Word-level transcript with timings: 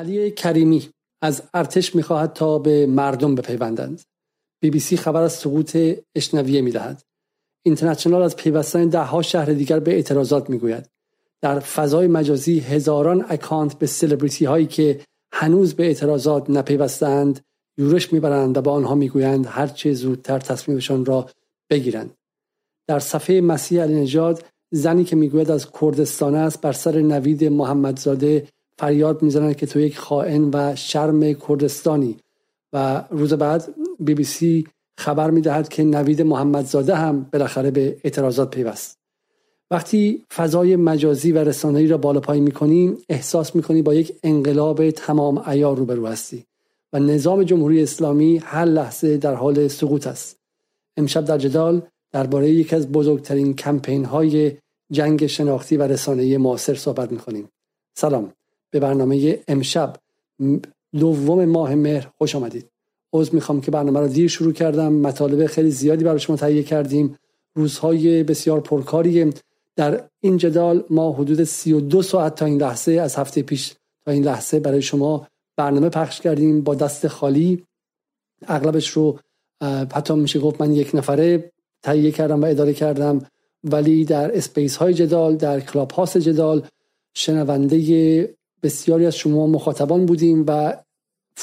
علی 0.00 0.30
کریمی 0.30 0.88
از 1.22 1.42
ارتش 1.54 1.94
می‌خواهد 1.94 2.32
تا 2.32 2.58
به 2.58 2.86
مردم 2.86 3.34
بپیوندند. 3.34 4.02
بی 4.62 4.70
بی 4.70 4.80
سی 4.80 4.96
خبر 4.96 5.22
از 5.22 5.32
سقوط 5.32 5.76
اشنویه 6.14 6.60
می‌دهد. 6.60 7.02
اینترنشنال 7.62 8.22
از 8.22 8.36
پیوستن 8.36 8.88
دهها 8.88 9.22
شهر 9.22 9.52
دیگر 9.52 9.80
به 9.80 9.90
اعتراضات 9.94 10.50
می‌گوید. 10.50 10.86
در 11.40 11.60
فضای 11.60 12.06
مجازی 12.06 12.58
هزاران 12.58 13.24
اکانت 13.28 13.78
به 13.78 13.86
سلبریتی 13.86 14.44
هایی 14.44 14.66
که 14.66 15.00
هنوز 15.32 15.74
به 15.74 15.84
اعتراضات 15.84 16.50
نپیوستند 16.50 17.40
یورش 17.78 18.12
می‌برند 18.12 18.56
و 18.56 18.60
با 18.62 18.72
آنها 18.72 18.94
می‌گویند 18.94 19.46
هرچه 19.46 19.92
زودتر 19.92 20.38
تصمیمشان 20.38 21.04
را 21.04 21.30
بگیرند. 21.70 22.14
در 22.88 22.98
صفحه 22.98 23.40
مسیح 23.40 23.82
علی 23.82 23.94
نژاد 23.94 24.44
زنی 24.72 25.04
که 25.04 25.16
می‌گوید 25.16 25.50
از 25.50 25.70
کردستان 25.80 26.34
است 26.34 26.60
بر 26.60 26.72
سر 26.72 27.00
نوید 27.00 27.44
محمدزاده 27.44 28.48
فریاد 28.80 29.22
می‌زنند 29.22 29.56
که 29.56 29.66
تو 29.66 29.80
یک 29.80 29.98
خائن 29.98 30.50
و 30.52 30.76
شرم 30.76 31.32
کردستانی. 31.32 32.16
و 32.72 33.04
روز 33.10 33.32
بعد 33.32 33.74
بی 33.98 34.14
بی 34.14 34.24
سی 34.24 34.66
خبر 34.98 35.30
می‌دهد 35.30 35.68
که 35.68 35.84
نوید 35.84 36.22
محمدزاده 36.22 36.94
هم 36.94 37.26
بالاخره 37.32 37.70
به 37.70 37.96
اعتراضات 38.04 38.50
پیوست. 38.50 38.98
وقتی 39.70 40.24
فضای 40.34 40.76
مجازی 40.76 41.32
و 41.32 41.38
رسانه‌ای 41.38 41.86
را 41.86 41.98
بالا 41.98 42.20
پایین 42.20 42.44
می‌کنی 42.44 42.96
احساس 43.08 43.56
می‌کنی 43.56 43.82
با 43.82 43.94
یک 43.94 44.16
انقلاب 44.22 44.90
تمام 44.90 45.42
عیار 45.46 45.76
روبرو 45.76 46.06
هستی 46.06 46.44
و 46.92 46.98
نظام 46.98 47.42
جمهوری 47.42 47.82
اسلامی 47.82 48.40
هر 48.44 48.64
لحظه 48.64 49.16
در 49.16 49.34
حال 49.34 49.68
سقوط 49.68 50.06
است. 50.06 50.36
امشب 50.96 51.24
در 51.24 51.38
جدال 51.38 51.82
درباره 52.12 52.50
یکی 52.50 52.76
از 52.76 52.92
بزرگترین 52.92 53.54
کمپین 53.54 54.04
های 54.04 54.52
جنگ 54.92 55.26
شناختی 55.26 55.76
و 55.76 55.82
رسانه‌ای 55.82 56.36
معاصر 56.36 56.74
صحبت 56.74 57.12
می‌کنیم. 57.12 57.48
سلام. 57.94 58.32
به 58.70 58.80
برنامه 58.80 59.40
امشب. 59.48 59.96
دوم 60.98 61.44
ماه 61.44 61.74
مهر. 61.74 62.08
خوش 62.18 62.34
آمدید. 62.34 62.66
عذر 63.12 63.34
می‌خوام 63.34 63.60
که 63.60 63.70
برنامه 63.70 64.00
رو 64.00 64.08
دیر 64.08 64.28
شروع 64.28 64.52
کردم. 64.52 64.92
مطالب 64.92 65.46
خیلی 65.46 65.70
زیادی 65.70 66.04
برای 66.04 66.20
شما 66.20 66.36
تهیه 66.36 66.62
کردیم. 66.62 67.16
روزهای 67.54 68.22
بسیار 68.22 68.60
پرکاری. 68.60 69.32
در 69.76 70.04
این 70.20 70.36
جدال 70.36 70.84
ما 70.90 71.12
حدود 71.12 71.44
32 71.44 72.02
ساعت 72.02 72.34
تا 72.34 72.46
این 72.46 72.60
لحظه 72.60 72.92
از 72.92 73.16
هفته 73.16 73.42
پیش 73.42 73.74
تا 74.04 74.12
این 74.12 74.24
لحظه 74.24 74.60
برای 74.60 74.82
شما 74.82 75.26
برنامه 75.56 75.88
پخش 75.88 76.20
کردیم 76.20 76.60
با 76.60 76.74
دست 76.74 77.08
خالی. 77.08 77.64
اغلبش 78.46 78.88
رو 78.88 79.18
حتی 79.92 80.14
میشه 80.14 80.38
گفت 80.38 80.60
من 80.60 80.72
یک 80.72 80.90
نفره 80.94 81.52
تهیه 81.82 82.10
کردم 82.10 82.42
و 82.42 82.46
اداره 82.46 82.74
کردم. 82.74 83.26
ولی 83.64 84.04
در 84.04 84.36
space 84.36 84.76
های 84.76 84.94
جدال 84.94 85.36
در 85.36 85.60
کلاب 85.60 85.90
هاوس 85.90 86.18
جدال 86.18 86.66
شنونده 87.14 88.34
بسیاری 88.62 89.06
از 89.06 89.16
شما 89.16 89.46
مخاطبان 89.46 90.06
بودیم 90.06 90.44
و 90.46 90.76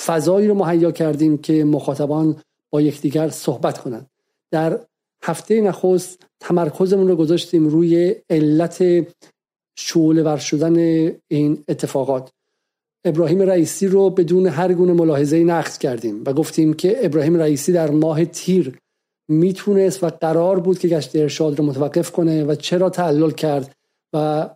فضایی 0.06 0.48
رو 0.48 0.54
مهیا 0.54 0.92
کردیم 0.92 1.38
که 1.38 1.64
مخاطبان 1.64 2.36
با 2.70 2.82
یکدیگر 2.82 3.30
صحبت 3.30 3.78
کنند. 3.78 4.10
در 4.52 4.80
هفته 5.24 5.62
نخست 5.62 6.26
تمرکزمون 6.40 7.08
رو 7.08 7.16
گذاشتیم 7.16 7.68
روی 7.68 8.16
علت 8.30 8.84
شعله 9.76 10.24
ور 10.24 10.38
شدن 10.38 10.78
این 11.28 11.64
اتفاقات. 11.68 12.32
ابراهیم 13.06 13.42
رئیسی 13.42 13.88
رو 13.88 14.10
بدون 14.10 14.48
هر 14.48 14.74
گونه 14.74 14.94
ملاحظه 14.94 15.44
نقد 15.44 15.78
کردیم 15.78 16.24
و 16.26 16.34
گفتیم 16.34 16.74
که 16.74 17.06
ابراهیم 17.06 17.38
رئیسی 17.38 17.74
در 17.74 17.92
ماه 17.92 18.26
تیر 18.26 18.80
می‌تونست 19.28 20.04
و 20.04 20.08
قرار 20.08 20.60
بود 20.60 20.80
که 20.80 20.88
گشت 20.88 21.16
ارشاد 21.16 21.60
رو 21.60 21.66
متوقف 21.66 22.12
کنه 22.12 22.44
و 22.44 22.56
چرا 22.56 22.90
تعلل 22.90 23.32
کرد 23.32 23.76
و 24.14 24.50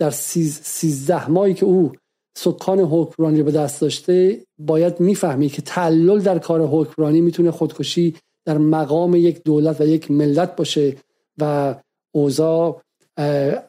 در 0.00 0.10
سیز، 0.10 0.60
سیزده 0.62 1.30
ماهی 1.30 1.54
که 1.54 1.66
او 1.66 1.92
سکان 2.38 2.80
حکمرانی 2.80 3.42
به 3.42 3.50
دست 3.50 3.80
داشته 3.80 4.40
باید 4.58 5.00
می‌فهمی 5.00 5.48
که 5.48 5.62
تعلل 5.62 6.20
در 6.20 6.38
کار 6.38 6.66
حکمرانی 6.66 7.20
می‌تونه 7.20 7.50
خودکشی 7.50 8.16
در 8.44 8.58
مقام 8.58 9.14
یک 9.14 9.42
دولت 9.44 9.80
و 9.80 9.86
یک 9.86 10.10
ملت 10.10 10.56
باشه 10.56 10.96
و 11.38 11.74
اوضاع 12.14 12.80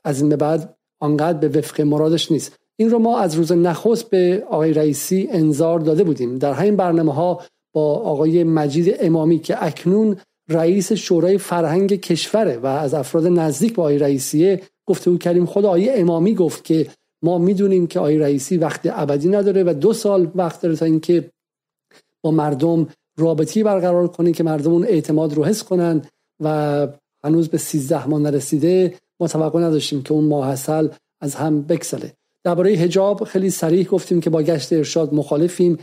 از 0.03 0.19
این 0.19 0.29
به 0.29 0.35
بعد 0.35 0.75
آنقدر 0.99 1.47
به 1.47 1.59
وفق 1.59 1.81
مرادش 1.81 2.31
نیست. 2.31 2.59
این 2.79 2.89
رو 2.89 2.99
ما 2.99 3.19
از 3.19 3.35
روز 3.35 3.51
نخست 3.51 4.09
به 4.09 4.43
آقای 4.49 4.73
رئیسی 4.73 5.27
انظار 5.31 5.79
داده 5.79 6.03
بودیم. 6.03 6.37
در 6.37 6.53
همین 6.53 6.75
برنامه 6.75 7.13
ها 7.13 7.41
با 7.73 7.95
آقای 7.95 8.43
مجید 8.43 8.95
امامی 8.99 9.39
که 9.39 9.65
اکنون 9.65 10.17
رئیس 10.49 10.91
شورای 10.91 11.37
فرهنگ 11.37 11.95
کشوره 11.95 12.57
و 12.57 12.65
از 12.65 12.93
افراد 12.93 13.27
نزدیک 13.27 13.75
با 13.75 13.83
آقای 13.83 13.97
رئیسیه 13.97 14.61
گفته 14.91 15.09
او 15.09 15.17
کردیم 15.17 15.45
خود 15.45 15.65
آقای 15.65 15.89
امامی 15.89 16.35
گفت 16.35 16.63
که 16.63 16.87
ما 17.23 17.37
می‌دونیم 17.37 17.87
که 17.87 17.99
آقای 17.99 18.17
رئیسی 18.17 18.57
وقت 18.57 18.81
ابدی 18.83 19.29
نداره 19.29 19.63
و 19.63 19.73
دو 19.73 19.93
سال 19.93 20.31
وقت 20.35 20.61
داره 20.61 20.75
تا 20.75 20.85
اینکه 20.85 21.29
با 22.21 22.31
مردم 22.31 22.87
رابطی 23.17 23.63
برقرار 23.63 24.07
کنه 24.07 24.31
که 24.31 24.43
مردم 24.43 24.71
اون 24.71 24.83
اعتماد 24.83 25.33
رو 25.33 25.45
حس 25.45 25.63
کنن 25.63 26.01
و 26.39 26.87
هنوز 27.23 27.49
به 27.49 27.57
13 27.57 28.07
ماه 28.07 28.21
نرسیده 28.21 28.95
ما 29.19 29.27
توقع 29.27 29.59
نداشتیم 29.59 30.03
که 30.03 30.13
اون 30.13 30.23
ماحصل 30.23 30.87
از 31.21 31.35
هم 31.35 31.61
بکسله 31.61 32.13
درباره 32.43 32.75
حجاب 32.75 33.23
خیلی 33.23 33.49
صریح 33.49 33.87
گفتیم 33.87 34.21
که 34.21 34.29
با 34.29 34.41
گشت 34.41 34.73
ارشاد 34.73 35.13
مخالفیم. 35.13 35.77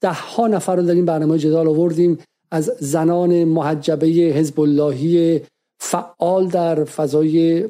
ده 0.00 0.12
ها 0.12 0.46
نفر 0.46 0.76
رو 0.76 0.82
در 0.82 0.94
این 0.94 1.04
برنامه 1.04 1.38
جدال 1.38 1.68
آوردیم. 1.68 2.18
از 2.50 2.72
زنان 2.80 3.44
محجبه 3.44 4.06
حزب 4.06 4.60
اللهی 4.60 5.40
فعال 5.78 6.48
در 6.48 6.84
فضای 6.84 7.68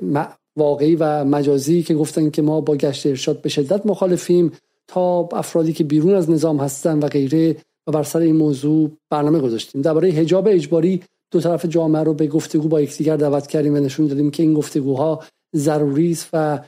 واقعی 0.57 0.97
و 0.97 1.25
مجازی 1.25 1.83
که 1.83 1.95
گفتن 1.95 2.31
که 2.31 2.43
ما 2.43 2.61
با 2.61 2.77
گشت 2.77 3.07
ارشاد 3.07 3.41
به 3.43 3.49
شدت 3.49 3.87
مخالفیم 3.87 4.53
تا 4.89 5.29
افرادی 5.33 5.73
که 5.73 5.85
بیرون 5.85 6.15
از 6.15 6.31
نظام 6.31 6.57
هستن 6.57 6.99
و 6.99 7.07
غیره 7.07 7.57
و 7.87 7.93
بر 7.93 8.03
سر 8.03 8.19
این 8.19 8.37
موضوع 8.37 8.91
برنامه 9.11 9.39
گذاشتیم. 9.39 9.83
درباره 9.83 10.11
حجاب 10.11 10.49
اجباری 10.49 11.03
دو 11.31 11.41
طرف 11.41 11.65
جامعه 11.65 12.03
رو 12.03 12.15
به 12.15 12.27
گفتگو 12.27 12.69
با 12.69 12.81
یکدیگر 12.81 13.17
دعوت 13.17 13.47
کردیم 13.47 13.75
و 13.75 13.77
نشون 13.77 14.07
دادیم 14.07 14.31
که 14.31 14.43
این 14.43 14.55
گفتگوها 14.55 15.23
ضروری 15.57 16.11
است 16.11 16.29
و 16.33 16.59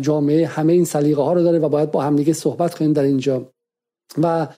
جامعه 0.00 0.46
همه 0.46 0.72
این 0.72 0.84
سلیقه 0.84 1.22
ها 1.22 1.32
رو 1.32 1.42
داره 1.42 1.58
و 1.58 1.68
باید 1.68 1.90
با 1.90 2.02
همدیگه 2.02 2.32
صحبت 2.32 2.74
کنیم 2.74 2.92
در 2.92 3.02
اینجا. 3.02 3.52
و 4.22 4.48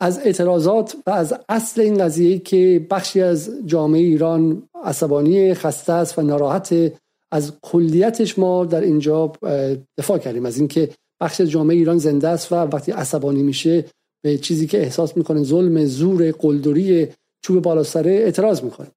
از 0.00 0.18
اعتراضات 0.18 0.96
و 1.06 1.10
از 1.10 1.34
اصل 1.48 1.80
این 1.80 1.98
قضیه 1.98 2.38
که 2.38 2.86
بخشی 2.90 3.22
از 3.22 3.50
جامعه 3.66 4.00
ایران 4.00 4.68
عصبانی 4.84 5.54
خسته 5.54 5.92
است 5.92 6.18
و 6.18 6.22
ناراحت 6.22 6.92
از 7.32 7.52
کلیتش 7.62 8.38
ما 8.38 8.64
در 8.64 8.80
اینجا 8.80 9.32
دفاع 9.98 10.18
کردیم. 10.18 10.46
از 10.46 10.58
اینکه 10.58 10.90
بخش 11.20 11.40
جامعه 11.40 11.76
ایران 11.76 11.98
زنده 11.98 12.28
است 12.28 12.52
و 12.52 12.54
وقتی 12.54 12.92
عصبانی 12.92 13.42
میشه 13.42 13.84
به 14.24 14.38
چیزی 14.38 14.66
که 14.66 14.78
احساس 14.78 15.16
می‌کنه 15.16 15.42
ظلم 15.42 15.84
زور 15.84 16.30
قلدری 16.30 17.08
چوب 17.44 17.62
بالا 17.62 17.82
سره 17.82 18.10
اعتراض 18.10 18.62
می‌کنه. 18.62 18.88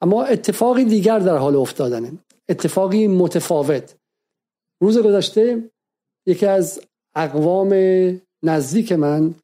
اما 0.00 0.24
اتفاقی 0.24 0.84
دیگر 0.84 1.18
در 1.18 1.36
حال 1.36 1.56
افتادنه. 1.56 2.12
اتفاقی 2.48 3.06
متفاوت. 3.06 3.94
روز 4.82 4.98
گذشته 4.98 5.70
یکی 6.26 6.46
از 6.46 6.80
اقوام 7.16 7.72
نزدیک 8.42 8.92
من 8.92 9.34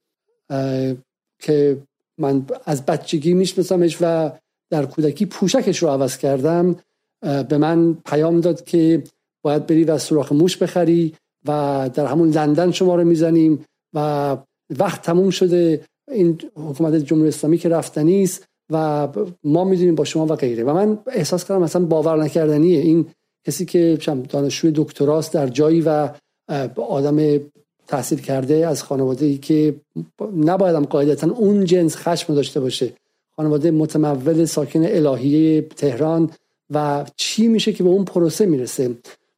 که 1.42 1.82
من 2.19 2.46
از 2.64 2.86
بچگی 2.86 3.34
میشناسمش 3.34 3.98
و 4.00 4.32
در 4.70 4.86
کودکی 4.86 5.26
پوشکش 5.26 5.78
رو 5.78 5.88
عوض 5.88 6.19
کردم 6.19 6.76
به 7.22 7.58
من 7.58 7.94
پیام 8.06 8.41
داد 8.41 8.64
که 8.64 9.03
باید 9.42 9.66
بری 9.66 9.84
و 9.84 9.98
سوراخ 9.98 10.32
موش 10.32 10.56
بخری 10.56 11.14
و 11.48 11.91
در 11.94 12.06
همون 12.06 12.31
لندن 12.31 12.70
شما 12.70 12.94
رو 12.94 13.04
می‌زنیم 13.04 13.64
و 13.94 14.36
وقت 14.78 15.03
تموم 15.03 15.31
شده. 15.31 15.81
این 16.08 16.38
حکومت 16.56 16.94
جمهوری 16.94 17.28
اسلامی 17.28 17.58
که 17.58 17.69
رفتنی 17.69 18.22
است 18.22 18.47
و 18.70 19.08
ما 19.44 19.64
می‌دونیم 19.64 19.94
با 19.94 20.04
شما 20.04 20.26
و 20.26 20.34
غیره. 20.34 20.64
و 20.64 20.75
من 20.75 20.98
احساس 21.06 21.44
کردم 21.44 21.62
مثلا 21.62 21.84
باور 21.84 22.22
نکردنیه. 22.22 22.81
این 22.81 23.06
کسی 23.47 23.64
که 23.64 23.98
دانشجوی 24.28 24.72
دکتراست 24.75 25.34
در 25.34 25.47
جایی 25.47 25.81
و 25.87 26.08
آدم 26.76 27.41
تحصیل 27.87 28.19
کرده 28.19 28.66
از 28.66 28.82
خانواده 28.82 29.26
ای 29.26 29.38
که 29.38 29.75
نباید 30.37 30.76
هم 30.76 30.84
قاعدتا 30.84 31.31
اون 31.31 31.64
جنس 31.64 31.96
خشم 31.96 32.34
داشته 32.34 32.61
باشه. 32.61 32.93
خانواده 33.37 33.70
متمول 33.70 34.44
ساکن 34.44 34.84
الهیه 34.84 35.62
تهران 35.62 36.31
و 36.70 37.05
چی 37.17 37.49
میشه 37.49 37.72
که 37.72 37.82
به 37.82 37.88
اون 37.88 38.05
پروسه 38.05 38.46
می‌رسه؟ 38.46 38.88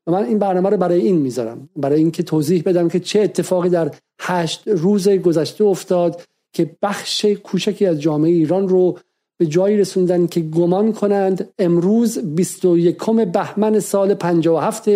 و 0.07 0.11
من 0.13 0.25
این 0.25 0.39
برنامه 0.39 0.71
رو 0.71 0.77
برای 0.77 1.01
این 1.01 1.17
می‌ذارم. 1.17 1.69
برای 1.77 1.99
اینکه 1.99 2.23
توضیح 2.23 2.63
بدم 2.63 2.89
که 2.89 3.01
چه 3.01 3.21
اتفاقی 3.21 3.69
در 3.69 3.91
هشت 4.21 4.63
روز 4.67 5.09
گذشته 5.09 5.65
افتاد 5.65 6.23
که 6.53 6.71
بخش 6.83 7.25
کوچکی 7.25 7.87
از 7.87 8.01
جامعه 8.01 8.31
ایران 8.31 8.69
رو 8.69 8.99
به 9.39 9.47
جایی 9.47 9.77
رسوندن 9.77 10.27
که 10.27 10.41
گمان 10.41 10.93
کنند 10.93 11.49
امروز 11.59 12.19
21 12.19 12.97
بهمن 13.33 13.81
سال 13.81 14.15
57 14.15 14.89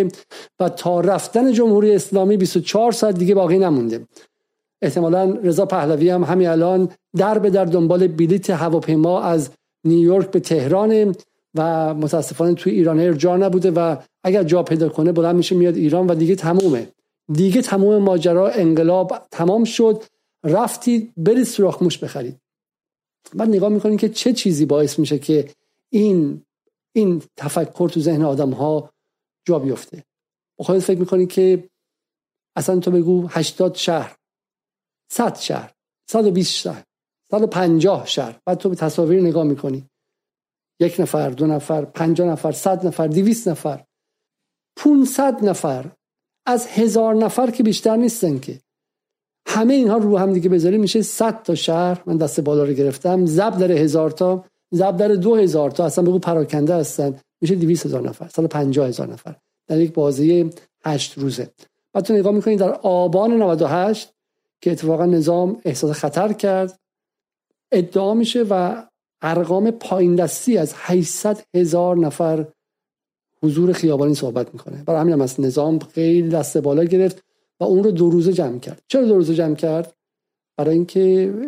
و 0.60 0.68
تا 0.68 1.00
رفتن 1.00 1.52
جمهوری 1.52 1.94
اسلامی 1.94 2.36
24 2.36 2.92
ساعت 2.92 3.18
دیگه 3.18 3.34
باقی 3.34 3.58
نمونده. 3.58 4.06
احتمالا 4.82 5.30
رضا 5.42 5.66
پهلوی 5.66 6.10
هم 6.10 6.24
همین 6.24 6.48
الان 6.48 6.88
در 7.16 7.38
به 7.38 7.50
در 7.50 7.64
دنبال 7.64 8.06
بلیت 8.06 8.50
هواپیما 8.50 9.20
از 9.20 9.50
نیویورک 9.84 10.30
به 10.30 10.40
تهران 10.40 11.14
و 11.56 11.94
متاسفانه 11.94 12.54
توی 12.54 12.72
ایران 12.72 13.18
جا 13.18 13.36
نبوده 13.36 13.70
و 13.70 13.96
اگر 14.24 14.42
جا 14.42 14.62
پیدا 14.62 14.88
کنه 14.88 15.12
بلند 15.12 15.36
میشه 15.36 15.54
میاد 15.54 15.76
ایران 15.76 16.06
و 16.06 16.14
دیگه 16.14 16.34
تمومه. 16.34 16.88
دیگه 17.32 17.62
تمام 17.62 18.02
ماجرا 18.02 18.48
انقلاب 18.48 19.26
تمام 19.30 19.64
شد. 19.64 20.04
رفتید 20.44 21.12
برید 21.16 21.44
سوراخ 21.44 21.82
موش 21.82 21.98
بخرید. 21.98 22.40
بعد 23.34 23.48
نگاه 23.48 23.68
می‌کنید 23.68 24.00
که 24.00 24.08
چه 24.08 24.32
چیزی 24.32 24.66
باعث 24.66 24.98
میشه 24.98 25.18
که 25.18 25.50
این 25.92 26.42
این 26.92 27.22
تفکر 27.36 27.88
تو 27.88 28.00
ذهن 28.00 28.24
آدم 28.24 28.50
ها 28.50 28.90
جا 29.44 29.58
بیفته. 29.58 30.04
خودت 30.58 30.80
فکر 30.80 30.98
می‌کنی 30.98 31.26
که 31.26 31.68
اصلا 32.56 32.80
تو 32.80 32.90
بگو 32.90 33.26
80 33.30 33.74
شهر 33.74 34.16
100 35.12 35.36
شهر 35.36 35.72
120 36.10 36.54
شهر 36.54 36.84
150 37.30 38.06
شهر. 38.06 38.38
بعد 38.44 38.58
تو 38.58 38.68
به 38.68 38.74
تصاویر 38.74 39.20
نگاه 39.20 39.44
می‌کنی. 39.44 39.84
یک 40.80 41.00
نفر 41.00 41.30
دو 41.30 41.46
نفر 41.46 41.84
پنجاه 41.84 42.28
نفر 42.28 42.52
صد 42.52 42.86
نفر 42.86 43.06
دویست 43.06 43.48
نفر 43.48 43.84
500 44.76 45.44
نفر 45.44 45.84
از 46.46 46.66
هزار 46.66 47.14
نفر 47.14 47.50
که 47.50 47.62
بیشتر 47.62 47.96
نیستن 47.96 48.38
که. 48.38 48.60
همه 49.46 49.74
اینها 49.74 49.96
رو 49.96 50.18
هم 50.18 50.32
دیگه 50.32 50.48
بذاری 50.48 50.78
میشه 50.78 51.02
100 51.02 51.42
تا 51.42 51.54
شهر. 51.54 52.02
من 52.06 52.16
دست 52.16 52.40
بالا 52.40 52.64
رو 52.64 52.72
گرفتم. 52.72 53.26
زب 53.26 53.58
در 53.58 53.72
هزار 53.72 54.10
تا 54.10 54.44
زب 54.70 54.96
در 54.96 55.08
دو 55.08 55.36
هزار 55.36 55.70
تا. 55.70 55.84
اصلا 55.84 56.04
بگو 56.04 56.18
پراکنده 56.18 56.74
هستن. 56.74 57.20
میشه 57.40 57.54
200 57.54 57.86
هزار 57.86 58.02
نفر 58.02 58.28
سال 58.28 58.46
50 58.46 58.88
هزار 58.88 59.08
نفر 59.08 59.36
در 59.66 59.80
یک 59.80 59.92
بازی 59.92 60.50
هشت 60.84 61.18
روزه. 61.18 61.50
بعد 61.92 62.04
تو 62.04 62.14
نگاه 62.14 62.32
می‌کنید 62.32 62.58
در 62.58 62.72
آبان 62.72 63.42
98 63.42 64.12
که 64.60 64.72
اتفاقا 64.72 65.06
نظام 65.06 65.60
احساس 65.64 65.90
خطر 65.90 66.32
کرد. 66.32 66.78
ادعا 67.72 68.14
میشه 68.14 68.42
و 68.50 68.82
ارقام 69.22 69.70
پایین 69.70 70.14
دستی 70.14 70.58
از 70.58 70.72
800 70.76 71.42
هزار 71.54 71.96
نفر 71.96 72.46
حضور 73.42 73.72
خیابانی 73.72 74.14
صحبت 74.14 74.54
می‌کنه. 74.54 74.82
برای 74.86 75.00
همین 75.00 75.12
هم 75.12 75.20
از 75.20 75.40
نظام 75.40 75.78
خیلی 75.78 76.28
دست 76.28 76.58
بالا 76.58 76.84
گرفت 76.84 77.24
و 77.60 77.64
اون 77.64 77.84
رو 77.84 77.90
دو 77.90 78.10
روزه 78.10 78.32
جمع 78.32 78.58
کرد. 78.58 78.82
چرا 78.88 79.04
دو 79.04 79.14
روزه 79.14 79.34
جمع 79.34 79.54
کرد؟ 79.54 79.96
برای 80.56 80.74
اینکه 80.74 81.00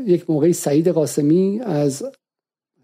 یک 0.06 0.30
موقعی 0.30 0.52
سعید 0.52 0.88
قاسمی 0.88 1.60
از 1.60 2.04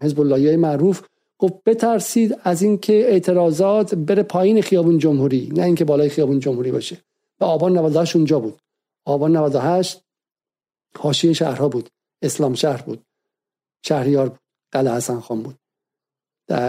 حزب 0.01 0.19
اللهی 0.19 0.55
معروف 0.55 1.01
گفت 1.37 1.53
بترسید 1.65 2.37
از 2.43 2.61
اینکه 2.61 2.93
اعتراضات 2.93 3.95
بره 3.95 4.23
پایین 4.23 4.61
خیابون 4.61 4.97
جمهوری 4.97 5.49
نه 5.53 5.63
اینکه 5.63 5.85
بالای 5.85 6.09
خیابون 6.09 6.39
جمهوری 6.39 6.71
باشه. 6.71 6.97
و 7.39 7.45
آبان 7.45 7.77
98 7.77 8.15
اونجا 8.15 8.39
بود. 8.39 8.59
آبان 9.05 9.37
98 9.37 10.01
حاشیه 10.97 11.33
شهرها 11.33 11.69
بود. 11.69 11.89
اسلام 12.21 12.53
شهر 12.53 12.81
بود. 12.81 13.01
شهریار 13.81 14.29
بود. 14.29 14.39
قلعه 14.75 14.95
حسن 14.95 15.19
خان 15.19 15.43
بود. 15.43 15.55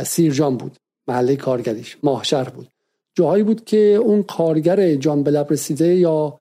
سیرجان 0.05 0.57
بود. 0.57 0.77
محله 1.09 1.37
کارگریش. 1.37 1.97
ماهشهر 2.03 2.49
بود. 2.49 2.69
جاهایی 3.15 3.43
بود 3.43 3.65
که 3.65 3.77
اون 3.77 4.23
کارگر 4.23 4.95
جان 4.95 5.23
به 5.23 5.47
رسیده 5.51 5.95
یا 5.95 6.41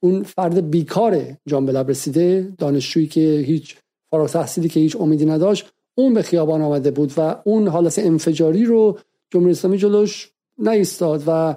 اون 0.00 0.22
فرد 0.22 0.70
بیکار 0.70 1.36
جان 1.46 1.66
به 1.66 1.82
رسیده 1.82 2.52
دانشجویی 2.58 3.06
که 3.06 3.44
هیچ 3.46 3.76
فارغ 4.10 4.30
تحصیلی 4.30 4.68
که 4.68 4.80
هیچ 4.80 4.96
امیدی 4.96 5.26
نداشت 5.26 5.72
اون 5.94 6.14
به 6.14 6.22
خیابان 6.22 6.62
آمده 6.62 6.90
بود 6.90 7.12
و 7.16 7.42
اون 7.44 7.68
حالت 7.68 7.98
انفجاری 7.98 8.64
رو 8.64 8.98
جمهوری 9.30 9.52
اسلامی 9.52 9.78
جلوش 9.78 10.30
نایستاد 10.58 11.22
و 11.26 11.56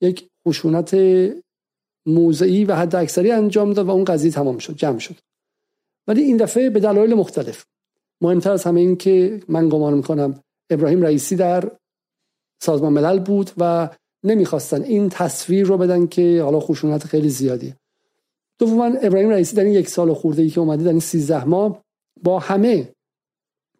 یک 0.00 0.28
خشونت 0.48 0.96
موضعی 2.06 2.64
و 2.64 2.74
حد 2.74 2.96
اکثری 2.96 3.30
انجام 3.30 3.72
داد 3.72 3.86
و 3.86 3.90
اون 3.90 4.04
قضیه 4.04 4.30
تمام 4.30 4.58
شد 4.58 4.74
جمع 4.74 4.98
شد. 4.98 5.16
ولی 6.06 6.22
این 6.22 6.36
دفعه 6.36 6.70
به 6.70 6.80
دلایل 6.80 7.14
مختلف 7.14 7.64
مهمتر 8.20 8.52
از 8.52 8.64
همه 8.64 8.80
این 8.80 8.96
که 8.96 9.40
من 9.48 9.68
گمان 9.68 9.94
می‌کنم 9.94 10.40
ابراهیم 10.70 11.02
رئیسی 11.02 11.36
در 11.36 11.70
سازمان 12.62 12.92
ملل 12.92 13.18
بود 13.18 13.50
و 13.58 13.88
نمی‌خواستن 14.24 14.82
این 14.82 15.08
تصویر 15.08 15.66
رو 15.66 15.78
بدن 15.78 16.06
که 16.06 16.42
حالا 16.42 16.60
خشونت 16.60 17.04
خیلی 17.04 17.28
زیادی. 17.28 17.74
دوما 18.58 18.84
ابراهیم 18.84 19.30
رئیسی 19.30 19.56
در 19.56 19.64
این 19.64 19.72
یک 19.72 19.88
سال 19.88 20.14
خورده 20.14 20.42
ای 20.42 20.50
که 20.50 20.60
اومده 20.60 20.84
در 20.84 20.90
این 20.90 21.00
13 21.00 21.44
ماه 21.44 21.82
با 22.22 22.38
همه 22.38 22.88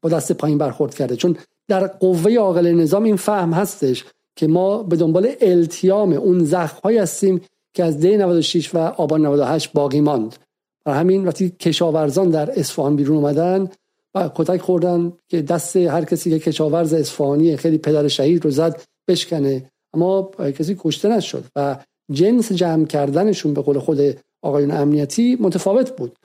با 0.02 0.08
دست 0.08 0.32
پایین 0.32 0.58
برخورد 0.58 0.94
کرده. 0.94 1.16
چون 1.16 1.36
در 1.68 1.86
قوه 1.86 2.34
عاقل 2.34 2.72
نظام 2.72 3.04
این 3.04 3.16
فهم 3.16 3.52
هستش 3.52 4.04
که 4.36 4.46
ما 4.46 4.82
به 4.82 4.96
دنبال 4.96 5.32
التیام 5.40 6.12
اون 6.12 6.44
زخمهایی 6.44 6.98
هستیم 6.98 7.40
که 7.74 7.84
از 7.84 8.00
دی 8.00 8.16
96 8.16 8.74
و 8.74 8.78
آبان 8.78 9.26
98 9.26 9.72
باقی 9.72 10.00
ماند. 10.00 10.36
برای 10.84 11.00
همین 11.00 11.28
وقتی 11.28 11.50
کشاورزان 11.50 12.30
در 12.30 12.60
اصفهان 12.60 12.96
بیرون 12.96 13.16
اومدن 13.16 13.68
و 14.14 14.30
کتک 14.34 14.60
خوردن 14.60 15.12
که 15.28 15.42
دست 15.42 15.76
هر 15.76 16.04
کسی 16.04 16.30
که 16.30 16.38
کشاورز 16.38 16.94
اصفهانی 16.94 17.56
خیلی 17.56 17.78
پدر 17.78 18.08
شهید 18.08 18.44
رو 18.44 18.50
زد 18.50 18.82
بشکنه. 19.08 19.70
اما 19.94 20.22
کسی 20.38 20.76
کشته 20.78 21.08
نشد 21.08 21.44
و 21.56 21.76
جنس 22.12 22.52
جمع 22.52 22.86
کردنشون 22.86 23.54
به 23.54 23.62
قول 23.62 23.78
خود 23.78 23.98
آقایون 24.42 24.70
امنیتی 24.70 25.36
متفاوت 25.40 25.96
بود. 25.96 26.16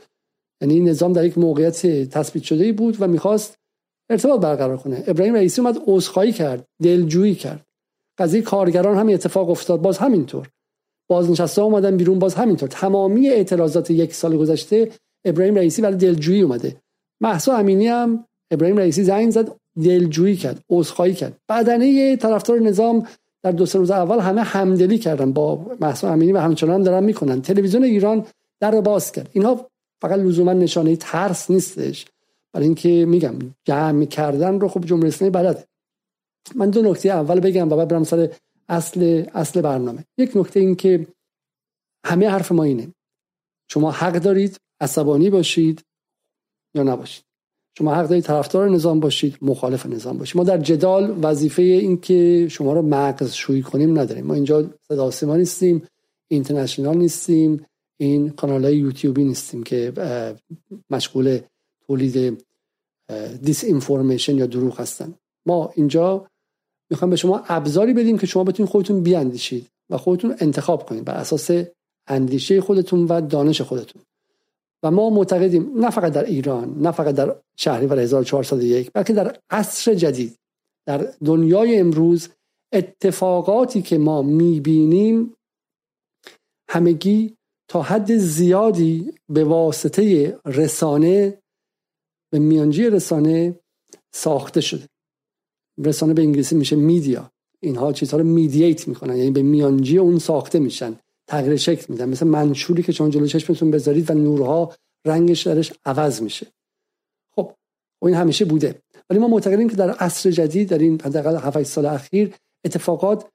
یعنی 0.62 0.80
نظام 0.80 1.14
در 1.14 1.26
یک 1.26 1.38
موقعیت 1.38 1.88
تثبیت 2.10 2.44
شده 2.44 2.74
بود 2.74 2.98
و 3.00 3.08
می‌خواست 3.08 3.58
ارتباط 4.10 4.42
برقرار 4.42 4.78
کنه. 4.78 5.04
ابراهیم 5.08 5.34
رئیسی 5.34 5.62
اومد 5.62 5.82
عذرخواهی 5.88 6.32
کرد 6.32 6.66
دلجویی 6.84 7.36
کرد. 7.36 7.66
قضیه 8.20 8.42
کارگران 8.42 8.98
هم 8.98 9.10
اتفاق 9.10 9.50
افتاد 9.50 9.82
باز 9.82 9.98
همینطور. 9.98 10.50
بازنشسته 11.10 11.62
اومدن 11.62 11.98
بیرون 11.98 12.20
باز 12.20 12.36
همینطور. 12.36 12.70
تمامی 12.70 13.30
اعتراضات 13.30 13.92
یک 13.92 14.14
سال 14.14 14.38
گذشته 14.38 14.92
ابراهیم 15.26 15.56
رئیسی 15.56 15.82
برای 15.82 15.98
دلجویی 15.98 16.42
اومده. 16.42 16.82
محسا 17.22 17.58
امینی 17.58 17.88
هم 17.88 18.26
ابراهیم 18.52 18.78
رئیسی 18.78 19.04
زنگ 19.04 19.30
زد 19.30 19.52
دلجویی 19.84 20.36
کرد 20.36 20.62
عذرخواهی 20.70 21.14
کرد. 21.14 21.38
بدنه 21.50 22.16
طرفدار 22.16 22.60
نظام 22.60 23.08
در 23.44 23.52
دو 23.52 23.66
سه 23.66 23.80
روز 23.80 23.92
اول 23.92 24.20
همه 24.20 24.42
همدلی 24.42 24.98
کردن 24.98 25.32
با 25.32 25.66
محسا 25.82 26.12
امینی 26.12 26.32
و 26.32 26.38
همچنان 26.38 26.76
هم 26.76 26.84
دارن 26.84 27.04
می‌کنن. 27.04 27.42
تلویزیون 27.42 27.84
ایران 27.84 28.26
در 28.60 28.82
باز 28.82 29.12
کرد. 29.12 29.30
اینها 29.34 29.70
فقط 30.02 30.20
لزوما 30.20 30.54
نشانه 30.54 30.96
ترس 30.96 31.52
نیستش. 31.52 32.06
برای 32.54 32.66
اینکه 32.66 32.90
میگم 32.90 33.34
جمع 33.64 34.06
کردن 34.06 34.60
رو 34.60 34.68
خب 34.68 34.86
جمهوری 34.86 35.08
اسلامی 35.08 35.32
بلده. 35.32 35.64
من 36.56 36.70
دو 36.70 36.82
نکته 36.82 37.10
اول 37.10 37.40
بگم 37.40 37.72
و 37.72 37.76
بعد 37.76 37.88
برم 37.88 38.04
سر 38.04 38.30
اصل 38.70 39.24
اصل 39.34 39.62
برنامه. 39.62 40.04
یک 40.18 40.32
نکته 40.38 40.60
این 40.60 40.76
که 40.76 41.08
همه 42.06 42.30
حرف 42.30 42.52
ما 42.52 42.64
اینه. 42.64 42.88
شما 43.72 43.92
حق 43.92 44.14
دارید 44.14 44.58
عصبانی 44.82 45.30
باشید. 45.30 45.82
یا 46.76 46.84
نباشید. 46.84 47.24
شما 47.78 47.96
حق 47.96 48.08
دارید 48.08 48.24
طرفدار 48.24 48.70
نظام 48.70 49.00
باشید 49.00 49.38
مخالف 49.42 49.86
نظام 49.86 50.18
باشید. 50.18 50.38
ما 50.38 50.44
در 50.44 50.58
جدال 50.58 51.20
وظیفه 51.22 51.62
این 51.62 52.02
که 52.02 52.48
شما 52.52 52.74
رو 52.74 52.82
مغز 52.82 53.34
شویی 53.34 53.62
کنیم 53.62 54.00
نداریم. 54.00 54.26
ما 54.26 54.34
اینجا 54.34 54.70
صدا 54.88 55.12
سیما 55.12 55.38
نیستیم 55.38 55.88
اینترنشنال 56.28 56.98
نیستیم 56.98 57.66
این 57.98 58.30
کانال 58.30 58.66
های 58.66 58.78
یوتیوبی 58.78 59.24
نیستیم 59.24 59.64
که 59.64 59.94
مشغول 60.90 61.40
تولید 61.88 62.44
دیس 63.42 63.64
اینفورمیشن 63.64 64.38
یا 64.38 64.46
دروغ 64.46 64.80
هستن. 64.80 65.14
ما 65.46 65.72
اینجا 65.76 66.28
می‌خوام 66.90 67.10
به 67.10 67.16
شما 67.16 67.44
ابزاری 67.48 67.94
بدیم 67.94 68.18
که 68.18 68.28
شما 68.28 68.44
بتونید 68.44 68.72
خودتون 68.72 69.04
بیاندیشید 69.04 69.68
و 69.90 69.98
خودتون 69.98 70.36
انتخاب 70.40 70.86
کنید 70.90 71.06
بر 71.06 71.14
اساس 71.14 71.52
اندیشه 72.08 72.62
خودتون 72.62 73.06
و 73.06 73.22
دانش 73.22 73.62
خودتون. 73.62 74.02
و 74.86 74.92
ما 74.92 75.10
معتقدیم 75.10 75.80
نه 75.80 75.90
فقط 75.90 76.14
در 76.14 76.24
ایران 76.24 76.82
نه 76.82 76.92
فقط 76.92 77.16
در 77.16 77.36
شهریور 77.58 78.00
1401 78.00 78.92
بلکه 78.94 79.14
در 79.14 79.38
عصر 79.50 79.94
جدید 79.94 80.36
در 80.88 81.14
دنیای 81.26 81.80
امروز 81.80 82.30
اتفاقاتی 82.74 83.82
که 83.82 83.98
ما 83.98 84.22
می‌بینیم 84.22 85.34
همگی 86.70 87.36
تا 87.70 87.82
حد 87.82 88.18
زیادی 88.18 89.14
به 89.30 89.44
واسطه 89.44 90.38
رسانه 90.46 91.42
به 92.32 92.40
میانجی 92.40 92.90
رسانه 92.90 93.60
ساخته 94.14 94.62
شده. 94.62 94.88
رسانه 95.86 96.14
به 96.14 96.22
انگلیسی 96.22 96.56
میشه 96.56 96.76
میدیا 96.76 97.32
اینها 97.64 97.94
چیزها 97.94 98.18
رو 98.18 98.24
میدییت 98.24 98.88
می‌کنن 98.88 99.18
یعنی 99.18 99.32
به 99.32 99.42
میانجی 99.42 99.98
اون 99.98 100.20
ساخته 100.20 100.60
میشن. 100.60 101.00
تغییر 101.28 101.56
شکل 101.56 101.86
میدن. 101.90 102.10
مثل 102.10 102.28
منشوری 102.28 102.84
که 102.84 102.92
شما 102.92 103.10
جلو 103.10 103.28
چشمتون 103.28 103.72
بذارید 103.72 104.12
و 104.12 104.14
نورها 104.14 104.76
رنگش 105.06 105.48
درش 105.48 105.74
عوض 105.86 106.22
میشه. 106.22 106.48
خب 107.36 107.52
این 108.02 108.16
همیشه 108.16 108.46
بوده. 108.46 108.82
ولی 109.10 109.20
ما 109.20 109.28
معتقدیم 109.28 109.70
که 109.70 109.76
در 109.76 109.90
عصر 109.90 110.32
جدید 110.32 110.70
در 110.70 110.78
این 110.78 111.02
حداقل 111.02 111.36
7 111.36 111.64
سال 111.64 111.86
اخیر 111.86 112.36
اتفاقات 112.66 113.28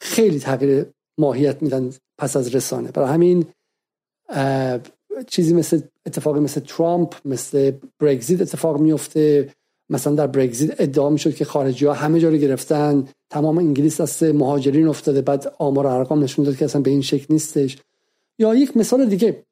خیلی 0.00 0.38
تغییر 0.38 0.86
ماهیت 1.18 1.62
میدن 1.62 1.90
پس 2.18 2.36
از 2.36 2.54
رسانه. 2.54 2.90
برای 2.90 3.08
همین 3.08 3.46
چیزی 5.26 5.54
مثل 5.54 5.80
اتفاقی 6.06 6.40
مثل 6.40 6.60
ترامپ 6.60 7.14
مثل 7.24 7.72
برگزیت 7.98 8.40
اتفاق 8.40 8.80
میفته. 8.80 9.54
مثلا 9.90 10.14
در 10.14 10.26
برگزیت 10.26 10.80
ادعا 10.80 11.10
می‌شد 11.10 11.34
که 11.34 11.44
خارجی 11.44 11.86
ها 11.86 11.92
همه 11.92 12.20
جا 12.20 12.28
رو 12.28 12.36
گرفتن 12.36 13.08
تمام 13.30 13.58
انگلیس 13.58 14.00
دست 14.00 14.22
مهاجرین 14.22 14.88
افتاده 14.88 15.22
بعد 15.22 15.52
آمار 15.58 15.86
ارقام 15.86 16.22
نشون 16.22 16.44
داد 16.44 16.56
که 16.56 16.64
اصلا 16.64 16.82
به 16.82 16.90
این 16.90 17.02
شکل 17.02 17.26
نیستش. 17.30 17.78
یا 18.38 18.54
یک 18.54 18.76
مثال 18.76 19.06
دیگه 19.06 19.44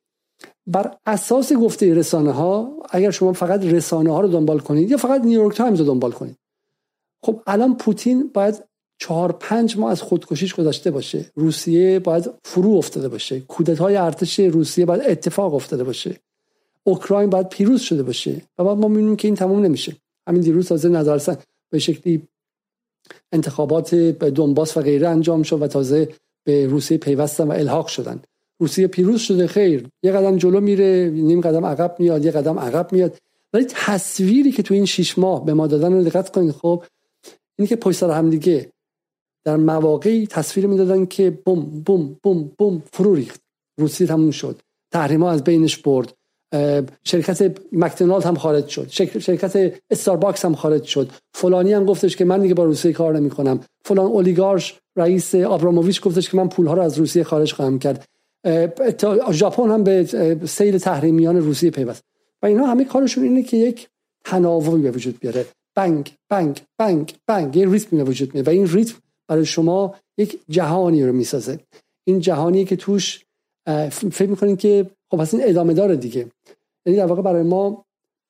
بر 0.67 0.97
اساس 1.07 1.53
گفته 1.53 1.95
رسانه 1.95 2.31
ها 2.31 2.73
اگر 2.91 3.11
شما 3.11 3.33
فقط 3.33 3.65
رسانه 3.65 4.13
ها 4.13 4.21
رو 4.21 4.29
دنبال 4.29 4.59
کنید 4.59 4.91
یا 4.91 4.97
فقط 4.97 5.21
نیویورک 5.21 5.57
تایمز 5.57 5.79
رو 5.81 5.87
دنبال 5.87 6.13
کنید 6.13 6.37
خب 7.23 7.41
الان 7.47 7.77
پوتین 7.77 8.31
باید 8.35 8.63
چهار 8.99 9.33
پنج 9.33 9.79
ماه 9.79 9.91
از 9.91 10.03
خودکشیش 10.03 10.55
گذشته 10.55 10.91
باشه. 10.91 11.27
روسیه 11.35 11.99
باید 11.99 12.31
فرو 12.45 12.71
افتاده 12.71 13.09
باشه. 13.09 13.41
کودتای 13.41 13.97
ارتش 13.97 14.41
روسیه 14.41 14.87
باید 14.87 15.03
اتفاق 15.07 15.55
افتاده 15.55 15.85
باشه. 15.85 16.21
اوکراین 16.85 17.31
باید 17.31 17.49
پیروز 17.49 17.81
شده 17.81 18.03
باشه. 18.03 18.43
و 18.59 18.65
بعد 18.65 18.79
ما 18.79 18.89
می‌بینیم 18.89 19.17
که 19.17 19.29
این 19.29 19.35
تموم 19.35 19.61
نمیشه. 19.61 19.97
همین 20.29 20.41
دیروز 20.41 20.69
تازه 20.69 20.89
نظرسن 20.89 21.37
به 21.71 21.79
شکلی 21.79 22.29
انتخابات 23.33 23.95
دنباس 23.95 24.77
و 24.77 24.81
غیره 24.81 25.09
انجام 25.09 25.43
شد 25.43 25.63
و 25.63 25.67
تازه 25.67 26.09
به 26.45 26.67
روسیه 26.67 26.99
پیوستن 26.99 27.49
و 27.49 27.53
الحاق 27.53 27.87
شدن. 27.87 28.23
روسیه 28.61 28.87
پیروز 28.87 29.21
شده 29.21 29.47
خیر. 29.47 29.89
یه 30.03 30.13
قدم 30.13 30.37
جلو 30.37 30.61
میره 30.61 31.11
نیم 31.15 31.41
قدم 31.41 31.67
عقب 31.67 31.97
میاد 31.99 32.25
یه 32.25 32.31
قدم 32.31 32.59
عقب 32.59 32.93
میاد. 32.93 33.17
ولی 33.53 33.65
تصویری 33.69 34.53
که 34.53 34.63
تو 34.63 34.75
این 34.75 34.85
شیش 34.85 35.19
ماه 35.19 35.45
به 35.45 35.55
ما 35.55 35.67
دادن 35.67 35.93
رو 35.93 36.05
دقت 36.05 36.31
کنید 36.31 36.51
خب 36.51 36.85
اینی 37.59 37.69
که 37.69 37.77
پشت 37.77 37.99
سر 37.99 38.11
هم 38.11 38.31
دیگه 38.31 38.73
در 39.45 39.57
مواقعی 39.57 40.27
تصویر 40.27 40.67
می‌دادن 40.67 41.07
که 41.07 41.31
بوم 41.31 41.83
بوم 41.87 42.17
بوم 42.23 42.51
بوم 42.59 42.83
فرو 42.93 43.15
ریخت. 43.15 43.41
روسیه 43.79 44.07
تموم 44.07 44.31
شد. 44.31 44.61
تحریما 44.91 45.31
از 45.31 45.45
بینش 45.45 45.79
برد. 45.79 46.13
شرکت 47.05 47.59
مکدونالد 47.73 48.25
هم 48.25 48.35
خارج 48.35 48.69
شد. 48.69 48.89
شرکت 49.19 49.75
استارباکس 49.91 50.45
هم 50.45 50.55
خارج 50.55 50.85
شد. 50.85 51.11
فلانی 51.35 51.73
هم 51.73 51.85
گفتش 51.85 52.17
که 52.17 52.25
من 52.25 52.41
دیگه 52.41 52.55
با 52.55 52.65
روسیه 52.65 52.93
کار 52.93 53.17
نمی 53.19 53.31
کنم 53.31 53.61
فلان 53.85 54.07
اولیگارش 54.07 54.79
رئیس 54.97 55.35
آبراموویچ 55.35 56.01
گفتش 56.01 56.31
که 56.31 56.37
من 56.37 56.49
پولها 56.49 56.75
رو 56.75 56.83
از 56.83 56.99
روسیه 56.99 57.25
خارج 57.25 57.53
خواهم 57.53 57.79
کرد. 57.79 58.05
ژاپن 59.31 59.71
هم 59.71 59.85
به 59.85 60.39
سیل 60.47 60.79
تحریمیان 60.79 61.37
روسیه 61.37 61.71
پیوست. 61.71 62.03
و 62.43 62.47
اینا 62.47 62.67
همه 62.67 62.85
کارشون 62.85 63.25
اینه 63.25 63.43
که 63.43 63.57
یک 63.57 63.89
تناوبی 64.25 64.83
به 64.83 64.91
وجود 64.91 65.19
بیاره. 65.21 65.47
بنگ 65.75 66.13
بنگ 66.29 66.61
بنگ 66.79 67.15
بنگ. 67.27 67.57
یه 67.57 67.71
ریتم 67.71 67.97
به 67.97 68.05
وجود 68.05 68.35
میاد 68.35 68.49
و 68.49 68.51
این 68.51 68.69
ریتم 68.69 68.95
برای 69.29 69.45
شما 69.45 69.95
یک 70.19 70.41
جهانی 70.49 71.05
رو 71.05 71.13
می‌سازه. 71.13 71.59
این 72.05 72.21
جهانی 72.21 72.65
که 72.65 72.77
توش 72.77 73.25
فکر 73.91 74.27
می‌کنین 74.27 74.57
که 74.57 74.87
خب 75.13 75.19
پس 75.19 75.35
این 75.35 75.43
ادامه 75.47 75.75
داره 75.75 75.97
دیگه. 75.97 76.27
یعنی 76.87 76.99
در 76.99 77.07
واقع 77.07 77.23
برای 77.23 77.43
ما 77.43 77.85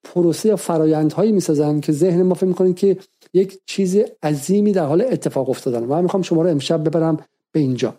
پروسه 0.04 0.48
یا 0.48 0.56
فرایندهایی 0.56 1.32
می‌سازن 1.32 1.80
که 1.80 1.92
ذهن 1.92 2.22
ما 2.22 2.34
فکر 2.34 2.46
می‌کنیم 2.46 2.74
که 2.74 2.96
یک 3.34 3.58
چیز 3.66 3.96
عظیمی 4.22 4.72
در 4.72 4.86
حال 4.86 5.00
اتفاق 5.02 5.50
افتادن. 5.50 5.84
و 5.84 5.86
من 5.86 6.02
می‌خوام 6.02 6.22
شما 6.22 6.42
رو 6.42 6.50
امشب 6.50 6.88
ببرم 6.88 7.16
به 7.52 7.60
اینجا 7.60 7.94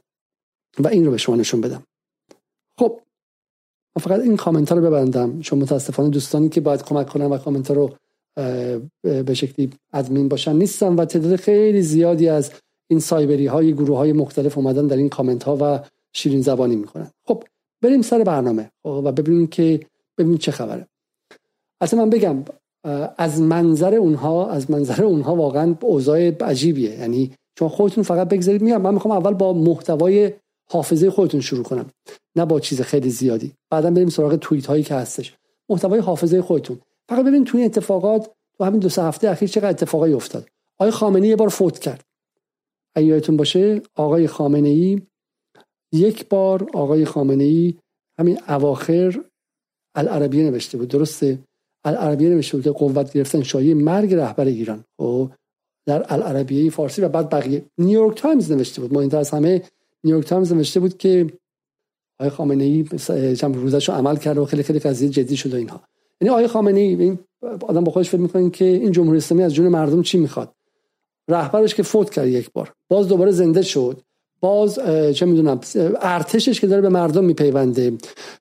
و 0.80 0.88
این 0.88 1.06
رو 1.06 1.12
به 1.12 1.18
شما 1.18 1.36
نشون 1.36 1.62
بدم. 1.62 1.84
خب 2.80 3.00
من 3.96 4.04
فقط 4.04 4.22
این 4.22 4.36
کامنت 4.36 4.72
رو 4.72 4.82
ببندم. 4.82 5.40
چون 5.40 5.60
متاسفانه 5.60 6.10
دوستانی 6.10 6.50
که 6.50 6.62
باید 6.62 6.84
کمک 6.84 7.10
کنن 7.10 7.26
و 7.26 7.38
کامنت 7.38 7.72
رو 7.72 7.94
به 9.04 9.34
شکلی 9.34 9.70
ادمین 9.94 10.30
باشن 10.30 10.56
نیستن 10.56 10.96
و 10.96 11.06
تعداد 11.06 11.36
خیلی 11.36 11.82
زیادی 11.82 12.30
از 12.30 12.52
این 12.88 13.00
سایبری 13.00 13.48
های 13.48 13.74
گروه 13.74 13.98
های 13.98 14.14
مختلف 14.14 14.58
اومدن 14.58 14.88
در 14.88 14.98
این 14.98 15.10
کامنت 15.10 15.44
ها 15.44 15.58
و 15.62 15.80
شیرین 16.14 16.42
زبانی 16.42 16.76
می‌کنن. 16.76 17.12
خب 17.28 17.44
بریم 17.84 18.02
سر 18.02 18.24
برنامه. 18.24 18.72
خب، 18.84 19.02
و 19.06 19.12
ببینیم 19.12 19.48
که 19.48 19.80
ببینیم 20.18 20.38
چه 20.38 20.52
خبره. 20.52 20.88
اصلا 21.82 22.00
من 22.00 22.10
بگم 22.10 22.44
از 23.18 23.42
منظر 23.42 23.96
اونها 23.96 24.50
از 24.50 24.72
منظر 24.72 25.04
اونها 25.04 25.36
واقعا 25.36 25.76
اوضاع 25.82 26.30
عجیبیه. 26.30 27.00
یعنی 27.00 27.32
چون 27.56 27.70
خودتون 27.70 28.04
فقط 28.04 28.30
بگذارید 28.30 28.62
میگم 28.62 28.82
من 28.82 28.94
می‌خوام 28.94 29.18
اول 29.18 29.34
با 29.34 29.54
محتوای 29.54 30.34
حافظه 30.70 31.10
خودتون 31.10 31.42
شروع 31.42 31.64
کنم 31.64 31.86
نه 32.36 32.46
با 32.46 32.60
چیز 32.60 32.82
خیلی 32.82 33.10
زیادی. 33.10 33.52
بعدا 33.70 33.92
بریم 33.92 34.10
سراغ 34.10 34.36
توییت 34.36 34.66
هایی 34.66 34.84
که 34.84 34.96
هستش. 34.96 35.34
محتوای 35.70 36.00
حافظه 36.00 36.42
خودتون. 36.42 36.80
فقط 37.10 37.26
ببین 37.26 37.44
توی 37.44 37.64
اتفاقات 37.64 38.30
تو 38.58 38.64
همین 38.64 38.80
دو 38.80 38.90
سه 38.90 39.04
هفته 39.04 39.30
اخیر 39.30 39.50
چقدر 39.50 39.70
اتفاقایی 39.70 40.14
افتاد. 40.14 40.48
آقای 40.80 40.92
خامنه‌ای 40.92 41.30
یه 41.30 41.36
بار 41.36 41.50
فوت 41.50 41.80
کرد. 41.80 42.04
اگه 42.96 43.08
یادتون 43.08 43.38
باشه 43.38 43.82
آقای 43.96 44.28
خامنه 44.28 44.70
ای 44.70 45.02
یک 45.94 46.30
بار 46.30 46.70
آقای 46.74 47.06
خامنه 47.06 47.44
ای 47.44 47.74
همین 48.20 48.40
اواخر 48.48 49.22
العربیه 49.96 50.44
نوشته 50.44 50.78
بود. 50.78 50.88
درسته؟ 50.88 51.40
العربیه 51.86 52.30
نوشته 52.30 52.58
بود 52.58 52.68
قوت 52.68 53.14
گرفتن 53.14 53.44
شایع 53.44 53.74
مرگ 53.74 54.14
رهبر 54.14 54.46
ایران. 54.46 54.84
خب 54.98 55.32
در 55.86 56.06
العربیه 56.14 56.70
فارسی 56.70 57.02
و 57.02 57.10
بعد 57.10 57.30
بقیه. 57.30 57.66
نیویورک 57.78 58.18
تایمز 58.18 58.52
نوشته 58.52 58.82
بود. 58.82 58.94
ما 58.94 59.02
این 59.02 59.16
از 59.16 59.30
همه 59.30 59.62
نیویورک 60.04 60.28
تایمز 60.28 60.54
نوشته 60.54 60.80
بود 60.80 60.98
که 60.98 61.28
آقای 62.20 62.30
خامنه 62.30 62.64
ای 62.64 62.84
چند 63.36 63.56
روزش 63.56 63.90
رو 63.90 63.96
عمل 63.96 64.16
کرد 64.16 64.38
و 64.38 64.46
خیلی 64.46 64.64
خیلی 64.64 64.80
قضیه 64.80 65.10
جدی 65.10 65.38
شده 65.38 65.58
اینها. 65.58 65.82
یعنی 66.22 66.30
آقای 66.30 66.48
خامنه 66.48 66.80
ای 66.80 66.96
این 66.96 67.20
آدم 67.42 67.84
با 67.84 67.92
خودش 67.92 68.10
فکر 68.10 68.22
می‌کنه 68.22 68.50
که 68.50 68.66
این 68.66 68.92
جمهوری 68.92 69.18
اسلامی 69.18 69.44
از 69.44 69.54
جون 69.54 69.68
مردم 69.68 70.02
چی 70.02 70.18
می‌خواد؟ 70.18 70.56
رهبرش 71.30 71.76
که 71.76 71.84
فوت 71.84 72.10
کرد 72.10 72.28
یک 72.28 72.52
بار. 72.52 72.74
باز 72.90 73.08
دوباره 73.08 73.32
زنده 73.32 73.62
شد. 73.62 74.02
باز 74.44 74.80
چه 75.16 75.26
می‌دونم 75.26 75.60
ارتشش 76.02 76.60
که 76.60 76.68
داره 76.68 76.82
به 76.82 76.90
مردم 76.90 77.24
میپیونده. 77.24 77.94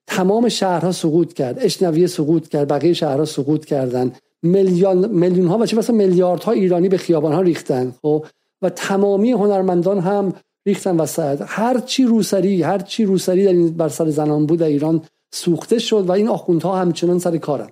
تمام 0.07 0.49
شهرها 0.49 0.93
سقوط 0.93 1.33
کرد. 1.33 1.59
اشنویه 1.59 2.07
سقوط 2.07 2.49
کرد 2.49 2.69
بقیه 2.69 2.93
شهرها 2.93 3.25
سقوط 3.25 3.65
کردن. 3.65 4.13
میلیون 4.43 5.09
میلیون 5.09 5.47
ها 5.47 5.59
و 5.59 5.67
چه 5.67 5.77
مثلا 5.77 5.97
میلیاردها 5.97 6.53
ایرانی 6.53 6.89
به 6.89 6.99
خیابان 6.99 7.33
ها 7.33 7.41
ریختن 7.41 7.95
خب؟ 8.03 8.27
و 8.63 8.71
تمامی 8.71 9.33
هنرمندان 9.33 9.99
هم 9.99 10.33
ریختن 10.67 10.97
وسط. 10.97 11.43
هر 11.47 11.81
چی 11.81 12.05
روسری 12.05 12.63
هر 12.63 12.79
چی 12.79 13.05
روسری 13.05 13.45
در 13.45 13.53
این 13.53 13.69
بر 13.71 13.89
سر 13.89 14.11
زنان 14.11 14.47
بود 14.47 14.59
در 14.59 14.67
ایران 14.67 15.03
سوخته 15.35 15.79
شد 15.79 16.09
و 16.09 16.13
این 16.13 16.29
آخوندها 16.29 16.77
همچنان 16.77 17.19
سر 17.19 17.37
کارن. 17.37 17.69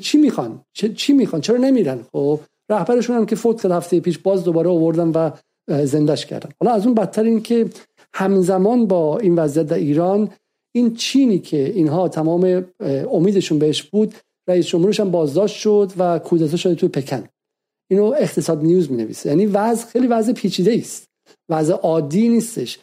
چی 0.00 0.18
می‌خوان؟ 0.18 0.60
چی 0.96 1.12
می‌خوان؟ 1.12 1.42
چرا 1.42 1.56
نمیرن؟ 1.56 1.98
خب؟ 2.12 2.40
رهبرشون 2.70 3.16
هم 3.16 3.26
که 3.26 3.36
فوت 3.36 3.62
کرد 3.62 3.72
هفته 3.72 4.00
پیش 4.00 4.18
باز 4.18 4.44
دوباره 4.44 4.70
آوردن 4.70 5.08
و 5.08 5.30
زندش 5.68 6.26
کردن. 6.26 6.50
حالا 6.60 6.74
از 6.74 6.86
اون 6.86 6.94
بدتر 6.94 7.22
این 7.22 7.42
که 7.42 7.66
همزمان 8.14 8.86
با 8.86 9.18
این 9.18 9.36
وضعیت 9.36 9.66
در 9.66 9.76
ایران 9.76 10.30
این 10.74 10.94
چینی 10.94 11.38
که 11.38 11.72
اینها 11.72 12.08
تمام 12.08 12.64
امیدشون 13.10 13.58
بهش 13.58 13.82
بود 13.82 14.14
رئیس 14.48 14.66
جمهورش 14.66 15.00
هم 15.00 15.10
بازداشت 15.10 15.56
شد 15.56 15.92
و 15.98 16.18
کودتا 16.18 16.56
شده 16.56 16.74
توی 16.74 16.88
پکن. 16.88 17.24
اینو 17.90 18.04
اقتصاد 18.04 18.62
نیوز 18.62 18.90
می 18.90 18.96
نویسه 18.96 19.28
یعنی 19.28 19.46
وضع 19.46 19.86
خیلی 19.86 20.06
وضع 20.06 20.32
پیچیده 20.32 20.74
است. 20.74 21.08
وضع 21.48 21.74
عادی 21.74 22.28
نیستش. 22.28 22.78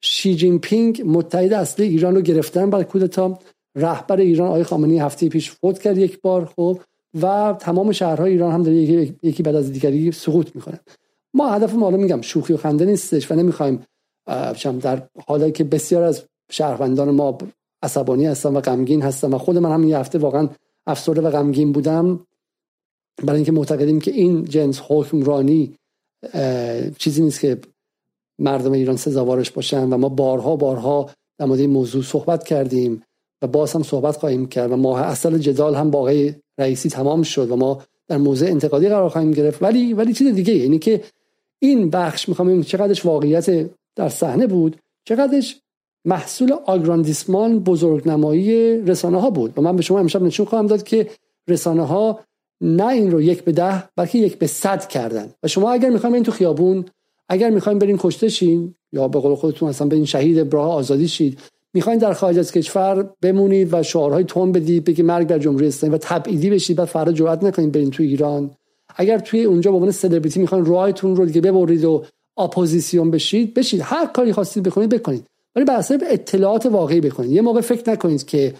شی 0.00 0.34
جین 0.34 0.58
پینگ 0.58 1.02
متحد 1.06 1.52
اصلی 1.52 1.86
ایران 1.86 2.14
رو 2.14 2.20
گرفتن 2.20 2.70
برای 2.70 2.84
کودتا. 2.84 3.38
رهبر 3.76 4.16
ایران 4.16 4.48
آقای 4.48 4.64
خامنه‌ای 4.64 4.98
هفته 4.98 5.28
پیش 5.28 5.50
فوت 5.50 5.78
کرد 5.78 5.98
یک 5.98 6.20
بار 6.20 6.44
خب 6.44 6.80
و 7.22 7.56
تمام 7.60 7.92
شهرهای 7.92 8.32
ایران 8.32 8.52
هم 8.52 8.62
داره 8.62 8.76
یکی, 8.76 9.16
یکی 9.22 9.42
بعد 9.42 9.54
از 9.54 9.72
دیگری 9.72 10.12
سقوط 10.12 10.56
می‌کنه. 10.56 10.80
ما 11.34 11.48
هدف 11.48 11.74
ما 11.74 11.90
میگم 11.90 12.20
شوخی 12.20 12.52
و 12.52 12.56
خنده 12.56 12.84
نیستش 12.84 13.30
و 13.30 13.34
نمی‌خوایم 13.34 13.86
در 14.80 15.08
حالی 15.26 15.52
که 15.52 15.64
بسیار 15.64 16.02
از 16.02 16.22
شهروندان 16.50 17.10
ما 17.10 17.38
عصبانی 17.82 18.26
هستن 18.26 18.56
و 18.56 18.60
غمگین 18.60 19.02
هستن 19.02 19.34
و 19.34 19.38
خود 19.38 19.58
من 19.58 19.72
هم 19.72 19.88
یه 19.88 19.98
هفته 19.98 20.18
واقعا 20.18 20.48
افسرده 20.86 21.20
و 21.20 21.30
غمگین 21.30 21.72
بودم 21.72 22.26
برای 23.24 23.36
اینکه 23.36 23.52
معتقدیم 23.52 24.00
که 24.00 24.10
این 24.10 24.44
جنس 24.44 24.80
حکمرانی 24.88 25.74
چیزی 26.98 27.22
نیست 27.22 27.40
که 27.40 27.60
مردم 28.38 28.72
ایران 28.72 28.96
سزاوارش 28.96 29.50
باشن 29.50 29.88
و 29.88 29.96
ما 29.96 30.08
بارها 30.08 30.56
بارها 30.56 31.10
در 31.38 31.46
مورد 31.46 31.60
این 31.60 31.70
موضوع 31.70 32.02
صحبت 32.02 32.44
کردیم 32.44 33.02
و 33.42 33.46
باز 33.46 33.72
هم 33.72 33.82
صحبت 33.82 34.16
خواهیم 34.16 34.46
کرد 34.46 34.72
و 34.72 34.76
ما 34.76 34.98
اصل 34.98 35.38
جدال 35.38 35.74
هم 35.74 35.90
با 35.90 36.10
رئیسی 36.58 36.88
تمام 36.88 37.22
شد 37.22 37.50
و 37.50 37.56
ما 37.56 37.82
در 38.08 38.16
موضع 38.16 38.46
انتقادی 38.46 38.88
قرار 38.88 39.08
خواهیم 39.08 39.30
گرفت. 39.30 39.62
ولی 39.62 39.92
ولی 39.92 40.12
چیز 40.12 40.34
دیگه 40.34 40.54
یعنی 40.54 40.78
که 40.78 41.02
این 41.58 41.90
بخش 41.90 42.28
می‌خوام 42.28 42.62
چقدرش 42.62 43.06
واقعیت 43.06 43.70
در 43.96 44.08
صحنه 44.08 44.46
بود 44.46 44.76
چقدرش 45.04 45.60
محصول 46.04 46.52
آگراندیسمان 46.52 47.58
بزرگنمایی 47.58 48.80
رسانه 48.82 49.20
ها 49.20 49.30
بود. 49.30 49.52
و 49.56 49.62
من 49.62 49.76
به 49.76 49.82
شما 49.82 49.98
امشب 49.98 50.22
نشون 50.22 50.46
خواهم 50.46 50.66
داد 50.66 50.82
که 50.82 51.10
رسانه 51.48 51.86
ها 51.86 52.20
نه 52.60 52.86
این 52.86 53.10
رو 53.10 53.20
یک 53.20 53.44
به 53.44 53.52
ده 53.52 53.84
بلکه 53.96 54.18
یک 54.18 54.38
به 54.38 54.46
صد 54.46 54.88
کردن. 54.88 55.32
و 55.42 55.48
شما 55.48 55.72
اگر 55.72 55.90
می‌خوایم 55.90 56.14
این 56.14 56.22
تو 56.22 56.32
خیابون 56.32 56.84
اگر 57.28 57.50
می‌خوایم 57.50 57.78
برین 57.78 57.98
کشته 57.98 58.28
شین 58.28 58.74
یا 58.92 59.08
به 59.08 59.20
قول 59.20 59.34
خودتون 59.34 59.68
مثلا 59.68 59.88
برین 59.88 60.04
شهید 60.04 60.50
براه 60.50 60.72
آزادی 60.72 61.08
شید 61.08 61.38
می‌خواین 61.74 61.98
در 61.98 62.12
خارج 62.12 62.38
از 62.38 62.52
کشور 62.52 63.10
بمونید 63.22 63.74
و 63.74 63.82
شعارهای 63.82 64.24
تون 64.24 64.52
بدید 64.52 64.84
بگید 64.84 65.04
مرگ 65.04 65.26
بر 65.26 65.38
جمهوری 65.38 65.66
اسلامی 65.66 65.94
و 65.94 65.98
تبعیدی 65.98 66.50
بشید 66.50 66.76
بعد 66.76 66.88
فردا 66.88 67.12
جرئت 67.12 67.44
نکنید 67.44 67.72
برین 67.72 67.90
تو 67.90 68.02
ایران. 68.02 68.50
اگر 68.98 69.18
توی 69.18 69.44
اونجا 69.44 69.70
به 69.70 69.76
عنوان 69.76 69.90
سلبریتی 69.92 70.40
می‌خواین 70.40 70.64
رایتون 70.64 71.16
رو 71.16 71.26
دیگه 71.26 71.40
ببرید 71.40 71.84
و 71.84 72.04
اپوزیسیون 72.36 73.10
بشید 73.10 73.54
بشید. 73.54 73.80
هر 73.84 74.06
کاری 74.06 74.32
خواستید 74.32 74.62
بکنید 74.62 74.90
بکنید. 74.90 75.26
ولی 75.56 75.64
بر 75.64 75.76
اساس 75.76 76.00
اطلاعات 76.10 76.66
واقعی 76.66 77.00
بکنید. 77.00 77.30
یه 77.30 77.42
موقع 77.42 77.60
فکر 77.60 77.90
نکنید 77.90 78.26
که 78.26 78.54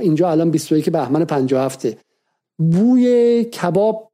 اینجا 0.00 0.30
الان 0.30 0.50
21 0.50 0.90
بهمن 0.90 1.24
57 1.24 1.86
بوی 2.58 3.44
کباب 3.44 4.12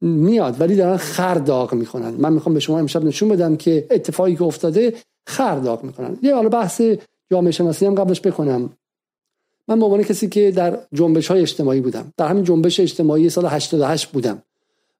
میاد 0.00 0.60
ولی 0.60 0.76
دارن 0.76 0.96
خر 0.96 1.34
داغ 1.34 1.74
می‌کنن 1.74 2.10
من 2.10 2.32
می‌خوام 2.32 2.54
به 2.54 2.60
شما 2.60 2.78
امشب 2.78 3.04
نشون 3.04 3.28
بدم 3.28 3.56
که 3.56 3.86
اتفاقی 3.90 4.36
که 4.36 4.42
افتاده 4.42 4.94
خر 5.26 5.58
داغ 5.58 5.84
می‌کنن 5.84 6.18
یه 6.22 6.34
حالا 6.34 6.48
بحث 6.48 6.82
جامعه 7.30 7.50
شناسی 7.50 7.86
هم 7.86 7.94
قبلش 7.94 8.20
بکنم 8.20 8.70
من 9.68 9.78
به 9.78 9.84
عنوان 9.84 10.02
کسی 10.02 10.28
که 10.28 10.50
در 10.50 10.78
جنبش 10.92 11.26
های 11.26 11.40
اجتماعی 11.40 11.80
بودم. 11.80 12.12
در 12.16 12.28
همین 12.28 12.44
جنبش 12.44 12.80
اجتماعی 12.80 13.30
سال 13.30 13.46
88 13.46 14.06
بودم. 14.06 14.42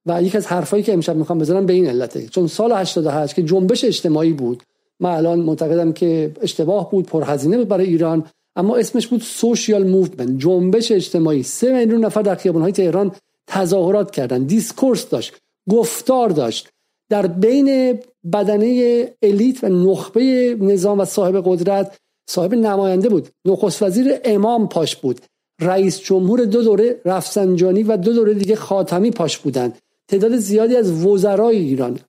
و 0.05 0.23
یکی 0.23 0.37
از 0.37 0.47
حرفایی 0.47 0.83
که 0.83 0.93
امشب 0.93 1.15
می‌خوام 1.15 1.39
بزنم 1.39 1.65
به 1.65 1.73
این 1.73 1.87
علته. 1.87 2.27
چون 2.27 2.47
سال 2.47 2.71
88 2.71 3.35
که 3.35 3.43
جنبش 3.43 3.83
اجتماعی 3.83 4.33
بود 4.33 4.63
من 4.99 5.09
الان 5.09 5.39
معتقدم 5.39 5.93
که 5.93 6.31
اشتباه 6.41 6.91
بود 6.91 7.05
پرهزینه 7.05 7.57
بود 7.57 7.67
برای 7.67 7.85
ایران 7.85 8.25
اما 8.55 8.77
اسمش 8.77 9.07
بود 9.07 9.21
social 9.21 9.87
movement. 9.87 10.37
جنبش 10.37 10.91
اجتماعی. 10.91 11.43
سه 11.43 11.73
میلیون 11.73 12.05
نفر 12.05 12.21
در 12.21 12.35
خیابان‌های 12.35 12.71
تهران 12.71 13.11
تظاهرات 13.47 14.11
کردن 14.11 14.43
discourse 14.43 15.09
داشت 15.09 15.33
گفتار 15.69 16.29
داشت. 16.29 16.69
در 17.09 17.27
بین 17.27 17.99
بدنه 18.33 19.13
elite 19.21 19.63
و 19.63 19.67
نخبه 19.69 20.57
نظام 20.59 20.99
و 20.99 21.05
صاحب 21.05 21.41
قدرت 21.45 21.97
صاحب 22.27 22.53
نماینده 22.53 23.09
بود. 23.09 23.27
نخست 23.45 23.83
وزیر 23.83 24.19
امام 24.25 24.67
پاش 24.67 24.95
بود. 24.95 25.21
رئیس 25.61 25.99
جمهور 25.99 26.45
دو 26.45 26.63
دوره 26.63 27.01
رفسنجانی 27.05 27.83
و 27.83 27.97
دو 27.97 28.13
دوره 28.13 28.33
دیگه 28.33 28.55
خاتمی 28.55 29.11
پاش 29.11 29.37
بودند. 29.37 29.77
تعداد 30.07 30.37
زیادی 30.37 30.75
از 30.75 31.05
وزرای 31.05 31.57
ایران. 31.57 31.99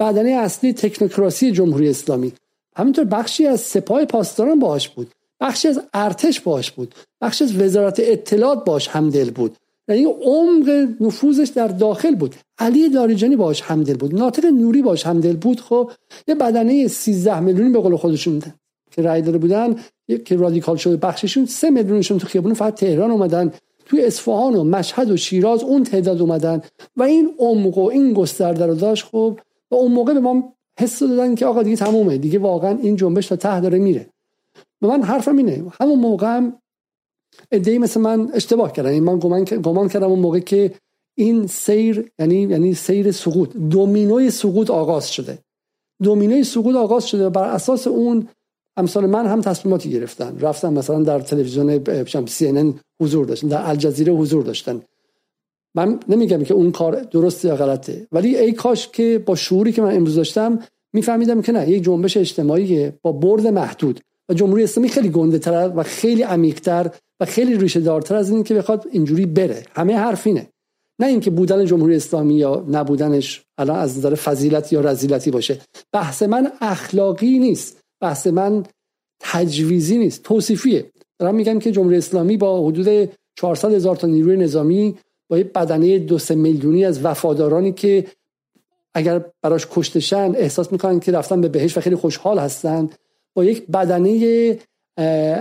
بدنه 0.00 0.30
اصلی 0.30 0.72
تکنوکراسی 0.72 1.52
جمهوری 1.52 1.88
اسلامی. 1.88 2.32
همینطور 2.76 3.04
بخشی 3.04 3.46
از 3.46 3.60
سپاه 3.60 4.04
پاسداران 4.04 4.58
باش 4.58 4.88
بود. 4.88 5.10
بخشی 5.40 5.68
از 5.68 5.80
ارتش 5.94 6.40
باش 6.40 6.70
بود. 6.70 6.94
بخشی 7.20 7.44
از 7.44 7.56
وزارت 7.56 8.00
اطلاعات 8.00 8.64
باش 8.64 8.88
همدل 8.88 9.30
بود. 9.30 9.56
یعنی 9.88 10.04
عمق 10.04 10.88
نفوذش 11.00 11.48
در 11.48 11.68
داخل 11.68 12.14
بود. 12.14 12.34
علی 12.58 12.88
داریجانی 12.88 13.36
باش 13.36 13.62
همدل 13.62 13.94
بود. 13.94 14.14
ناطق 14.14 14.44
نوری 14.44 14.82
باش 14.82 15.06
همدل 15.06 15.36
بود. 15.36 15.60
خب 15.60 15.90
یه 16.28 16.34
بدنه 16.34 16.88
13 16.88 17.40
میلیونی 17.40 17.70
به 17.70 17.78
قول 17.80 17.96
خودشون 17.96 18.42
که 18.94 19.02
رای 19.02 19.22
داده 19.22 19.38
بودن. 19.38 19.76
که 20.24 20.36
رادیکال 20.36 20.76
شده 20.76 20.96
بخششون. 20.96 21.46
سه 21.46 21.70
میلیونشون 21.70 22.18
تو 22.18 22.26
خیابون 22.26 22.54
فقط 22.54 22.74
تهران 22.74 23.10
اومدن. 23.10 23.52
توی 23.86 24.04
اصفهان 24.04 24.54
و 24.54 24.64
مشهد 24.64 25.10
و 25.10 25.16
شیراز 25.16 25.62
اون 25.62 25.84
تعداد 25.84 26.20
اومدن. 26.20 26.62
و 26.96 27.02
این 27.02 27.34
عمق 27.38 27.78
و 27.78 27.88
این 27.88 28.12
گسترده 28.12 28.66
رو 28.66 28.74
داشت. 28.74 29.04
خب 29.04 29.38
و 29.70 29.74
اون 29.74 29.92
موقع 29.92 30.14
به 30.14 30.20
ما 30.20 30.52
حس 30.80 31.02
دادن 31.02 31.34
که 31.34 31.46
آقا 31.46 31.62
دیگه 31.62 31.76
تمومه. 31.76 32.18
دیگه 32.18 32.38
واقعا 32.38 32.78
این 32.82 32.96
جنبش 32.96 33.26
تا 33.26 33.36
ته 33.36 33.60
داره 33.60 33.78
میره. 33.78 34.06
به 34.80 34.86
من 34.86 35.02
حرفم 35.02 35.36
اینه. 35.36 35.64
همون 35.80 35.98
موقع 35.98 36.26
هم 36.26 36.52
ادعی 37.52 37.78
مثل 37.78 38.00
من 38.00 38.30
اشتباه 38.34 38.72
کردن. 38.72 38.90
این 38.90 39.04
من 39.04 39.18
گمان, 39.18 39.44
گمان 39.44 39.88
کردم 39.88 40.10
اون 40.10 40.18
موقع 40.18 40.38
که 40.38 40.72
این 41.14 41.46
سیر 41.46 42.10
یعنی 42.18 42.42
یعنی 42.42 42.74
سیر 42.74 43.12
سقوط. 43.12 43.56
دومینوی 43.56 44.30
سقوط 44.30 44.70
آغاز 44.70 45.12
شده. 45.12 45.38
دومینوی 46.02 46.44
سقوط 46.44 46.76
آغاز 46.76 47.06
شده 47.08 47.26
و 47.26 47.30
بر 47.30 47.44
اساس 47.44 47.86
اون 47.86 48.28
امثال 48.76 49.06
من 49.06 49.26
هم 49.26 49.40
تصمیماتی 49.40 49.90
گرفتن. 49.90 50.38
رفتن 50.40 50.72
مثلا 50.72 51.02
در 51.02 51.20
تلویزیون 51.20 51.84
سی 52.26 52.48
ان 52.48 52.80
حضور 53.00 53.26
داشتن 53.26 53.48
در 53.48 53.68
الجزیره 53.68 54.12
حضور 54.12 54.44
داشتن. 54.44 54.82
من 55.74 56.00
نمیگم 56.08 56.44
که 56.44 56.54
اون 56.54 56.70
کار 56.70 57.02
درست 57.02 57.44
یا 57.44 57.56
غلطه 57.56 58.06
ولی 58.12 58.36
ای 58.36 58.52
کاش 58.52 58.88
که 58.88 59.22
با 59.26 59.34
شعوری 59.34 59.72
که 59.72 59.82
من 59.82 59.96
امروز 59.96 60.14
داشتم 60.14 60.58
میفهمیدم 60.92 61.42
که 61.42 61.52
نه 61.52 61.70
یک 61.70 61.84
جنبش 61.84 62.16
اجتماعی 62.16 62.92
با 63.02 63.12
برد 63.12 63.46
محدود. 63.46 64.00
و 64.28 64.34
جمهوری 64.34 64.64
اسلامی 64.64 64.88
خیلی 64.88 65.08
گنده 65.08 65.38
تر 65.38 65.72
و 65.76 65.82
خیلی 65.82 66.22
عمیقتر 66.22 66.90
و 67.20 67.24
خیلی 67.24 67.56
ریشه 67.56 67.80
دارتر 67.80 68.16
از 68.16 68.30
این 68.30 68.42
که 68.42 68.54
بخواد 68.54 68.86
اینجوری 68.92 69.26
بره. 69.26 69.62
همه 69.74 69.96
حرف 69.96 70.26
اینه. 70.26 70.48
نه 70.98 71.06
اینکه 71.06 71.30
بودن 71.30 71.64
جمهوری 71.64 71.96
اسلامی 71.96 72.34
یا 72.34 72.64
نبودنش 72.68 73.42
الان 73.58 73.78
از 73.78 73.98
نظر 73.98 74.14
فضیلت 74.14 74.72
یا 74.72 74.80
رزیلتی 74.80 75.30
باشه. 75.30 75.60
بحث 75.92 76.22
من 76.22 76.52
اخلاقی 76.60 77.38
نیست. 77.38 77.83
بحث 78.04 78.26
من 78.26 78.64
تجویزی 79.20 79.98
نیست 79.98 80.22
توصیفیه. 80.22 80.84
دارم 81.18 81.34
میگم 81.34 81.58
که 81.58 81.72
جمهوری 81.72 81.96
اسلامی 81.96 82.36
با 82.36 82.66
حدود 82.66 83.10
400 83.36 83.72
هزار 83.72 83.96
تا 83.96 84.06
نیروی 84.06 84.36
نظامی 84.36 84.94
با 85.28 85.38
یه 85.38 85.44
بدنه 85.44 85.98
دو 85.98 86.18
سه 86.18 86.34
میلیونی 86.34 86.84
از 86.84 87.04
وفادارانی 87.04 87.72
که 87.72 88.04
اگر 88.94 89.24
براش 89.42 89.66
کشتشن 89.70 90.32
احساس 90.36 90.72
می‌کنن 90.72 91.00
که 91.00 91.12
رفتن 91.12 91.40
به 91.40 91.48
بهش 91.48 91.76
و 91.76 91.80
خیلی 91.80 91.96
خوشحال 91.96 92.38
هستن. 92.38 92.88
با 93.34 93.44
یک 93.44 93.66
بدنه 93.66 94.58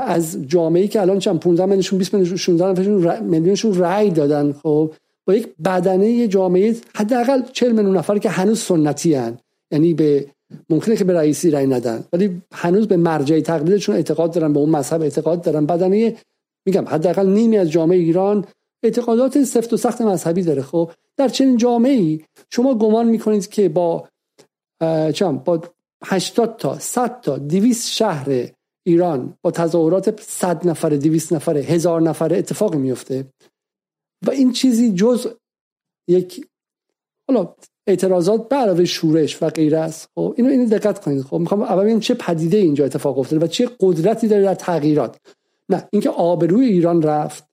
از 0.01 0.37
جامعه 0.47 0.87
که 0.87 1.01
الان 1.01 1.19
چند 1.19 1.39
15 1.39 1.65
میلیونشون 1.65 1.99
20 1.99 2.13
میلیونشون 2.13 2.37
16 2.37 3.19
میلیونشون 3.19 3.73
رأی 3.77 4.09
دادن 4.09 4.53
خب. 4.53 4.93
با 5.27 5.33
یک 5.33 5.47
بدنه 5.65 6.27
جامعه 6.27 6.75
حداقل 6.95 7.41
40 7.53 7.71
میلیون 7.71 7.97
نفر 7.97 8.17
که 8.17 8.29
هنوز 8.29 8.59
سنتی 8.59 9.13
هن. 9.13 9.37
یعنی 9.71 9.93
به 9.93 10.25
ممکنه 10.69 10.95
که 10.95 11.03
به 11.03 11.13
رئیسی 11.13 11.51
رأی 11.51 11.67
ندن 11.67 12.03
ولی 12.13 12.41
هنوز 12.53 12.87
به 12.87 12.97
مرجع 12.97 13.39
تقلیدشون 13.39 13.95
اعتقاد 13.95 14.33
دارن 14.33 14.53
به 14.53 14.59
اون 14.59 14.69
مذهب 14.69 15.01
اعتقاد 15.01 15.41
دارن. 15.41 15.65
بدنه 15.65 16.17
میگم 16.65 16.85
حداقل 16.87 17.27
نیمی 17.27 17.57
از 17.57 17.71
جامعه 17.71 17.97
ایران 17.97 18.45
اعتقادات 18.83 19.43
سفت 19.43 19.73
و 19.73 19.77
سخت 19.77 20.01
مذهبی 20.01 20.41
داره. 20.43 20.61
خب 20.61 20.91
در 21.17 21.27
چنین 21.27 21.57
جامعه 21.57 21.91
ای 21.91 22.21
شما 22.49 22.75
گمان 22.75 23.07
می‌کنید 23.07 23.47
که 23.47 23.69
با 23.69 24.07
چم 25.13 25.37
با 25.37 25.61
80 26.05 26.57
تا 26.57 26.79
100 26.79 27.21
تا 27.21 27.37
200 27.37 27.89
شهر 27.89 28.49
ایران 28.85 29.37
با 29.41 29.51
تظاهرات 29.51 30.21
100 30.21 30.67
نفر 30.67 30.89
200 30.89 31.33
نفر 31.33 31.57
هزار 31.57 32.01
نفر 32.01 32.33
اتفاق 32.33 32.75
میفته 32.75 33.25
و 34.27 34.31
این 34.31 34.51
چیزی 34.51 34.93
جز 34.93 35.27
یک 36.07 36.47
حالا 37.27 37.55
اعتراضات 37.87 38.49
به 38.49 38.55
علاوه 38.55 38.85
شورش 38.85 39.43
و 39.43 39.49
غیره 39.49 39.77
است. 39.77 40.09
خب 40.15 40.33
اینو 40.37 40.49
اینو 40.49 40.65
دقت 40.65 41.01
کنید. 41.01 41.21
خب 41.21 41.37
می‌خوام 41.37 41.61
اول 41.61 41.83
ببینم 41.83 41.99
چه 41.99 42.13
پدیده 42.13 42.57
اینجا 42.57 42.85
اتفاق 42.85 43.19
افتاده 43.19 43.45
و 43.45 43.47
چه 43.47 43.69
قدرتی 43.79 44.27
داره 44.27 44.43
در 44.43 44.55
تغییرات. 44.55 45.17
نه 45.69 45.87
اینکه 45.91 46.09
آبروی 46.09 46.65
ایران 46.65 47.01
رفت 47.01 47.43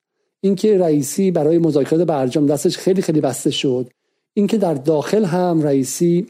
اینکه 0.40 0.78
رئیسی 0.78 1.30
برای 1.30 1.58
مذاکرات 1.58 2.00
برجام 2.00 2.46
دستش 2.46 2.78
خیلی 2.78 3.02
خیلی 3.02 3.20
بسته 3.20 3.50
شد 3.50 3.90
اینکه 4.34 4.58
در 4.58 4.74
داخل 4.74 5.24
هم 5.24 5.62
رئیسی 5.62 6.26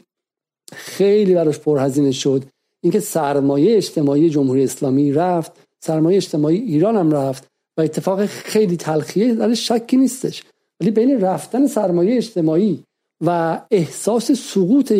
خیلی 0.73 1.33
براش 1.33 1.59
پرهزینه 1.59 2.11
شد 2.11 2.43
اینکه 2.81 2.99
سرمایه 2.99 3.77
اجتماعی 3.77 4.29
جمهوری 4.29 4.63
اسلامی 4.63 5.11
رفت 5.11 5.51
سرمایه 5.79 6.17
اجتماعی 6.17 6.57
ایران 6.57 6.95
هم 6.95 7.11
رفت 7.11 7.47
و 7.77 7.81
اتفاق 7.81 8.25
خیلی 8.25 8.77
تلخیه 8.77 9.35
در 9.35 9.53
شکی 9.53 9.97
نیستش. 9.97 10.43
ولی 10.81 10.91
بین 10.91 11.21
رفتن 11.21 11.67
سرمایه 11.67 12.17
اجتماعی 12.17 12.83
و 13.21 13.61
احساس 13.71 14.31
سقوط 14.31 14.93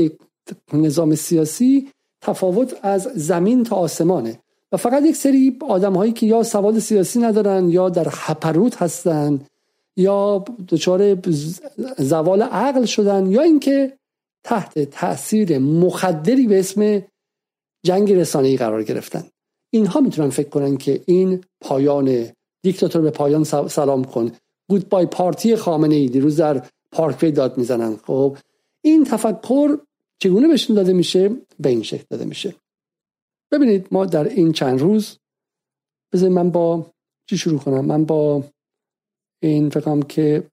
نظام 0.74 1.16
سیاسی 1.16 1.90
تفاوت 2.22 2.80
از 2.84 3.02
زمین 3.02 3.64
تا 3.64 3.76
آسمانه. 3.76 4.40
و 4.72 4.78
فقط 4.78 5.04
یک 5.04 5.16
سری 5.16 5.58
آدم 5.70 5.94
هایی 5.94 6.12
که 6.12 6.26
یا 6.26 6.44
سواد 6.44 6.80
سیاسی 6.80 7.20
ندارن 7.20 7.70
یا 7.70 7.90
در 7.90 8.10
حپروت 8.10 8.82
هستن 8.82 9.42
یا 9.98 10.46
دچار 10.68 11.18
زوال 11.98 12.42
عقل 12.42 12.86
شدن 12.86 13.32
یا 13.32 13.42
اینکه 13.42 13.98
تحت 14.44 14.80
تاثیر 14.80 15.58
مخدری 15.60 16.48
به 16.48 16.60
اسم 16.60 17.04
جنگ 17.86 18.14
رسانه‌ای 18.14 18.58
قرار 18.58 18.84
گرفتن. 18.84 19.24
اینها 19.70 20.00
می‌تونن 20.00 20.30
فکر 20.30 20.50
کنن 20.50 20.78
که 20.78 21.02
این 21.06 21.44
پایان 21.62 22.28
دیکتاتور 22.64 23.02
به 23.02 23.10
پایان 23.10 23.44
سلام 23.68 24.04
کن. 24.04 24.32
گود 24.70 24.90
بای 24.90 25.06
پارتی 25.06 25.56
خامنه 25.56 25.96
ای 25.96 26.08
دیروز 26.08 26.38
در 26.38 26.66
پارکوی 26.92 27.32
داد 27.32 27.58
می‌زنن. 27.58 27.96
خب 27.96 28.38
این 28.84 29.04
تفکر 29.04 29.78
چگونه 30.20 30.48
بهشون 30.48 30.76
داده 30.76 30.94
میشه؟ 30.94 31.30
به 31.60 31.70
این 31.70 31.84
شکل 31.84 32.04
داده 32.10 32.26
میشه. 32.26 32.56
ببینید 33.52 33.88
ما 33.92 34.06
در 34.06 34.24
این 34.24 34.52
چند 34.52 34.80
روز 34.80 35.18
بذارید 36.14 36.36
من 36.36 36.50
با 36.50 36.92
چی 37.30 37.38
شروع 37.38 37.60
کنم؟ 37.60 37.86
من 37.86 38.06
با 38.06 38.44
این 39.44 39.70
فکرم 39.70 40.02
که 40.02 40.48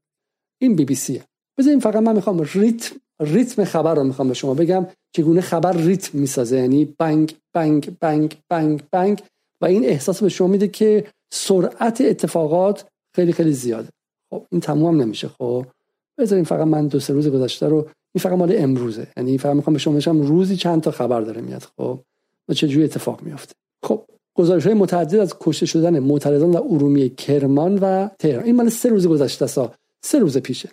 این 0.61 0.77
بی 0.77 0.85
بی 0.85 0.94
سیه 0.94 1.24
بذارید 1.59 1.83
فقط 1.83 2.03
من 2.03 2.16
می‌خوام 2.16 2.40
ریتم 2.55 2.96
ریتم 3.20 3.64
خبر 3.64 3.94
رو 3.94 4.05
می‌خوام 4.05 4.29
به 4.29 4.35
شما 4.35 4.55
بگم 4.55 4.87
چگونه 5.16 5.40
خبر 5.40 5.77
ریتم 5.77 6.18
می‌سازه. 6.18 6.57
یعنی 6.57 6.94
بنگ 6.98 7.37
بنگ 7.55 7.98
بنگ 8.01 8.38
بنگ 8.51 8.83
بنگ. 8.92 9.22
و 9.62 9.66
این 9.66 9.85
احساس 9.85 10.22
به 10.22 10.29
شما 10.29 10.46
میده 10.46 10.68
که 10.68 11.11
سرعت 11.33 12.01
اتفاقات 12.01 12.88
خیلی 13.16 13.33
خیلی 13.33 13.53
زیاده. 13.53 13.88
خب 14.31 14.46
این 14.51 14.61
تمام 14.61 15.03
نمیشه. 15.03 15.29
خب 15.29 15.66
بذارین 16.18 16.44
فقط 16.44 16.66
من 16.66 16.87
دو 16.87 17.00
سه 17.00 17.12
روز 17.12 17.28
گذشته 17.28 17.68
رو 17.68 17.76
این 18.14 18.22
فقط 18.22 18.33
مال 18.33 18.54
امروزه. 18.57 19.07
یعنی 19.16 19.38
فقط 19.38 19.57
می‌خوام 19.57 19.74
به 19.74 19.81
شما 19.81 19.98
بگم 19.98 20.20
روزی 20.20 20.57
چند 20.57 20.83
تا 20.83 20.90
خبر 20.90 21.20
داره 21.20 21.40
میاد 21.40 21.62
خب؟ 21.76 21.98
و 22.48 22.54
چه 22.54 22.68
جوری 22.68 22.85
اتفاق 22.85 23.22
میافته؟ 23.22 23.54
خب 23.83 24.02
گزارش 24.35 24.66
های 24.66 24.74
متعدد 24.74 25.18
از 25.18 25.35
کشته 25.40 25.66
شدن 25.66 25.98
معترضان 25.98 26.50
در 26.50 26.59
ارومیه 26.59 27.09
کرمان 27.09 27.78
و 27.78 28.09
تهران. 28.18 28.44
این 28.44 28.57
مال 28.57 28.68
سه 28.68 28.88
روز 28.88 29.07
گذشته 29.07 29.46
سا 29.46 29.72
سه 30.02 30.18
روز 30.18 30.38
پیشه. 30.38 30.70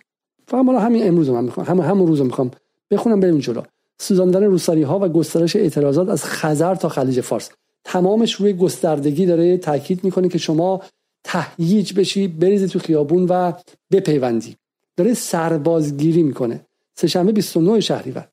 فقط 0.48 0.64
مال 0.64 0.76
همین 0.76 1.08
امروز 1.08 1.30
من 1.30 1.44
می‌خوام 1.44 1.66
همون 1.66 1.84
همون 1.84 2.06
روز 2.06 2.20
می‌خوام 2.20 2.50
بخونم 2.90 3.20
بریم 3.20 3.38
جلو. 3.38 3.62
سوزاندن 3.98 4.44
روسری 4.44 4.82
ها 4.82 4.98
و 4.98 5.08
گسترش 5.08 5.56
اعتراضات 5.56 6.08
از 6.08 6.24
خزر 6.24 6.74
تا 6.74 6.88
خلیج 6.88 7.20
فارس. 7.20 7.50
تمامش 7.84 8.34
روی 8.34 8.52
گستردگی 8.52 9.26
داره 9.26 9.56
تاکید 9.56 10.04
می‌کنه 10.04 10.28
که 10.28 10.38
شما 10.38 10.82
تهییج 11.24 11.94
بشی 11.94 12.28
بریزی 12.28 12.68
تو 12.68 12.78
خیابون 12.78 13.26
و 13.28 13.52
بپیوندی. 13.92 14.56
داره 14.96 15.14
سربازگیری 15.14 16.22
می‌کنه. 16.22 16.66
سهشنبه 16.94 17.32
29 17.32 17.80
شهریور. 17.80 18.28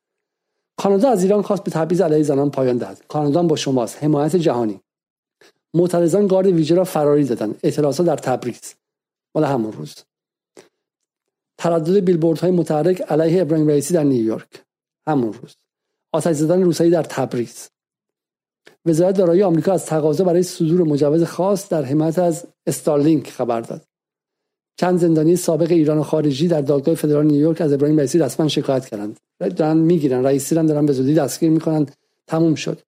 کانادا 0.78 1.10
از 1.10 1.24
ایران 1.24 1.42
خواست 1.42 1.64
به 1.64 1.72
تبعیض 1.72 2.02
علیه 2.02 2.24
زنان 2.24 2.52
پایان 2.52 2.78
دهد. 2.78 3.02
کانادا 3.08 3.44
با 3.44 3.56
شماست. 3.56 4.04
حمایت 4.04 4.36
جهانی. 4.36 4.82
معترضان 5.74 6.28
گارد 6.28 6.48
ویژه 6.48 6.76
را 6.76 6.84
فراری 6.84 7.24
دادن. 7.24 7.56
اعتراضات 7.64 8.08
در 8.08 8.18
تبریز. 8.18 8.76
مال 9.36 9.44
همون 9.44 9.72
روز. 9.72 9.96
تردد 11.58 12.40
های 12.40 12.52
متحرک 12.52 13.02
علیه 13.02 13.42
ابراهیم 13.42 13.68
رئیسی 13.68 13.94
در 13.94 14.04
نیویورک. 14.04 14.64
همون 15.08 15.34
روز. 15.34 15.56
آتش 16.12 16.36
زدن 16.36 16.64
روسایی 16.64 16.92
در 16.92 17.04
تبریز. 17.04 17.70
وزارت 18.86 19.18
دارایی 19.18 19.44
آمریکا 19.44 19.74
از 19.74 19.86
تقاضا 19.86 20.24
برای 20.24 20.44
صدور 20.44 20.82
مجوز 20.82 21.24
خاص 21.24 21.70
در 21.70 21.84
حمایت 21.84 22.20
از 22.20 22.48
استارلینک 22.68 23.30
خبر 23.30 23.62
داد. 23.62 23.82
چند 24.78 25.00
زندانی 25.00 25.36
سابق 25.36 25.72
ایران 25.72 25.98
و 25.98 26.04
خارجی 26.04 26.48
در 26.48 26.62
دادگاه 26.62 26.96
فدرال 26.96 27.26
نیویورک 27.26 27.62
از 27.62 27.74
ابراهیم 27.74 27.98
رئیسی 27.98 28.20
رسما 28.20 28.48
شکایت 28.48 28.86
کردند. 28.86 29.20
دارن 29.56 29.78
می‌گیرن. 29.78 30.26
رئیسی 30.26 30.56
هم 30.56 30.66
دارن 30.66 30.86
به 30.86 30.94
زودی 30.94 31.14
دستگیر 31.14 31.50
می‌کنن. 31.50 31.88
تموم 32.28 32.56
شد. 32.56 32.80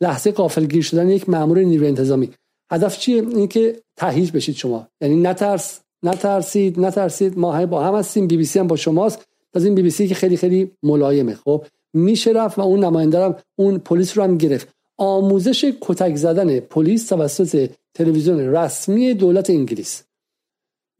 لحظه 0.00 0.30
قافلگیر 0.30 0.82
شدن 0.82 1.08
یک 1.08 1.28
مامور 1.28 1.58
نیروی 1.58 1.88
انتظامی. 1.88 2.30
هدف 2.72 2.98
چیه؟ 2.98 3.22
اینکه 3.22 3.80
تهیج 3.96 4.32
بشید 4.32 4.56
شما. 4.56 4.88
یعنی 5.00 5.16
نترس 5.16 5.80
نترسید 6.02 6.80
نترسید. 6.80 7.38
ما 7.38 7.66
با 7.66 7.84
هم 7.84 7.94
هستیم. 7.94 8.26
بی 8.26 8.36
بی 8.36 8.44
سی 8.44 8.58
هم 8.58 8.66
با 8.66 8.76
شماست. 8.76 9.24
از 9.54 9.64
این 9.64 9.74
بی 9.74 9.82
بی 9.82 9.90
سی 9.90 10.08
که 10.08 10.14
خیلی 10.14 10.36
خیلی 10.36 10.70
ملایمه. 10.82 11.34
خب 11.34 11.64
میشه 11.94 12.30
رفت 12.30 12.58
و 12.58 12.62
اون 12.62 12.84
نماینده 12.84 13.34
اون 13.56 13.78
پلیس 13.78 14.18
رو 14.18 14.24
هم 14.24 14.38
گرفت. 14.38 14.68
آموزش 14.96 15.72
کتک 15.80 16.16
زدن 16.16 16.60
پلیس 16.60 17.08
توسط 17.08 17.70
تلویزیون 17.94 18.38
رسمی 18.38 19.14
دولت 19.14 19.50
انگلیس. 19.50 20.02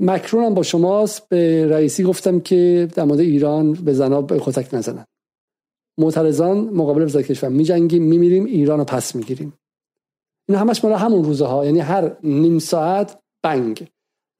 مکرون 0.00 0.44
هم 0.44 0.54
با 0.54 0.62
شماست. 0.62 1.28
به 1.28 1.66
رئیسی 1.66 2.02
گفتم 2.02 2.40
که 2.40 2.88
در 2.94 3.04
مورد 3.04 3.20
ایران 3.20 3.72
به 3.72 3.92
زنا 3.92 4.22
به 4.22 4.40
کتک 4.40 4.74
نزنن. 4.74 5.04
معترضان 5.98 6.58
مقابل 6.58 7.02
وزارت 7.02 7.26
کشور 7.26 7.48
میجنگیم 7.48 8.02
میمیریم 8.02 8.44
ایران 8.44 8.78
رو 8.78 8.84
پس 8.84 9.14
می‌گیریم. 9.14 9.52
این 10.48 10.58
همش 10.58 10.84
مال 10.84 10.92
همون 10.92 11.24
روزه 11.24 11.44
ها 11.46 11.64
یعنی 11.64 11.78
هر 11.78 12.16
نیم 12.22 12.58
ساعت 12.58 13.18
بنگ. 13.42 13.88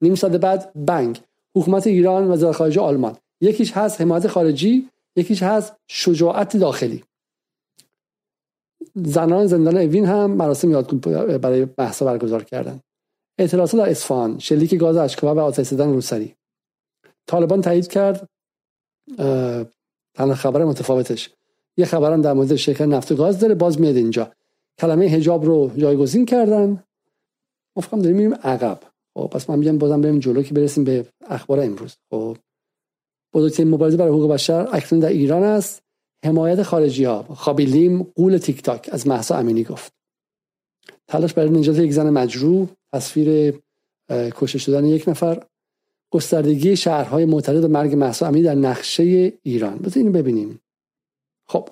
نیم 0.01 0.15
ساعت 0.15 0.35
بعد 0.35 0.71
بنگ. 0.75 1.21
حکومت 1.55 1.87
ایران 1.87 2.31
وزارت 2.31 2.55
خارجه 2.55 2.81
آلمان. 2.81 3.17
یکیش 3.41 3.71
هست 3.71 4.01
حمایت 4.01 4.27
خارجی 4.27 4.89
یکیش 5.15 5.43
هست 5.43 5.73
شجاعت 5.87 6.57
داخلی. 6.57 7.03
زنان 8.95 9.47
زندان 9.47 9.77
اوین 9.77 10.05
هم 10.05 10.31
مراسم 10.31 10.71
یادگون 10.71 10.99
برای 11.37 11.65
بحثا 11.65 12.05
برگزار 12.05 12.43
کردن. 12.43 12.79
اعتراضات 13.39 13.81
در 13.81 13.89
اصفهان 13.89 14.39
شلیک 14.39 14.75
گاز 14.75 14.97
اشکوا 14.97 15.35
و 15.35 15.39
آتش 15.39 15.67
زدن 15.67 15.93
روسری. 15.93 16.35
طالبان 17.27 17.61
تایید 17.61 17.87
کرد 17.87 18.27
تنها 20.13 20.35
خبر 20.35 20.65
متفاوتش. 20.65 21.29
یه 21.77 21.85
خبرم 21.85 22.21
در 22.21 22.33
مورد 22.33 22.55
شرکت 22.55 22.81
نفت 22.81 23.11
و 23.11 23.15
گاز 23.15 23.39
داره 23.39 23.55
باز 23.55 23.81
میاد 23.81 23.95
اینجا. 23.95 24.31
کلمه 24.79 25.07
حجاب 25.07 25.45
رو 25.45 25.71
جایگزین 25.77 26.25
کردن. 26.25 26.83
ما 27.75 27.81
فقط 27.81 28.01
داریم 28.01 28.17
میریم 28.17 28.33
عقب. 28.33 28.79
خب 29.13 29.29
پس 29.31 29.49
من 29.49 29.59
میگم 29.59 29.77
بازم 29.77 30.01
بریم 30.01 30.19
جلو 30.19 30.43
که 30.43 30.53
برسیم 30.53 30.83
به 30.83 31.05
اخبار 31.27 31.59
امروز. 31.59 31.95
خب 32.11 32.37
بزرگترین 33.33 33.69
مبارزه 33.69 33.97
برای 33.97 34.11
حقوق 34.11 34.31
بشر 34.31 34.67
اکنون 34.71 35.01
در 35.01 35.09
ایران 35.09 35.43
است. 35.43 35.81
حمایت 36.25 36.63
خارجی 36.63 37.03
ها 37.03 37.23
خابیلیم 37.23 38.03
قول 38.03 38.37
تیک 38.37 38.61
تاک 38.61 38.89
از 38.91 39.07
محسا 39.07 39.37
امینی 39.37 39.63
گفت. 39.63 39.93
تلاش 41.07 41.33
برای 41.33 41.49
نجات 41.49 41.77
یک 41.77 41.91
زن 41.91 42.09
مجروح. 42.09 42.67
تصویر 42.93 43.59
کشته 44.11 44.59
شدن 44.59 44.85
یک 44.85 45.09
نفر. 45.09 45.43
گستردگی 46.11 46.75
شهرهای 46.75 47.25
معترض 47.25 47.65
مرگ 47.65 47.95
محسا 47.95 48.27
امینی 48.27 48.45
در 48.45 48.55
نقشه 48.55 49.33
ایران. 49.43 49.77
بذار 49.77 49.97
اینو 49.97 50.11
ببینیم. 50.11 50.59
خب 51.47 51.69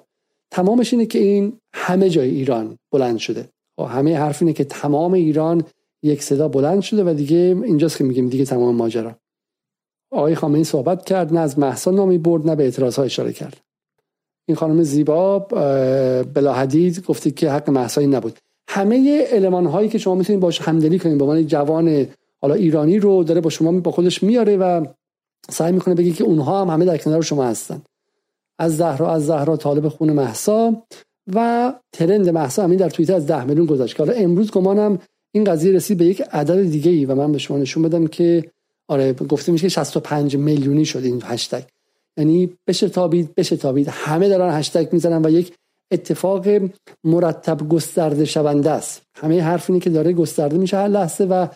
تمامش 0.51 0.93
اینه 0.93 1.05
که 1.05 1.19
این 1.19 1.59
همه 1.73 2.09
جای 2.09 2.29
ایران 2.29 2.77
بلند 2.91 3.17
شده. 3.17 3.49
خب 3.79 3.85
همه 3.85 4.17
حرف 4.17 4.41
اینه 4.41 4.53
که 4.53 4.63
تمام 4.63 5.13
ایران 5.13 5.63
یک 6.03 6.23
صدا 6.23 6.47
بلند 6.47 6.81
شده 6.81 7.03
و 7.03 7.13
دیگه 7.13 7.37
اینجاست 7.63 7.97
که 7.97 8.03
میگیم 8.03 8.29
دیگه 8.29 8.45
تمام 8.45 8.75
ماجرا. 8.75 9.15
آقای 10.11 10.35
خامنه‌ای 10.35 10.63
صحبت 10.63 11.05
کرد 11.05 11.33
نه 11.33 11.39
از 11.39 11.59
محسا 11.59 11.91
نامی 11.91 12.17
برد 12.17 12.47
نه 12.47 12.55
به 12.55 12.63
اعتراض 12.63 12.95
ها 12.95 13.03
اشاره 13.03 13.33
کرد. 13.33 13.57
این 14.47 14.57
خانم 14.57 14.83
زیبا 14.83 15.39
بلا 16.33 16.53
حدید 16.53 17.05
گفته 17.05 17.31
که 17.31 17.51
حق 17.51 17.69
محسایی 17.69 18.07
نبود. 18.07 18.39
همه 18.67 19.23
علمان 19.31 19.65
هایی 19.65 19.89
که 19.89 19.97
شما 19.97 20.15
می‌تونید 20.15 20.41
باش 20.41 20.61
همدلی 20.61 20.99
کنید. 20.99 21.17
به 21.17 21.23
عنوان 21.23 21.47
جوان 21.47 22.07
حالا 22.41 22.53
ایرانی 22.53 22.99
رو 22.99 23.23
داره 23.23 23.41
با 23.41 23.49
شما 23.49 23.71
با 23.71 23.91
خودش 23.91 24.23
میاره 24.23 24.57
و 24.57 24.85
سعی 25.49 25.71
می‌کنه 25.71 25.95
بگه 25.95 26.11
که 26.11 26.23
اونها 26.23 26.61
هم 26.61 26.69
همه 26.69 26.85
در 26.85 26.97
کنار 26.97 27.21
شما 27.21 27.43
هستن. 27.43 27.81
از 28.59 28.77
زهرا 28.77 29.13
از 29.13 29.25
زهرا 29.25 29.57
طالب 29.57 29.87
خون 29.87 30.13
محسا 30.13 30.83
و 31.33 31.73
ترند 31.91 32.29
محسا 32.29 32.63
همین 32.63 32.77
در 32.77 32.89
توییتر 32.89 33.13
از 33.13 33.27
ده 33.27 33.43
میلیون 33.43 33.65
گذاشت 33.65 33.95
که 33.95 34.03
حالا 34.03 34.15
امروز 34.15 34.51
گمانم 34.51 34.99
این 35.31 35.43
قضیه 35.43 35.71
رسید 35.71 35.97
به 35.97 36.05
یک 36.05 36.21
عدد 36.31 36.61
دیگه 36.61 36.91
ای 36.91 37.05
و 37.05 37.15
من 37.15 37.31
به 37.31 37.37
شما 37.37 37.57
نشون 37.57 37.83
بدم 37.83 38.07
که 38.07 38.51
آره 38.87 39.13
گفته 39.13 39.51
میشه 39.51 39.61
که 39.61 39.69
65 39.69 40.37
میلیونی 40.37 40.85
شد 40.85 41.03
این 41.03 41.21
هشتگ. 41.25 41.63
یعنی 42.17 42.49
بشه 42.67 42.89
تابید 42.89 43.35
بشه 43.35 43.57
تابید. 43.57 43.87
همه 43.91 44.29
دارن 44.29 44.53
هشتگ 44.53 44.87
می‌زنن 44.91 45.25
و 45.25 45.29
یک 45.29 45.53
اتفاق 45.91 46.47
مرتب 47.03 47.69
گسترده 47.69 48.25
شونده 48.25 48.71
است. 48.71 49.01
همه 49.15 49.41
حرف 49.41 49.69
اینه 49.69 49.81
که 49.81 49.89
داره 49.89 50.13
گسترده 50.13 50.57
میشه 50.57 50.77
هر 50.77 50.87
لحظه 50.87 51.23
و 51.23 51.47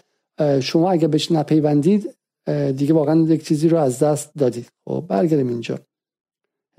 شما 0.62 0.92
اگه 0.92 1.08
بهش 1.08 1.32
نپیوندید 1.32 2.16
دیگه 2.76 2.94
واقعا 2.94 3.22
یک 3.22 3.46
چیزی 3.46 3.70
رو 3.70 3.78
از 3.78 4.00
دست 4.00 4.32
دادید. 4.38 4.68
خب 4.86 5.06
برگردیم 5.08 5.48
اینجا. 5.48 5.80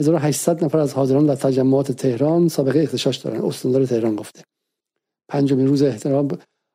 1800 0.00 0.64
نفر 0.64 0.78
از 0.78 0.92
حاضران 0.92 1.26
در 1.26 1.34
تجمعات 1.34 1.92
تهران 1.92 2.48
سابقه 2.48 2.80
اختشاش 2.80 3.16
دارن. 3.16 3.40
استاندار 3.40 3.86
تهران 3.86 4.16
گفته. 4.16 4.42
پنجمین 5.28 5.66
روز 5.66 5.82
احترام. 5.82 6.28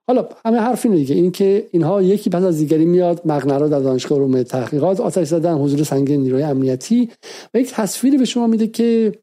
حالا 0.07 0.29
همه 0.45 0.57
حرف 0.57 0.85
اینه 0.85 0.97
دیگه. 0.97 1.15
این 1.15 1.31
که 1.31 1.67
اینها 1.71 2.01
یکی 2.01 2.29
پس 2.29 2.43
از 2.43 2.57
دیگری 2.57 2.85
میاد 2.85 3.21
مقنعه 3.25 3.69
در 3.69 3.79
دانشگاه 3.79 4.19
روم 4.19 4.43
تحقیقات 4.43 4.99
آتش 4.99 5.27
زدن 5.27 5.53
حضور 5.53 5.83
سنگین 5.83 6.21
نیروی 6.21 6.43
امنیتی. 6.43 7.11
و 7.53 7.59
یک 7.59 7.71
تصویری 7.71 8.17
به 8.17 8.25
شما 8.25 8.47
میده 8.47 8.67
که 8.67 9.19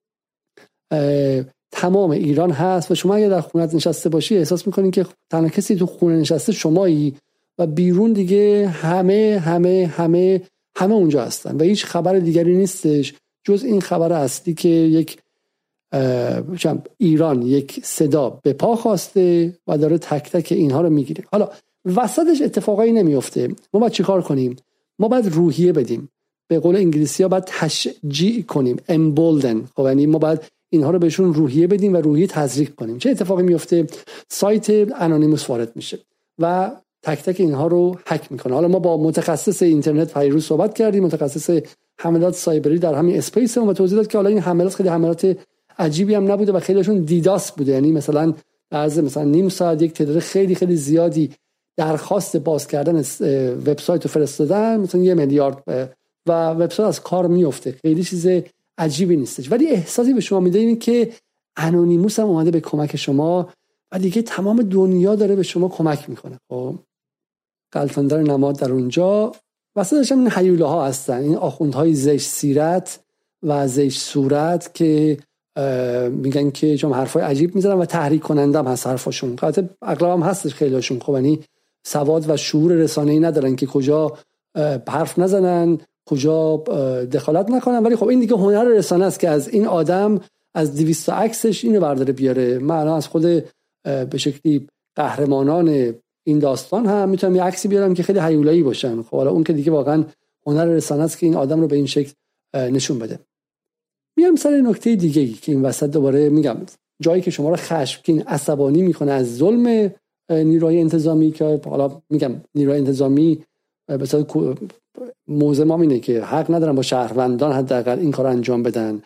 تمام 1.73 2.11
ایران 2.11 2.51
هست 2.51 2.91
و 2.91 2.95
شما 2.95 3.15
اگر 3.15 3.29
در 3.29 3.41
خونت 3.41 3.75
نشسته 3.75 4.09
باشی 4.09 4.37
احساس 4.37 4.67
می‌کنین 4.67 4.91
که 4.91 5.07
تنها 5.31 5.49
کسی 5.49 5.77
تو 5.77 5.87
خونه 5.87 6.17
نشسته 6.17 6.53
شمایی 6.53 7.15
و 7.59 7.67
بیرون 7.67 8.13
دیگه 8.13 8.69
همه 8.69 9.43
همه 9.45 9.93
همه 9.97 10.43
همه 10.77 10.95
اونجا 10.95 11.25
هستن 11.25 11.57
و 11.57 11.63
هیچ 11.63 11.85
خبر 11.85 12.19
دیگری 12.19 12.57
نیستش 12.57 13.15
جز 13.45 13.65
این 13.65 13.81
خبر 13.81 14.13
اصلی 14.13 14.55
که 14.55 14.69
یک 14.69 15.19
ایران 16.99 17.43
یک 17.43 17.81
صدا 17.85 18.41
به 18.43 18.53
پا 18.53 18.77
خواسته 18.77 19.55
و 19.67 19.79
داره 19.79 19.99
تک 19.99 20.31
تک 20.31 20.53
اینها 20.53 20.81
رو 20.81 20.91
می‌گیره. 20.91 21.25
حالا 21.33 21.49
وسطش 21.97 22.43
اتفاقایی 22.43 22.93
نمیفته 22.93 23.49
ما 23.75 23.81
باید 23.81 23.93
چیکار 23.93 24.23
کنیم؟ 24.23 24.57
ما 24.99 25.09
باید 25.09 25.27
روحیه 25.27 25.73
بدیم. 25.73 26.09
به 26.49 26.59
قول 26.59 26.77
انگلیسی 26.77 27.23
ها 27.23 27.29
باید 27.29 27.45
تشجیع 27.47 28.43
کنیم. 28.43 28.77
امبولدن 28.89 29.65
خب 29.77 29.83
یعنی 29.83 30.07
ما 30.07 30.19
باید 30.19 30.41
اینها 30.75 30.91
رو 30.91 30.99
بهشون 30.99 31.35
روحیه 31.35 31.67
بدیم 31.67 31.95
و 31.95 31.97
روحیه 31.97 32.27
تزریق 32.27 32.75
کنیم. 32.75 32.99
چه 32.99 33.11
اتفاقی 33.11 33.43
میفته؟ 33.43 33.87
سایت 34.29 34.67
Anonymous 35.01 35.51
وارد 35.51 35.73
میشه 35.77 35.99
و 36.39 36.71
تک 37.03 37.23
تک 37.23 37.41
اینها 37.41 37.67
رو 37.67 37.97
هک 38.07 38.33
می‌کنه. 38.33 38.55
حالا 38.55 38.69
ما 38.69 38.79
با 38.79 38.97
متخصص 38.97 39.63
اینترنت 39.63 40.19
پیروز 40.19 40.45
صحبت 40.45 40.75
کردیم. 40.75 41.05
متخصص 41.05 41.61
حملات 41.99 42.35
سایبری 42.35 42.79
در 42.79 42.95
همین 42.95 43.17
space 43.17 43.59
و 43.59 43.73
توضیح 43.73 43.97
داد 43.97 44.07
که 44.07 44.19
حالا 44.19 44.29
این 44.29 44.39
حملات 44.39 44.75
خیلی 44.75 44.89
حملات 44.89 45.37
عجیبی 45.79 46.15
هم 46.15 46.33
نبوده 46.33 46.53
و 46.53 46.61
خیلیشون 46.61 46.99
DDoS 46.99 47.53
بوده. 47.53 47.73
یعنی 47.73 47.93
مثلا 47.93 48.35
از 48.71 48.99
مثلا 48.99 49.25
نیم 49.25 49.49
ساعت 49.49 49.83
یک 49.83 49.93
تعداد 49.93 50.19
خیلی 50.19 50.55
خیلی 50.55 50.77
زیادی 50.77 51.31
درخواست 51.77 52.37
باز 52.37 52.67
کردن 52.67 52.97
وبسایت 53.67 54.03
رو 54.03 54.11
فرستادن 54.11 54.81
مثلا 54.81 55.01
یه 55.01 55.15
میلیارد 55.15 55.63
و 56.27 56.51
وبسایت 56.51 56.89
از 56.89 57.03
کار 57.03 57.27
میفته. 57.27 57.73
خیلی 57.83 58.05
چیز 58.05 58.27
عجیبی 58.79 59.17
نیستش. 59.17 59.53
ولی 59.53 59.69
احساسی 59.69 60.13
به 60.13 60.21
شما 60.21 60.41
میده 60.41 60.59
این 60.59 60.79
که 60.79 61.13
انونیموس 61.57 62.19
هم 62.19 62.27
اومده 62.27 62.51
به 62.51 62.61
کمک 62.61 62.97
شما 62.97 63.49
و 63.93 63.99
دیگه 63.99 64.23
تمام 64.23 64.63
دنیا 64.63 65.15
داره 65.15 65.37
به 65.37 65.43
شما 65.43 65.69
کمک 65.69 66.11
می‌کنه. 66.11 66.39
خب 66.49 66.75
قلفندار 67.73 68.23
نماد 68.23 68.59
در 68.59 68.73
اونجا. 68.73 69.33
وسطش 69.77 70.13
هم 70.13 70.19
این 70.19 70.31
حیوله 70.31 70.65
ها 70.65 70.87
هستن. 70.87 71.23
این 71.23 71.37
آخوندهای 71.37 71.95
زش 71.95 72.21
سیرت 72.21 73.01
و 73.43 73.69
زش 73.69 73.99
صورت 73.99 74.75
که 74.75 75.19
میگن 76.11 76.51
که 76.51 76.77
چون 76.77 76.93
حرفای 76.93 77.23
عجیب 77.23 77.55
می‌زنن 77.55 77.75
و 77.75 77.85
تحریک 77.85 78.23
کننده 78.23 78.59
هم 78.59 78.67
هست 78.67 78.87
حرفاشون. 78.87 79.31
البته 79.43 79.71
اغلب 79.83 80.11
هم 80.11 80.23
هستش 80.23 80.55
خیلیشون 80.55 81.01
خب 81.01 81.13
یعنی 81.13 81.41
سواد 81.87 82.31
و 82.31 82.37
شعور 82.37 82.73
رسانه 82.73 83.13
ای 83.13 83.21
ندارن 83.21 83.57
که 83.57 83.67
کجا 83.67 84.19
حرف 84.89 85.19
نزنن. 85.19 85.79
کجا 86.07 86.57
دخالت 87.13 87.51
نکنن 87.51 87.79
ولی 87.79 87.97
خب 87.97 88.09
این 88.09 88.21
دیگه 88.21 88.37
هنر 88.37 88.65
رسانه 88.65 89.05
است 89.05 89.21
که 89.21 89.29
از 89.29 89.49
این 89.49 89.67
آدم 89.67 90.21
از 90.55 90.77
200 90.77 91.11
عکسش 91.11 91.65
اینو 91.65 91.81
برداره 91.81 92.13
بیاره. 92.13 92.59
من 92.59 92.89
از 92.89 93.09
خود 93.09 93.23
به 93.85 94.19
شکلی 94.19 94.67
قهرمانان 94.97 95.95
این 96.27 96.39
داستان 96.39 96.87
هم 96.87 97.09
می‌تونم 97.09 97.37
یه 97.37 97.43
عکسی 97.43 97.69
بیارم 97.69 97.95
که 97.95 98.03
خیلی 98.03 98.19
هیولایی 98.19 98.63
باشن. 98.63 99.03
خب 99.03 99.17
حالا 99.17 99.31
اون 99.31 99.45
که 99.45 99.53
دیگه 99.53 99.73
واقعا 99.73 100.05
هنر 100.47 100.65
رسانه 100.65 101.03
است 101.03 101.19
که 101.19 101.27
این 101.27 101.37
آدم 101.37 101.61
رو 101.61 101.67
به 101.67 101.77
این 101.77 101.87
شکل 101.87 102.13
نشون 102.55 102.99
بده. 102.99 103.19
میام 104.17 104.37
سر 104.37 104.51
نکته 104.61 104.97
دیگه 104.97 105.23
ای 105.23 105.33
که 105.33 105.53
این 105.53 105.63
وسط 105.63 105.91
دوباره 105.91 106.29
میگم. 106.29 106.57
جایی 107.03 107.23
که 107.23 107.31
شما 107.31 107.51
رو 107.51 107.57
خشمگین 107.57 108.23
عصبانی 108.23 108.83
می‌کنه 108.83 109.13
از 109.13 109.37
ظلم 109.37 109.93
نیروهای 110.31 110.81
انتظامی 110.81 111.33
که 111.33 111.61
حالا 111.65 112.03
میگم 112.11 112.33
نیروهای 112.55 112.81
انتظامی 112.81 113.45
به 113.87 114.25
موضع 115.29 115.65
ما 115.65 115.81
اینه 115.81 115.99
که 115.99 116.23
حق 116.23 116.55
ندارن 116.55 116.75
با 116.75 116.83
شهروندان 116.83 117.53
حداقل 117.53 117.99
این 117.99 118.11
کار 118.11 118.27
انجام 118.27 118.63
بدن. 118.63 119.03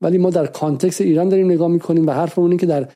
ولی 0.00 0.18
ما 0.18 0.30
در 0.30 0.46
context 0.46 1.00
ایران 1.00 1.28
داریم 1.28 1.50
نگاه 1.50 1.68
می‌کنیم 1.68 2.06
و 2.06 2.10
حرفمون 2.10 2.50
اینه 2.50 2.60
که 2.60 2.66
در 2.66 2.88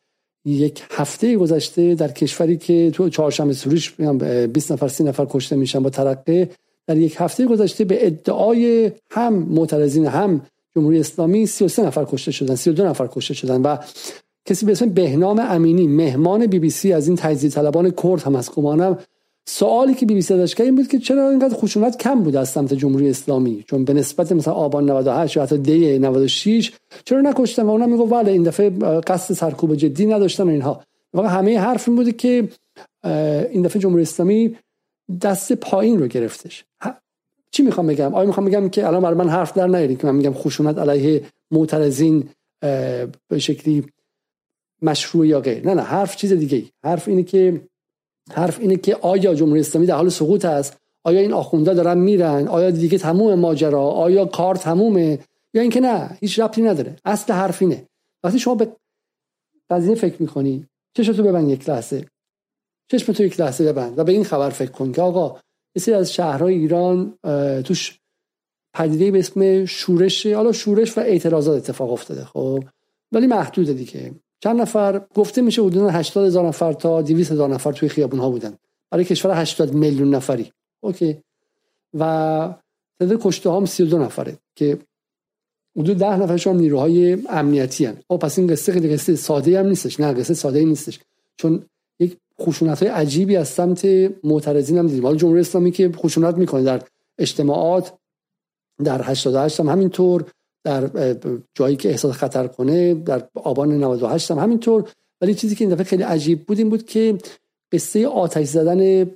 یک 0.45 0.83
هفته 0.91 1.37
گذشته 1.37 1.95
در 1.95 2.09
کشوری 2.09 2.57
که 2.57 2.91
تو 2.95 3.09
چهارشنبه 3.09 3.53
سوریش 3.53 3.95
20 3.95 4.73
نفر 4.73 4.89
30 4.89 5.05
نفر 5.05 5.27
کشته 5.31 5.57
میشن 5.57 5.83
با 5.83 5.91
ترقه 5.91 6.51
در 6.87 6.97
یک 6.97 7.17
هفته 7.19 7.47
گذشته 7.47 7.85
به 7.85 8.07
ادعای 8.07 8.93
هم 9.11 9.35
معترضین 9.35 10.07
هم 10.07 10.41
جمهوری 10.77 11.01
اسلامی 11.01 11.47
33 11.47 11.87
نفر 11.87 12.05
کشته 12.05 12.31
شدن 12.31 12.55
32 12.55 12.85
نفر 12.87 13.07
کشته 13.07 13.35
شدن 13.35 13.63
و 13.63 13.77
کسی 14.45 14.67
به 14.67 14.73
اسم 14.73 14.89
بهنام 14.89 15.39
امینی 15.39 15.87
مهمان 15.87 16.47
بی 16.47 16.59
بی 16.59 16.71
سی 16.71 16.93
از 16.93 17.09
این 17.09 17.17
تجزیه 17.17 17.51
طلبان 17.51 17.91
کرد 17.91 18.23
هم 18.23 18.37
از 18.37 18.51
گمانم 18.51 18.99
سوالی 19.49 19.95
که 19.95 20.07
بی 20.07 20.15
بی 20.15 20.23
سی 20.23 20.35
این 20.59 20.77
بود 20.77 20.89
که 20.89 20.99
چرا 20.99 21.31
اینقدر 21.31 21.55
خشونت 21.55 21.99
کم 21.99 22.23
بود 22.23 22.37
از 22.37 22.49
سمت 22.49 22.75
جمهوری 22.75 23.11
اسلامی؟ 23.11 23.65
چون 23.69 23.85
به 23.85 23.93
نسبت 23.93 24.33
مثلا 24.33 24.55
آبان 24.55 24.91
98 24.91 25.37
یا 25.37 25.43
حتی 25.43 25.59
دی 25.59 25.99
96 25.99 26.73
چرا 27.05 27.21
نکشتن؟ 27.21 27.63
و 27.63 27.71
اونا 27.71 27.87
می‌گفت 27.87 28.13
بله 28.13 28.33
این 28.33 28.43
دفعه 28.43 28.71
قصد 29.01 29.35
سرکوب 29.35 29.75
جدی 29.75 30.07
نداشتن 30.07 30.49
اینها. 30.49 30.83
واقعا 31.15 31.31
همه 31.31 31.59
حرف 31.59 31.89
این 31.89 31.97
بوده 31.97 32.13
که 32.13 32.49
این 33.51 33.63
دفعه 33.63 33.83
جمهوری 33.83 34.03
اسلامی 34.03 34.57
دست 35.23 35.53
پایین 35.53 35.99
رو 35.99 36.07
گرفتش. 36.07 36.65
چی 37.51 37.63
می‌خوام 37.63 37.87
بگم؟ 37.87 38.15
آیا 38.15 38.27
می‌خوام 38.27 38.47
بگم 38.47 38.69
که 38.69 38.87
الان 38.87 39.03
برای 39.03 39.19
من 39.19 39.29
حرف 39.29 39.53
در 39.53 39.67
نیارید 39.67 40.01
که 40.01 40.07
من 40.07 40.15
میگم 40.15 40.33
خشونت 40.35 40.79
علیه 40.79 41.23
معترضین 41.51 42.29
به 43.29 43.39
شکلی 43.39 43.85
مشروع 44.83 45.27
یا 45.27 45.41
غیر؟ 45.41 45.67
نه 45.67 45.75
نه 45.75 45.83
حرف 45.83 46.17
چیز 46.17 46.33
دیگه 46.33 46.65
حرف 46.85 47.09
اینه 47.09 47.23
که 47.23 47.61
حرف 48.33 48.61
اینه 48.61 48.77
که 48.77 48.97
آیا 48.97 49.35
جمهوری 49.35 49.61
اسلامی 49.61 49.87
در 49.87 49.97
حال 49.97 50.09
سقوط 50.09 50.45
است؟ 50.45 50.77
آیا 51.05 51.21
این 51.21 51.33
آخونده 51.33 51.75
دارن 51.75 51.99
میرن؟ 51.99 52.49
آیا 52.49 52.71
دیگه 52.71 52.99
تموم 52.99 53.35
ماجرا؟ 53.35 53.83
آیا 53.83 54.25
کار 54.25 54.55
تمومه؟ 54.55 55.19
یا 55.55 55.63
اینکه 55.63 55.81
نه 55.81 56.19
هیچ 56.21 56.39
ربطی 56.39 56.63
نداره. 56.63 56.97
اصل 57.05 57.33
حرف 57.33 57.63
اینه. 57.63 57.87
وقتی 58.25 58.39
شما 58.39 58.55
به 58.55 58.77
قضیه 59.71 59.95
فکر 59.95 60.23
می‌کنی 60.23 60.67
چشتو 60.95 61.23
ببند 61.23 61.49
یک 61.49 61.69
لحظه. 61.69 62.07
چشم 62.89 63.13
تو 63.13 63.25
یک 63.25 63.41
لحظه 63.41 63.73
ببند 63.73 63.99
و 63.99 64.05
به 64.05 64.13
این 64.13 64.25
خبر 64.25 64.51
فکر 64.51 64.71
کن 64.71 64.93
که 64.93 65.03
آقا 65.03 65.41
یه 65.87 65.97
از 65.97 66.13
شهرهای 66.13 66.55
ایران 66.55 67.19
توش 67.65 67.99
پدیده 68.75 69.11
به 69.11 69.19
اسم 69.19 69.65
شورش 69.65 70.27
حالا 70.27 70.53
شورش 70.53 70.99
و 70.99 71.01
اعتراضات 71.01 71.57
اتفاق 71.57 71.93
افتاده 71.93 72.25
خب؟ 72.25 72.65
ولی 73.13 73.27
محدوده 73.27 73.73
دیگه. 73.73 74.15
چند 74.47 74.61
نفر؟ 74.61 75.01
گفته 75.15 75.43
میشه 75.43 75.63
حدود 75.63 75.91
80 75.91 76.27
هزار 76.27 76.49
نفر 76.49 76.73
تا 76.73 77.03
200 77.03 77.33
هزار 77.33 77.49
نفر 77.49 77.73
توی 77.73 77.89
خیابون 77.89 78.21
ها 78.21 78.31
بودن. 78.31 78.55
برای 78.91 79.05
کشور 79.05 79.41
80 79.41 79.75
میلیون 79.75 80.15
نفری. 80.15 80.53
اوکی. 80.81 81.17
و 81.95 82.55
تعداد 83.01 83.23
کشته 83.23 83.51
هم 83.51 83.67
32 83.67 83.99
نفره 83.99 84.39
که 84.55 84.79
حدود 85.77 85.99
10 85.99 86.17
نفرشون 86.17 86.57
نیروهای 86.57 87.19
امنیتی 87.29 87.85
هن. 87.85 87.97
او 88.09 88.19
پس 88.19 88.39
این 88.39 88.49
قصه 88.49 88.73
خیلی 88.73 88.89
قصه 88.89 89.17
ساده 89.17 89.59
هم 89.59 89.67
نیستش. 89.67 90.01
نه 90.01 90.13
قصه 90.13 90.35
ساده 90.35 90.65
نیستش. 90.65 91.01
چون 91.37 91.65
یک 92.01 92.17
خشونت 92.41 92.83
های 92.83 92.93
عجیبی 92.93 93.37
از 93.37 93.49
سمت 93.49 93.85
معترضین 94.25 94.79
هم 94.79 94.87
دیدیم. 94.87 95.05
حالا 95.05 95.17
جمهوری 95.17 95.41
اسلامی 95.41 95.71
که 95.71 95.93
خشونت 95.97 96.35
می‌کنه 96.35 96.63
در 96.63 96.83
اجتماعات 97.19 97.93
در 98.85 99.03
88 99.03 99.61
هم 99.61 99.69
همینطور. 99.69 100.25
در 100.67 101.17
جایی 101.55 101.77
که 101.77 101.91
احساس 101.91 102.13
خطر 102.13 102.47
کنه 102.47 102.95
در 102.95 103.29
آبان 103.35 103.73
98 103.73 104.31
هم 104.31 104.39
همینطور. 104.39 104.89
ولی 105.21 105.35
چیزی 105.35 105.55
که 105.55 105.65
این 105.65 105.75
دفعه 105.75 105.85
خیلی 105.85 106.03
عجیب 106.03 106.47
بود 106.47 106.59
این 106.59 106.71
بود 106.71 106.87
که 106.87 107.19
قصه 107.73 108.07
آتش 108.07 108.47
زدن 108.47 109.11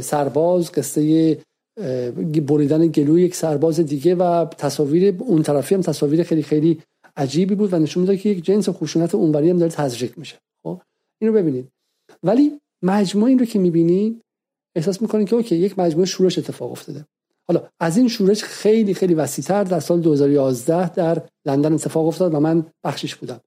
سرباز 0.00 0.72
قصه 0.72 1.38
بریدن 2.46 2.86
گلوی 2.86 3.22
یک 3.22 3.34
سرباز 3.34 3.80
دیگه 3.80 4.14
و 4.14 4.44
تصاویر 4.44 5.14
اون 5.18 5.42
طرفی 5.42 5.74
هم 5.74 5.80
تصاویر 5.80 6.22
خیلی 6.22 6.42
خیلی 6.42 6.82
عجیبی 7.16 7.54
بود 7.54 7.72
و 7.72 7.78
نشون 7.78 8.00
می‌داد 8.00 8.16
که 8.16 8.28
یک 8.28 8.44
جنس 8.44 8.68
خشونت 8.68 9.14
اونوری 9.14 9.50
هم 9.50 9.58
داره 9.58 9.72
تزریق 9.72 10.18
میشه. 10.18 10.36
خب؟ 10.64 10.80
اینو 11.20 11.34
ببینید. 11.34 11.68
ولی 12.22 12.58
مجموعه 12.82 13.28
این 13.28 13.38
رو 13.38 13.44
که 13.44 13.58
می‌بینید 13.58 14.20
احساس 14.76 15.02
می‌کنید 15.02 15.28
که 15.28 15.36
اوکی 15.36 15.56
یک 15.56 15.78
مجموعه 15.78 16.06
شورش 16.06 16.38
اتفاق 16.38 16.72
افتاده. 16.72 17.04
حالا 17.52 17.68
از 17.80 17.96
این 17.96 18.08
شورش 18.08 18.44
خیلی 18.44 18.94
خیلی 18.94 19.14
وسیعتر 19.14 19.64
در 19.64 19.80
سال 19.80 20.00
2011 20.00 20.88
در 20.88 21.22
لندن 21.46 21.72
اتفاق 21.72 22.06
افتاد 22.06 22.34
و 22.34 22.40
من 22.40 22.66
بخشش 22.84 23.14
بودم. 23.14 23.40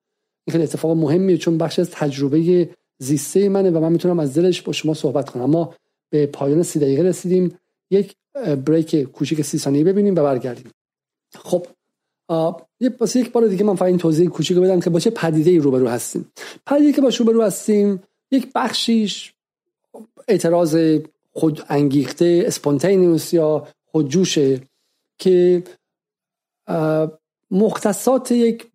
این 0.48 0.52
خیلی 0.52 0.64
اتفاق 0.64 0.98
مهمیه 0.98 1.38
چون 1.38 1.58
بخش 1.58 1.80
از 1.80 1.92
تجربه 1.92 2.70
زیسته 3.00 3.50
منه 3.50 3.70
و 3.70 3.80
من 3.80 3.92
می‌تونم 3.92 4.20
از 4.20 4.34
دلش 4.34 4.62
با 4.62 4.74
شما 4.74 4.94
صحبت 4.94 5.30
کنم. 5.30 5.44
اما 5.44 5.76
به 6.10 6.26
پایان 6.26 6.64
سی 6.64 6.80
دقیقه 6.80 7.04
رسیدیم. 7.04 7.58
یک 7.92 8.16
بریک 8.66 8.96
کوچیک 8.96 9.42
سی 9.42 9.58
ثانیه 9.58 9.84
ببینیم 9.84 10.16
و 10.16 10.24
برگردیم. 10.24 10.72
خب 11.36 11.68
یه 12.80 12.90
پس 12.90 13.16
یک 13.16 13.32
بار 13.32 13.48
دیگه 13.48 13.64
من 13.64 13.76
فقط 13.76 13.88
این 13.88 13.98
توضیح 13.98 14.30
کوچیک 14.30 14.58
بدم 14.58 14.80
که 14.80 14.90
با 14.90 15.00
چه 15.00 15.10
پدیده 15.10 15.52
ای 15.52 15.60
روبرو 15.60 15.88
هستیم. 15.88 16.32
پدیده 16.66 16.94
که 16.94 17.02
با 17.02 17.10
روبرو 17.20 17.44
هستیم 17.44 18.04
یک 18.32 18.48
بخشیش 18.56 19.34
اعتراض 20.28 20.78
خود 21.34 21.64
انگیخته 21.70 22.44
اسپونتینیوس 22.48 23.34
یا 23.34 23.68
خودجوشه 23.96 24.62
که 25.18 25.64
مختصات 27.52 28.32
یک 28.32 28.66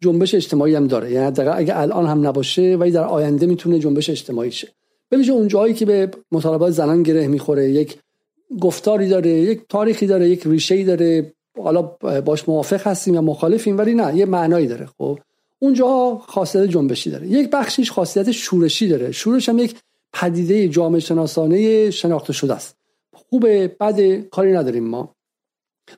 جنبش 0.00 0.34
اجتماعی 0.34 0.74
هم 0.74 0.86
داره. 0.86 1.10
یعنی 1.10 1.40
اگه 1.40 1.78
الان 1.78 2.06
هم 2.06 2.26
نباشه 2.26 2.76
ولی 2.80 2.90
در 2.90 3.04
آینده 3.04 3.46
می‌تونه 3.46 3.78
جنبش 3.78 4.10
اجتماعی 4.10 4.50
شه. 4.50 4.68
ببینید 5.10 5.30
اون 5.30 5.48
جایی 5.48 5.74
که 5.74 5.86
به 5.86 6.10
مطالبات 6.32 6.72
زنان 6.72 7.02
گره 7.02 7.26
می‌خوره 7.26 7.70
یک 7.70 7.98
گفتاری 8.60 9.08
داره 9.08 9.30
یک 9.30 9.60
تاریخی 9.68 10.06
داره 10.06 10.28
یک 10.28 10.42
ریشه 10.46 10.84
داره. 10.84 11.32
حالا 11.62 11.82
باش 12.24 12.48
موافق 12.48 12.86
هستیم 12.86 13.14
یا 13.14 13.20
مخالفیم 13.20 13.78
ولی 13.78 13.94
نه 13.94 14.16
یه 14.16 14.26
معنایی 14.26 14.66
داره. 14.66 14.86
خب 14.98 15.18
اونجا 15.58 16.20
خاصیت 16.26 16.62
جنبشی 16.64 17.10
داره. 17.10 17.26
یک 17.26 17.50
بخشیش 17.50 17.90
خاصیت 17.90 18.30
شورشی 18.30 18.88
داره. 18.88 19.12
شورش 19.12 19.48
هم 19.48 19.58
یک 19.58 19.76
پدیده 20.12 20.68
جامعه 20.68 21.00
شناسانه 21.00 21.90
شناخته 21.90 22.32
شده 22.32 22.54
است. 22.54 22.73
خوبه 23.34 23.76
بعد 23.80 24.20
کاری 24.20 24.52
نداریم 24.52 24.84
ما. 24.84 25.14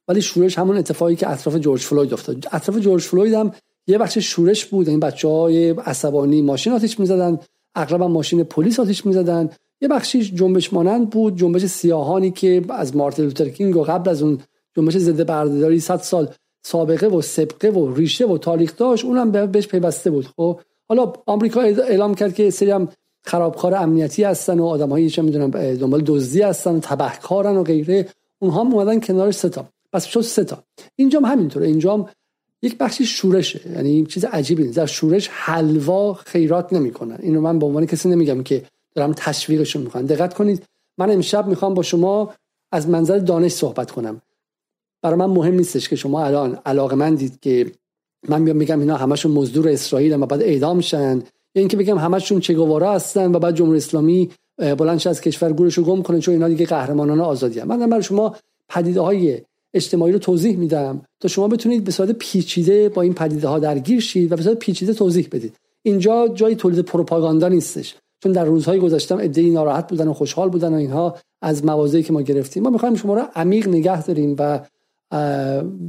ولی 0.08 0.22
شورش 0.22 0.58
همون 0.58 0.76
اتفاقی 0.76 1.16
که 1.16 1.30
اطراف 1.30 1.56
جورج 1.56 1.80
فلوید 1.80 2.12
افتاد. 2.12 2.46
اطراف 2.52 2.78
جورج 2.78 3.02
فلوید 3.02 3.34
هم 3.34 3.52
یه 3.86 3.98
بخش 3.98 4.18
شورش 4.18 4.64
بود. 4.64 4.88
این 4.88 5.00
بچه 5.00 5.28
های 5.28 5.70
عصبانی 5.70 6.42
ماشین 6.42 6.72
آتیش 6.72 7.00
می‌زدن 7.00 7.38
اغلب 7.74 8.02
ماشین 8.02 8.44
پلیس 8.44 8.80
آتیش 8.80 9.06
می‌زدن. 9.06 9.50
یه 9.80 9.88
بخشی 9.88 10.24
جنبش 10.24 10.72
مانند 10.72 11.10
بود 11.10 11.36
جنبش 11.36 11.66
سیاهانی 11.66 12.30
که 12.30 12.62
از 12.70 12.96
مارتین 12.96 13.24
لوتر 13.24 13.48
کینگ 13.48 13.76
و 13.76 13.82
قبل 13.82 14.10
از 14.10 14.22
اون 14.22 14.38
جنبش 14.76 14.96
ضد 14.96 15.26
بردهداری 15.26 15.80
100 15.80 15.96
سال 15.96 16.28
سابقه 16.66 17.06
و 17.06 17.22
سبقه 17.22 17.68
و 17.68 17.94
ریشه 17.94 18.26
و 18.26 18.38
تاریخ 18.38 18.76
داشت 18.76 19.04
اونم 19.04 19.52
بهش 19.52 19.68
پیوسته 19.68 20.10
بود. 20.10 20.26
خب 20.36 20.60
حالا 20.88 21.12
آمریکا 21.26 21.60
اعلام 21.60 22.14
کرد 22.14 22.34
که 22.34 22.50
سری 22.50 22.70
خرابکار 23.26 23.74
امنیتی 23.74 24.24
هستن 24.24 24.60
و 24.60 24.64
آدمایی 24.64 25.10
چه 25.10 25.22
می‌دونم 25.22 25.50
دنبال 25.50 26.02
دزدی 26.06 26.42
هستن 26.42 26.74
و 26.74 26.80
تبهکارن 26.80 27.56
و 27.56 27.62
غیره. 27.62 28.08
اونها 28.38 28.64
هم 28.64 28.74
اومدن 28.74 29.00
کنار 29.00 29.32
ستا 29.32 29.66
پس 29.92 30.04
شد 30.04 30.20
ستا 30.20 30.62
اینجا 30.96 31.20
هم 31.20 31.24
همینطوره. 31.24 31.66
اینجا 31.66 32.08
یک 32.62 32.78
بخشی 32.78 33.06
شورشه. 33.06 33.60
یعنی 33.74 34.06
چیز 34.06 34.24
عجیبی 34.24 34.62
نیست. 34.62 34.76
در 34.76 34.86
شورش 34.86 35.28
حلوا 35.32 36.14
خیرات 36.14 36.72
نمی‌کنن. 36.72 37.18
اینو 37.22 37.40
من 37.40 37.58
به 37.58 37.66
عنوان 37.66 37.86
کسی 37.86 38.08
نمیگم 38.08 38.42
که 38.42 38.62
دارم 38.94 39.12
تشویقشون 39.16 39.82
می‌کنم. 39.82 40.06
دقت 40.06 40.34
کنید. 40.34 40.62
من 40.98 41.10
امشب 41.10 41.46
می‌خوام 41.46 41.74
با 41.74 41.82
شما 41.82 42.34
از 42.72 42.88
منظر 42.88 43.18
دانش 43.18 43.52
صحبت 43.52 43.90
کنم. 43.90 44.20
برای 45.02 45.16
من 45.16 45.26
مهم 45.26 45.54
نیستش 45.54 45.88
که 45.88 45.96
شما 45.96 46.24
الان 46.24 46.58
علاقه 46.66 46.96
من 46.96 47.14
دید 47.14 47.40
که 47.40 47.72
من 48.28 48.44
بگم 48.44 48.80
اینا 48.80 48.96
همشون 48.96 49.32
مزدور 49.32 49.68
اسرائیل 49.68 50.22
و 50.22 50.26
بعد 50.26 50.42
اعدام 50.42 50.80
شن. 50.80 51.22
اینکه 51.60 51.76
بگم 51.76 51.98
همشون 51.98 52.40
چگوارا 52.40 52.92
هستن 52.92 53.34
و 53.34 53.38
بعد 53.38 53.54
جمهوری 53.54 53.78
اسلامی 53.78 54.30
بلندش 54.58 55.06
از 55.06 55.20
کشور 55.20 55.52
گورشو 55.52 55.82
گم 55.82 56.02
کنه 56.02 56.20
چون 56.20 56.34
اینا 56.34 56.48
دیگه 56.48 56.66
قهرمانان 56.66 57.20
آزادی 57.20 57.60
هم. 57.60 57.68
من 57.68 57.90
برای 57.90 58.02
شما 58.02 58.36
پدیده 58.68 59.00
های 59.00 59.40
اجتماعی 59.74 60.12
رو 60.12 60.18
توضیح 60.18 60.56
میدم 60.56 61.02
تا 61.20 61.28
شما 61.28 61.48
بتونید 61.48 61.84
به 61.84 61.90
صورت 61.90 62.10
پیچیده 62.10 62.88
با 62.88 63.02
این 63.02 63.14
پدیده 63.14 63.48
ها 63.48 63.58
درگیر 63.58 64.00
شید 64.00 64.32
و 64.32 64.36
به 64.36 64.42
صورت 64.42 64.58
پیچیده 64.58 64.92
توضیح 64.92 65.28
بدید. 65.32 65.56
اینجا 65.82 66.28
جای 66.28 66.54
تولید 66.54 66.84
پروپاگاندا 66.84 67.48
نیستش. 67.48 67.94
چون 68.22 68.32
در 68.32 68.44
روزهای 68.44 68.78
گذشتم 68.78 69.18
ایده 69.18 69.42
ناراحت 69.42 69.88
بودن 69.88 70.08
و 70.08 70.12
خوشحال 70.12 70.48
بودن 70.48 70.72
و 70.72 70.76
اینها 70.76 71.16
از 71.42 71.64
موازی 71.64 72.02
که 72.02 72.12
ما 72.12 72.22
گرفتیم. 72.22 72.62
ما 72.62 72.70
می‌خوایم 72.70 72.94
شما 72.94 73.14
رو 73.14 73.22
عمیق 73.34 73.68
نگه 73.68 74.02
داریم 74.02 74.36
و 74.38 74.60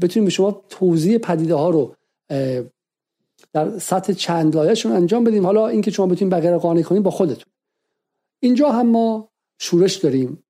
بتونیم 0.02 0.26
به 0.26 0.30
شما 0.30 0.62
توضیح 0.70 1.18
پدیده 1.18 1.56
ها 1.56 1.70
رو 1.70 1.94
در 3.54 3.80
سطح 3.80 4.14
چند 4.14 4.56
لایهشون 4.56 4.92
انجام 4.92 5.24
بدیم. 5.24 5.46
حالا 5.46 5.68
اینکه 5.68 5.92
شما 5.92 6.06
بتونید 6.06 6.34
بقیه 6.34 6.58
قانع 6.58 6.82
کنید 6.82 7.04
با 7.04 7.12
خودتون. 7.12 7.54
اینجا 8.40 8.70
هم 8.70 8.88
ما 8.88 9.30
شورش 9.60 9.96
داریم. 9.96 10.44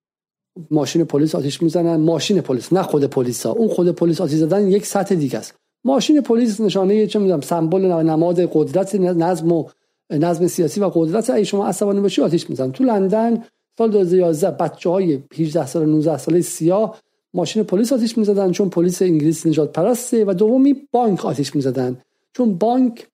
ماشین 0.71 1.03
پلیس 1.03 1.35
آتیش 1.35 1.61
می‌زنن. 1.61 1.95
ماشین 1.95 2.41
پلیس 2.41 2.73
نه 2.73 2.81
خود 2.83 3.03
پلیس 3.03 3.45
ها 3.45 3.51
اون 3.51 3.67
خود 3.67 3.91
پلیس 3.91 4.21
آتیش 4.21 4.37
زدن 4.37 4.67
یک 4.67 4.85
سطح 4.85 5.15
دیگه 5.15 5.37
است. 5.37 5.53
ماشین 5.83 6.21
پلیس 6.21 6.61
نشانه 6.61 7.07
چه 7.07 7.19
می‌دونم 7.19 7.41
سمبل 7.41 7.85
نماد 7.85 8.39
قدرت 8.53 8.95
نظم 8.95 9.51
و 9.51 9.65
نظم 10.09 10.47
سیاسی 10.47 10.79
و 10.79 10.91
قدرت. 10.93 11.29
ای 11.29 11.45
شما 11.45 11.67
عصبانی 11.67 12.01
باشی 12.01 12.21
آتیش 12.21 12.49
می‌زنن. 12.49 12.71
تو 12.71 12.83
لندن 12.83 13.43
سال 13.77 13.91
2011 13.91 14.51
بچه 14.51 14.89
های 14.89 15.23
18 15.37 15.65
سال 15.65 15.85
19 15.85 16.17
ساله 16.17 16.41
سیاه 16.41 16.97
ماشین 17.33 17.63
پلیس 17.63 17.93
آتیش 17.93 18.17
می‌زدن 18.17 18.51
چون 18.51 18.69
پلیس 18.69 19.01
انگلیس 19.01 19.45
نجات 19.45 19.71
پرسته 19.71 20.25
و 20.25 20.33
دومی 20.33 20.75
بانک 20.91 21.25
آتیش 21.25 21.55
می‌زدن. 21.55 21.97
چون 22.37 22.57
بانک 22.57 23.07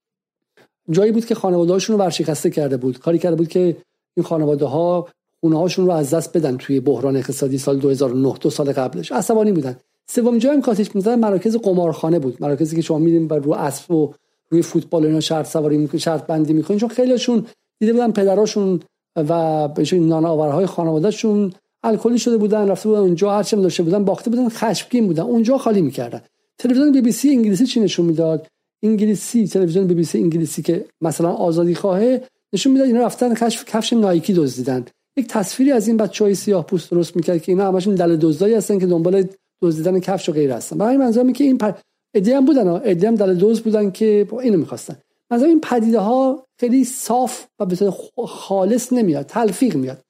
جایی 0.89 1.11
بود 1.11 1.25
که 1.25 1.35
خانواده‌هاشون 1.35 1.95
رو 1.95 2.03
ورشکسته 2.03 2.49
کرده 2.49 2.77
بود. 2.77 2.99
کاری 2.99 3.17
کرده 3.17 3.35
بود 3.35 3.47
که 3.47 3.77
این 4.17 4.25
خانواده 4.25 4.65
ها 4.65 5.07
رو 5.43 5.91
از 5.91 6.13
دست 6.13 6.37
بدن 6.37 6.57
توی 6.57 6.79
بحران 6.79 7.15
اقتصادی 7.15 7.57
سال 7.57 7.79
2009 7.79 8.33
دو 8.41 8.49
سال 8.49 8.71
قبلش. 8.71 9.11
عصبانی 9.11 9.51
بودن. 9.51 9.75
سوم 10.07 10.37
جایی 10.37 10.55
هم 10.55 10.61
کاتش 10.61 10.95
می‌زدن 10.95 11.19
مراکز 11.19 11.57
قمارخانه 11.57 12.19
بود. 12.19 12.37
مراکزی 12.39 12.75
که 12.75 12.81
شما 12.81 12.97
میدین 12.99 13.27
بر 13.27 13.37
رو 13.37 13.53
اسب 13.53 13.91
و 13.91 14.13
روی 14.49 14.61
فوتبال 14.61 15.05
اینا 15.05 15.19
شرط 15.19 15.47
سواری 15.47 15.77
می‌کنین 15.77 15.99
شرط 15.99 16.27
بندی 16.27 16.53
می‌کنین 16.53 16.79
چون 16.79 16.89
خیلیشون 16.89 17.45
دیده 17.79 17.93
بودن 17.93 18.11
پدراشون 18.11 18.79
و 19.15 19.67
بهشون 19.67 20.07
نان 20.07 20.25
آورهای 20.25 20.65
خانوادهشون 20.65 21.53
الکلی 21.83 22.19
شده 22.19 22.37
بودن 22.37 22.67
رفته 22.67 22.89
بودن 22.89 23.01
اونجا 23.01 23.31
هر 23.31 23.43
چه 23.43 23.57
داشته 23.57 23.83
بودن 23.83 24.05
باخته 24.05 24.29
بودن 24.29 24.49
خشمگین 24.49 25.07
بودن. 25.07 25.23
اونجا 25.23 25.57
خالی 25.57 25.81
می‌کردن. 25.81 26.21
تلویزیون 26.57 26.91
بی 26.91 27.01
بی 27.01 27.11
سی 27.11 27.29
انگلیسی 27.29 27.65
چی 27.65 27.79
نشون 27.79 28.05
می‌داد؟ 28.05 28.47
انگلیسی 28.83 29.47
تلویزیون 29.47 29.87
بی 29.87 29.93
بی 29.93 30.03
سی 30.03 30.19
انگلیسی 30.19 30.61
که 30.61 30.85
مثلا 31.01 31.31
آزادی 31.31 31.75
خواهه 31.75 32.23
نشون 32.53 32.73
می‌داد 32.73 32.87
اینا 32.87 33.05
رفتن 33.05 33.33
کشف 33.33 33.65
کفش 33.65 33.93
نایکی 33.93 34.33
دزدیدن. 34.33 34.85
یک 35.17 35.27
تصویری 35.27 35.71
از 35.71 35.87
این 35.87 35.97
بچهای 35.97 36.35
سیاه 36.35 36.65
پوست 36.65 36.91
درست 36.91 37.15
می‌کرد 37.15 37.41
که 37.41 37.51
اینا 37.51 37.67
همشون 37.67 37.95
دل 37.95 38.15
دزدایی 38.15 38.53
هستن 38.53 38.79
که 38.79 38.85
دنبال 38.85 39.27
دزدیدن 39.61 39.99
کفش 39.99 40.29
و 40.29 40.31
غیر 40.31 40.51
هستن. 40.51 40.77
برای 40.77 40.97
منظورم 40.97 41.33
که 41.33 41.43
این 41.43 41.57
پر... 41.57 41.71
ادعی 42.15 42.33
هم 42.33 42.45
بودن 42.45 42.67
ادعی 42.67 43.05
هم 43.05 43.15
دل 43.15 43.35
دزد 43.35 43.63
بودن 43.63 43.91
که 43.91 44.27
اینو 44.41 44.57
می‌خواستن. 44.57 44.95
مثلا 45.31 45.47
این 45.47 45.61
پدیده 45.61 45.99
ها 45.99 46.45
خیلی 46.59 46.83
صاف 46.83 47.45
و 47.59 47.65
به 47.65 47.93
خالص 48.27 48.93
نمیاد 48.93 49.25
تلفیق 49.25 49.75
میاد. 49.75 50.01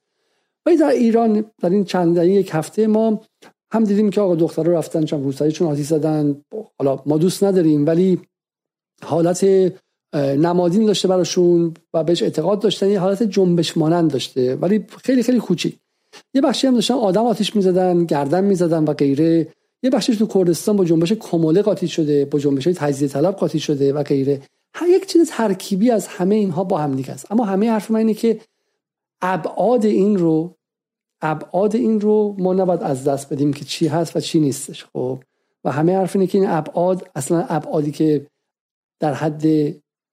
ولی 0.65 0.77
در 0.77 0.89
ایران 0.89 1.45
در 1.61 1.69
این 1.69 1.83
چند 1.83 2.15
در 2.15 2.27
یک 2.27 2.49
هفته 2.53 2.87
ما 2.87 3.21
هم 3.73 3.83
دیدیم 3.83 4.09
که 4.09 4.21
آقا 4.21 4.35
دخترها 4.35 4.71
رفتن 4.71 5.05
چند 5.05 5.23
روسری 5.23 5.51
چون 5.51 5.67
آتیش 5.67 5.87
زدن. 5.87 6.41
حالا 6.79 6.99
ما 7.05 7.17
دوست 7.17 7.43
نداریم 7.43 7.85
ولی 7.85 8.19
حالت 9.03 9.45
نمادین 10.15 10.85
داشته 10.85 11.07
براشون 11.07 11.73
و 11.93 12.03
بهش 12.03 12.23
اعتقاد 12.23 12.59
داشتن 12.59 12.89
یه 12.89 12.99
حالت 12.99 13.23
جنبش 13.23 13.77
مانند 13.77 14.11
داشته 14.11 14.55
ولی 14.55 14.85
خیلی 15.03 15.23
خیلی 15.23 15.39
کوچیک. 15.39 15.77
یه 16.33 16.41
بخشی 16.41 16.67
هم 16.67 16.73
داشتن 16.73 16.93
آدم 16.93 17.25
آتیش 17.25 17.55
می‌زدن 17.55 18.05
گردن 18.05 18.43
می‌زدن 18.43 18.83
و 18.83 18.93
غیره. 18.93 19.47
یه 19.83 19.89
بخشش 19.89 20.17
تو 20.17 20.27
کردستان 20.27 20.77
با 20.77 20.85
جنبش 20.85 21.13
کموله 21.13 21.61
قاطی 21.61 21.87
شده 21.87 22.25
با 22.25 22.39
جنبش 22.39 22.63
تجزیه 22.63 23.07
طلب 23.07 23.35
قاطی 23.35 23.59
شده 23.59 23.93
و 23.93 24.03
غیره. 24.03 24.41
هر 24.73 24.87
یک 24.87 25.05
چیز 25.05 25.29
ترکیبی 25.29 25.91
از 25.91 26.07
همه 26.07 26.35
اینها 26.35 26.63
با 26.63 26.77
هم 26.77 26.95
دیگه 26.95 27.11
است. 27.11 27.31
اما 27.31 27.45
همه 27.45 27.69
حرف 27.69 27.91
من 27.91 27.99
اینه 27.99 28.13
که 28.13 28.39
ابعاد 29.21 29.85
این 29.85 30.17
رو 30.17 30.55
ابعاد 31.21 31.75
این 31.75 32.01
رو 32.01 32.35
ما 32.39 32.53
نباید 32.53 32.83
از 32.83 33.03
دست 33.03 33.33
بدیم 33.33 33.53
که 33.53 33.65
چی 33.65 33.87
هست 33.87 34.15
و 34.15 34.19
چی 34.19 34.39
نیستش 34.39 34.85
خب؟ 34.85 35.23
و 35.63 35.71
همه 35.71 35.97
حرف 35.97 36.15
اینه 36.15 36.27
که 36.27 36.37
این 36.37 36.47
ابعاد 36.49 37.09
اصلا 37.15 37.45
ابعادی 37.49 37.91
که 37.91 38.27
در 38.99 39.13
حد 39.13 39.43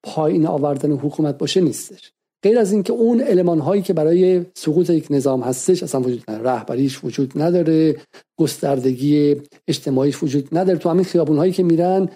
پایین 0.03 0.47
آوردن 0.47 0.93
حکومت 0.93 1.39
باشه 1.39 1.61
نیستش. 1.61 2.13
غیر 2.43 2.59
از 2.59 2.73
اینکه 2.73 2.93
اون 2.93 3.21
علمان 3.21 3.59
هایی 3.59 3.83
که 3.83 3.93
برای 3.93 4.45
سقوط 4.55 4.91
یک 4.91 5.07
نظام 5.11 5.41
هستش 5.41 5.83
اصلا 5.83 6.01
وجود 6.01 6.25
نداره. 6.29 6.51
رهبریش 6.51 7.05
وجود 7.05 7.33
نداره 7.37 7.97
گستردگی 8.39 9.37
اجتماعیش 9.69 10.23
وجود 10.23 10.49
نداره. 10.53 10.79
تو 10.79 10.89
همین 10.89 11.05
خیابون 11.05 11.37
هایی 11.37 11.53
که 11.53 11.63
میرن 11.63 12.09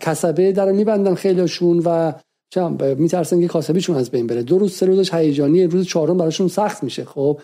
کسبه 0.00 0.52
در 0.52 0.72
میبندن 0.72 1.14
خیلیشون 1.14 1.82
و 1.84 2.12
میترسن 2.98 3.40
که 3.40 3.48
کاسبیشون 3.48 3.96
از 3.96 4.10
بین 4.10 4.26
بره. 4.26 4.42
دو 4.42 4.58
روز 4.58 4.72
سه 4.72 4.86
روزش 4.86 5.14
هیجانی 5.14 5.64
روز 5.64 5.86
چهارم 5.86 6.18
براشون 6.18 6.48
سخت 6.48 6.82
میشه. 6.82 7.04
خب 7.04 7.40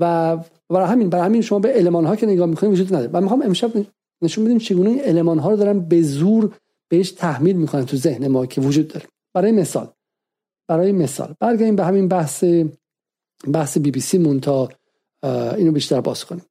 و 0.00 0.36
برای 0.70 0.88
همین 0.88 1.10
برای 1.10 1.24
همین 1.24 1.42
شما 1.42 1.58
به 1.58 1.78
المان 1.78 2.04
ها 2.04 2.16
که 2.16 2.26
نگاه 2.26 2.46
می‌کنید 2.46 2.72
وجود 2.72 2.94
نداره. 2.94 3.10
و 3.12 3.20
می‌خوام 3.20 3.42
امشب 3.42 3.70
نشون 4.24 4.44
بدیم 4.44 4.58
چگونه 4.58 4.90
این 4.90 5.04
المان 5.04 5.38
ها 5.38 5.50
رو 5.50 5.56
دارن 5.56 5.80
به 5.80 6.02
زور 6.02 6.54
بهش 6.88 7.10
تحمیل 7.10 7.56
می‌کنن 7.56 7.86
تو 7.86 7.96
ذهن 7.96 8.28
ما 8.28 8.46
که 8.46 8.60
وجود 8.60 8.88
داره. 8.88 9.06
برای 9.34 9.52
مثال 9.52 9.88
برای 10.68 10.92
مثال 10.92 11.34
برگردیم 11.40 11.76
به 11.76 11.84
همین 11.84 12.08
بحث 12.08 12.44
بحث 13.52 13.78
بی 13.78 13.90
بی 13.90 14.00
سی 14.00 14.18
مون 14.18 14.40
تا 14.40 14.68
اینو 15.56 15.72
بیشتر 15.72 16.00
باز 16.00 16.24
کنیم. 16.24 16.44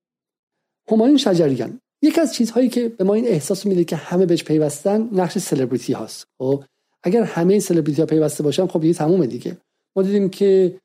همایون 0.91 1.17
شجریان 1.17 1.79
یکی 2.01 2.21
از 2.21 2.33
چیزهایی 2.33 2.69
که 2.69 2.89
به 2.89 3.03
ما 3.03 3.13
این 3.13 3.27
احساس 3.27 3.65
میده 3.65 3.83
که 3.83 3.95
همه 3.95 4.25
بهش 4.25 4.43
پیوستن 4.43 5.09
نقش 5.12 5.38
سلبریتی 5.38 5.93
هاست. 5.93 6.27
خب 6.38 6.63
اگر 7.03 7.23
همه 7.23 7.59
سلبریتی 7.59 8.01
ها 8.01 8.05
پیوسته 8.05 8.43
باشن 8.43 8.67
خب 8.67 8.83
یه 8.83 8.93
تمومه 8.93 9.27
دیگه. 9.27 9.57
ما 9.95 10.03
دیدیم 10.03 10.29
که 10.29 10.79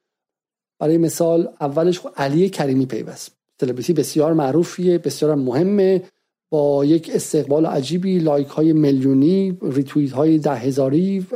برای 0.79 0.99
مثال 0.99 1.49
اولش 1.61 2.01
خب 2.01 2.11
علی 2.17 2.51
کریمی 2.51 2.87
پیوست. 2.87 3.37
سلبریتی 3.61 3.93
بسیار 3.93 4.33
معروفیه 4.33 4.99
بسیار 4.99 5.35
مهمه. 5.35 6.03
با 6.51 6.85
یک 6.85 7.11
استقبال 7.15 7.67
عجیبی 7.67 8.19
لایک 8.19 8.47
های 8.47 8.73
میلیونی 8.73 9.59
ریتویت 9.63 10.13
های 10.13 10.39
ده 10.39 10.55
هزاری 10.55 11.27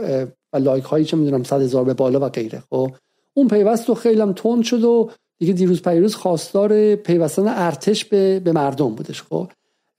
و 0.53 0.57
لایک 0.57 0.85
هایی 0.85 1.05
چه 1.05 1.16
می‌دونم 1.16 1.44
صد 1.44 1.62
هزار 1.62 1.85
به 1.85 1.94
بالا 1.94 2.20
و 2.20 2.29
غیره. 2.29 2.62
خب 2.70 2.90
اون 3.35 3.48
پیوست 3.48 3.88
رو 3.88 3.94
خیلی 3.94 4.20
هم 4.20 4.33
تند 4.33 4.62
شد 4.62 4.85
و 4.85 5.11
دیگه 5.38 5.53
دیروز 5.53 5.83
پریروز 5.83 6.15
خواستار 6.14 6.94
پیوستن 6.94 7.48
ارتش 7.48 8.05
به, 8.05 8.40
به 8.40 8.53
مردم 8.53 8.94
بودش. 8.94 9.22
خب 9.22 9.48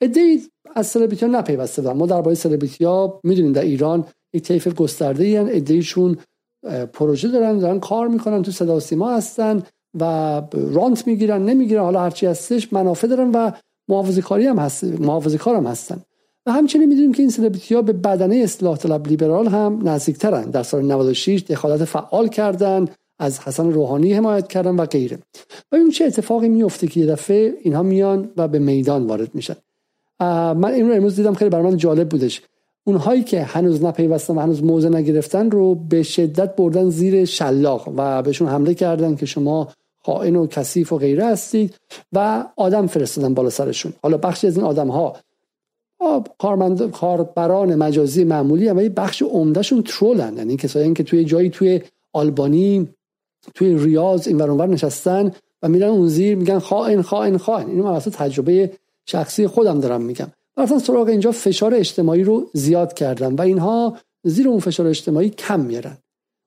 عده‌ای 0.01 0.41
از 0.75 0.87
سلبریتی 0.87 1.25
ها 1.25 1.31
نپیوسته 1.31 1.81
بودن. 1.81 1.93
ما 1.93 2.05
درباره 2.05 2.35
سلبریتی 2.35 2.85
ها 2.85 3.19
می‌دونیم 3.23 3.53
در 3.53 3.61
ایران 3.61 4.05
یک 4.33 4.43
طیف 4.43 4.67
گسترده 4.67 5.23
ای 5.23 5.37
عده‌ایشون 5.37 6.17
پروژه 6.93 7.27
دارن 7.27 7.57
دارن 7.57 7.79
کار 7.79 8.07
می‌کنن 8.07 8.41
تو 8.41 8.51
صدا 8.51 8.79
سیما 8.79 9.11
هستن 9.11 9.63
و 9.99 10.41
رانت 10.53 11.07
می‌گیرن 11.07 11.45
نمی‌گیرن. 11.45 11.81
حالا 11.83 12.01
هرچی 12.01 12.25
هستش 12.25 12.73
منافع 12.73 13.07
دارن 13.07 13.31
و 13.31 13.51
محافظه 13.87 14.21
کاری 14.21 14.47
هم 14.47 14.59
هست 14.59 14.83
محافظه 14.83 15.37
کار 15.37 15.55
هم 15.55 15.67
هستن. 15.67 16.01
و 16.45 16.51
همچنین 16.51 16.89
می‌دونیم 16.89 17.13
که 17.13 17.23
این 17.23 17.29
سلبریتی 17.29 17.75
ها 17.75 17.81
به 17.81 17.93
بدنه 17.93 18.35
اصلاح 18.35 18.77
طلب 18.77 19.07
لیبرال 19.07 19.47
هم 19.47 19.79
نزدیکترن. 19.83 20.43
در 20.43 20.63
سال 20.63 20.85
96 20.85 21.43
دخالت 21.49 21.85
فعال 21.85 22.27
کردن 22.27 22.87
از 23.19 23.39
حسن 23.39 23.71
روحانی 23.71 24.13
حمایت 24.13 24.47
کردن 24.47 24.75
و 24.75 24.85
غیره. 24.85 25.19
و 25.71 25.77
چه 25.93 26.05
اتفاقی 26.05 26.49
میفته 26.49 26.87
که 26.87 26.99
یه 26.99 27.05
دفعه 27.05 27.53
اینها 27.61 27.83
میان 27.83 28.29
و 28.37 28.47
به 28.47 28.59
میدان 28.59 29.07
وارد 29.07 29.35
میشن. 29.35 29.55
من 30.19 30.65
این 30.65 30.87
رو 30.87 30.95
امروز 30.95 31.15
دیدم 31.15 31.33
خیلی 31.33 31.49
برای 31.49 31.71
من 31.71 31.77
جالب 31.77 32.09
بودش. 32.09 32.41
اونهایی 32.85 33.23
که 33.23 33.43
هنوز 33.43 33.83
نپیوستن 33.83 34.35
و 34.35 34.39
هنوز 34.39 34.63
موضع 34.63 34.89
نگرفتن 34.89 35.51
رو 35.51 35.75
به 35.75 36.03
شدت 36.03 36.55
بردن 36.55 36.89
زیر 36.89 37.25
شلاق 37.25 37.93
و 37.97 38.21
بهشون 38.21 38.47
حمله 38.47 38.73
کردن 38.73 39.15
که 39.15 39.25
شما 39.25 39.67
خائن 40.05 40.35
و 40.35 40.47
کثیف 40.47 40.93
و 40.93 40.97
غیره 40.97 41.25
هستید 41.25 41.75
و 42.13 42.45
آدم 42.55 42.87
فرستادن 42.87 43.33
بالا 43.33 43.49
سرشون. 43.49 43.93
حالا 44.01 44.17
بخشی 44.17 44.47
از 44.47 44.57
این 44.57 44.65
آدم 44.65 44.87
ها 44.87 45.15
کارمند 46.37 46.91
کاربران 46.91 47.75
مجازی 47.75 48.23
معمولی 48.23 48.67
هم 48.67 48.77
ولی 48.77 48.89
بخش 48.89 49.21
عمدهشون 49.21 49.83
ترولن. 49.83 50.37
یعنی 50.37 50.57
کسایی 50.57 50.93
که 50.93 51.03
توی 51.03 51.25
جایی 51.25 51.49
توی 51.49 51.81
آلبانی 52.13 52.89
توی 53.55 53.77
ریاض 53.77 54.27
این 54.27 54.37
ورانور 54.37 54.67
نشستن 54.67 55.31
و 55.61 55.69
میرن 55.69 55.89
اون 55.89 56.07
زیر 56.07 56.35
میگن 56.35 56.59
خائن 56.59 57.01
خائن 57.01 57.37
خائن. 57.37 57.69
اینو 57.69 57.83
من 57.83 57.99
تجربه 57.99 58.71
شخصی 59.05 59.47
خودم 59.47 59.79
دارم 59.79 60.01
میگم. 60.01 60.27
مثلا 60.57 60.79
سراغ 60.79 61.07
اینجا 61.07 61.31
فشار 61.31 61.73
اجتماعی 61.73 62.23
رو 62.23 62.49
زیاد 62.53 62.93
کردن 62.93 63.35
و 63.35 63.41
اینها 63.41 63.97
زیر 64.23 64.47
اون 64.47 64.59
فشار 64.59 64.87
اجتماعی 64.87 65.29
کم 65.29 65.59
میارن. 65.59 65.97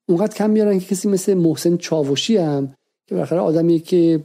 اونقدر 0.08 0.34
کم 0.34 0.50
میارن 0.50 0.78
که 0.78 0.86
کسی 0.86 1.08
مثل 1.08 1.34
محسن 1.34 1.76
چاوشی 1.76 2.36
هم 2.36 2.74
که 3.06 3.14
بالاخره 3.14 3.38
آدمی 3.38 3.78
که 3.78 4.24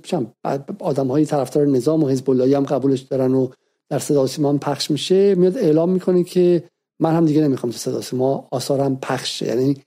آدم 0.80 1.08
های 1.08 1.26
طرفدار 1.26 1.67
نظام 1.67 2.04
و 2.04 2.08
حزب 2.08 2.30
الله 2.30 2.58
هم 2.58 2.63
قبولش 2.63 3.00
دارن 3.00 3.34
و 3.34 3.50
در 3.89 4.00
صدا 4.00 4.28
سیما 4.28 4.58
پخش 4.58 4.91
میشه 4.91 5.36
میاد 5.36 5.58
اعلام 5.58 5.89
می‌کنه 5.89 6.24
که 6.24 6.63
من 7.00 7.15
هم 7.15 7.26
دیگه 7.26 7.41
نمی‌خوام 7.41 7.72
تو 7.72 7.78
صدا 7.78 8.02
سیما 8.02 8.48
آثارم 8.52 8.98
پخش 9.02 9.41
یعنی 9.41 9.78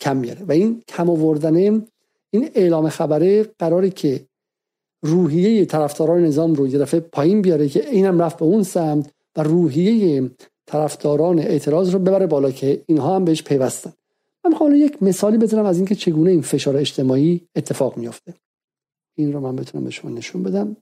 کم 0.00 0.16
میاره. 0.16 0.44
و 0.44 0.52
این 0.52 0.82
کم 0.88 1.10
آوردن 1.10 1.56
این 2.30 2.50
اعلام 2.54 2.88
خبره 2.88 3.46
قراره 3.58 3.90
که 3.90 4.26
روحیه 5.02 5.64
طرفداران 5.64 6.24
نظام 6.24 6.54
رو 6.54 6.68
یه 6.68 6.78
دفعه 6.78 7.00
پایین 7.00 7.42
بیاره 7.42 7.68
که 7.68 7.90
اینم 7.90 8.22
رفت 8.22 8.38
به 8.38 8.44
اون 8.44 8.62
سمت 8.62 9.10
و 9.36 9.42
روحیه 9.42 10.30
طرفداران 10.66 11.38
اعتراض 11.38 11.90
رو 11.90 11.98
ببره 11.98 12.26
بالا 12.26 12.50
که 12.50 12.82
اینها 12.86 13.16
هم 13.16 13.24
بهش 13.24 13.42
پیوستن. 13.42 13.92
من 14.44 14.50
می‌خوام 14.50 14.74
یک 14.74 15.02
مثالی 15.02 15.38
بزنم 15.38 15.64
از 15.64 15.76
اینکه 15.76 15.94
چگونه 15.94 16.30
این 16.30 16.42
فشار 16.42 16.76
اجتماعی 16.76 17.48
اتفاق 17.56 17.96
میافته. 17.96 18.34
این 19.18 19.32
رو 19.32 19.40
من 19.40 19.56
بتونم 19.56 19.84
به 19.84 19.90
شما 19.90 20.10
نشون 20.10 20.42
بدم. 20.42 20.76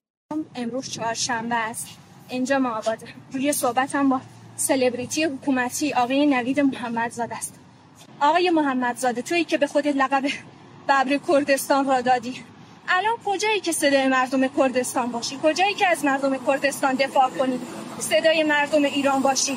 امروز 0.55 0.91
چهارشنبه 0.91 1.55
است. 1.55 1.87
اینجا 2.29 2.59
ما 2.59 2.71
آباده 2.71 3.07
روی 3.33 3.53
صحبتم 3.53 4.09
با 4.09 4.21
سلبریتی 4.57 5.25
حکومتی 5.25 5.93
آقای 5.93 6.27
نوید 6.27 6.61
محمدزاده 6.61 7.37
است. 7.37 7.55
آقای 8.21 8.51
محمدزاده 8.51 9.23
تویی 9.23 9.45
که 9.45 9.59
به 9.59 9.67
خودت 9.67 9.97
لقب 9.97 10.25
ببر 10.89 11.19
کردستان 11.29 11.87
را 11.87 12.01
دادی. 12.01 12.35
الان 12.89 13.17
کجایی 13.25 13.61
که 13.61 13.73
صدای 13.73 14.09
مردم 14.09 14.49
کردستان 14.49 15.13
باشی؟ 15.13 15.39
کجایی 15.43 15.75
که 15.75 15.87
از 15.89 16.05
مردم 16.05 16.37
کردستان 16.47 16.95
دفاع 16.95 17.31
کنی؟ 17.31 17.61
صدای 17.99 18.43
مردم 18.43 18.85
ایران 18.85 19.23
باشی. 19.23 19.57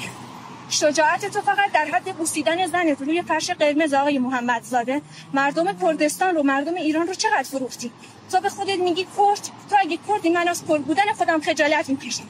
شجاعت 0.72 1.26
تو 1.26 1.41
فقط 1.41 1.72
در 1.74 1.86
حد 1.86 2.15
بوسیدن 2.15 2.67
زن 2.67 2.88
روی 2.99 3.22
فرش 3.22 3.51
قرمز 3.51 3.93
آقای 3.93 4.19
محمد 4.19 4.63
زاده 4.63 5.01
مردم 5.34 5.65
کردستان 5.82 6.36
رو 6.36 6.43
مردم 6.43 6.76
ایران 6.76 7.07
رو 7.07 7.13
چقدر 7.13 7.43
فروختی؟ 7.43 7.91
تو 8.32 8.39
به 8.41 8.49
خودت 8.49 8.80
میگی 8.80 9.03
کرد؟ 9.03 9.43
تو 9.69 9.76
اگه 9.80 9.97
کردی 10.07 10.30
من 10.30 10.47
از 10.47 10.63
کرد 10.69 10.82
بودن 10.86 11.07
خودم 11.17 11.39
خجالت 11.39 11.89
می‌کشم. 11.89 12.24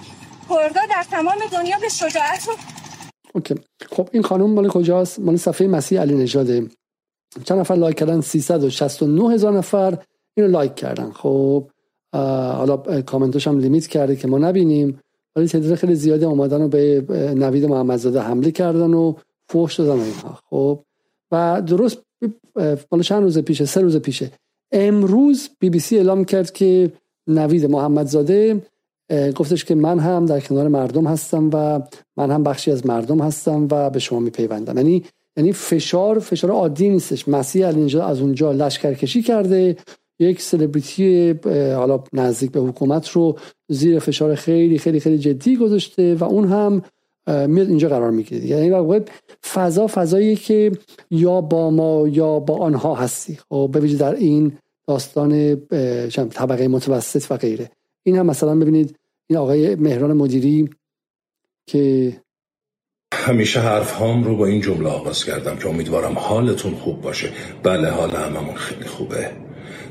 کردا 0.49 0.81
در 0.89 1.05
تمام 1.11 1.37
دنیا 1.51 1.77
به 1.81 1.89
شجاعت 1.89 2.47
رو 2.47 2.53
OK. 3.33 3.55
خب 3.89 4.09
این 4.11 4.23
خانم 4.23 4.49
مال 4.53 4.67
کجاست؟ 4.67 5.19
مال 5.19 5.35
صفحه 5.35 5.67
مسیح 5.67 6.01
علی 6.01 6.15
نژاده. 6.15 6.67
چند 7.43 7.59
نفر 7.59 7.75
لایک 7.75 7.97
کردن؟ 7.97 8.21
369 8.21 9.33
هزار 9.33 9.53
نفر 9.53 9.97
اینو 10.37 10.49
لایک 10.49 10.75
کردن. 10.75 11.11
خب 11.11 11.69
حالا 12.13 12.77
کامنتش 13.01 13.47
هم 13.47 13.59
لیمیت 13.59 13.87
کرده 13.87 14.15
که 14.15 14.27
ما 14.27 14.37
نبینیم. 14.37 14.99
ولی 15.35 15.47
تعداد 15.47 15.75
خیلی 15.75 15.95
زیادی 15.95 16.25
آمدن 16.25 16.61
و 16.61 16.67
به 16.67 17.01
نوید 17.35 17.65
محمدزاده 17.65 18.21
حمله 18.21 18.51
کردن 18.51 18.93
و 18.93 19.13
فوش 19.49 19.79
دادن 19.79 20.01
اینها 20.01 20.39
خب 20.49 20.79
و 21.31 21.61
درست 21.61 21.97
بالا 22.89 23.03
چند 23.03 23.23
روز 23.23 23.37
پیشه؟ 23.37 23.65
سه 23.65 23.81
روز 23.81 23.97
پیشه. 23.97 24.31
امروز 24.71 25.49
بی 25.59 25.69
بی 25.69 25.79
سی 25.79 25.97
اعلام 25.97 26.25
کرد 26.25 26.51
که 26.51 26.91
نوید 27.27 27.65
محمدزاده 27.65 28.61
گفتش 29.35 29.65
که 29.65 29.75
من 29.75 29.99
هم 29.99 30.25
در 30.25 30.39
کنار 30.39 30.67
مردم 30.67 31.07
هستم 31.07 31.49
و 31.53 31.81
من 32.17 32.31
هم 32.31 32.43
بخشی 32.43 32.71
از 32.71 32.85
مردم 32.85 33.19
هستم 33.19 33.67
و 33.71 33.89
به 33.89 33.99
شما 33.99 34.19
میپیوندم. 34.19 34.77
یعنی 34.77 35.03
یعنی 35.37 35.53
فشار 35.53 36.19
فشار 36.19 36.51
عادی 36.51 36.89
نیستش. 36.89 37.27
مسیح 37.27 37.67
اینجا 37.67 38.05
از 38.05 38.21
اونجا 38.21 38.51
لشکرکشی 38.51 39.21
کرده 39.21 39.77
یک 40.21 40.41
سلبریتی 40.41 41.35
حالا 41.75 42.03
نزدیک 42.13 42.51
به 42.51 42.59
حکومت 42.59 43.09
رو 43.09 43.37
زیر 43.67 43.99
فشار 43.99 44.35
خیلی 44.35 44.77
خیلی 44.77 44.99
خیلی 44.99 45.17
جدی 45.17 45.57
گذاشته 45.57 46.15
و 46.15 46.23
اون 46.23 46.47
هم 46.47 46.81
میاد 47.27 47.67
اینجا 47.67 47.89
قرار 47.89 48.11
می‌گیره. 48.11 48.45
یعنی 48.45 48.69
واقع 48.69 48.99
فضا 49.53 49.87
فضایی 49.87 50.35
که 50.35 50.71
یا 51.11 51.41
با 51.41 51.69
ما 51.69 52.07
یا 52.07 52.39
با 52.39 52.57
آنها 52.57 52.95
هستی. 52.95 53.39
خب 53.49 53.69
به 53.73 53.79
در 53.79 54.15
این 54.15 54.57
داستان 54.87 55.55
طبقه 56.29 56.67
متوسط 56.67 57.31
و 57.31 57.37
غیره. 57.37 57.69
این 58.03 58.17
هم 58.17 58.25
مثلا 58.25 58.55
ببینید 58.55 58.95
این 59.27 59.39
آقای 59.39 59.75
مهران 59.75 60.13
مدیری 60.13 60.69
که 61.65 62.13
همیشه 63.13 63.59
حرف 63.59 63.91
هام 63.91 64.23
رو 64.23 64.37
با 64.37 64.45
این 64.45 64.61
جمله 64.61 64.89
آغاز 64.89 65.25
کردم 65.25 65.55
که 65.55 65.69
امیدوارم 65.69 66.13
حالتون 66.17 66.75
خوب 66.75 67.01
باشه. 67.01 67.29
بله 67.63 67.89
حال 67.89 68.09
هممون 68.09 68.55
خیلی 68.55 68.85
خوبه. 68.85 69.31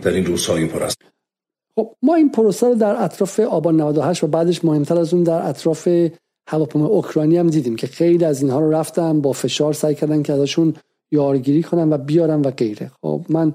در 0.03 0.11
این 0.11 0.27
روزهای 0.27 0.67
پر 0.67 0.83
است. 0.83 0.99
خب 1.75 1.97
ما 2.03 2.15
این 2.15 2.31
پروسه 2.31 2.67
رو 2.67 2.75
در 2.75 3.05
اطراف 3.05 3.41
آبان 3.41 3.81
98 3.81 4.25
و 4.25 4.27
بعدش 4.27 4.65
مهمتر 4.65 4.99
از 4.99 5.15
اون 5.15 5.23
در 5.23 5.49
اطراف 5.49 5.89
هواپیمای 6.49 6.89
اوکراینی 6.89 7.37
هم 7.37 7.51
دیدیم 7.51 7.77
که 7.77 7.87
خیلی 7.87 8.25
از 8.25 8.43
اینها 8.43 8.61
رو 8.61 8.71
رفتن 8.71 9.21
با 9.21 9.33
فشار 9.33 9.73
سعی 9.73 9.95
کردن 9.95 10.23
که 10.23 10.33
ازشون 10.33 10.75
یارگیری 11.11 11.63
کنن 11.63 11.93
و 11.93 11.99
بیارن 11.99 12.41
و 12.41 12.51
غیره. 12.51 12.91
خب 13.03 13.27
من 13.29 13.55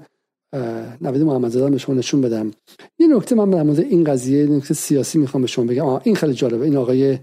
نوید 1.00 1.22
محمدزاده 1.22 1.70
به 1.70 1.78
شما 1.78 1.94
نشون 1.94 2.20
بدم. 2.20 2.50
یه 2.98 3.06
نکته 3.06 3.34
من 3.34 3.50
در 3.50 3.62
مورد 3.62 3.80
این 3.80 4.04
قضیه 4.04 4.46
نکته 4.46 4.74
سیاسی 4.74 5.18
می‌خوام 5.18 5.40
به 5.40 5.46
شما 5.46 5.64
بگم. 5.64 5.84
آه 5.86 6.02
این 6.04 6.14
خیلی 6.14 6.32
جالبه. 6.32 6.64
این 6.64 6.76
آقای 6.76 7.18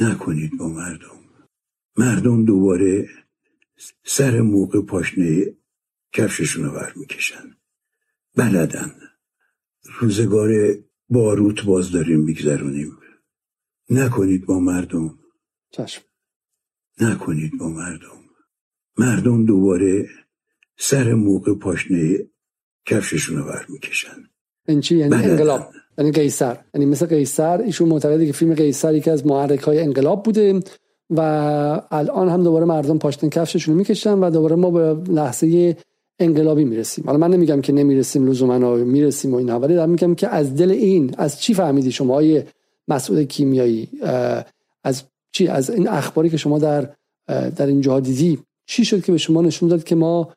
نکنید 0.00 0.50
با 0.58 0.68
مردم. 0.68 1.18
مردم 1.96 2.44
دوباره 2.44 3.06
سر 4.04 4.40
موقع 4.40 4.82
پاشنه 4.82 5.44
کفششون 6.12 6.64
رو 6.64 6.72
بر 6.72 6.92
می‌کشن 6.96 7.57
بلدن. 8.38 8.92
روزگار 10.00 10.50
باروت 11.08 11.64
باز 11.64 11.92
داریم 11.92 12.20
میگذرونیم. 12.20 12.98
نکنید 13.90 14.46
با 14.46 14.58
مردم. 14.58 15.18
چشم. 15.70 16.02
نکنید 17.00 17.52
با 17.60 17.68
مردم. 17.68 18.18
مردم 18.98 19.46
دوباره 19.46 20.06
سر 20.78 21.14
موقع 21.14 21.54
پاشنه 21.54 22.18
کفششون 22.86 23.36
رو 23.36 23.44
بر 23.44 23.66
می‌کشن 23.68 24.16
این 24.68 24.80
چی؟ 24.80 24.96
یعنی 24.96 25.14
انقلاب. 25.14 25.68
یعنی 25.98 26.12
قیصر. 26.12 26.58
یعنی 26.74 26.86
مثل 26.86 27.06
قیصر 27.06 27.60
ایشون 27.60 27.88
معتقده 27.88 28.26
که 28.26 28.32
فیلم 28.32 28.54
قیصر 28.54 28.94
یکی 28.94 29.10
از 29.10 29.26
محرک 29.26 29.60
های 29.60 29.80
انقلاب 29.80 30.24
بوده 30.24 30.60
و 31.10 31.20
الان 31.90 32.28
هم 32.28 32.42
دوباره 32.42 32.64
مردم 32.64 32.98
پاشنه 32.98 33.30
کفششون 33.30 33.74
رو 33.74 33.78
می‌کشن 33.78 34.18
و 34.18 34.30
دوباره 34.30 34.56
ما 34.56 34.70
به 34.70 35.12
لحظه 35.12 35.76
انقلابی 36.18 36.64
می‌رسیم. 36.64 37.04
حالا 37.06 37.18
من 37.18 37.30
نمیگم 37.30 37.60
که 37.60 37.72
نمی‌رسیم 37.72 38.26
لزوما 38.26 38.74
می‌رسیم 38.74 39.34
و 39.34 39.36
اینها 39.36 39.58
ولی 39.58 39.74
دارم 39.74 39.90
میگم 39.90 40.14
که 40.14 40.28
از 40.28 40.54
دل 40.56 40.70
این 40.70 41.14
از 41.18 41.40
چی 41.40 41.54
فهمیدی 41.54 41.92
شما؟ 41.92 42.14
های 42.14 42.42
مسئول 42.88 43.24
کیمیایی 43.24 43.88
از 44.84 45.02
چی؟ 45.32 45.48
از 45.48 45.70
این 45.70 45.88
اخباری 45.88 46.30
که 46.30 46.36
شما 46.36 46.58
در 46.58 46.90
در 47.26 47.66
این 47.66 47.80
جاها 47.80 48.00
دیدی 48.00 48.38
چی 48.66 48.84
شد 48.84 49.04
که 49.04 49.12
به 49.12 49.18
شما 49.18 49.42
نشون 49.42 49.68
داد 49.68 49.84
که 49.84 49.94
ما 49.94 50.28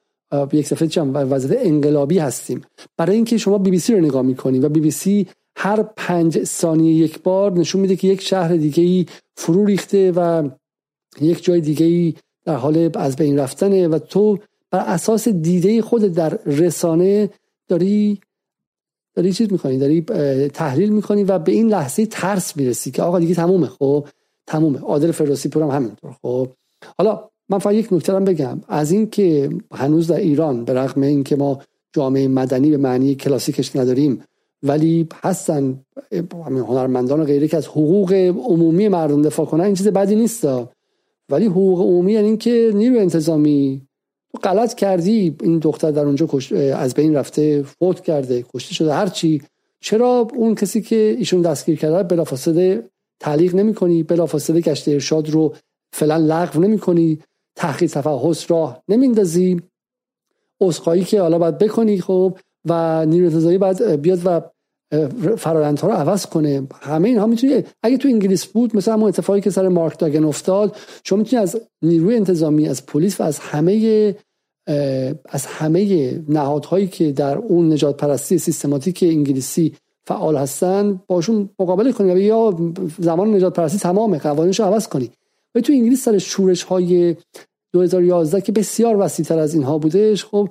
یک 0.54 0.68
صفحه 0.68 0.88
چم 0.88 1.12
وضعیت 1.14 1.66
انقلابی 1.66 2.20
هستیم؟ 2.20 2.62
برای 2.98 3.16
اینکه 3.16 3.38
شما 3.38 3.58
بی 3.58 3.72
بی 3.72 3.80
سی 3.80 3.94
رو 3.94 4.00
نگاه 4.00 4.22
می‌کنید 4.22 4.64
و 4.64 4.70
بی 4.70 4.80
بی 4.80 4.92
سی 4.92 5.28
هر 5.56 5.84
پنج 5.98 6.44
ثانیه 6.44 6.94
یک 6.94 7.24
بار 7.24 7.52
نشون 7.52 7.82
میده 7.82 7.96
که 7.96 8.08
یک 8.08 8.22
شهر 8.22 8.56
دیگه 8.56 8.84
ای 8.84 9.06
فرو 9.36 9.66
ریخته 9.66 10.12
و 10.16 10.50
یک 11.22 11.44
جای 11.44 11.62
دیگه 11.62 11.86
ای 11.86 12.14
در 12.46 12.56
حال 12.56 12.90
از 12.94 13.16
بین 13.16 13.40
رفتنه 13.40 13.88
و 13.88 14.00
تو 14.00 14.38
بر 14.72 14.80
اساس 14.80 15.28
دیده 15.28 15.82
خود 15.82 16.02
در 16.02 16.40
رسانه 16.46 17.30
داری 17.68 18.22
داری 19.16 19.34
چیز 19.34 19.52
می‌کنی 19.52 19.78
داری 19.78 20.02
تحلیل 20.50 20.90
می‌کنی 20.90 21.24
و 21.24 21.40
به 21.40 21.52
این 21.52 21.68
لحظه 21.68 22.06
ترس 22.06 22.58
می‌رسی 22.58 22.92
که 22.92 23.02
آقا 23.02 23.20
دیگه 23.20 23.36
تمومه 23.36 23.68
خب؟ 23.68 24.08
تمومه. 24.48 24.80
عادل 24.80 25.12
فردوسی 25.12 25.50
پورم 25.50 25.72
همینطور 25.72 26.12
خب؟ 26.22 26.50
حالا 26.98 27.30
من 27.50 27.60
فقط 27.60 27.74
یک 27.74 27.94
نکته 27.94 28.20
بگم. 28.20 28.62
از 28.68 28.92
این 28.92 29.10
که 29.10 29.50
هنوز 29.74 30.08
در 30.08 30.16
ایران 30.16 30.66
به 30.66 30.74
رغم 30.74 31.02
اینکه 31.02 31.36
ما 31.36 31.62
جامعه 31.94 32.28
مدنی 32.28 32.72
به 32.72 32.78
معنی 32.78 33.16
کلاسیکش 33.16 33.76
نداریم 33.76 34.24
ولی 34.64 35.08
هستن 35.24 35.86
هنرمندان 36.44 37.22
و 37.22 37.24
غیره 37.24 37.48
که 37.48 37.58
از 37.58 37.68
حقوق 37.68 38.14
عمومی 38.48 38.88
مردم 38.88 39.22
دفاع 39.22 39.46
کنن 39.46 39.64
این 39.64 39.76
چیز 39.76 39.88
بدی 39.88 40.16
نیست 40.16 40.48
ولی 41.30 41.46
حقوق 41.46 41.82
عمومی 41.82 42.14
یعنی 42.14 42.28
اینکه 42.28 42.72
نیرو 42.76 43.00
انتظامی 43.00 43.88
تو 44.32 44.38
غلط 44.44 44.74
کردی 44.74 45.36
این 45.42 45.60
دختر 45.60 45.92
در 45.92 46.06
اونجا 46.06 46.28
از 46.76 46.94
بین 46.94 47.16
رفته 47.16 47.64
فوت 47.64 48.00
کرده 48.00 48.46
کشته 48.54 48.74
شده 48.74 48.94
هر 48.94 49.08
چی. 49.08 49.42
چرا 49.80 50.28
اون 50.36 50.56
کسی 50.56 50.82
که 50.82 51.16
ایشون 51.18 51.42
دستگیر 51.42 51.78
کرده 51.80 52.04
بلافاصله 52.04 52.90
تعلیق 53.20 53.56
نمی 53.56 53.74
کنی 53.74 54.04
بلافاصله 54.04 54.62
گشت 54.62 54.88
ارشاد 54.88 55.30
رو 55.30 55.56
فعلا 55.94 56.18
لغو 56.18 56.62
نمی 56.62 56.80
کنی 56.80 57.20
تحقیق 57.56 57.92
تفحص 57.92 58.52
راه 58.52 58.84
نمیندازی؟ 58.90 59.62
اسخایی 60.62 61.04
که 61.04 61.22
حالا 61.22 61.40
باید 61.40 61.58
بکنی 61.58 62.02
خب 62.02 62.38
و 62.66 63.06
نیروی 63.06 63.58
باید 63.58 64.02
بیاد 64.02 64.22
و 64.26 64.42
فرایندها 65.38 65.88
رو 65.88 65.94
عوض 65.94 66.26
کنه. 66.26 66.68
همه 66.82 67.10
اینها 67.10 67.26
می‌تونی 67.26 67.64
اگه 67.84 67.98
تو 67.98 68.08
انگلیس 68.08 68.46
بود 68.46 68.76
مثلا 68.76 68.94
همون 68.94 69.08
اتفاقی 69.08 69.42
که 69.42 69.50
سر 69.50 69.68
مارک 69.68 70.00
داگن 70.00 70.24
افتاد 70.24 70.78
شما 71.04 71.20
می‌تونی 71.20 71.42
از 71.42 71.62
نیروی 71.82 72.16
انتظامی 72.16 72.68
از 72.68 72.86
پلیس 72.86 73.22
و 73.22 73.24
از 73.24 73.40
همه 73.40 74.16
از 75.30 75.46
همه 75.46 76.14
نهادهایی 76.30 76.88
که 76.88 77.12
در 77.12 77.38
اون 77.38 77.74
نجات 77.74 77.98
پرستی 77.98 78.38
سیستماتیک 78.38 79.04
انگلیسی 79.04 79.74
فعال 80.04 80.38
هستن 80.38 81.02
باشون 81.08 81.50
مقابله 81.60 81.92
کنی 81.92 82.22
یا 82.22 82.58
زمان 83.00 83.36
نجات 83.36 83.54
پرستی 83.54 83.78
تمامه 83.78 84.18
قوانینش 84.18 84.60
رو 84.60 84.66
عوض 84.66 84.88
کنی. 84.88 85.10
و 85.56 85.62
تو 85.62 85.74
انگلیس 85.74 86.04
سر 86.04 86.18
شورش 86.18 86.64
های 86.64 87.16
2011 87.74 88.42
که 88.42 88.52
بسیار 88.52 88.98
وسیع 89.00 89.26
تر 89.26 89.40
از 89.40 89.54
اینها 89.54 89.78
بودش 89.78 90.26
خب 90.26 90.50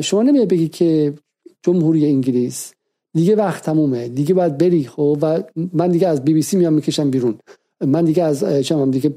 شما 0.00 0.22
نمیاد 0.22 0.48
بگی 0.48 0.68
که 0.68 1.14
جمهوری 1.62 2.06
انگلیس 2.06 2.72
دیگه 3.14 3.36
وقت 3.36 3.64
تمومه. 3.64 4.08
دیگه 4.08 4.34
باید 4.34 4.58
بری 4.58 4.84
خب؟ 4.84 5.18
و 5.22 5.42
من 5.72 5.88
دیگه 5.88 6.08
از 6.08 6.24
بی 6.24 6.34
بی 6.34 6.42
سی 6.42 6.56
میام 6.56 6.72
می‌کشم 6.72 7.10
بیرون. 7.10 7.38
من 7.80 8.04
دیگه 8.04 8.22
از 8.22 8.44
چم 8.44 8.90
دیگه 8.90 9.08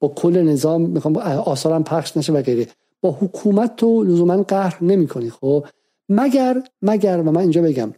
با 0.00 0.08
کل 0.08 0.42
نظام 0.42 0.80
می‌خوام 0.82 1.16
آثارم 1.16 1.84
پخش 1.84 2.16
نشه 2.16 2.32
و 2.32 2.42
غیره. 2.42 2.66
با 3.00 3.10
حکومت 3.10 3.76
تو 3.76 4.02
لزوما 4.02 4.42
قهر 4.42 4.84
نمی‌کنی 4.84 5.30
خب؟ 5.30 5.64
مگر 6.08 6.62
مگر 6.82 7.18
و 7.18 7.32
من 7.32 7.40
اینجا 7.40 7.62
بگم. 7.62 7.94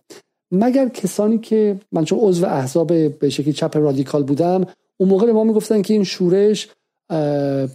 مگر 0.52 0.88
کسانی 0.88 1.38
که 1.38 1.80
من 1.92 2.04
چون 2.04 2.18
عضو 2.22 2.46
احزاب 2.46 3.18
به 3.18 3.28
شکلی 3.28 3.52
چپ 3.52 3.76
رادیکال 3.76 4.22
بودم 4.22 4.64
اون 4.96 5.08
موقع 5.08 5.26
به 5.26 5.32
ما 5.32 5.44
می‌گفتن 5.44 5.82
که 5.82 5.94
این 5.94 6.04
شورش 6.04 6.68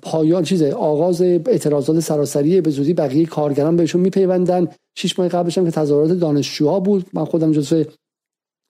پایان 0.01 0.43
چیزه 0.43 0.71
آغاز 0.71 1.21
اعتراضات 1.21 1.99
سراسری 1.99 2.61
به 2.61 2.69
زودی 2.69 2.93
بقیه 2.93 3.25
کارگران 3.25 3.75
بهشون 3.75 4.01
میپیوندن. 4.01 4.67
شش 4.95 5.19
ماه 5.19 5.27
قبلش 5.27 5.57
هم 5.57 5.65
که 5.65 5.71
تظاهرات 5.71 6.19
دانشجوها 6.19 6.79
بود. 6.79 7.05
من 7.13 7.25
خودم 7.25 7.51
جزو 7.51 7.83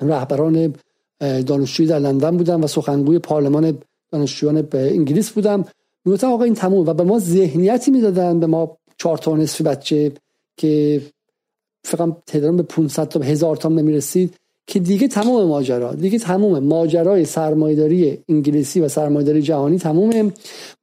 رهبران 0.01 0.74
دانشجویی 1.20 1.89
در 1.89 1.99
لندن 1.99 2.38
بودم 2.38 2.64
و 2.64 2.68
سخنگوی 2.68 3.20
پارلمان 3.20 3.78
دانشجویان 4.12 4.62
به 4.62 4.91
انگلیس 4.91 5.32
بودم. 5.32 5.66
می‌گفتن 6.05 6.28
آقا 6.28 6.43
این 6.43 6.53
تموم 6.53 6.88
و 6.88 6.93
به 6.93 7.03
ما 7.03 7.20
ذهنیتی 7.20 7.91
می‌دادن 7.91 8.39
به 8.39 8.47
ما 8.47 8.78
چهار 8.97 9.18
تا 9.18 9.36
نصفی 9.36 9.64
بچه 9.64 10.12
که 10.57 11.01
فقط 11.84 12.16
تعداد 12.28 12.55
به 12.55 12.64
500 12.64 13.07
تا 13.07 13.20
هزار 13.20 13.55
تا 13.55 13.70
نمی‌رسید. 13.70 14.36
که 14.68 14.80
دیگه 14.80 15.07
تمام 15.07 15.47
ماجرا 15.47 15.93
دیگه 15.93 16.20
تمام 16.20 16.59
ماجرای 16.59 17.26
سرمایداری 17.26 18.24
انگلیسی 18.30 18.80
و 18.80 18.88
سرمایداری 18.88 19.41
جهانی 19.41 19.78
تمومه. 19.78 20.32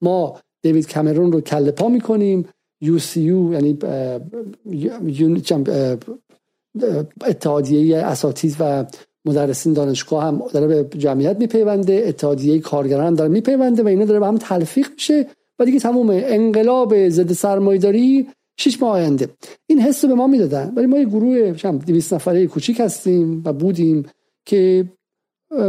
ما 0.02 0.38
دیوید 0.62 0.92
کامرون 0.92 1.32
رو 1.32 1.40
کله 1.40 1.70
پا 1.70 1.88
می‌کنیم. 1.88 2.48
یو 2.80 2.98
سی 2.98 3.20
یو 3.20 3.52
یعنی 3.52 3.78
اتحادیه 7.26 7.98
اساتید 7.98 8.56
و 8.60 8.86
مدرسین 9.24 9.72
دانشگاه 9.72 10.24
هم 10.24 10.42
داره 10.52 10.66
به 10.66 10.98
جمعیت 10.98 11.36
میپیونده. 11.38 12.04
اتحادیه 12.06 12.58
کارگران 12.58 13.06
هم 13.06 13.14
داره 13.14 13.30
میپیونده 13.30 13.82
و 13.82 13.86
اینا 13.86 14.04
داره 14.04 14.20
به 14.20 14.26
هم 14.26 14.36
تلفیق 14.36 14.90
میشه. 14.92 15.26
و 15.58 15.64
دیگه 15.64 15.78
تموم 15.78 16.10
انقلاب 16.10 17.08
ضد 17.08 17.32
سرمایداری 17.32 18.26
شش 18.58 18.82
ماه 18.82 18.90
آینده. 18.90 19.28
این 19.66 19.80
حس 19.80 20.04
به 20.04 20.14
ما 20.14 20.26
می‌دادن. 20.26 20.72
ولی 20.76 20.86
ما 20.86 20.98
یه 20.98 21.04
گروه 21.04 21.52
200 21.86 22.14
نفره 22.14 22.46
کوچیک 22.46 22.80
هستیم 22.80 23.42
و 23.44 23.52
بودیم 23.52 24.06
که 24.44 24.84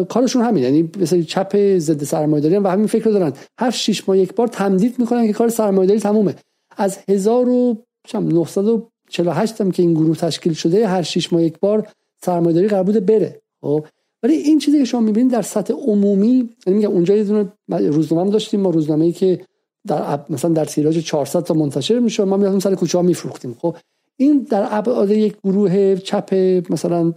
کارشون 0.09 0.41
همین. 0.41 0.63
یعنی 0.63 0.89
مثلا 0.99 1.21
چپ 1.21 1.77
ضد 1.77 2.03
سرمایه‌داری 2.03 2.57
و 2.57 2.67
همین 2.67 2.87
فکر 2.87 3.05
رو 3.05 3.11
دارن. 3.11 3.33
هر 3.59 3.71
6 3.71 4.09
ماه 4.09 4.17
یک 4.17 4.35
بار 4.35 4.47
تمدید 4.47 4.99
می‌کنن 4.99 5.27
که 5.27 5.33
کار 5.33 5.49
سرمایه‌داری 5.49 5.99
تمومه. 5.99 6.35
از 6.77 6.97
1948 7.09 9.61
هم 9.61 9.71
که 9.71 9.83
این 9.83 9.93
گروه 9.93 10.17
تشکیل 10.17 10.53
شده 10.53 10.87
هر 10.87 11.01
6 11.01 11.33
ماه 11.33 11.43
یک 11.43 11.59
بار 11.59 11.87
سرمایه‌داری 12.25 12.67
قرار 12.67 12.83
بوده 12.83 12.99
بره. 12.99 13.41
خب؟ 13.61 13.85
ولی 14.23 14.33
این 14.33 14.59
چیزی 14.59 14.79
که 14.79 14.85
شما 14.85 15.01
می‌بینید 15.01 15.31
در 15.31 15.41
سطح 15.41 15.73
عمومی 15.73 16.49
یعنی 16.67 16.79
میگم 16.79 16.91
اونجا 16.91 17.15
یه 17.15 17.23
دونه 17.23 17.51
روزنامه 17.67 18.31
داشتیم. 18.31 18.59
ما 18.59 18.69
روزنامه‌ای 18.69 19.11
که 19.11 19.41
در 19.89 20.19
مثلا 20.29 20.51
در 20.51 20.65
تیراژ 20.65 20.97
400 20.97 21.43
تا 21.43 21.53
منتشر 21.53 21.99
می‌شد. 21.99 22.23
ما 22.23 22.37
می‌رفتیم 22.37 22.59
سر 22.59 22.75
کوچه 22.75 22.97
ها 22.97 23.01
میفروختیم. 23.01 23.55
خب 23.61 23.75
این 24.17 24.47
در 24.49 24.67
ابعاد 24.71 25.11
یک 25.11 25.35
گروه 25.43 25.95
چپ 25.95 26.33
مثلا 26.69 27.13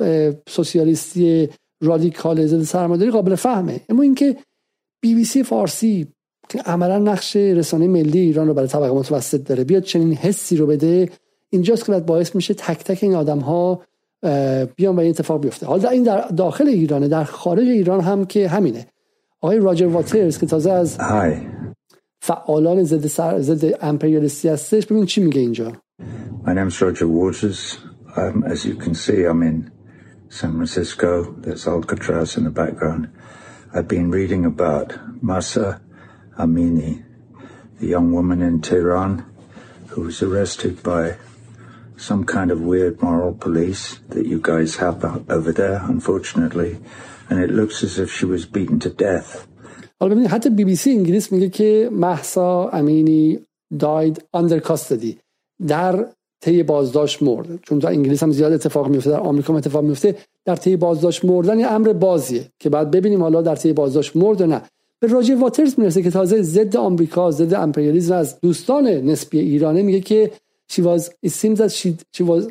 سوسیالیستی 0.48 1.48
رادیکال 1.80 2.46
ضد 2.46 2.62
سرمایه‌داری 2.62 3.10
قابل 3.10 3.34
فهمه. 3.34 3.80
اما 3.88 4.02
اینکه 4.02 4.36
بی 5.00 5.14
بی 5.14 5.24
سی 5.24 5.42
فارسی 5.42 6.06
که 6.48 6.58
عملا 6.58 6.98
نقش 6.98 7.36
رسانه 7.36 7.88
ملی 7.88 8.18
ایران 8.18 8.48
رو 8.48 8.54
برای 8.54 8.68
طبقه 8.68 8.92
متوسط 8.92 9.48
داره 9.48 9.64
بیاد 9.64 9.82
چنین 9.82 10.14
حسی 10.14 10.56
رو 10.56 10.66
بده 10.66 11.08
اینجاست 11.50 11.84
که 11.84 11.92
باعث 11.92 12.34
میشه 12.34 12.54
تک 12.54 12.84
تک 12.84 12.98
این 13.02 13.14
آدم 13.14 13.38
ها 13.38 13.82
بیان 14.76 14.96
و 14.96 15.00
این 15.00 15.10
اتفاق 15.10 15.40
بیفته. 15.40 15.66
حالا 15.66 15.88
این 15.88 16.02
در 16.02 16.28
داخل 16.28 16.68
ایرانه 16.68 17.08
در 17.08 17.24
خارج 17.24 17.68
ایران 17.68 18.00
هم 18.00 18.24
که 18.24 18.48
همینه. 18.48 18.86
آقای 19.40 19.58
راجر 19.58 19.86
واترز 19.86 20.38
که 20.38 20.46
تازه 20.46 20.70
از 20.70 20.98
فعالان 22.21 22.83
ضد 22.83 23.07
سر 23.07 23.41
ضد 23.41 23.77
امپریالیستی 23.81 24.49
هستش 24.49 24.85
ببین 24.85 25.05
چی 25.05 25.21
میگه 25.21 25.41
اینجا 25.41 25.71
My 26.45 26.53
name 26.53 26.67
is 26.67 26.81
Roger 26.81 27.07
Waters. 27.07 27.77
Um, 28.15 28.43
as 28.53 28.65
you 28.65 28.75
can 28.75 28.95
see, 28.95 29.25
I'm 29.29 29.43
in 29.43 29.57
San 30.29 30.51
Francisco. 30.53 31.09
There's 31.43 31.67
Alcatraz 31.67 32.37
in 32.37 32.43
the 32.45 32.55
background. 32.63 33.09
I've 33.73 33.87
been 33.87 34.09
reading 34.11 34.45
about 34.45 34.87
Masa 35.21 35.81
Amini, 36.43 37.03
the 37.79 37.87
young 37.87 38.11
woman 38.17 38.41
in 38.41 38.61
Tehran 38.61 39.25
who 39.89 40.01
was 40.03 40.21
arrested 40.21 40.81
by 40.83 41.17
some 41.97 42.23
kind 42.23 42.51
of 42.51 42.61
weird 42.61 43.01
moral 43.01 43.33
police 43.33 43.99
that 44.09 44.25
you 44.25 44.39
guys 44.39 44.75
have 44.75 45.03
over 45.29 45.51
there, 45.51 45.81
unfortunately. 45.83 46.79
And 47.29 47.39
it 47.39 47.49
looks 47.49 47.83
as 47.83 47.97
if 47.99 48.11
she 48.11 48.25
was 48.25 48.45
beaten 48.45 48.79
to 48.81 48.89
death. 48.89 49.47
حالا 50.02 50.14
ببینید 50.14 50.30
حتی 50.30 50.50
بی 50.50 50.64
بی 50.64 50.76
سی 50.76 50.90
انگلیس 50.90 51.32
میگه 51.32 51.48
که 51.48 51.88
محسا 51.92 52.68
امینی 52.68 53.38
داید 53.78 54.24
اندر 54.34 54.58
کاستدی 54.58 55.18
در 55.66 56.06
طی 56.40 56.62
بازداشت 56.62 57.22
مرد. 57.22 57.46
چون 57.62 57.78
در 57.78 57.88
انگلیس 57.88 58.22
هم 58.22 58.30
زیاد 58.30 58.52
اتفاق 58.52 58.88
میفته 58.88 59.10
در 59.10 59.20
آمریکا 59.20 59.52
هم 59.52 59.56
اتفاق 59.56 59.84
میفته 59.84 60.16
در 60.44 60.56
طی 60.56 60.76
بازداشت 60.76 61.24
مردن 61.24 61.58
یه 61.58 61.66
امر 61.66 61.92
بازیه 61.92 62.44
که 62.58 62.70
بعد 62.70 62.90
ببینیم 62.90 63.22
حالا 63.22 63.42
در 63.42 63.56
طی 63.56 63.72
بازداشت 63.72 64.16
مرد 64.16 64.42
نه. 64.42 64.62
به 65.00 65.06
راجر 65.06 65.34
واترز 65.34 65.74
می‌رسه 65.78 66.02
که 66.02 66.10
تازه 66.10 66.42
ضد 66.42 66.76
آمریکا 66.76 67.30
ضد 67.30 67.54
امپریالیسم 67.54 68.14
از 68.14 68.40
دوستان 68.40 68.86
نسبی 68.86 69.38
ایرانه 69.38 69.82
میگه 69.82 70.00
که 70.00 70.30
she 70.72 70.80
was 70.80 71.02
it 71.26 71.30
seems 71.30 71.58
that 71.58 71.72
she, 71.72 71.88
she 72.16 72.24
was 72.24 72.42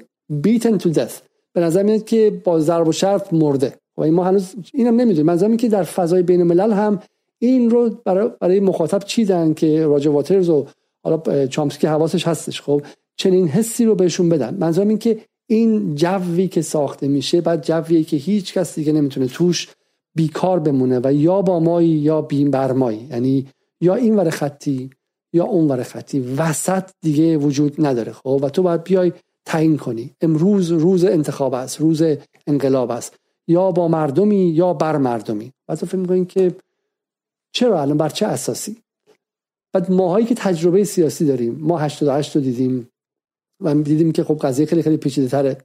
beaten 0.43 0.78
to 0.84 0.93
death. 0.93 1.14
به 1.54 1.62
نظر 1.62 1.84
میاد 1.84 2.06
که 2.06 2.41
با 2.43 2.60
ضرب 2.60 2.88
و 2.88 2.91
شرف 2.91 3.34
مرده. 3.34 3.74
و 3.97 4.12
ما 4.12 4.24
هنوز 4.24 4.56
اینم 4.74 4.95
نمی‌دونیم. 4.95 5.26
منظورم 5.26 5.58
که 5.58 5.70
در 5.70 5.84
فضای 5.84 6.24
بین 6.24 6.41
الملل 6.41 6.72
هم 6.74 6.99
این 7.44 7.70
رو 7.70 7.89
برای, 8.06 8.30
برای 8.39 8.60
مخاطب 8.60 9.00
چیدن 9.00 9.54
که 9.54 9.86
راجر 9.86 10.10
واترز 10.10 10.50
و 10.50 10.66
حالا 11.04 11.48
چامسکی 11.48 11.88
حواسش 11.88 12.28
هستش 12.28 12.62
خب؟ 12.62 12.82
چنین 13.16 13.48
حسی 13.48 13.86
رو 13.86 13.96
بهشون 13.96 14.30
بدن. 14.30 14.58
منظورم 14.60 14.88
این 14.88 14.98
که 14.98 15.20
این 15.48 15.96
جوی 15.96 16.48
که 16.48 16.62
ساخته 16.62 17.08
میشه 17.08 17.42
بعد 17.42 17.66
جویی 17.66 18.04
که 18.04 18.18
هیچ 18.18 18.54
کس 18.54 18.76
دیگه 18.76 18.92
نمی‌تونه 18.92 19.28
توش 19.28 19.68
بیکار 20.16 20.60
بمونه 20.60 21.00
و 21.04 21.14
یا 21.14 21.42
با 21.42 21.60
مایی 21.60 21.89
یا 21.89 22.22
بیم 22.22 22.52
برمایی 22.52 23.08
یعنی 23.12 23.48
یا 23.82 23.96
این 23.96 24.16
ور 24.16 24.30
خطی 24.30 24.89
یا 25.34 25.46
اون 25.46 25.68
ور 25.68 25.84
خطی. 25.84 26.20
وسط 26.20 26.84
دیگه 27.02 27.38
وجود 27.38 27.86
نداره 27.86 28.12
خب؟ 28.12 28.39
و 28.44 28.50
تو 28.50 28.64
باید 28.64 28.84
بیای 28.84 29.12
تعیین 29.46 29.78
کنی. 29.78 30.12
امروز 30.22 30.72
روز 30.72 31.06
انتخاب 31.06 31.54
است 31.54 31.82
روز 31.82 32.04
انقلاب 32.48 32.92
است. 32.92 33.16
یا 33.48 33.72
با 33.72 33.88
مردمی 33.88 34.50
یا 34.50 34.74
بر 34.74 34.98
مردمی. 34.98 35.52
و 35.68 35.76
تو 35.76 35.86
فکر 35.86 36.24
که 36.24 36.56
چرا 37.52 37.82
الان 37.82 37.97
بر 37.97 38.10
چه 38.10 38.26
اساسی؟ 38.26 38.78
بعد 39.74 39.91
ماهایی 39.91 40.26
که 40.26 40.36
تجربه 40.36 40.84
سیاسی 40.84 41.26
داریم 41.26 41.58
ما 41.60 41.78
88 41.78 42.36
رو 42.36 42.41
دیدیم 42.41 42.89
و 43.62 43.74
دیدیم 43.74 44.12
که 44.12 44.24
خب 44.24 44.38
قضیه 44.38 44.66
خیلی 44.66 44.82
خیلی 44.82 44.97
پیچیده 44.97 45.28
تره. 45.28 45.58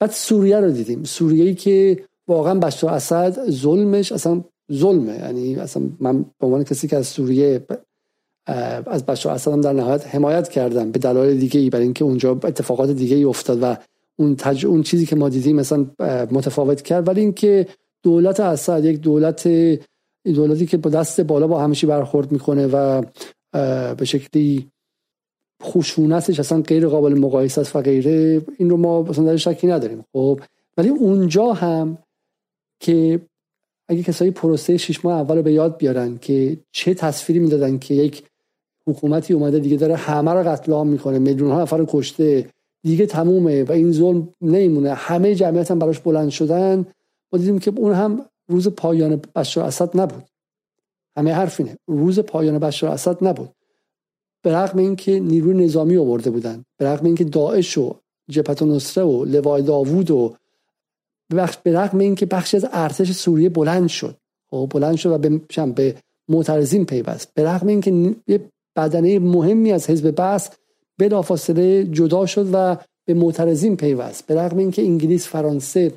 بعد 0.00 0.10
سوریه 0.10 0.60
رو 0.60 0.70
دیدیم. 0.70 1.04
سوریه 1.04 1.54
که 1.54 2.04
واقعا 2.28 2.54
بشار 2.54 2.94
اسد 2.94 3.50
ظلمش 3.50 4.12
اصلا 4.12 4.44
ظلمه. 4.72 5.14
یعنی 5.14 5.56
اصلا 5.56 5.82
من 6.00 6.22
به 6.22 6.46
عنوان 6.46 6.64
کسی 6.64 6.88
که 6.88 6.96
از 6.96 7.06
سوریه 7.06 7.66
از 8.86 9.06
بشار 9.06 9.34
اسد 9.34 9.52
هم 9.52 9.60
در 9.60 9.72
نهایت 9.72 10.06
حمایت 10.06 10.48
کردم 10.48 10.90
به 10.90 10.98
دلایل 10.98 11.38
دیگه 11.38 11.60
ای 11.60 11.70
برای 11.70 11.84
اینکه 11.84 12.04
اونجا 12.04 12.32
اتفاقات 12.32 12.90
دیگه 12.90 13.16
ای 13.16 13.24
افتاد 13.24 13.58
و 13.62 13.76
اون 14.16 14.36
تج... 14.36 14.66
اون 14.66 14.82
چیزی 14.82 15.06
که 15.06 15.16
ما 15.16 15.28
دیدیم 15.28 15.56
مثلا 15.56 15.86
متفاوت 16.30 16.82
کرد. 16.82 17.08
ولی 17.08 17.20
اینکه 17.20 17.66
دولت 18.02 18.40
اسد 18.40 18.84
یک 18.84 19.00
دولت 19.00 19.48
دولتی 20.32 20.66
که 20.66 20.76
با 20.76 20.90
دست 20.90 21.20
بالا 21.20 21.46
با 21.46 21.60
همیشه 21.60 21.86
برخورد 21.86 22.32
می‌کنه 22.32 22.66
و 22.66 23.02
به 23.94 24.04
شکلی 24.04 24.70
خشونتش 25.62 26.40
اصلا 26.40 26.60
غیر 26.60 26.88
قابل 26.88 27.18
مقایسه 27.18 27.60
است 27.60 27.76
و 27.76 27.80
غیره 27.80 28.42
این 28.58 28.70
رو 28.70 28.76
ما 28.76 29.06
اصلا 29.08 29.24
در 29.24 29.36
شکی 29.36 29.66
نداریم. 29.66 30.04
خب 30.12 30.40
ولی 30.76 30.88
اونجا 30.88 31.52
هم 31.52 31.98
که 32.80 33.20
اگه 33.88 34.02
کسایی 34.02 34.30
پروسه 34.30 34.76
شش 34.76 35.04
ماه 35.04 35.20
اول 35.20 35.36
رو 35.36 35.42
به 35.42 35.52
یاد 35.52 35.76
بیارن 35.76 36.18
که 36.18 36.58
چه 36.72 36.94
تصویری 36.94 37.40
می‌دادن 37.40 37.78
که 37.78 37.94
یک 37.94 38.22
حکومتی 38.86 39.34
اومده 39.34 39.58
دیگه 39.58 39.76
داره 39.76 39.96
همه 39.96 40.32
رو 40.32 40.48
قتل 40.48 40.72
عام 40.72 40.88
می‌کنه 40.88 41.18
میلیون 41.18 41.50
ها 41.50 41.62
نفر 41.62 41.84
کشته 41.88 42.50
دیگه 42.82 43.06
تمومه 43.06 43.64
و 43.64 43.72
این 43.72 43.92
ظلم 43.92 44.28
نمیمونه 44.40 44.94
همه 44.94 45.34
جمعیت 45.34 45.70
هم 45.70 45.78
براش 45.78 46.00
بلند 46.00 46.28
شدن 46.28 46.86
ما 47.32 47.38
دیدیم 47.38 47.58
که 47.58 47.72
اون 47.76 47.92
هم 47.92 48.26
روز 48.48 48.68
پایان 48.68 49.22
بشار 49.34 49.64
اسد 49.64 50.00
نبود. 50.00 50.24
همه 51.16 51.32
حرف 51.32 51.60
اینه. 51.60 51.78
روز 51.86 52.20
پایان 52.20 52.58
بشار 52.58 52.90
اسد 52.90 53.24
نبود. 53.24 53.50
به 54.42 54.54
رغم 54.54 54.78
اینکه 54.78 55.20
نیروی 55.20 55.64
نظامی 55.64 55.96
آورده 55.96 56.30
بودن 56.30 56.64
به 56.76 56.86
رغم 56.86 57.06
اینکه 57.06 57.24
داعش 57.24 57.78
و 57.78 57.94
جبهت 58.30 58.62
نصره 58.62 59.04
و 59.04 59.24
لوای 59.24 59.62
داوود 59.62 60.10
و 60.10 60.36
به 61.62 61.72
رغم 61.72 61.98
اینکه 61.98 62.26
بخشی 62.26 62.56
از 62.56 62.66
ارتش 62.72 63.12
سوریه 63.12 63.48
بلند 63.48 63.88
شد. 63.88 64.16
خب 64.50 64.68
بلند 64.70 64.96
شد 64.96 65.10
و 65.10 65.18
به 65.18 65.40
به 65.74 65.94
معترضین 66.28 66.86
پیوست. 66.86 67.34
به 67.34 67.44
رغم 67.44 67.66
اینکه 67.66 68.16
یه 68.26 68.40
بدنه 68.76 69.18
مهمی 69.18 69.72
از 69.72 69.90
حزب 69.90 70.20
بس 70.20 70.50
بلافاصله 70.98 71.84
جدا 71.84 72.26
شد 72.26 72.48
و 72.52 72.76
به 73.04 73.14
معترضین 73.14 73.76
پیوست. 73.76 74.26
به 74.26 74.34
رغم 74.34 74.58
اینکه 74.58 74.82
انگلیس 74.82 75.28
فرانسه 75.28 75.92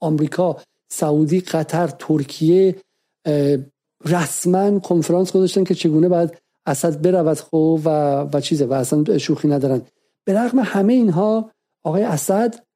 آمریکا 0.00 0.56
سعودی 0.92 1.40
قطر 1.40 1.86
ترکیه 1.86 2.76
رسما 4.04 4.78
کنفرانس 4.78 5.32
گذاشتن 5.32 5.64
که 5.64 5.74
چگونه 5.74 6.08
باید 6.08 6.38
اسد 6.66 7.02
برود 7.02 7.38
خب 7.38 7.80
و 7.84 8.20
و 8.32 8.40
چیزه 8.40 8.64
و 8.64 8.72
اصلا 8.72 9.18
شوخی 9.18 9.48
ندارن. 9.48 9.82
به 10.24 10.34
رغم 10.34 10.58
همه 10.58 10.92
اینها 10.92 11.50
آقای 11.84 12.02
اسد 12.02 12.66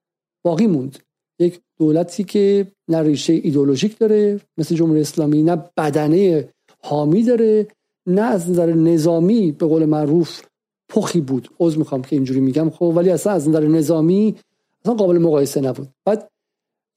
باقی 0.44 0.66
موند. 0.66 0.98
یک 1.38 1.60
دولتی 1.78 2.24
که 2.24 2.66
نه 2.88 3.02
ریشه 3.02 3.32
ایدولوژیک 3.32 3.98
داره 3.98 4.40
مثل 4.58 4.74
جمهوری 4.74 5.00
اسلامی 5.00 5.42
نه 5.42 5.56
بدنه 5.76 6.48
حامی 6.82 7.22
داره 7.22 7.66
نه 8.06 8.22
از 8.22 8.50
نظر 8.50 8.72
نظامی 8.72 9.52
به 9.52 9.66
قول 9.66 9.84
معروف 9.84 10.42
پخی 10.88 11.20
بود. 11.20 11.48
عذر 11.60 11.78
می‌خوام 11.78 12.02
که 12.02 12.16
اینجوری 12.16 12.40
میگم 12.40 12.70
خب 12.70 12.92
ولی 12.96 13.10
اصلا 13.10 13.32
از 13.32 13.48
نظر 13.48 13.66
نظامی 13.66 14.36
اصلا 14.82 14.94
قابل 14.94 15.18
مقایسه 15.18 15.60
نبود. 15.60 15.88
بعد 16.04 16.30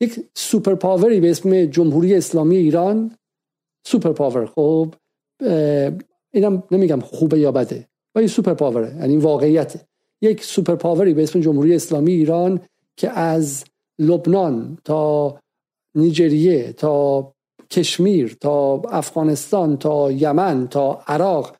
یک 0.01 0.19
سوپر 0.35 0.75
پاوری 0.75 1.19
به 1.19 1.29
اسم 1.29 1.65
جمهوری 1.65 2.15
اسلامی 2.15 2.55
ایران. 2.55 3.15
superpower 3.87 4.45
خب 4.45 4.93
اینم 6.33 6.63
نمیگم 6.71 6.99
خوبه 6.99 7.39
یا 7.39 7.51
بده 7.51 7.87
ولی 8.15 8.27
superpower 8.27 8.53
ه 8.53 8.95
یعنی 8.95 9.17
واقعیت 9.17 9.85
یک 10.21 10.43
superpower 10.43 10.75
ی 10.75 11.13
به 11.13 11.23
اسم 11.23 11.39
جمهوری 11.39 11.75
اسلامی 11.75 12.11
ایران 12.11 12.59
که 12.97 13.09
از 13.09 13.65
لبنان 13.99 14.77
تا 14.83 15.39
نیجریه 15.95 16.73
تا 16.73 17.33
کشمیر 17.71 18.37
تا 18.41 18.81
افغانستان 18.89 19.77
تا 19.77 20.11
یمن 20.11 20.67
تا 20.67 21.01
عراق 21.07 21.55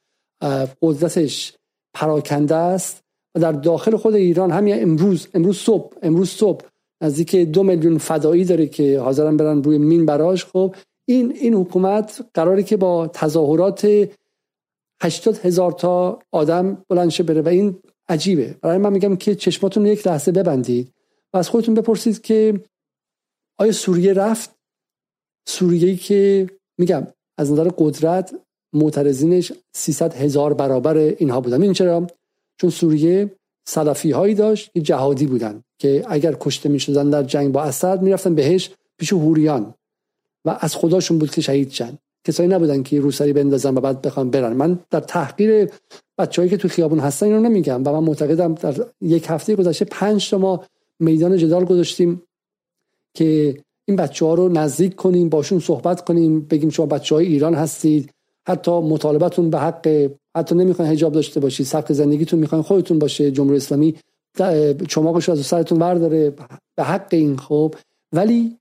قدرتش 0.81 1.53
پراکنده 1.93 2.55
است. 2.55 3.03
و 3.35 3.39
در 3.39 3.51
داخل 3.51 3.97
خود 3.97 4.15
ایران 4.15 4.51
همین 4.51 4.81
امروز 4.81 5.27
امروز 5.33 5.57
صبح 5.57 5.93
امروز 6.01 6.29
صبح 6.29 6.65
نزدیک 7.01 7.35
دو 7.35 7.63
میلیون 7.63 7.97
فدایی 7.97 8.45
داره 8.45 8.67
که 8.67 8.99
حاضرن 8.99 9.37
برن 9.37 9.63
روی 9.63 9.77
مین 9.77 10.05
براش. 10.05 10.45
خب 10.45 10.75
این 11.05 11.31
این 11.31 11.53
حکومت 11.53 12.25
قراری 12.33 12.63
که 12.63 12.77
با 12.77 13.07
تظاهرات 13.07 14.09
80 15.01 15.37
هزار 15.37 15.71
تا 15.71 16.19
آدم 16.31 16.85
بلند 16.89 17.25
بره 17.25 17.41
و 17.41 17.47
این 17.47 17.79
عجیبه. 18.09 18.55
برای 18.61 18.77
من 18.77 18.93
میگم 18.93 19.15
که 19.15 19.35
چشماتون 19.35 19.85
یک 19.85 20.07
لحظه 20.07 20.31
ببندید 20.31 20.93
و 21.33 21.37
از 21.37 21.49
خودتون 21.49 21.73
بپرسید 21.73 22.21
که 22.21 22.63
آیا 23.57 23.71
سوریه 23.71 24.13
رفت؟ 24.13 24.55
سوریه 25.47 25.95
که 25.95 26.49
میگم 26.77 27.07
از 27.37 27.51
نظر 27.51 27.69
قدرت 27.77 28.35
معترضینش 28.73 29.53
300 29.75 30.13
هزار 30.13 30.53
برابر 30.53 30.97
اینها 30.97 31.41
بودن. 31.41 31.61
این 31.61 31.73
چرا؟ 31.73 32.07
چون 32.61 32.69
سوریه 32.69 33.36
سلفی 33.67 34.11
هایی 34.11 34.35
داشت 34.35 34.71
که 34.73 34.81
جهادی 34.81 35.25
بودن 35.25 35.63
که 35.79 36.05
اگر 36.09 36.35
کشته 36.39 36.69
می 36.69 36.79
شدن 36.79 37.09
در 37.09 37.23
جنگ 37.23 37.51
با 37.51 37.63
اسد 37.63 38.01
می‌رفتن 38.01 38.35
بهش 38.35 38.71
پیش 38.97 39.13
هوریان 39.13 39.73
و 40.45 40.57
از 40.59 40.75
خداشون 40.75 41.19
بود 41.19 41.31
که 41.31 41.41
شهید 41.41 41.71
شن. 41.71 41.97
کسایی 42.27 42.49
نبودن 42.49 42.83
که 42.83 42.99
روسری 42.99 43.33
بندازن 43.33 43.77
و 43.77 43.81
بعد 43.81 44.01
بخوام 44.01 44.29
برن. 44.29 44.53
من 44.53 44.79
در 44.89 44.99
تحقیر 44.99 45.69
بچههایی 46.17 46.49
که 46.49 46.57
تو 46.57 46.67
خیابون 46.67 46.99
هستن 46.99 47.25
اینو 47.25 47.39
نمیگم 47.39 47.81
و 47.85 47.91
من 47.91 47.99
معتقدم 47.99 48.53
در 48.53 48.75
یک 49.01 49.25
هفته 49.29 49.55
گذشته 49.55 49.85
پنج 49.85 50.29
تا 50.29 50.37
ما 50.37 50.63
میدان 50.99 51.37
جدال 51.37 51.65
گذاشتیم 51.65 52.21
که 53.13 53.57
این 53.87 53.97
بچه 53.97 54.25
ها 54.25 54.33
رو 54.33 54.49
نزدیک 54.49 54.95
کنیم 54.95 55.29
باشون 55.29 55.59
صحبت 55.59 56.05
کنیم 56.05 56.39
بگیم 56.41 56.69
شما 56.69 56.85
بچه 56.85 57.15
های 57.15 57.25
ایران 57.25 57.53
هستید 57.53 58.11
حتی 58.47 58.71
مطالبتون 58.71 59.49
به 59.49 59.59
حق 59.59 60.09
حتی 60.37 60.55
نمی‌خواین 60.55 60.91
حجاب 60.91 61.13
داشته 61.13 61.39
باشید 61.39 61.65
سبک 61.65 61.93
زندگیتون 61.93 62.39
می‌خواین 62.39 62.63
خودتون 62.63 62.99
باشه 62.99 63.31
جمهوری 63.31 63.57
اسلامی 63.57 63.95
چماقش 64.87 65.29
از 65.29 65.45
سرتون 65.45 65.79
برداره 65.79 66.33
به 66.77 66.83
حق 66.83 67.07
این 67.11 67.37
خوب 67.37 67.75
ولی 68.13 68.57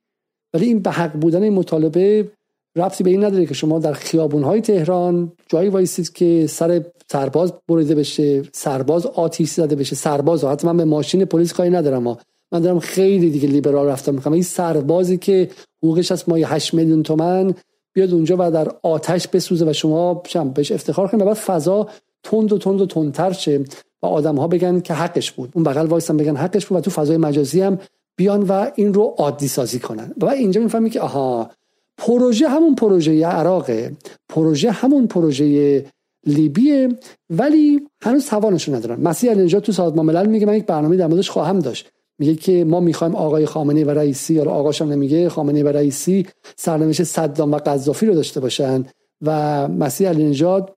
ولی 0.55 0.67
این 0.67 0.79
به 0.79 0.91
حق 0.91 1.13
بودن 1.13 1.43
این 1.43 1.53
مطالبه 1.53 2.31
رفتی 2.77 3.05
به 3.05 3.11
این 3.11 3.25
نداره 3.25 3.47
که 3.47 3.55
شما 3.55 3.79
در 3.79 3.93
خیابون 3.93 4.43
های 4.43 4.61
تهران 4.61 5.33
جایی 5.49 5.69
وایسید 5.69 6.13
که 6.13 6.47
سر 6.47 6.85
سرباز 7.11 7.53
بریده 7.69 7.95
بشه 7.95 8.43
سرباز 8.53 9.07
آتیش 9.07 9.51
زده 9.51 9.77
بشه. 9.77 9.97
سرباز 9.97 10.45
حتی 10.45 10.67
من 10.67 10.77
به 10.77 10.85
ماشین 10.85 11.25
پلیس 11.25 11.53
کاری 11.53 11.71
ندارم 11.71 12.03
ما 12.03 12.19
من 12.53 12.61
دارم 12.61 12.79
خیلی 12.79 13.31
دیگه 13.31 13.49
لیبرال 13.49 13.87
رفتم 13.87 14.15
می‌کنم. 14.15 14.33
این 14.33 14.43
سربازی 14.43 15.19
که 15.19 15.51
حقوقش 15.83 16.13
از 16.13 16.29
مایه 16.29 16.53
8 16.53 16.75
میلیون 16.75 17.03
تومن 17.03 17.55
بیاد 17.97 18.15
اونجا 18.15 18.37
و 18.39 18.51
در 18.51 18.69
آتش 18.83 19.29
بسوزه 19.29 19.71
و 19.71 19.73
شما 19.73 20.23
شم 20.27 20.51
بهش 20.51 20.73
افتخار 20.73 21.09
کنید 21.09 21.25
بعد 21.25 21.35
فضا 21.35 21.89
تند 22.23 22.53
و 22.53 22.59
تند 22.59 22.81
و 22.81 22.87
تندتر 22.87 23.33
شه 23.33 23.65
و 24.03 24.07
آدم 24.07 24.37
ها 24.37 24.49
بگن 24.49 24.81
که 24.81 24.95
حقش 24.95 25.33
بود. 25.33 25.51
اون 25.55 25.65
بغل 25.65 25.87
وایسن 25.87 26.17
بگن 26.17 26.37
حقش 26.37 26.67
بود 26.67 26.79
و 26.79 26.81
تو 26.81 26.91
فضای 26.91 27.17
مجازی 27.17 27.61
هم 27.61 27.79
بیان 28.17 28.43
و 28.43 28.71
این 28.75 28.95
رو 28.95 29.15
عادی 29.19 29.49
سازی 29.49 29.79
کنن. 29.79 30.13
و 30.21 30.27
اینجا 30.27 30.61
می‌فهمی 30.61 30.91
که 30.91 31.01
آها 31.01 31.51
پروژه 31.99 32.49
همون 32.49 32.75
پروژه 32.75 33.27
عراقه 33.27 33.97
پروژه 34.29 34.71
همون 34.71 35.07
پروژه 35.07 35.85
لیبیه 36.27 36.89
ولی 37.31 37.81
هنوز 38.03 38.27
توانشون 38.27 38.75
ندارن. 38.75 39.01
مسیح 39.01 39.31
اینجا 39.31 39.61
تو 39.61 39.73
سازمان 39.73 40.07
ملل 40.07 40.27
میگه 40.27 40.47
من 40.47 40.57
یک 40.57 40.67
برنامه 40.67 40.97
در 40.97 41.07
موردش 41.07 41.31
خواهم 41.31 41.59
داشت. 41.59 41.89
میگه 42.19 42.35
که 42.35 42.65
ما 42.65 42.81
می‌خوایم 42.81 43.17
آقای 43.17 43.47
خامنه 43.47 43.85
و 43.85 43.91
رئیسی 43.91 44.35
یا 44.35 44.45
آقاش 44.45 44.83
نمیگه 44.83 45.29
خامنه 45.29 45.63
و 45.65 45.69
رئیسی 45.69 46.27
سرنوشت 46.57 47.03
صدام 47.03 47.53
و 47.53 47.57
قذافی 47.57 48.07
رو 48.07 48.15
داشته 48.15 48.41
باشن 48.41 48.85
و 49.23 49.69
مسیح 49.69 50.09
علی 50.09 50.25
نژاد 50.25 50.75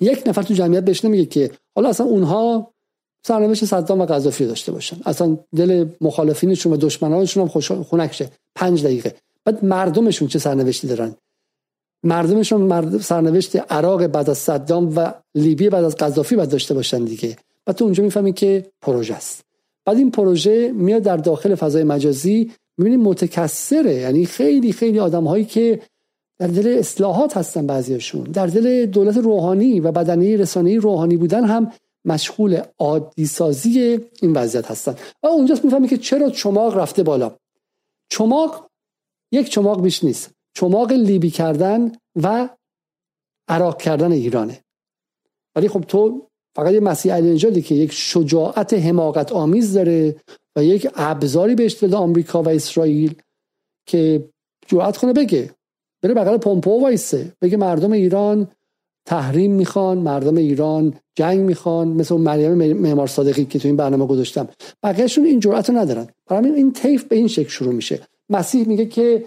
یک 0.00 0.22
نفر 0.26 0.42
تو 0.42 0.54
جمعیت 0.54 0.84
بهش 0.84 1.04
نمیگه 1.04 1.24
که 1.24 1.50
حالا 1.74 1.88
اصلا 1.88 2.06
اونها 2.06 2.72
سرنوشت 3.26 3.64
صدام 3.64 4.00
و 4.00 4.06
قذافی 4.06 4.46
داشته 4.46 4.72
باشن. 4.72 4.96
اصلا 5.06 5.38
دل 5.56 5.86
مخالفینشون 6.00 6.72
و 6.72 6.76
دشمنانشون 6.76 7.48
هم 7.48 7.82
خنک 7.82 8.12
شه. 8.12 8.30
پنج 8.54 8.84
دقیقه. 8.84 9.14
بعد 9.44 9.64
مردمشون 9.64 10.28
چه 10.28 10.38
سرنوشتی 10.38 10.86
دارن؟ 10.86 11.14
مردمشون 12.02 12.60
مرد 12.60 13.00
سرنوشت 13.00 13.56
عراق 13.72 14.06
بعد 14.06 14.30
از 14.30 14.38
صدام 14.38 14.96
و 14.96 15.12
لیبی 15.34 15.68
بعد 15.68 15.84
از 15.84 15.96
قذافی 15.96 16.36
بعد 16.36 16.50
داشته 16.50 16.74
باشن 16.74 17.04
دیگه. 17.04 17.36
بعد 17.66 17.76
تو 17.76 17.84
اونجا 17.84 18.04
می‌فهمی 18.04 18.32
که 18.32 18.70
پروژه 18.82 19.14
است. 19.14 19.49
بعد 19.84 19.96
این 19.96 20.10
پروژه 20.10 20.72
میاد 20.72 21.02
در 21.02 21.16
داخل 21.16 21.54
فضای 21.54 21.84
مجازی. 21.84 22.52
می‌بینیم 22.78 23.00
متکثره 23.00 23.94
یعنی 23.94 24.26
خیلی 24.26 24.72
خیلی 24.72 24.98
آدم 24.98 25.24
هایی 25.24 25.44
که 25.44 25.82
در 26.38 26.46
دل 26.46 26.76
اصلاحات 26.78 27.36
هستن 27.36 27.66
بعضیشون 27.66 28.22
در 28.22 28.46
دل 28.46 28.86
دولت 28.86 29.16
روحانی 29.16 29.80
و 29.80 29.92
بدنی 29.92 30.36
رسانه‌ای 30.36 30.76
روحانی 30.76 31.16
بودن 31.16 31.44
هم 31.44 31.72
مشغول 32.04 32.62
عادی 32.78 33.26
سازی 33.26 34.00
این 34.22 34.32
وضعیت 34.32 34.70
هستن. 34.70 34.94
و 35.22 35.26
اونجاست 35.26 35.64
می‌فهمی 35.64 35.88
که 35.88 35.98
چرا 35.98 36.30
چماق 36.30 36.78
رفته 36.78 37.02
بالا. 37.02 37.36
چماق 38.08 38.70
یک 39.32 39.48
چماق 39.48 39.82
بیش 39.82 40.04
نیست. 40.04 40.30
چماق 40.54 40.92
لیبی 40.92 41.30
کردن 41.30 41.92
و 42.22 42.48
عراق 43.48 43.82
کردن 43.82 44.12
ایرانه. 44.12 44.64
ولی 45.56 45.68
خب 45.68 45.80
تو 45.80 46.29
فقط 46.56 46.72
یه 46.72 46.80
مسیح 46.80 47.14
علی 47.14 47.62
که 47.62 47.74
یک 47.74 47.92
شجاعت 47.92 48.74
حماقت 48.74 49.32
آمیز 49.32 49.72
داره 49.72 50.16
و 50.56 50.64
یک 50.64 50.88
ابزاری 50.94 51.54
بهش 51.54 51.72
داده 51.72 51.96
آمریکا 51.96 52.42
و 52.42 52.48
اسرائیل 52.48 53.14
که 53.86 54.24
جرأت 54.66 54.96
کنه 54.96 55.12
بگه. 55.12 55.50
بره 56.02 56.14
بغل 56.14 56.36
پومپو 56.36 56.80
وایسه. 56.82 57.32
بگه 57.42 57.56
مردم 57.56 57.92
ایران 57.92 58.48
تحریم 59.06 59.52
می‌خوان 59.52 59.98
مردم 59.98 60.36
ایران 60.36 60.94
جنگ 61.14 61.40
می‌خوان 61.40 61.88
مثل 61.88 62.14
مریم 62.14 62.72
معمار 62.72 63.06
صادقی 63.06 63.44
که 63.44 63.58
تو 63.58 63.68
این 63.68 63.76
برنامه 63.76 64.06
گذاشتم. 64.06 64.48
بقیهشون 64.82 65.24
این 65.24 65.40
جرأت 65.40 65.70
رو 65.70 65.76
ندارن. 65.76 66.08
برای 66.26 66.50
این 66.50 66.72
تیف 66.72 67.04
به 67.04 67.16
این 67.16 67.28
شکل 67.28 67.48
شروع 67.48 67.74
میشه. 67.74 68.00
مسیح 68.28 68.68
میگه 68.68 68.86
که 68.86 69.24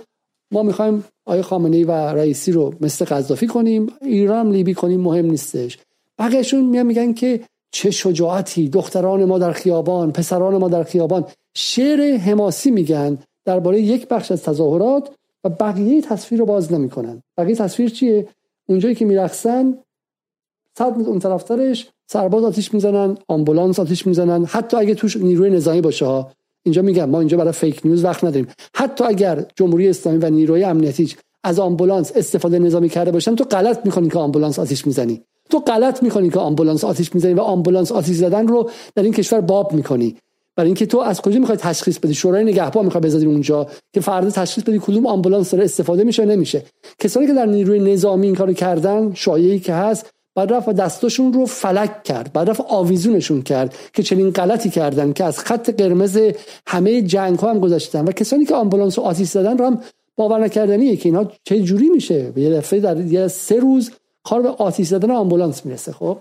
ما 0.51 0.63
می‌خوایم 0.63 1.03
آیه 1.25 1.41
خامنه 1.41 1.85
و 1.85 1.91
رئیسی 1.91 2.51
رو 2.51 2.73
مثل 2.81 3.05
قذافی 3.05 3.47
کنیم. 3.47 3.87
ایران 4.01 4.51
لیبی 4.51 4.73
کنیم 4.73 5.01
مهم 5.01 5.25
نیستش. 5.25 5.77
بقیهشون 6.23 6.63
میان 6.65 6.85
میگن 6.85 7.13
که 7.13 7.39
چه 7.71 7.91
شجاعتی. 7.91 8.69
دختران 8.69 9.25
ما 9.25 9.39
در 9.39 9.51
خیابان 9.51 10.11
پسران 10.11 10.57
ما 10.57 10.69
در 10.69 10.83
خیابان. 10.83 11.25
شعر 11.53 12.17
حماسی 12.17 12.71
میگن 12.71 13.17
درباره 13.45 13.81
یک 13.81 14.07
بخش 14.07 14.31
از 14.31 14.43
تظاهرات 14.43 15.09
و 15.43 15.49
بقیه 15.49 16.01
تصویر 16.01 16.39
رو 16.39 16.45
باز 16.45 16.73
نمی‌کنن. 16.73 17.23
بقیه 17.37 17.55
تصویر 17.55 17.89
چیه؟ 17.89 18.27
اونجایی 18.69 18.95
که 18.95 19.05
میرقصن 19.05 19.77
صد 20.77 20.93
اون 21.05 21.19
طرفترش 21.19 21.89
سرباز 22.07 22.43
آتیش 22.43 22.73
می‌زنن 22.73 23.17
آمبولانس 23.27 23.79
آتیش 23.79 24.07
می‌زنن. 24.07 24.45
حتی 24.45 24.77
اگه 24.77 24.95
توش 24.95 25.17
نیروی 25.17 25.49
نظامی 25.49 25.81
باشه 25.81 26.05
ها. 26.05 26.31
اینجا 26.63 26.81
میگم 26.81 27.09
ما 27.09 27.19
اینجا 27.19 27.37
برای 27.37 27.51
fake 27.51 27.81
news 27.85 28.03
وقت 28.03 28.23
نداریم. 28.23 28.47
حتی 28.75 29.03
اگر 29.03 29.45
جمهوری 29.55 29.89
اسلامی 29.89 30.17
و 30.17 30.29
نیروی 30.29 30.63
امنیتی 30.63 31.15
از 31.43 31.59
آمبولانس 31.59 32.11
استفاده 32.15 32.59
نظامی 32.59 32.89
کرده 32.89 33.11
باشن 33.11 33.35
تو 33.35 33.43
غلط 33.43 33.85
می‌کنی 33.85 34.09
که 34.09 34.19
آمبولانس 34.19 34.59
آتیش 34.59 34.87
می‌زنی. 34.87 35.21
تو 35.49 35.59
غلط 35.59 36.03
می‌کنی 36.03 36.29
که 36.29 36.39
آمبولانس 36.39 36.83
آتیش 36.83 37.15
می‌زنی 37.15 37.33
و 37.33 37.41
آمبولانس 37.41 37.91
آتیش 37.91 38.17
زدن 38.17 38.47
رو 38.47 38.69
در 38.95 39.03
این 39.03 39.13
کشور 39.13 39.41
باب 39.41 39.73
می‌کنی. 39.73 40.15
برای 40.55 40.67
اینکه 40.67 40.85
تو 40.85 40.99
از 40.99 41.21
کجا 41.21 41.39
می‌خوای 41.39 41.57
تشخیص 41.57 41.99
بدی؟ 41.99 42.13
شورای 42.13 42.43
نگهبان 42.43 42.85
می‌خوای 42.85 43.01
بذاری 43.01 43.25
اونجا 43.25 43.67
که 43.93 44.01
فردا 44.01 44.29
تشخیص 44.29 44.63
بدی 44.63 44.79
کدوم 44.79 45.05
آمبولانس 45.05 45.51
داره 45.51 45.63
استفاده 45.63 46.03
میشه 46.03 46.25
نمیشه. 46.25 46.63
کسانی 46.99 47.27
که 47.27 47.33
در 47.33 47.45
نیروی 47.45 47.93
نظامی 47.93 48.25
این 48.25 48.35
کارو 48.35 48.53
کردن 48.53 49.11
شایعی 49.13 49.59
که 49.59 49.73
هست 49.73 50.09
بعد 50.35 50.53
رفت 50.53 50.69
و 50.69 50.73
دستاشون 50.73 51.33
رو 51.33 51.45
فلک 51.45 52.03
کرد. 52.03 52.33
بعد 52.33 52.49
رفت 52.49 52.61
آویزونشون 52.69 53.41
کرد 53.41 53.75
که 53.93 54.03
چنین 54.03 54.29
غلطی 54.29 54.69
کردن 54.69 55.13
که 55.13 55.23
از 55.23 55.39
خط 55.39 55.69
قرمز 55.69 56.19
همه 56.67 57.01
جنگ 57.01 57.39
ها 57.39 57.49
هم 57.49 57.59
گذاشتن 57.59 58.05
و 58.05 58.11
کسانی 58.11 58.45
که 58.45 58.55
آمبولانس 58.55 58.99
آتیش 58.99 59.27
زدن 59.27 59.57
رو 59.57 59.65
هم 59.65 59.81
باور 60.15 60.39
نکردنیه 60.39 60.95
که 60.95 61.09
اینا 61.09 61.31
چه 61.43 61.59
جوری 61.59 61.89
میشه. 61.89 62.33
یه 62.35 62.49
دفعه 62.49 62.79
در 62.79 63.01
یه 63.01 63.27
سه 63.27 63.55
روز 63.55 63.91
کار 64.23 64.41
به 64.41 64.49
آتیش 64.49 64.87
زدن 64.87 65.11
آمبولانس 65.11 65.65
می‌رسه 65.65 65.91
خب؟ 65.91 66.17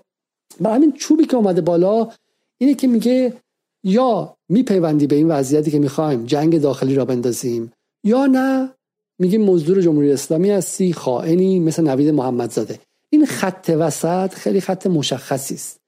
برای 0.61 0.77
همین 0.77 0.93
چوبی 0.93 1.25
که 1.25 1.37
اومده 1.37 1.61
بالا 1.61 2.11
اینه 2.59 2.75
که 2.75 2.87
میگه 2.87 3.37
یا 3.85 4.37
میپیوندی 4.49 5.07
به 5.07 5.17
این 5.17 5.29
وضعیتی 5.29 5.71
که 5.71 5.79
می‌خوایم 5.79 6.27
جنگ 6.27 6.61
داخلی 6.61 6.95
را 6.95 7.05
بندازیم 7.05 7.73
یا 8.05 8.27
نه؟ 8.27 8.75
میگه 9.19 9.39
مزدور 9.39 9.81
جمهوری 9.81 10.13
اسلامی 10.13 10.51
هستی 10.51 10.93
خائنی 10.93 11.61
مثل 11.61 11.83
نوید 11.83 12.09
محمدزاده. 12.09 12.81
این 13.11 13.27
خط 13.27 13.77
وسط 13.79 14.35
خیلی 14.35 14.61
خط 14.61 14.87
مشخصی 14.87 15.55
است. 15.55 15.81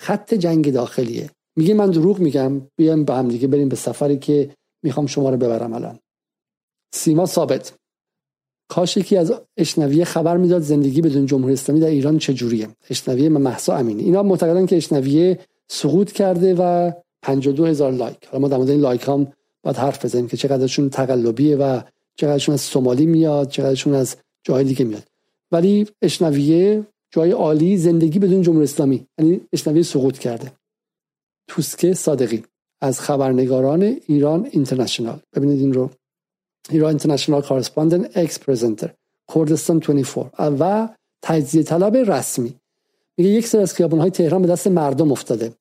خط 0.00 0.34
جنگ 0.34 0.72
داخلیه. 0.72 1.30
میگه 1.56 1.74
من 1.74 1.90
دروغ 1.90 2.18
میگم 2.18 2.60
بیایم 2.76 3.04
با 3.04 3.16
هم 3.16 3.28
دیگه 3.28 3.48
بریم 3.48 3.68
به 3.68 3.76
سفری 3.76 4.18
که 4.18 4.50
می‌خوام 4.82 5.06
شما 5.06 5.30
رو 5.30 5.36
ببرم 5.36 5.72
الان. 5.72 5.98
سیما 6.94 7.26
ثابت. 7.26 7.72
کاش 8.68 8.96
یکی 8.96 9.16
از 9.16 9.32
اشنویه 9.56 10.04
خبر 10.04 10.36
می‌داد 10.36 10.62
زندگی 10.62 11.00
بدون 11.00 11.26
جمهوری 11.26 11.52
اسلامی 11.52 11.80
در 11.80 11.86
ایران 11.86 12.18
چجوریه. 12.18 12.68
اشنویه 12.90 13.28
محسا 13.28 13.76
امینی. 13.76 14.02
اینا 14.02 14.22
معتقدن 14.22 14.66
که 14.66 14.76
اشنویه 14.76 15.38
سقوط 15.68 16.12
کرده 16.12 16.54
و 16.54 16.92
52 17.22 17.66
هزار 17.66 17.92
لایک. 17.92 18.26
حالا 18.26 18.40
ما 18.42 18.48
در 18.48 18.56
مورد 18.56 18.70
این 18.70 18.80
لایک 18.80 19.08
هم 19.08 19.32
باید 19.62 19.76
حرف 19.76 20.04
بزنیم 20.04 20.28
که 20.28 20.36
چقدرشون 20.36 20.90
تقلبیه 20.90 21.56
و 21.56 21.80
چقدرشون 22.14 22.52
از 22.52 22.60
سومالی 22.60 23.06
میاد 23.06 23.48
چقدرشون 23.48 23.94
از 23.94 24.16
جای 24.44 24.64
دیگه 24.64 24.84
میاد. 24.84 25.02
ولی 25.52 25.86
اشنویه 26.02 26.86
جای 27.10 27.30
عالی 27.30 27.76
زندگی 27.76 28.18
بدون 28.18 28.42
جمهوری 28.42 28.64
اسلامی. 28.64 29.06
یعنی 29.18 29.40
اشنویه 29.52 29.82
سقوط 29.82 30.18
کرده. 30.18 30.52
توسکه 31.48 31.94
صادقی. 31.94 32.42
از 32.80 33.00
خبرنگاران 33.00 33.96
ایران 34.06 34.48
اینترنشنال. 34.50 35.18
ببینید 35.34 35.60
این 35.60 35.72
رو. 35.72 35.90
ایران 36.70 36.88
اینترنشنال 36.88 37.42
کارسپاندنت 37.42 38.16
اکس 38.16 38.38
پرزنتر 38.38 38.90
کردستان 39.34 39.78
24 39.78 40.30
و 40.38 40.88
تجزیه 41.22 41.62
طلب 41.62 41.96
رسمی. 41.96 42.54
میگه 43.16 43.30
یک 43.30 43.46
سر 43.46 43.60
از 43.60 43.80
های 43.80 44.10
تهران 44.10 44.42
به 44.42 44.48
دست 44.48 44.66
مردم 44.66 45.12
افتاده. 45.12 45.52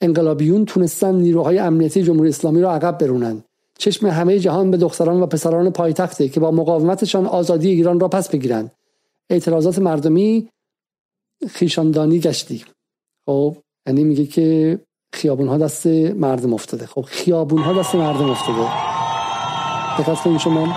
انقلابیون 0.00 0.64
تونستن 0.64 1.14
نیروهای 1.14 1.58
امنیتی 1.58 2.02
جمهوری 2.02 2.28
اسلامی 2.28 2.60
را 2.60 2.72
عقب 2.72 2.98
برونن. 2.98 3.44
چشم 3.78 4.06
همه 4.06 4.38
جهان 4.38 4.70
به 4.70 4.76
دختران 4.76 5.22
و 5.22 5.26
پسران 5.26 5.70
پایتخته 5.70 6.28
که 6.28 6.40
با 6.40 6.50
مقاومتشان 6.50 7.26
آزادی 7.26 7.70
ایران 7.70 8.00
را 8.00 8.08
پس 8.08 8.28
بگیرند 8.28 8.72
اعتراضات 9.30 9.78
مردمی 9.78 10.48
خیشاندانی 11.48 12.18
گشتی. 12.18 12.64
خب 13.26 13.56
یعنی 13.86 14.04
میگه 14.04 14.26
که 14.26 14.78
خیابون 15.12 15.48
ها 15.48 15.58
دست 15.58 15.86
مردم 15.86 16.54
افتاده. 16.54 16.86
خب 16.86 17.02
خیابون 17.02 17.62
ها 17.62 17.80
دست 17.80 17.94
مردم 17.94 18.30
افتاده. 18.30 18.99
دقت 19.98 20.20
کنید 20.20 20.38
شما 20.38 20.74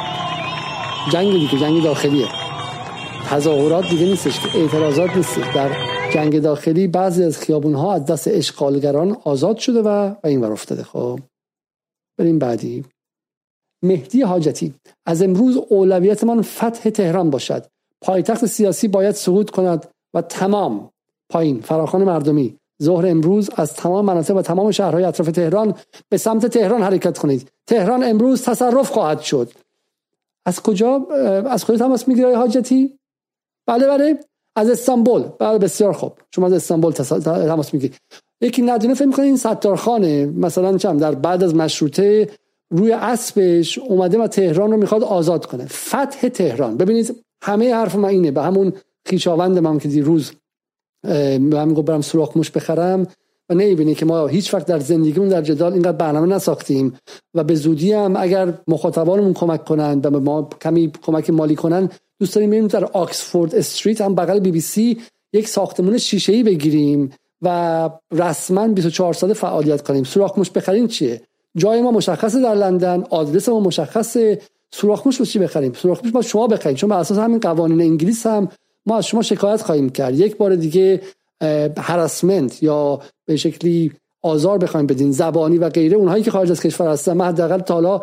جنگ 1.11 1.33
دیگه 1.33 1.59
جنگ 1.59 1.83
داخلیه. 1.83 2.27
تظاهرات 3.29 3.89
دیگه 3.89 4.05
نیستش 4.05 4.39
که 4.39 4.59
اعتراضات 4.59 5.15
نیست. 5.15 5.39
در 5.55 5.71
جنگ 6.13 6.39
داخلی 6.39 6.87
بعضی 6.87 7.23
از 7.23 7.37
خیابون 7.37 7.73
ها 7.73 7.93
از 7.93 8.05
دست 8.05 8.27
اشغالگران 8.27 9.17
آزاد 9.23 9.57
شده 9.57 9.81
و 9.81 9.87
و 10.23 10.27
این 10.27 10.41
ور 10.41 10.51
افتاده. 10.51 10.83
خب 10.83 11.19
بریم 12.19 12.39
بعدی. 12.39 12.85
مهدی 13.83 14.21
حاجتی 14.21 14.73
از 15.05 15.21
امروز 15.21 15.57
اولویتمان 15.57 16.41
فتح 16.41 16.89
تهران 16.89 17.29
باشد. 17.29 17.65
پایتخت 18.01 18.45
سیاسی 18.45 18.87
باید 18.87 19.15
سقوط 19.15 19.49
کند 19.49 19.89
و 20.13 20.21
تمام. 20.21 20.89
پایین 21.31 21.61
فراخان 21.61 22.03
مردمی. 22.03 22.57
ظهر 22.83 23.07
امروز 23.07 23.49
از 23.55 23.73
تمام 23.73 24.05
مناطق 24.05 24.35
و 24.35 24.41
تمام 24.41 24.71
شهرهای 24.71 25.03
اطراف 25.03 25.31
تهران 25.31 25.75
به 26.09 26.17
سمت 26.17 26.45
تهران 26.45 26.81
حرکت 26.81 27.17
کنید. 27.17 27.51
تهران 27.67 28.03
امروز 28.03 28.43
تصرف 28.43 28.89
خواهد 28.89 29.19
شد. 29.19 29.51
از 30.45 30.61
کجا؟ 30.61 31.07
از 31.49 31.65
کجا 31.65 31.77
تماس 31.77 32.07
می‌گیره 32.07 32.37
حاجتی؟ 32.37 32.99
بله 33.67 33.87
بله. 33.87 34.19
از 34.55 34.69
استانبول. 34.69 35.23
بله 35.39 35.57
بسیار 35.57 35.93
خوب. 35.93 36.13
شما 36.35 36.45
از 36.45 36.53
استانبول 36.53 36.91
تماس 36.91 37.73
می‌گیرید. 37.73 37.97
یکی 38.41 38.61
ندونه 38.61 38.93
فکر 38.93 39.05
می‌کنه 39.05 39.25
این 39.25 39.37
ستارخانه 39.37 40.25
مثلا 40.25 40.77
چم 40.77 40.97
در 40.97 41.15
بعد 41.15 41.43
از 41.43 41.55
مشروطه 41.55 42.29
روی 42.71 42.91
اسبش 42.91 43.77
اومده 43.77 44.17
و 44.17 44.27
تهران 44.27 44.71
رو 44.71 44.77
می‌خواد 44.77 45.03
آزاد 45.03 45.45
کنه. 45.45 45.65
فتح 45.65 46.27
تهران. 46.27 46.77
ببینید 46.77 47.23
همه 47.43 47.73
حرف 47.73 47.95
من 47.95 48.09
اینه. 48.09 48.31
به 48.31 48.41
همون 48.41 48.73
خیشاوند 49.05 49.59
من 49.59 49.79
که 49.79 49.87
دیروز 49.87 50.31
به 51.03 51.59
همین 51.59 51.73
برم 51.73 52.01
سوراخ 52.01 52.37
موش 52.37 52.51
بخرم. 52.51 53.07
و 53.49 53.53
نمی‌بینی 53.53 53.95
که 53.95 54.05
ما 54.05 54.27
هیچ 54.27 54.53
وقت 54.53 54.65
در 54.67 54.79
زندگیمون 54.79 55.29
در 55.29 55.41
جدال 55.41 55.73
اینقدر 55.73 55.97
برنامه 55.97 56.35
نساختیم. 56.35 56.93
و 57.33 57.43
به 57.43 57.55
زودی 57.55 57.93
هم 57.93 58.15
اگر 58.17 58.53
مخاطبانمون 58.67 59.33
کمک 59.33 59.65
کنند 59.65 60.05
و 60.05 60.19
ما 60.19 60.49
کمی 60.61 60.91
کمک 61.01 61.29
مالی 61.29 61.55
کنن 61.55 61.89
دوست 62.19 62.35
داریم 62.35 62.49
بریم 62.49 62.67
در 62.67 62.85
آکسفورد 62.85 63.55
استریت 63.55 64.01
هم 64.01 64.15
بغل 64.15 64.39
بی 64.39 64.51
بی 64.51 64.61
سی 64.61 64.97
یک 65.33 65.47
ساختمون 65.47 65.97
شیشه 65.97 66.33
ای 66.33 66.43
بگیریم 66.43 67.11
و 67.41 67.89
رسما 68.11 68.67
24 68.67 69.13
ساله 69.13 69.33
فعالیت 69.33 69.81
کنیم. 69.81 70.03
سوراخ 70.03 70.37
موش 70.37 70.49
بخریم 70.49 70.87
چیه؟ 70.87 71.21
جای 71.57 71.81
ما 71.81 71.91
مشخصه 71.91 72.41
در 72.41 72.55
لندن 72.55 73.03
آدرس 73.09 73.49
ما 73.49 73.59
مشخصه. 73.59 74.41
سوراخ 74.71 75.05
موش 75.05 75.21
چی 75.21 75.39
بخریم؟ 75.39 75.73
سوراخ 75.73 75.99
موش 76.13 76.27
شما 76.27 76.47
بخرید 76.47 76.77
چون 76.77 76.89
بر 76.89 76.99
اساس 76.99 77.17
همین 77.17 77.39
قوانین 77.39 77.81
انگلیس 77.81 78.25
هم 78.25 78.47
ما 78.85 78.97
از 78.97 79.05
شما 79.05 79.21
شکایت 79.21 79.61
خواهیم 79.61 79.89
کرد. 79.89 80.19
یک 80.19 80.37
بار 80.37 80.55
دیگه 80.55 81.01
harassment 81.77 82.63
یا 82.63 82.99
به 83.25 83.35
شکلی 83.35 83.91
آزار 84.21 84.57
بخواین 84.57 84.87
بدین 84.87 85.11
زبانی 85.11 85.57
و 85.57 85.69
غیره 85.69 85.97
اونهایی 85.97 86.23
که 86.23 86.31
خارج 86.31 86.51
از 86.51 86.61
کشور 86.61 86.87
هستن. 86.87 87.13
من 87.13 87.25
حداقل 87.25 87.59
تا 87.59 87.73
حالا 87.73 88.01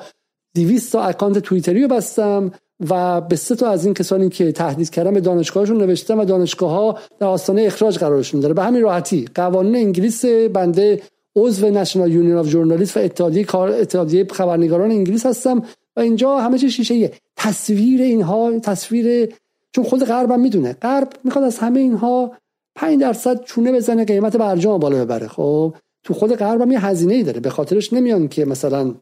200 0.55 0.93
تا 0.93 1.03
اکانت 1.03 1.39
توییتری 1.39 1.83
رو 1.83 1.89
بستم 1.89 2.51
و 2.91 3.20
به 3.20 3.37
سه 3.37 3.57
تا 3.57 3.68
از 3.68 3.85
این 3.85 3.95
کسانی 3.95 4.28
که 4.28 4.53
تهدید 4.53 4.91
کردن 4.91 5.14
به 5.14 5.20
دانشگاهشون 5.20 5.78
نوشتم 5.78 6.18
و 6.18 6.24
دانشگاه 6.24 6.70
ها 6.70 6.99
در 7.18 7.26
آستانه 7.26 7.62
اخراج 7.62 7.99
قرارشون 7.99 8.41
داره. 8.41 8.55
به 8.55 8.62
همین 8.62 8.83
راحتی 8.83 9.28
قوانین 9.35 9.76
انگلیس 9.76 10.24
بنده 10.24 11.03
عضو 11.37 11.70
National 11.70 12.12
Union 12.12 12.37
of 12.37 12.47
Journalists 12.47 12.97
و 12.97 13.01
اتحادیه 13.01 13.45
کار 13.45 13.68
اتحادیه 13.68 14.24
خبرنگاران 14.24 14.91
انگلیس 14.91 15.26
هستم 15.26 15.62
و 15.97 16.01
اینجا 16.01 16.39
همه 16.39 16.59
چی 16.59 16.70
شیشه. 16.70 17.12
تصویر 17.37 18.03
اینها 18.03 18.59
تصویر 18.59 19.35
چون 19.75 19.85
خود 19.85 20.05
غرب 20.05 20.31
هم 20.31 20.41
می‌دونه. 20.41 20.73
غرب 20.73 21.09
می‌خواد 21.25 21.45
از 21.45 21.59
همه 21.59 21.81
اینها 21.81 22.33
5 22.77 23.01
درصد 23.01 23.45
چونه 23.45 23.73
بزنه 23.73 24.05
قیمت 24.05 24.37
برجام 24.37 24.81
بالا 24.81 25.05
ببره. 25.05 25.29
خب 25.29 25.75
تو 26.05 26.14
خود 26.14 26.35
غرب 26.35 26.61
هم 26.61 26.71
یه 26.71 26.87
هزینه 26.87 27.14
ای 27.14 27.23
داره. 27.23 27.41
به 27.41 27.51
خاطرش 27.51 27.93
نمیان 27.93 28.29
که 28.29 28.45
مثلا 28.45 28.95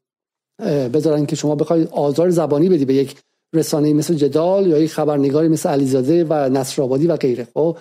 بذارن 0.95 1.27
که 1.27 1.37
شما 1.37 1.55
بخواید 1.55 1.89
آزار 1.89 2.31
زبانی 2.31 2.69
بدی 2.69 2.85
به 2.85 2.95
یک 2.95 3.17
رسانه 3.55 3.93
مثل 3.93 4.15
جدال 4.15 4.67
یا 4.67 4.79
یک 4.79 4.93
خبرنگاری 4.93 5.49
مثل 5.49 5.69
علیزاده 5.69 6.25
و 6.25 6.33
نصرآبادی 6.33 7.07
و 7.07 7.17
غیره. 7.17 7.49
خب 7.55 7.77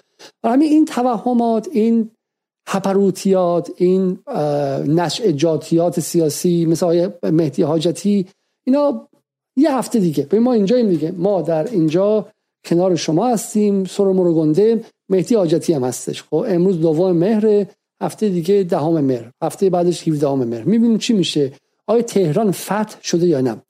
همین 0.45 0.71
این 0.71 0.85
توهمات 0.85 1.67
این 1.71 2.11
هپروتیات 2.69 3.71
این 3.75 4.19
نشعجاتیات 4.87 5.99
سیاسی 5.99 6.65
مثل 6.65 7.09
مهدی 7.23 7.63
حاجتی 7.63 8.25
اینا 8.67 9.07
یه 9.57 9.77
هفته 9.77 9.99
دیگه. 9.99 10.23
به 10.23 10.39
ما 10.39 10.53
اینجاییم 10.53 10.89
دیگه. 10.89 11.11
ما 11.11 11.41
در 11.41 11.71
اینجا 11.71 12.27
کنار 12.67 12.95
شما 12.95 13.27
هستیم. 13.27 13.85
سر 13.85 14.03
گنده. 14.13 14.83
مهدی 15.09 15.35
حاجتی 15.35 15.73
هم 15.73 15.83
هستش. 15.83 16.23
خب 16.23 16.45
امروز 16.47 16.81
دوم 16.81 17.11
مهر 17.11 17.65
هفته 18.01 18.29
دیگه 18.29 18.63
دهم 18.63 19.01
مهر. 19.01 19.31
هفته 19.43 19.69
بعدش 19.69 20.07
17 20.07 20.33
مهر. 20.33 20.63
می‌بینیم 20.63 20.97
چی 20.97 21.13
میشه؟ 21.13 21.51
آیا 21.87 22.01
تهران 22.01 22.51
فتح 22.51 22.95
شده 23.03 23.27
یا 23.27 23.41
نه؟ 23.41 23.61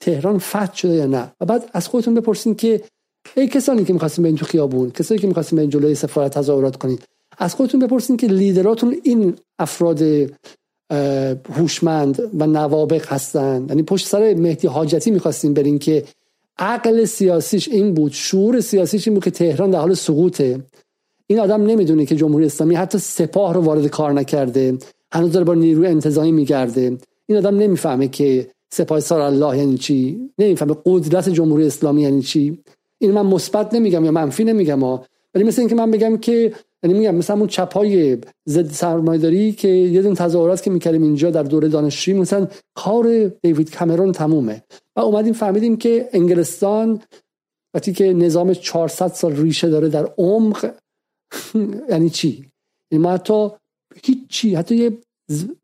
تهران 0.00 0.38
فتح 0.38 0.74
شده 0.74 0.94
یا 0.94 1.06
نه؟ 1.06 1.32
و 1.40 1.46
بعد 1.46 1.70
از 1.72 1.88
خودتون 1.88 2.14
بپرسین 2.14 2.54
که 2.54 2.82
ای 3.36 3.48
کسانی 3.48 3.84
که 3.84 3.92
می‌خواستین 3.92 4.26
این 4.26 4.36
تو 4.36 4.46
خیابون 4.46 4.90
کسانی 4.90 5.20
که 5.20 5.26
می‌خواستین 5.26 5.58
این 5.58 5.70
جلوی 5.70 5.94
سفارت 5.94 6.32
تظاهرات 6.32 6.76
کنید 6.76 7.02
از 7.38 7.54
خودتون 7.54 7.80
بپرسین 7.80 8.16
که 8.16 8.26
لیدراتون 8.26 8.96
این 9.02 9.34
افراد 9.58 10.02
هوشمند 11.50 12.30
و 12.38 12.46
نوابق 12.46 13.06
هستن. 13.12 13.66
یعنی 13.68 13.82
پشت 13.82 14.06
سر 14.06 14.34
مهدی 14.34 14.68
حاجتی 14.68 15.10
می‌خواستیم 15.10 15.54
برین 15.54 15.78
که 15.78 16.04
عقل 16.58 17.04
سیاسیش 17.04 17.68
این 17.68 17.94
بود 17.94 18.12
شعور 18.12 18.60
سیاسیش 18.60 19.08
این 19.08 19.14
بود 19.14 19.24
که 19.24 19.30
تهران 19.30 19.70
در 19.70 19.78
حال 19.78 19.94
سقوطه. 19.94 20.60
این 21.26 21.40
آدم 21.40 21.62
نمی‌دونه 21.62 22.06
که 22.06 22.16
جمهوری 22.16 22.46
اسلامی 22.46 22.74
حتی 22.74 22.98
سپاه 22.98 23.54
رو 23.54 23.60
وارد 23.60 23.86
کار 23.86 24.12
نکرده 24.12 24.78
هنوز 25.12 25.32
داره 25.32 25.44
با 25.44 25.54
نیروی 25.54 25.86
انتظامی 25.86 26.32
میگرده. 26.32 26.98
این 27.26 27.38
آدم 27.38 27.56
نمی‌فهمه 27.56 28.08
که 28.08 28.50
سپاه 28.70 29.00
سار 29.00 29.20
الله 29.20 29.58
یعنی 29.58 29.78
چی؟ 29.78 30.30
نمی‌فهمه 30.38 30.76
قدرت 30.86 31.28
جمهوری 31.28 31.66
اسلامی 31.66 32.02
یعنی 32.02 32.22
چی؟ 32.22 32.58
این 32.98 33.10
من 33.10 33.26
مثبت 33.26 33.74
نمیگم 33.74 34.04
یا 34.04 34.10
منفی 34.10 34.44
نمیگم 34.44 34.82
ولی 35.34 35.44
مثل 35.44 35.60
اینکه 35.60 35.74
من 35.74 35.90
بگم 35.90 36.16
که 36.16 36.52
یعنی 36.84 36.98
میگم 36.98 37.14
مثلا 37.14 37.36
اون 37.36 37.46
چپای 37.46 38.18
ضد 38.48 38.70
سرمایه‌داری 38.70 39.52
که 39.52 39.68
یه 39.68 40.02
دون 40.02 40.14
تظاهرات 40.14 40.62
که 40.62 40.70
می‌کردیم 40.70 41.02
اینجا 41.02 41.30
در 41.30 41.42
دوره 41.42 41.68
دانشجویی 41.68 42.18
مثلا 42.18 42.48
کار 42.76 43.32
دیوید 43.42 43.74
کامرون 43.74 44.12
تمومه. 44.12 44.62
و 44.96 45.00
اومدیم 45.00 45.32
فهمیدیم 45.32 45.76
که 45.76 46.08
انگلستان 46.12 47.00
وقتی 47.74 47.92
که 47.92 48.12
نظام 48.12 48.54
400 48.54 49.08
سال 49.08 49.36
ریشه 49.36 49.68
داره 49.68 49.88
در 49.88 50.14
عمق 50.18 50.74
یعنی 51.90 52.10
چی؟ 52.10 52.46
یعنی 52.92 53.04
ما 53.04 53.12
حتی 53.12 53.48
هیچی 54.04 54.54
حتی 54.54 54.76
یه 54.76 54.98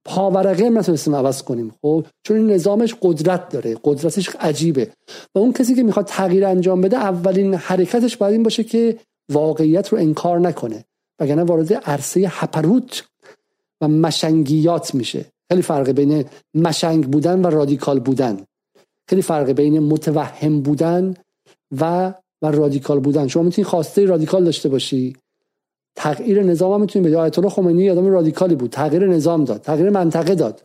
پاورقه 0.05 0.67
هم 0.67 0.79
نتونستیم 0.79 1.15
عوض 1.15 1.43
کنیم 1.43 1.75
خب؟ 1.83 2.07
چون 2.27 2.37
این 2.37 2.51
نظامش 2.51 2.95
قدرت 3.03 3.49
داره 3.49 3.77
قدرتش 3.85 4.37
عجیبه. 4.41 4.91
و 5.35 5.39
اون 5.39 5.53
کسی 5.53 5.75
که 5.75 5.83
می‌خواد 5.83 6.07
تغییر 6.07 6.47
انجام 6.47 6.81
بده 6.81 6.97
اولین 6.97 7.55
حرکتش 7.55 8.17
باید 8.17 8.33
این 8.33 8.43
باشه 8.43 8.65
که 8.65 8.99
واقعیت 9.33 9.89
رو 9.89 9.99
انکار 9.99 10.41
نکنه. 10.41 10.85
وگرنه 11.21 11.43
وارد 11.43 11.75
عرصه 11.75 12.27
هپروت 12.29 13.05
و 13.81 13.89
مشنگیات 13.89 14.95
میشه. 14.95 15.25
خیلی 15.49 15.63
فرق 15.63 15.91
بین 15.91 16.25
مشنگ 16.55 17.07
بودن 17.07 17.43
و 17.47 17.51
رادیکال 17.51 18.01
بودن. 18.01 18.45
خیلی 19.09 19.23
فرق 19.23 19.51
بین 19.51 19.79
متوهم 19.79 20.61
بودن 20.61 21.15
و 21.81 22.15
و 22.43 22.51
رادیکال 22.51 23.01
بودن. 23.01 23.29
شما 23.29 23.43
می‌تونی 23.43 23.65
خواسته 23.65 24.07
رادیکال 24.07 24.45
داشته 24.45 24.69
باشی. 24.69 25.17
تغییر 25.97 26.43
نظام 26.43 26.73
هم 26.73 26.81
می‌تونی 26.81 27.05
بدی. 27.05 27.15
آیت 27.15 27.39
الله 27.39 27.51
خمینی 27.51 27.91
آدم 27.91 28.07
رادیکالی 28.07 28.55
بود. 28.55 28.71
تغییر 28.71 29.07
نظام 29.07 29.45
داد. 29.45 29.61
تغییر 29.61 29.91
منطقه 29.91 30.35
داد. 30.35 30.63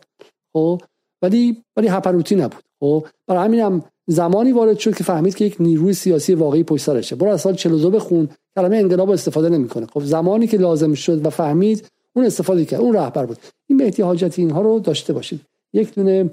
خب؟ 0.52 0.80
ولی 1.22 1.62
ولی 1.76 1.88
هپروتی 1.88 2.34
نبود. 2.36 2.64
خب؟ 2.80 3.06
برای 3.26 3.44
همین 3.44 3.60
هم 3.60 3.82
زمانی 4.10 4.52
وارد 4.52 4.78
شد 4.78 4.94
که 4.94 5.04
فهمید 5.04 5.34
که 5.34 5.44
یک 5.44 5.56
نیروی 5.60 5.92
سیاسی 5.92 6.34
واقعی 6.34 6.62
پشت 6.62 6.84
سرشه 6.84 7.16
برو 7.16 7.30
از 7.30 7.40
سال 7.40 7.54
42 7.54 7.90
بخون 7.90 8.28
کلمه 8.56 8.76
انقلاب 8.76 9.10
استفاده 9.10 9.48
نمی‌کنه. 9.48 9.86
خب 9.86 10.04
زمانی 10.04 10.46
که 10.46 10.56
لازم 10.56 10.94
شد 10.94 11.26
و 11.26 11.30
فهمید 11.30 11.86
اون 12.12 12.24
استفاده 12.24 12.64
کرد 12.64 12.80
اون 12.80 12.94
رهبر 12.94 13.26
بود. 13.26 13.38
این 13.66 13.78
به 13.78 14.04
حاجتی 14.04 14.42
اینها 14.42 14.60
رو 14.60 14.78
داشته 14.78 15.12
باشید. 15.12 15.40
یک 15.72 15.94
دونه 15.94 16.30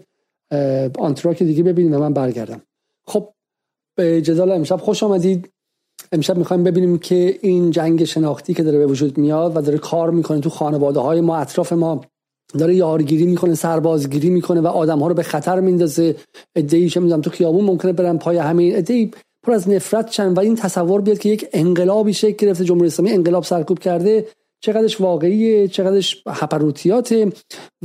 آنتراک 0.99 1.43
دیگه 1.43 1.63
ببینیم 1.63 1.97
من 1.97 2.13
برگردم. 2.13 2.61
خب 3.07 3.29
به 3.95 4.21
جدال 4.21 4.51
امشب 4.51 4.77
خوش 4.77 5.03
آمدید. 5.03 5.49
امشب 6.11 6.37
می‌خوایم 6.37 6.63
ببینیم 6.63 6.97
که 6.97 7.39
این 7.41 7.71
جنگ 7.71 8.03
شناختی 8.03 8.53
که 8.53 8.63
داره 8.63 8.77
به 8.77 8.85
وجود 8.85 9.17
میاد 9.17 9.57
و 9.57 9.61
داره 9.61 9.77
کار 9.77 10.11
می‌کنه 10.11 10.39
تو 10.39 10.49
خانواده 10.49 10.99
های 10.99 11.21
ما 11.21 11.37
اطراف 11.37 11.73
ما 11.73 12.01
داره 12.53 12.75
یارگیری 12.75 13.25
می‌کنه 13.25 13.55
سربازگیری 13.55 14.29
می‌کنه 14.29 14.61
و 14.61 14.67
آدم 14.67 14.99
ها 14.99 15.07
رو 15.07 15.13
به 15.13 15.23
خطر 15.23 15.59
میندازه. 15.59 16.15
ادعی 16.55 16.89
چه 16.89 16.99
می‌دونم 16.99 17.21
تو 17.21 17.29
خیابون 17.29 17.65
ممکنه 17.65 17.93
برن 17.93 18.17
پای 18.17 18.37
همین 18.37 18.75
ادعی 18.75 19.11
پر 19.43 19.51
از 19.51 19.69
نفرت 19.69 20.09
چند 20.09 20.37
و 20.37 20.39
این 20.39 20.55
تصور 20.55 21.01
بیاد 21.01 21.19
که 21.19 21.29
یک 21.29 21.47
انقلابی 21.53 22.13
شکل 22.13 22.45
گرفته 22.45 22.65
جمهوری 22.65 22.87
اسلامی 22.87 23.11
انقلاب 23.11 23.43
سرکوب 23.43 23.79
کرده 23.79 24.27
چقدرش 24.59 25.01
واقعیه 25.01 25.67
چقدرش 25.67 26.23
هپروتیاته 26.27 27.31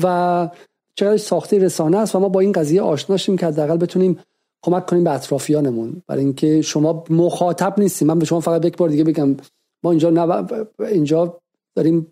و 0.02 0.48
چقدرش 0.94 1.20
ساخته 1.20 1.58
رسانه 1.58 1.98
است 1.98 2.14
و 2.14 2.18
ما 2.18 2.28
با 2.28 2.40
این 2.40 2.52
قضیه 2.52 2.82
آشنا 2.82 3.16
شیم 3.16 3.36
که 3.36 3.46
حداقل 3.46 3.76
بتونیم 3.76 4.18
کمک 4.62 4.86
کنیم 4.86 5.04
به 5.04 5.10
اطرافیانمون. 5.10 6.02
برای 6.06 6.24
اینکه 6.24 6.62
شما 6.62 7.04
مخاطب 7.10 7.74
نیستیم. 7.78 8.08
من 8.08 8.18
به 8.18 8.24
شما 8.24 8.40
فقط 8.40 8.64
یک 8.64 8.76
بار 8.76 8.88
دیگه 8.88 9.04
بگم 9.04 9.36
ما 9.82 9.90
اینجا 9.90 10.46
اینجا 10.78 11.38
داریم 11.74 12.11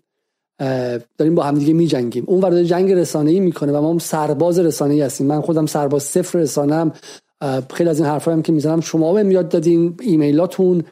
داریم 1.17 1.35
با 1.35 1.43
همدیگه 1.43 1.73
می 1.73 1.87
جنگیم 1.87 2.23
اون 2.27 2.41
ورده 2.41 2.65
جنگ 2.65 2.91
رسانه‌ای 2.91 3.39
می‌کنه 3.39 3.71
و 3.71 3.81
ما 3.81 3.89
هم 3.89 3.99
سرباز 3.99 4.59
رسانه‌ای 4.59 5.01
هستیم. 5.01 5.27
من 5.27 5.41
خودم 5.41 5.65
سرباز 5.65 6.03
صفر 6.03 6.39
رسانه‌ام. 6.39 6.91
خیلی 7.73 7.89
از 7.89 7.99
این 7.99 8.07
حرفا 8.09 8.31
هم 8.31 8.41
که 8.41 8.51
می‌زنم 8.51 8.81
شما 8.81 9.13
به 9.13 9.23
میاد 9.23 9.49
دادین 9.49 9.95
ایمیلاتون 10.01 10.83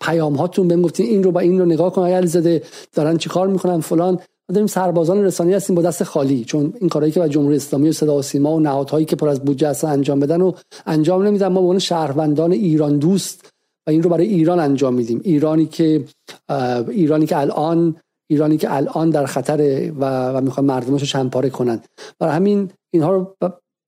پیام 0.00 0.34
هاتون 0.34 0.68
بهم 0.68 0.82
گفتین 0.82 1.06
این 1.06 1.22
رو 1.22 1.32
با 1.32 1.40
این 1.40 1.58
رو 1.58 1.64
نگاه 1.64 1.92
کن 1.92 2.06
علی 2.06 2.26
زده 2.26 2.62
دارن 2.92 3.16
چیکار 3.16 3.48
می‌کنن 3.48 3.80
فلان. 3.80 4.14
ما 4.48 4.52
داریم 4.52 4.66
سربازان 4.66 5.24
رسانه‌ای 5.24 5.56
هستیم 5.56 5.76
با 5.76 5.82
دست 5.82 6.04
خالی 6.04 6.44
چون 6.44 6.74
این 6.80 6.88
کارهایی 6.88 7.12
که 7.12 7.20
با 7.20 7.28
جمهوری 7.28 7.56
اسلامی 7.56 7.88
و 7.88 7.92
صدا 7.92 8.16
و 8.16 8.22
سیما 8.22 8.54
و 8.54 8.60
نهادهایی 8.60 9.04
که 9.04 9.16
پر 9.16 9.28
از 9.28 9.40
بودجه 9.40 9.68
هستن 9.68 9.88
انجام 9.88 10.20
بدن 10.20 10.40
و 10.40 10.52
انجام 10.86 11.22
نمیدن. 11.22 11.48
ما 11.48 11.54
به 11.54 11.60
عنوان 11.60 11.78
شهروندان 11.78 12.52
ایران 12.52 12.98
دوست 12.98 13.52
و 13.86 13.90
این 13.90 14.02
رو 14.02 14.10
برای 14.10 14.26
ایران 14.26 14.60
انجام 14.60 14.94
میدیم. 14.94 15.20
ایرانی 15.24 15.66
که 15.66 16.04
ایرانی 16.88 17.26
که 17.26 17.38
الان 17.38 17.96
ایرانی 18.30 18.56
که 18.56 18.74
الان 18.74 19.10
در 19.10 19.26
خطر 19.26 19.90
و, 19.98 20.28
و 20.28 20.40
می‌خوان 20.40 20.66
مردمش 20.66 21.00
رو 21.00 21.06
چند 21.06 21.50
کنن. 21.50 21.80
برای 22.18 22.34
همین 22.34 22.70
اینها 22.92 23.12
رو 23.12 23.36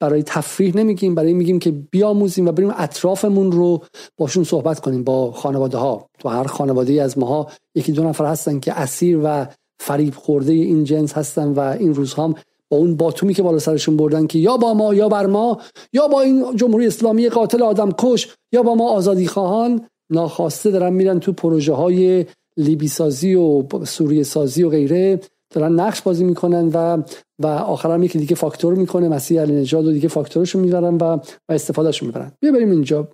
برای 0.00 0.22
تفریح 0.22 0.76
نمیگیم 0.76 1.14
برای 1.14 1.32
میگیم 1.32 1.58
که 1.58 1.70
بیاموزیم 1.70 2.46
و 2.46 2.52
بریم 2.52 2.72
اطرافمون 2.76 3.52
رو 3.52 3.82
باشون 4.16 4.44
صحبت 4.44 4.80
کنیم 4.80 5.04
با 5.04 5.32
خانواده 5.32 5.78
ها 5.78 6.08
تو 6.18 6.28
هر 6.28 6.44
خانواده 6.44 7.02
از 7.02 7.18
ماها 7.18 7.48
یکی 7.74 7.92
دو 7.92 8.04
نفر 8.04 8.24
هستن 8.24 8.60
که 8.60 8.80
اسیر 8.80 9.20
و 9.24 9.46
فریب 9.80 10.14
خورده 10.14 10.52
این 10.52 10.84
جنس 10.84 11.12
هستن 11.12 11.48
و 11.48 11.60
این 11.60 11.94
روزها 11.94 12.34
با 12.70 12.76
اون 12.76 12.96
باتومی 12.96 13.34
که 13.34 13.42
بالا 13.42 13.58
سرشون 13.58 13.96
بردن 13.96 14.26
که 14.26 14.38
یا 14.38 14.56
با 14.56 14.74
ما 14.74 14.94
یا 14.94 15.08
بر 15.08 15.26
ما 15.26 15.60
یا 15.92 16.08
با 16.08 16.20
این 16.20 16.56
جمهوری 16.56 16.86
اسلامی 16.86 17.28
قاتل 17.28 17.62
آدم 17.62 17.90
کش 17.98 18.28
یا 18.52 18.62
با 18.62 18.74
ما 18.74 18.90
آزادی 18.90 19.26
خواهان 19.26 19.86
ناخواسته 20.10 20.70
دارن 20.70 20.92
میرن 20.92 21.20
تو 21.20 21.32
پروژه 21.32 21.72
های 21.72 22.26
لیبی 22.56 22.88
سازی 22.88 23.34
و 23.34 23.64
سوریه 23.84 24.22
سازی 24.22 24.62
و 24.62 24.68
غیره 24.68 25.20
دارن 25.50 25.72
نقش 25.72 26.02
بازی 26.02 26.24
می‌کنن 26.24 26.68
و 26.74 27.02
و 27.38 27.46
آخر 27.46 27.94
هم 27.94 28.02
یکی 28.02 28.18
دیگه 28.18 28.34
فاکتور 28.36 28.74
می‌کنه 28.74 29.08
مسیح 29.08 29.40
علی 29.40 29.54
نجاد 29.54 29.86
و 29.86 29.92
دیگه 29.92 30.08
فاکتورشون 30.08 30.62
می‌برن 30.62 30.94
و 30.94 31.18
و 31.48 31.52
استفادهشون 31.52 32.06
می‌برن. 32.06 32.32
بیا 32.40 32.52
بریم 32.52 32.70
اینجا. 32.70 33.08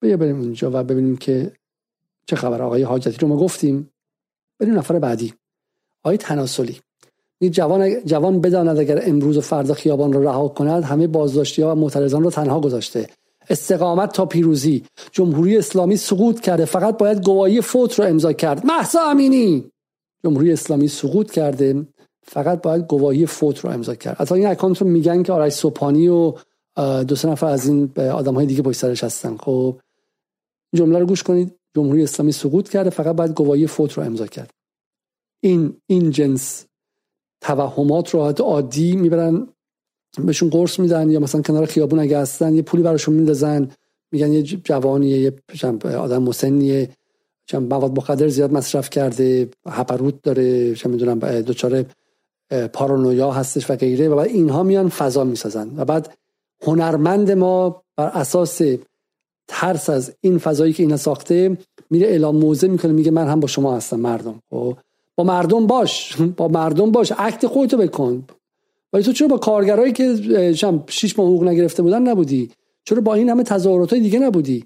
بیا 0.00 0.16
بریم 0.16 0.40
اینجا 0.40 0.70
و 0.74 0.84
ببینیم 0.84 1.16
که 1.16 1.52
چه 2.26 2.36
خبر. 2.36 2.62
آقای 2.62 2.82
حاجتی 2.82 3.18
رو 3.18 3.28
ما 3.28 3.36
گفتیم. 3.36 3.90
بریم 4.58 4.78
نفر 4.78 4.98
بعدی. 4.98 5.34
آقای 6.04 6.16
تناسلی. 6.16 6.80
این 7.38 7.50
جوان 7.50 8.04
جوان 8.04 8.40
بداند 8.40 8.78
اگر 8.78 9.00
امروز 9.02 9.36
و 9.36 9.40
فردا 9.40 9.74
خیابان 9.74 10.12
رو 10.12 10.22
رها 10.22 10.48
کند 10.48 10.84
همه 10.84 11.06
بازداشتی 11.06 11.62
ها 11.62 11.72
و 11.72 11.78
معترضان 11.78 12.22
رو 12.22 12.30
تنها 12.30 12.60
گذاشته. 12.60 13.06
استقامت 13.50 14.12
تا 14.12 14.26
پیروزی. 14.26 14.84
جمهوری 15.12 15.58
اسلامی 15.58 15.96
سقوط 15.96 16.40
کرده. 16.40 16.64
فقط 16.64 16.98
باید 16.98 17.24
گواهی 17.24 17.60
فوت 17.60 17.98
رو 17.98 18.04
امضا 18.04 18.32
کرد. 18.32 18.66
محسا 18.66 19.00
امینی! 19.10 19.70
جمهوری 20.24 20.52
اسلامی 20.52 20.88
سقوط 20.88 21.30
کرده. 21.30 21.86
فقط 22.22 22.62
باید 22.62 22.86
گواهی 22.86 23.26
فوت 23.26 23.58
رو 23.58 23.70
امضا 23.70 23.94
کرد. 23.94 24.16
حتی 24.16 24.34
این 24.34 24.46
اکانت 24.46 24.82
رو 24.82 24.88
میگن 24.88 25.22
که 25.22 25.32
آرش 25.32 25.52
سوپانی 25.52 26.08
و 26.08 26.34
دو 27.08 27.16
سه 27.16 27.28
نفر 27.28 27.46
از 27.46 27.68
این 27.68 27.92
آدم 27.98 28.34
های 28.34 28.46
دیگه 28.46 28.62
پشت 28.62 28.78
سرش 28.78 29.04
هستن. 29.04 29.36
خب 29.36 29.80
جمله 30.74 30.98
رو 30.98 31.06
گوش 31.06 31.22
کنید. 31.22 31.54
جمهوری 31.76 32.02
اسلامی 32.02 32.32
سقوط 32.32 32.68
کرده. 32.68 32.90
فقط 32.90 33.16
باید 33.16 33.34
گواهی 33.34 33.66
فوت 33.66 33.92
رو 33.92 34.02
امضا 34.02 34.26
کرد. 34.26 34.50
این 35.40 35.76
این 35.86 36.10
جنس 36.10 36.64
توهمات 37.40 38.10
رو 38.10 38.20
عادی 38.20 38.96
می‌برن. 38.96 39.48
بهشون 40.24 40.50
قرص 40.50 40.80
میدن 40.80 41.10
یا 41.10 41.20
مثلا 41.20 41.42
کنار 41.42 41.66
خیابون 41.66 41.98
اگه 41.98 42.18
هستن 42.18 42.54
یه 42.54 42.62
پولی 42.62 42.82
براشون 42.82 43.14
میندازن. 43.14 43.68
میگن 44.12 44.32
یه 44.32 44.42
جوانیه 44.42 45.18
یه 45.18 45.32
آدم 45.96 46.22
مسنیه. 46.22 46.88
چون 47.46 47.62
مواد 47.62 47.96
مخدر 47.98 48.28
زیاد 48.28 48.52
مصرف 48.52 48.90
کرده 48.90 49.48
هپروت 49.68 50.22
داره 50.22 50.74
چه 50.74 50.88
می‌دونم 50.88 51.18
دچار 51.18 51.84
پارانویا 52.72 53.30
هستش 53.30 53.70
و 53.70 53.76
غیره. 53.76 54.08
و 54.08 54.16
بعد 54.16 54.26
اینها 54.26 54.62
میان 54.62 54.88
فضا 54.88 55.24
می‌سازن. 55.24 55.70
و 55.76 55.84
بعد 55.84 56.14
هنرمند 56.62 57.30
ما 57.30 57.82
بر 57.96 58.06
اساس 58.06 58.60
ترس 59.48 59.90
از 59.90 60.12
این 60.20 60.38
فضایی 60.38 60.72
که 60.72 60.82
اینا 60.82 60.96
ساخته 60.96 61.58
میره 61.90 62.06
اعلام 62.06 62.36
موزه 62.36 62.68
می‌کنه 62.68 62.92
میگه 62.92 63.10
من 63.10 63.28
هم 63.28 63.40
با 63.40 63.46
شما 63.46 63.76
هستم 63.76 64.00
مردم. 64.00 64.42
خب 64.50 64.76
با 65.16 65.24
مردم 65.24 65.66
باش. 65.66 66.16
با 66.36 66.48
مردم 66.48 66.90
باش. 66.90 67.12
عکت 67.12 67.46
خودتو 67.46 67.76
بکن. 67.76 68.24
ولی 68.92 69.02
تو 69.02 69.12
چرا 69.12 69.28
با 69.28 69.38
کارگرایی 69.38 69.92
که 69.92 70.14
شش 70.88 71.18
ماه 71.18 71.28
حقوق 71.28 71.44
نگرفته 71.44 71.82
بودن 71.82 72.02
نبودی؟ 72.02 72.50
چرا 72.84 73.00
با 73.00 73.14
این 73.14 73.28
همه 73.28 73.42
تظاهرات 73.42 73.94
دیگه 73.94 74.18
نبودی؟ 74.18 74.64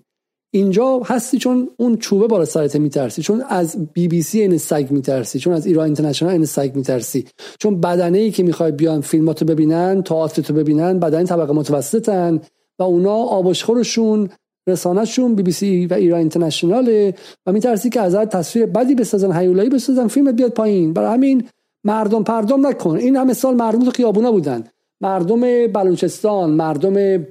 اینجا 0.53 1.01
هستی 1.05 1.39
چون 1.39 1.71
اون 1.77 1.97
چوبه 1.97 2.27
بالا 2.27 2.45
سرت 2.45 2.77
میترسی 2.77 3.23
چون 3.23 3.43
از 3.49 3.93
بی 3.93 4.09
بی 4.09 4.23
سی 4.23 4.41
این 4.41 4.59
سگ 4.59 4.87
میترسی 4.91 5.39
چون 5.39 5.53
از 5.53 5.66
ایران 5.66 5.85
اینترنشنال 5.85 6.33
این 6.33 6.45
سگ 6.45 6.73
میترسی 6.75 7.25
چون 7.59 7.81
بدنه 7.81 8.18
ای 8.18 8.31
که 8.31 8.43
می‌خوای 8.43 8.73
بیان 8.73 9.01
فیلماتو 9.01 9.45
ببینن 9.45 10.03
تئاترتو 10.03 10.55
ببینن 10.55 10.99
بدن 10.99 11.25
طبقه 11.25 11.53
متوسطن 11.53 12.41
و 12.79 12.83
اونا 12.83 13.14
آبشخورشون 13.14 14.29
رسانهشون 14.66 15.35
بی 15.35 15.43
بی 15.43 15.53
سی 15.53 15.87
و 15.87 15.95
ایران 15.95 16.18
اینترنشناله 16.18 17.14
و 17.47 17.53
میترسی 17.53 17.91
که 17.91 18.01
ازت 18.01 18.29
تصویر 18.29 18.66
بدی 18.66 18.95
بسازن 18.95 19.33
هیولایی 19.37 19.71
بسازن 19.71 20.09
فیلمت 20.09 20.35
بیاد 20.35 20.53
پایین. 20.53 20.93
برای 20.93 21.14
همین 21.14 21.49
مردم 21.85 22.22
پردم 22.22 22.66
نکن. 22.66 22.97
این 22.97 23.16
همه 23.16 23.33
سال 23.33 23.55
مردم 23.55 23.85
تو 23.85 23.91
خیابونا 23.91 24.33
بودن. 24.33 24.64
مردم 25.01 25.66
بلوچستان 25.66 26.51
مردم 26.51 27.26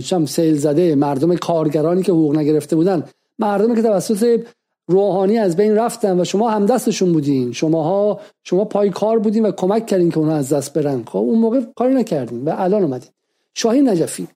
شم 0.00 0.26
سیل 0.26 0.56
زده 0.56 0.94
مردم 0.94 1.36
کارگرانی 1.36 2.02
که 2.02 2.12
حقوق 2.12 2.36
نگرفته 2.36 2.76
بودن. 2.76 3.04
مردمی 3.38 3.74
که 3.74 3.82
توسط 3.82 4.40
روحانی 4.86 5.38
از 5.38 5.56
بین 5.56 5.76
رفتن 5.76 6.20
و 6.20 6.24
شما 6.24 6.50
هم 6.50 6.66
دستشون 6.66 7.12
بودین. 7.12 7.52
شماها 7.52 8.20
شما 8.44 8.64
پای 8.64 8.90
کار 8.90 9.18
بودین 9.18 9.46
و 9.46 9.50
کمک 9.50 9.86
کردین 9.86 10.10
که 10.10 10.18
اونها 10.18 10.36
از 10.36 10.52
دست 10.52 10.72
برن. 10.72 11.04
خب 11.04 11.18
اون 11.18 11.38
موقع 11.38 11.60
کاری 11.76 11.94
نکردین 11.94 12.44
و 12.44 12.54
الان 12.58 12.82
اومدین. 12.82 13.10
شاهین 13.54 13.88
نجفی 13.88 14.28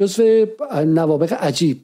جزو 0.00 0.46
نوابق 0.86 1.32
عجیب 1.32 1.80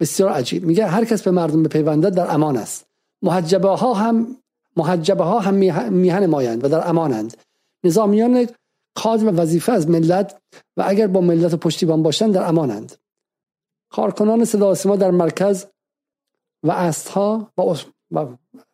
بسیار 0.00 0.30
عجیب. 0.30 0.64
میگه 0.64 0.86
هر 0.86 1.04
کس 1.04 1.22
به 1.22 1.30
مردم 1.30 1.62
به 1.62 1.68
پیونده 1.68 2.10
در 2.10 2.34
امان 2.34 2.56
است. 2.56 2.86
محجبه 3.22 3.68
ها 3.68 3.94
هم 3.94 4.36
محجبه 4.76 5.24
ها 5.24 5.38
هم 5.38 5.54
میهن 5.90 6.26
مایند 6.26 6.64
و 6.64 6.68
در 6.68 6.88
امانند. 6.88 7.36
نظامیان 7.84 8.46
کادر 8.94 9.24
و 9.24 9.30
وظیفه 9.30 9.72
از 9.72 9.88
ملت 9.88 10.38
و 10.76 10.84
اگر 10.86 11.06
با 11.06 11.20
ملت 11.20 11.54
پشتیبان 11.54 12.02
باشند 12.02 12.34
در 12.34 12.48
امانند. 12.48 12.92
کارکنان 13.90 14.44
صدا 14.44 14.74
سیما 14.74 14.96
در 14.96 15.10
مرکز 15.10 15.66
و 16.62 16.70
استها 16.70 17.52
و 18.10 18.26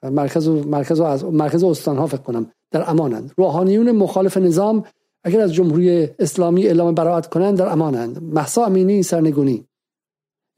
مرکز 0.03 0.49
و 0.49 0.65
مرکز 0.65 1.01
و 1.01 1.05
از 1.05 1.25
مرکز 1.25 1.65
استان 1.65 2.07
فکر 2.07 2.17
کنم 2.17 2.53
در 2.71 2.91
امانند. 2.91 3.33
روحانیون 3.37 3.91
مخالف 3.91 4.37
نظام 4.37 4.85
اگر 5.25 5.41
از 5.41 5.55
جمهوری 5.55 6.09
اسلامی 6.19 6.67
اعلام 6.67 6.95
براعت 6.95 7.27
کنند 7.27 7.59
در 7.59 7.69
امانند. 7.69 8.23
محسا 8.23 8.65
امینی 8.65 9.03
سرنگونی. 9.03 9.65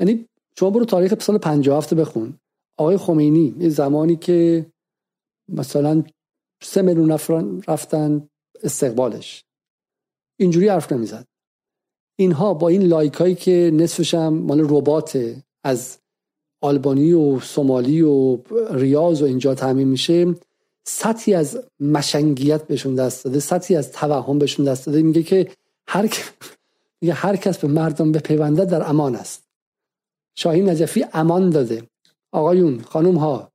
یعنی 0.01 0.29
شما 0.59 0.71
برو 0.71 0.85
تاریخ 0.85 1.15
سال 1.21 1.39
57 1.39 1.95
بخون. 1.95 2.39
آقای 2.79 2.97
خمینی 2.97 3.55
یه 3.59 3.69
زمانی 3.69 4.17
که 4.17 4.67
مثلا 5.49 6.05
سه 6.63 6.83
میلیون 6.83 7.13
نفر 7.13 7.45
رفتن 7.69 8.29
استقبالش. 8.63 9.45
اینجوری 10.37 10.69
حرف 10.69 10.93
نمی‌زد. 10.93 11.27
اینها 12.17 12.55
با 12.55 12.69
این 12.69 12.83
لایک 12.83 13.15
هایی 13.15 13.35
که 13.35 13.71
نصفش 13.75 14.15
هم 14.15 14.35
مال 14.35 14.61
ربات 14.61 15.37
از 15.65 15.99
آلبانی 16.61 17.13
و 17.13 17.41
سومالی 17.41 18.03
و 18.03 18.39
ریاض 18.71 19.23
و 19.23 19.25
اینجا 19.25 19.55
تعمین 19.55 19.89
میشه 19.89 20.35
سطحی 20.85 21.35
از 21.35 21.65
مشنگیت 21.81 22.67
بهشون 22.67 22.95
دست 22.95 23.25
داده 23.25 23.41
سطحی 23.41 23.77
از 23.77 23.93
توهم 23.93 24.39
بهشون 24.39 24.67
دست 24.67 24.87
داده. 24.87 25.03
میگه 25.03 25.23
که 25.23 25.51
هر 25.89 26.09
میگه 27.01 27.15
هر 27.15 27.37
کس 27.37 27.59
به 27.59 27.69
مردم 27.69 28.13
به 28.13 28.19
پیونده 28.19 28.65
در 28.65 28.89
امان 28.89 29.17
است. 29.17 29.45
شاهین 30.37 30.71
نجفی 30.71 31.05
امان 31.13 31.51
داده. 31.51 31.83
آقایون 32.33 32.81
خانوم 32.81 33.17
ها 33.17 33.53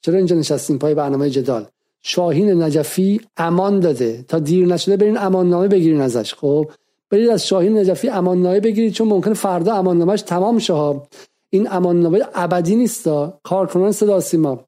چرا 0.00 0.16
اینجا 0.16 0.36
نشستیم 0.36 0.78
پای 0.78 0.94
برنامه 0.94 1.30
جدال؟ 1.30 1.66
شاهین 2.02 2.62
نجفی 2.62 3.20
امان 3.36 3.80
داده. 3.80 4.24
تا 4.28 4.38
دیر 4.38 4.66
نشده 4.66 4.96
برین 4.96 5.18
امان 5.18 5.50
نامه 5.50 5.68
بگیرین 5.68 6.00
ازش. 6.00 6.34
خب 6.34 6.70
برید 7.10 7.28
از 7.28 7.46
شاهین 7.46 7.78
نجفی 7.78 8.08
اماننامه 8.08 8.60
بگیرید 8.60 8.92
چون 8.92 9.08
ممکنه 9.08 9.34
فردا 9.34 9.74
اماننامهش 9.74 10.22
تمام 10.22 10.58
شه. 10.58 11.00
این 11.50 11.68
اماننامه 11.70 12.20
ابدی 12.34 12.76
نیستا 12.76 13.40
کارکنان 13.42 13.92
صدا 13.92 14.20
سیما. 14.20 14.64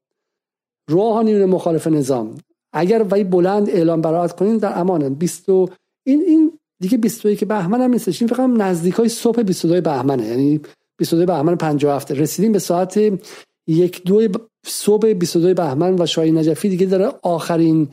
روحانیون 0.89 1.45
مخالف 1.45 1.87
نظام. 1.87 2.37
اگر 2.73 3.07
وی 3.11 3.25
بلند 3.25 3.71
اعلام 3.71 4.01
برات 4.01 4.37
کنین 4.37 4.57
در 4.57 4.79
امانن 4.79 5.15
20 5.15 5.49
این 5.49 5.71
این 6.05 6.59
دیگه 6.81 6.99
21 6.99 7.45
بهمن 7.45 7.81
هم 7.81 7.91
نیستش. 7.91 8.23
این 8.23 8.29
فقط 8.29 8.41
نزدیک 8.41 8.95
های 8.95 9.09
صبح 9.09 9.43
22 9.43 9.81
بهمنه. 9.81 10.27
یعنی 10.27 10.61
22 10.97 11.27
بهمن 11.27 11.57
57 11.57 12.13
رسیدیم 12.13 12.53
به 12.53 12.59
ساعت 12.59 13.01
یک 13.67 14.05
دو 14.05 14.29
صبح 14.65 15.13
22 15.13 15.55
بهمن 15.55 16.03
و 16.03 16.07
شاهین 16.07 16.39
نجفی 16.39 16.69
دیگه 16.69 16.87
داره 16.87 17.13
آخرین 17.23 17.89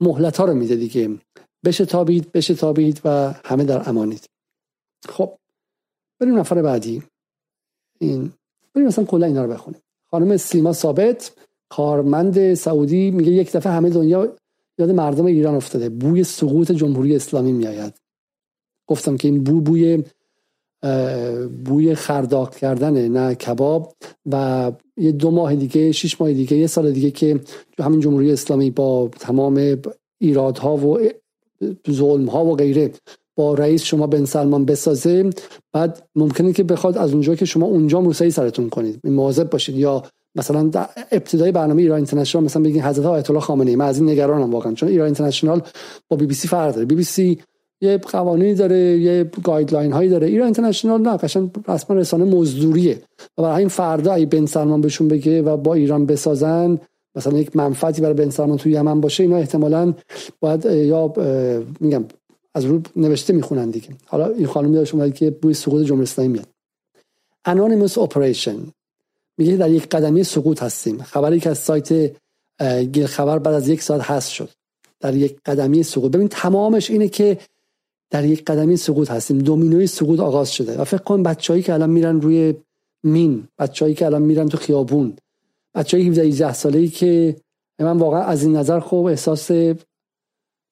مهلت 0.00 0.36
ها 0.36 0.44
رو 0.44 0.54
میده 0.54 0.76
دیگه. 0.76 1.18
بشه 1.64 1.84
تابید 1.84 2.32
بشه 2.32 2.54
تابید 2.54 3.00
و 3.04 3.34
همه 3.44 3.64
در 3.64 3.88
امانید. 3.88 4.28
خب 5.08 5.38
بریم 6.20 6.38
نفر 6.38 6.62
بعدی. 6.62 7.02
این 7.98 8.32
بریم 8.74 8.86
مثلا 8.86 9.04
کلا 9.04 9.26
اینا 9.26 9.44
رو 9.44 9.52
بخونیم. 9.52 9.80
خانم 10.10 10.36
سیما 10.36 10.72
ثابت 10.72 11.32
کارمند 11.68 12.54
سعودی 12.54 13.10
میگه 13.10 13.32
یک 13.32 13.52
دفعه 13.52 13.72
همه 13.72 13.90
دنیا 13.90 14.36
یاد 14.78 14.90
مردم 14.90 15.26
ایران 15.26 15.54
افتاده. 15.54 15.88
بوی 15.88 16.24
سقوط 16.24 16.72
جمهوری 16.72 17.16
اسلامی 17.16 17.52
میآید. 17.52 17.94
گفتم 18.86 19.16
که 19.16 19.28
این 19.28 19.44
بو 19.44 19.60
بوی 19.60 20.04
بوی 21.64 21.94
خرداق 21.94 22.56
کردنه 22.56 23.08
نه 23.08 23.34
کباب 23.34 23.94
و 24.32 24.72
یه 24.96 25.12
دو 25.12 25.30
ماه 25.30 25.54
دیگه 25.54 25.92
شش 25.92 26.20
ماه 26.20 26.32
دیگه 26.32 26.56
یه 26.56 26.66
سال 26.66 26.92
دیگه 26.92 27.10
که 27.10 27.40
همین 27.78 28.00
جمهوری 28.00 28.32
اسلامی 28.32 28.70
با 28.70 29.10
تمام 29.20 29.76
ایرادها 30.18 30.76
و 30.76 30.98
ظلم 31.90 32.26
ها 32.26 32.44
و 32.44 32.56
غیره 32.56 32.90
با 33.36 33.54
رئیس 33.54 33.82
شما 33.82 34.06
بن 34.06 34.24
سلمان 34.24 34.64
بسازه. 34.64 35.30
بعد 35.72 36.08
ممکنه 36.16 36.52
که 36.52 36.62
بخواد 36.62 36.98
از 36.98 37.12
اونجا 37.12 37.34
که 37.34 37.44
شما 37.44 37.66
اونجا 37.66 38.00
روسری 38.00 38.30
سرتون 38.30 38.68
کنید. 38.68 39.00
مواظب 39.04 39.50
باشید. 39.50 39.76
یا 39.76 40.02
مثلا 40.34 40.70
ابتدای 41.12 41.52
برنامه 41.52 41.82
ایران 41.82 41.96
اینترنشنال 41.96 42.44
مثلا 42.44 42.62
بگین 42.62 42.82
حضرت 42.82 43.06
آیت 43.06 43.30
الله 43.30 43.42
خامنه 43.42 43.70
ای 43.70 43.76
من 43.76 43.86
از 43.86 43.98
این 43.98 44.10
نگرانم 44.10 44.52
واقعا. 44.52 44.74
چون 44.74 44.88
ایران 44.88 45.04
اینترنشنال 45.04 45.62
با 46.08 46.16
بی 46.16 46.26
بی 46.26 46.34
سی 46.34 46.48
فرق 46.48 46.74
داره. 46.74 46.86
بی 46.86 46.94
بی 46.94 47.04
سی 47.04 47.38
یه 47.80 47.98
قوانینی 47.98 48.54
داره 48.54 48.76
یه 48.78 49.30
guideline 49.42 49.92
هایی 49.92 50.08
داره. 50.08 50.26
ایران 50.26 50.44
اینترنشنال 50.44 51.00
نه 51.00 51.16
قشنگ 51.16 51.50
رسما 51.68 51.96
رسانه 51.96 52.24
مزدوریه. 52.24 53.02
و 53.38 53.42
برای 53.42 53.58
این 53.58 53.68
فردا 53.68 54.14
ای 54.14 54.26
بن 54.26 54.46
سلمان 54.46 54.80
بهشون 54.80 55.08
بگه 55.08 55.42
و 55.42 55.56
با 55.56 55.74
ایران 55.74 56.06
بسازن 56.06 56.78
مثلا 57.14 57.38
یک 57.38 57.56
منفعتی 57.56 58.02
برای 58.02 58.14
بن 58.14 58.30
سلمان 58.30 58.58
توی 58.58 58.72
یمن 58.72 59.00
باشه 59.00 59.22
اینا 59.22 59.36
احتمالاً 59.36 59.94
باید 60.40 60.64
یا 60.64 61.12
میگم 61.80 62.04
از 62.54 62.64
رو 62.64 62.80
نوشته 62.96 63.32
می‌خونن 63.32 63.70
دیگه. 63.70 63.88
حالا 64.06 64.26
این 64.26 64.46
خانم 64.46 64.72
داشت 64.72 64.94
اومد 64.94 65.14
که 65.14 65.30
بوی 65.30 65.54
سقوط 65.54 65.86
جمهوری 65.86 66.02
اسلامی 66.02 66.32
میاد. 66.32 66.46
انونیموس 67.44 67.98
اپریشن 67.98 68.56
میگه 69.38 69.56
در 69.56 69.70
یک 69.70 69.88
قدمی 69.88 70.24
سقوط 70.24 70.62
هستیم. 70.62 71.02
خبری 71.02 71.40
که 71.40 71.50
از 71.50 71.58
سایت 71.58 72.12
گل 72.94 73.06
خبر 73.06 73.38
بعد 73.38 73.54
از 73.54 73.68
یک 73.68 73.82
ساعت 73.82 74.00
هست 74.00 74.30
شد. 74.30 74.50
در 75.00 75.14
یک 75.14 75.36
قدمی 75.46 75.82
سقوط. 75.82 76.12
ببین 76.12 76.28
تمامش 76.28 76.90
اینه 76.90 77.08
که 77.08 77.38
در 78.10 78.24
یک 78.24 78.44
قدمی 78.44 78.76
سقوط 78.76 79.10
هستیم. 79.10 79.38
دومینوی 79.38 79.86
سقوط 79.86 80.20
آغاز 80.20 80.52
شده. 80.52 80.80
و 80.80 80.84
فکر 80.84 81.02
کن 81.02 81.22
بچه‌ای 81.22 81.62
که 81.62 81.74
الان 81.74 81.90
میرن 81.90 82.20
روی 82.20 82.54
مین 83.02 83.48
بچه‌ای 83.58 83.94
که 83.94 84.06
الان 84.06 84.22
میرن 84.22 84.48
تو 84.48 84.56
خیابون 84.56 85.16
بچه‌ای 85.74 86.08
17 86.08 86.22
18 86.22 86.52
ساله‌ای 86.52 86.88
که 86.88 87.36
من 87.78 87.98
واقعا 87.98 88.22
از 88.22 88.42
این 88.42 88.56
نظر 88.56 88.80
خوب 88.80 89.06
احساس 89.06 89.46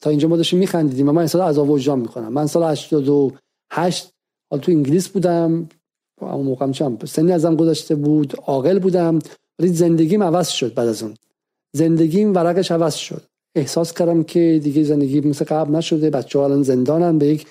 تا 0.00 0.10
اینجا 0.10 0.28
ما 0.28 0.36
داشتیم 0.36 0.58
میخندیدیم 0.58 1.06
من 1.10 1.22
احساس 1.22 1.40
عذاب 1.40 1.70
وجدان 1.70 2.00
می‌کنم. 2.00 2.32
من 2.32 2.46
سال 2.46 2.62
88 2.62 4.10
حال 4.50 4.60
تو 4.60 4.72
انگلیس 4.72 5.08
بودم 5.08 5.68
اون 6.20 6.46
موقع 6.46 6.72
چم 6.72 6.98
سنی 7.04 7.32
ازم 7.32 7.56
گذشته 7.56 7.94
بود 7.94 8.36
عاقل 8.46 8.78
بودم 8.78 9.18
ولی 9.58 9.68
زندگیم 9.68 10.22
عوض 10.22 10.48
شد 10.48 10.74
بعد 10.74 10.88
از 10.88 11.02
اون. 11.02 11.14
زندگیم 11.72 12.34
ورقش 12.34 12.70
عوض 12.70 12.94
شد. 12.94 13.22
احساس 13.54 13.92
کردم 13.92 14.22
که 14.22 14.60
دیگه 14.62 14.82
زندگی 14.82 15.20
مثل 15.20 15.44
قبل 15.44 15.76
نشده 15.76 16.10
بچه 16.10 16.38
ها 16.38 16.44
الان 16.44 16.62
زندانن 16.62 17.18
به 17.18 17.26
یک 17.26 17.46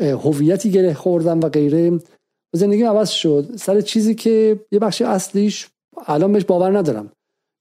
هویتی 0.00 0.70
گره 0.70 0.94
خوردم 0.94 1.40
و 1.40 1.48
غیره. 1.48 2.00
زندگی 2.52 2.82
عوض 2.82 3.10
شد. 3.10 3.48
سر 3.56 3.80
چیزی 3.80 4.14
که 4.14 4.60
یه 4.72 4.78
بخش 4.78 5.02
اصلیش 5.02 5.68
الان 6.06 6.32
بهش 6.32 6.44
باور 6.44 6.78
ندارم. 6.78 7.12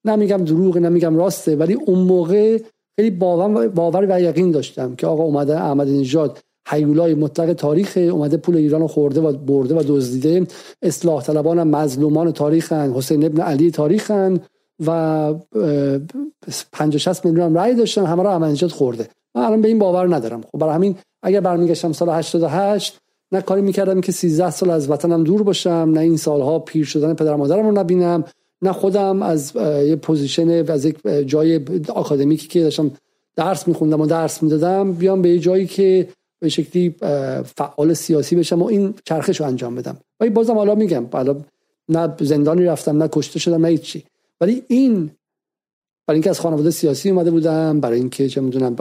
نمیگم 0.05 0.37
دروغ 0.37 0.77
نمیگم 0.77 1.17
راسته 1.17 1.55
ولی 1.55 1.73
اون 1.73 1.99
موقع 1.99 2.59
خیلی 2.95 3.09
باور, 3.09 3.67
باور 3.67 4.05
و 4.09 4.21
یقین 4.21 4.51
داشتم 4.51 4.95
که 4.95 5.07
آقا 5.07 5.23
اومده 5.23 5.63
احمد 5.63 5.87
نژاد 5.87 6.39
حیولای 6.67 7.13
مطلق 7.13 7.53
تاریخ 7.53 7.97
اومده 8.11 8.37
پول 8.37 8.55
ایران 8.55 8.87
خورده 8.87 9.21
و 9.21 9.31
برده 9.31 9.75
و 9.75 9.83
دزدیده. 9.87 10.47
اصلاح 10.81 11.23
طلبان 11.23 11.63
مظلومان 11.63 12.31
تاریخن 12.31 12.93
حسین 12.93 13.25
ابن 13.25 13.41
علی 13.41 13.71
تاریخن. 13.71 14.39
و 14.87 15.33
50 16.71 16.99
60 16.99 17.25
میلیون 17.25 17.45
هم 17.45 17.57
رأی 17.57 17.75
داشتن 17.75 18.05
همه 18.05 18.23
رو 18.23 18.29
احمد 18.29 18.67
خورده. 18.67 19.09
من 19.35 19.41
الان 19.41 19.61
به 19.61 19.67
این 19.67 19.79
باور 19.79 20.15
ندارم. 20.15 20.41
خب 20.41 20.59
برای 20.59 20.75
همین 20.75 20.95
اگر 21.23 21.39
برمیگشتم 21.41 21.91
سال 21.91 22.09
88 22.09 22.99
نه 23.31 23.41
کاری 23.41 23.61
می‌کردم 23.61 24.01
که 24.01 24.11
13 24.11 24.49
سال 24.49 24.69
از 24.69 24.89
وطنم 24.89 25.23
دور 25.23 25.43
باشم 25.43 25.91
نه 25.93 25.99
این 25.99 26.17
سالها 26.17 26.59
پیر 26.59 26.85
شدن 26.85 27.13
پدر 27.13 27.35
مادرم 27.35 27.65
رو 27.65 27.71
نبینم 27.71 28.23
نه 28.61 28.71
خودم 28.71 29.21
از 29.21 29.55
یه 29.55 29.95
position 29.95 30.49
از 30.49 30.85
یک 30.85 30.97
جای 31.25 31.59
آکادمیکی 31.95 32.47
که 32.47 32.61
داشتم 32.63 32.91
درس 33.35 33.67
میخوندم 33.67 34.01
و 34.01 34.05
درس 34.05 34.43
می‌دادم 34.43 34.93
بیام 34.93 35.21
به 35.21 35.29
یه 35.29 35.39
جایی 35.39 35.67
که 35.67 36.07
به 36.39 36.49
شکلی 36.49 36.95
فعال 37.57 37.93
سیاسی 37.93 38.35
بشم 38.35 38.61
و 38.61 38.65
این 38.65 38.93
چرخش 39.05 39.39
رو 39.39 39.45
انجام 39.45 39.75
بدم. 39.75 39.97
ولی 40.19 40.29
بازم 40.29 40.53
حالا 40.53 40.75
میگم 40.75 41.05
حالا 41.13 41.35
نه 41.89 42.13
زندانی 42.21 42.65
رفتم 42.65 43.03
نه 43.03 43.09
کشته 43.11 43.39
شدم 43.39 43.61
نه 43.61 43.67
هیچی. 43.67 44.03
ولی 44.41 44.63
این 44.67 45.11
برای 46.07 46.15
اینکه 46.15 46.29
از 46.29 46.39
خانواده 46.39 46.71
سیاسی 46.71 47.09
اومده 47.09 47.31
بودم 47.31 47.79
برای 47.79 47.99
اینکه 47.99 48.29
چه 48.29 48.41
می‌دونم 48.41 48.75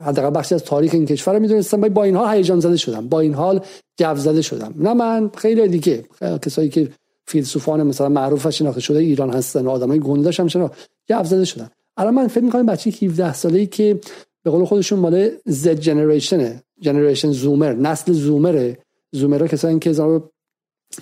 حداقل 0.00 0.38
بخشی 0.38 0.54
از 0.54 0.64
تاریخ 0.64 0.94
این 0.94 1.06
کشور 1.06 1.34
رو 1.34 1.40
می‌دونستم 1.40 1.80
با 1.80 2.04
این 2.04 2.16
حال 2.16 2.36
هیجان 2.36 2.60
زده 2.60 2.76
شدم. 2.76 3.08
با 3.08 3.20
این 3.20 3.34
حال 3.34 3.60
جو 3.96 4.14
زده 4.16 4.42
شدم. 4.42 4.74
نه 4.76 4.94
من 4.94 5.30
خیلی 5.36 5.68
دیگه. 5.68 6.04
کسایی 6.20 6.68
که 6.68 6.88
فیلسوفان 7.26 7.82
مثلا 7.82 8.08
معروف 8.08 8.50
شناخته 8.50 8.80
شده 8.80 8.98
ایران 8.98 9.30
هستن 9.30 9.66
آدمای 9.66 9.98
گنداش 9.98 10.40
هم 10.40 10.48
شناخته 10.48 10.76
جو 11.08 11.24
زده 11.24 11.44
شدن 11.44 11.70
الان 11.96 12.14
من 12.14 12.28
فکر 12.28 12.44
می‌کنم 12.44 12.66
بچه 12.66 12.90
17 12.90 13.32
ساله‌ای 13.32 13.66
که 13.66 14.00
به 14.42 14.50
قول 14.50 14.64
خودشون 14.64 14.98
مال 14.98 15.30
Z 15.48 15.66
جنریشنه 15.66 16.62
جنریشن 16.80 17.30
زومر 17.30 17.72
نسل 17.72 18.12
زومره 18.12 18.78
زومرها 19.12 19.46
کسایی 19.46 19.78
که 19.78 19.94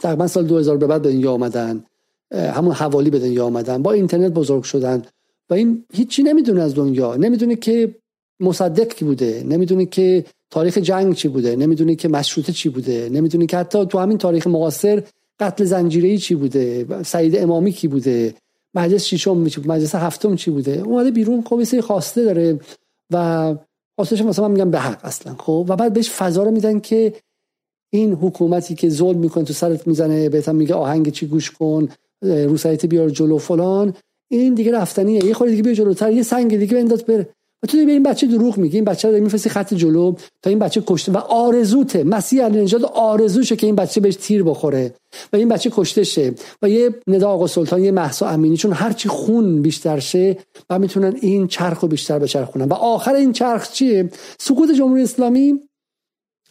تقریبا 0.00 0.26
سال 0.26 0.46
2000 0.46 0.76
به 0.76 0.86
بعد 0.86 1.02
به 1.02 1.12
دنیا 1.12 1.32
آمدن. 1.32 1.84
همون 2.32 2.72
حوالی 2.72 3.10
به 3.10 3.18
دنیا 3.18 3.46
آمدن. 3.46 3.82
با 3.82 3.92
اینترنت 3.92 4.32
بزرگ 4.32 4.62
شدن. 4.62 5.02
و 5.50 5.54
این 5.54 5.84
هیچی 5.92 6.22
نمی‌دونه 6.22 6.62
از 6.62 6.74
دنیا. 6.74 7.16
نمی‌دونه 7.16 7.56
که 7.56 7.94
مصدق 8.40 8.88
کی 8.88 9.04
بوده. 9.04 9.44
نمی‌دونه 9.48 9.86
که 9.86 10.24
تاریخ 10.50 10.78
جنگ 10.78 11.14
چی 11.14 11.28
بوده. 11.28 11.56
نمی‌دونه 11.56 11.94
که 11.94 12.08
مشروطه 12.08 12.52
چی 12.52 12.68
بوده. 12.68 13.08
نمی‌دونه 13.12 13.46
که 13.46 13.56
حتی 13.56 13.86
تو 13.86 13.98
همین 13.98 14.18
تاریخ 14.18 14.46
معاصر 14.46 15.02
قتل 15.40 15.64
زنجیری 15.64 16.18
چی 16.18 16.34
بوده. 16.34 16.86
سعید 17.02 17.36
امامی 17.36 17.72
کی 17.72 17.88
بوده. 17.88 18.34
مجلس 18.74 19.04
ششم 19.04 19.36
مجلس 19.66 19.94
هفتم 19.94 20.36
چی 20.36 20.50
بوده. 20.50 20.82
اومده 20.84 21.10
بیرون. 21.10 21.42
خب 21.42 21.80
خواسته 21.80 22.24
داره. 22.24 22.60
و 23.10 23.54
خواستش 23.96 24.22
مثلا 24.22 24.48
میگم 24.48 24.70
به 24.70 24.78
حق 24.78 25.04
اصلا. 25.04 25.34
خب 25.38 25.66
و 25.68 25.76
بعد 25.76 25.92
بهش 25.92 26.10
فضا 26.10 26.42
رو 26.42 26.50
میدن 26.50 26.80
که 26.80 27.12
این 27.92 28.12
حکومتی 28.12 28.74
که 28.74 28.88
ظلم 28.88 29.18
می‌کنه 29.18 29.44
تو 29.44 29.52
سرت 29.52 29.86
می‌زنه 29.86 30.28
بهتم 30.28 30.56
میگه 30.56 30.74
آهنگ 30.74 31.10
چی 31.12 31.26
گوش 31.26 31.50
کن. 31.50 31.88
روسایت 32.22 32.86
بیار 32.86 33.10
جلو 33.10 33.38
فلان. 33.38 33.94
این 34.30 34.54
دیگه 34.54 34.72
رفتنیه. 34.72 35.24
یه 35.24 35.34
خورده 35.34 35.50
دیگه 35.50 35.62
بیا 35.62 35.74
جلوتر. 35.74 36.12
یه 36.12 36.22
سنگ 36.22 36.58
دیگه 36.58 36.74
بنداز 36.74 37.04
بره 37.04 37.28
و 37.62 37.66
تو 37.66 37.84
به 37.86 37.92
این 37.92 38.02
بچه 38.02 38.26
دروغ 38.26 38.58
میگی 38.58 38.76
این 38.76 38.84
بچه 38.84 39.10
رو 39.10 39.22
میفرستی 39.24 39.50
خط 39.50 39.74
جلو 39.74 40.14
تا 40.42 40.50
این 40.50 40.58
بچه 40.58 40.82
کشته. 40.86 41.12
و 41.12 41.16
آرزوته. 41.16 42.04
مسیح 42.04 42.44
علی 42.44 42.62
نژاد 42.62 42.84
آرزوشه 42.84 43.56
که 43.56 43.66
این 43.66 43.76
بچه 43.76 44.00
بهش 44.00 44.16
تیر 44.16 44.42
بخوره. 44.42 44.94
و 45.32 45.36
این 45.36 45.48
بچه 45.48 45.70
کشته 45.72 46.04
شه. 46.04 46.34
و 46.62 46.68
یه 46.68 46.94
ندا 47.06 47.28
آقا 47.28 47.46
سلطان 47.46 47.84
یه 47.84 47.90
محسا 47.90 48.28
امینی 48.28 48.56
چون 48.56 48.72
هرچی 48.72 49.08
خون 49.08 49.62
بیشتر 49.62 49.98
شه 49.98 50.36
و 50.70 50.78
می‌تونن 50.78 51.16
این 51.20 51.46
چرخ 51.46 51.80
رو 51.80 51.88
بیشتر 51.88 52.18
بچرخونن. 52.18 52.64
و 52.64 52.72
آخر 52.72 53.14
این 53.14 53.32
چرخ 53.32 53.70
چیه؟ 53.70 54.10
سقوط 54.38 54.70
جمهوری 54.70 55.02
اسلامی؟ 55.02 55.60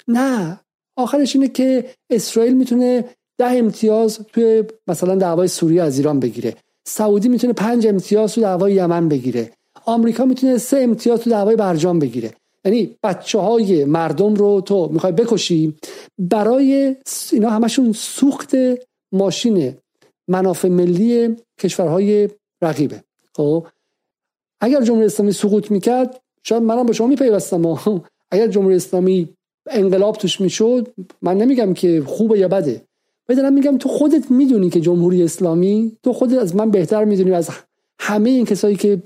نه. 0.08 0.60
آخرش 0.98 1.36
اینه 1.36 1.48
که 1.48 1.86
اسرائیل 2.10 2.54
می‌تونه 2.54 3.06
ده 3.40 3.58
امتیاز 3.58 4.20
توی 4.34 4.64
مثلا 4.88 5.16
دعوای 5.16 5.48
سوریه 5.48 5.84
از 5.84 5.98
ایران 5.98 6.20
بگیره. 6.20 6.56
سعودی 6.86 7.30
می‌تونه 7.30 7.54
پنج 7.54 7.88
امتیاز 7.88 8.34
تو 8.34 8.42
دعوای 8.42 8.74
یمن 8.74 9.10
بگیره. 9.10 9.52
آمریکا 9.86 10.26
می‌تونه 10.26 10.58
سه 10.58 10.78
امتیاز 10.78 11.20
تو 11.20 11.30
دعوای 11.30 11.56
برجام 11.56 12.00
بگیره. 12.00 12.34
یعنی 12.66 12.96
بچه 13.04 13.40
های 13.40 13.86
مردم 13.86 14.36
رو 14.36 14.62
تو 14.62 14.90
می‌خوای 14.92 15.14
بکشی 15.14 15.76
برای 16.18 16.96
اینا 17.32 17.50
همشون 17.50 17.92
سوخت 17.92 18.56
ماشین 19.12 19.78
منافع 20.28 20.68
ملی 20.68 21.36
کشورهای 21.60 22.30
رقیبه. 22.62 23.04
خب؟ 23.36 23.66
اگر 24.62 24.82
جمهوری 24.82 25.06
اسلامی 25.06 25.32
سقوط 25.32 25.72
می‌کرد 25.72 26.22
شاید 26.44 26.64
منم 26.64 26.86
با 26.86 26.94
شما 26.94 27.08
میپیوستم. 27.08 28.02
اگر 28.32 28.48
جمهوری 28.48 28.76
اسلامی 28.76 29.30
انقلاب 29.70 30.16
توش 30.16 30.42
می‌شد 30.42 30.88
من 31.22 31.38
نمیگم 31.38 31.74
که 31.74 32.04
خوبه 32.06 32.40
یا 32.40 32.48
بده. 32.48 32.89
دارم 33.36 33.54
میگم 33.54 33.78
تو 33.78 33.90
خودت 33.90 34.32
می‌دونی 34.32 34.70
که 34.70 34.82
جمهوری 34.82 35.24
اسلامی 35.24 35.92
تو 36.04 36.14
خودت 36.14 36.38
از 36.38 36.56
من 36.56 36.72
بهتر 36.72 37.06
می‌دونی 37.06 37.32
از 37.32 37.50
همه 38.00 38.30
این 38.30 38.46
کسایی 38.46 38.76
که 38.76 39.02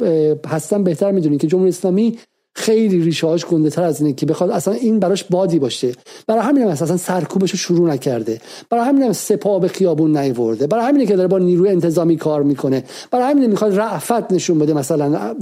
هستن 0.47 0.83
بهتر 0.83 1.11
می‌دونی 1.11 1.37
که 1.37 1.47
جمهوری 1.47 1.69
اسلامی 1.69 2.17
خیلی 2.55 3.01
ریشه 3.01 3.27
هاش 3.27 3.45
گنده 3.45 3.69
تر 3.69 3.83
از 3.83 4.01
اینه 4.01 4.13
که 4.13 4.25
بخواد 4.25 4.49
اصلا 4.49 4.73
این 4.73 4.99
براش 4.99 5.23
بادی 5.23 5.59
باشه. 5.59 5.91
برای 6.27 6.41
همین 6.41 6.63
هم 6.63 6.69
اصلا 6.69 6.97
سرکوبش 6.97 7.51
رو 7.51 7.57
شروع 7.57 7.89
نکرده. 7.89 8.41
برای 8.69 8.85
همین 8.85 9.03
هم 9.03 9.13
سپاه 9.13 9.61
به 9.61 9.67
خیابون 9.67 10.17
نیورده. 10.17 10.67
برای 10.67 10.85
همینه 10.85 11.05
که 11.05 11.15
داره 11.15 11.27
با 11.27 11.39
نیروی 11.39 11.69
انتظامی 11.69 12.17
کار 12.17 12.43
می‌کنه. 12.43 12.83
برای 13.11 13.31
همین 13.31 13.49
می‌خواد 13.49 13.79
رعفت 13.79 14.33
نشون 14.33 14.59
بده 14.59 14.73
مثلا 14.73 15.35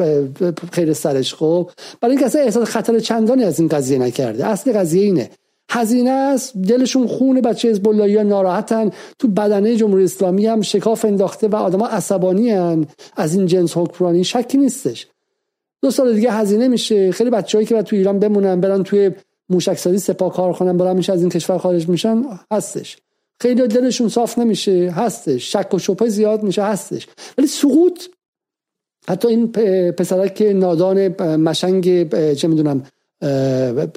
خیر 0.72 0.94
سرش 0.94 1.34
خب. 1.34 1.70
برای 2.02 2.12
اینکه 2.12 2.26
اصلا 2.26 2.42
احساس 2.42 2.70
خطر 2.70 3.00
چندانی 3.00 3.44
از 3.44 3.60
این 3.60 3.70
قضیه 3.70 3.98
نکرده. 3.98 4.46
اصل 4.46 4.74
قضیه 4.74 5.04
اینه. 5.04 5.30
هزینه 5.74 6.10
است. 6.10 6.58
دلشون 6.58 7.08
خون 7.08 7.42
بچه 7.42 7.70
حزب 7.70 7.88
اللهی 7.88 8.24
ناراحتن. 8.24 8.92
تو 9.20 9.28
بدنه 9.28 9.76
جمهوری 9.76 10.04
اسلامی 10.04 10.46
هم 10.46 10.62
شکاف 10.62 11.06
انداخته 11.06 11.48
و 11.48 11.56
آدما 11.56 11.88
عصبانی 11.88 12.50
هن. 12.50 12.88
از 13.16 13.36
این 13.36 13.46
جنس 13.46 13.78
حکمرانی 13.78 14.24
شکی 14.24 14.58
نیستش. 14.58 15.08
دو 15.82 15.92
سال 15.92 16.14
دیگه 16.14 16.32
هزینه 16.32 16.68
میشه. 16.68 17.12
خیلی 17.12 17.30
بچههایی 17.30 17.68
که 17.68 17.76
بعد 17.76 17.86
تو 17.86 17.96
ایران 17.96 18.20
بمونن 18.20 18.62
برن 18.62 18.84
توی 18.84 19.12
موشکسازی 19.50 19.98
سپاه 19.98 20.34
کار 20.34 20.54
کنن 20.54 20.78
برن 20.78 20.96
میشه 20.96 21.14
از 21.14 21.22
این 21.22 21.30
کشور 21.30 21.58
خارج 21.58 21.90
میشن 21.90 22.24
هستش. 22.52 22.98
خیلی 23.40 23.68
دلشون 23.68 24.10
صاف 24.10 24.40
نمیشه 24.40 24.94
هستش. 24.96 25.52
شک 25.52 25.74
و 25.74 25.80
شبهه 25.80 26.10
زیاد 26.10 26.44
میشه 26.44 26.64
هستش. 26.64 27.08
ولی 27.38 27.48
سقوط 27.48 28.04
حتی 29.08 29.28
این 29.28 29.52
پسرک 29.92 30.42
نادان 30.56 31.08
مشنگ 31.36 32.10
چه 32.34 32.48
می‌دونم 32.48 32.84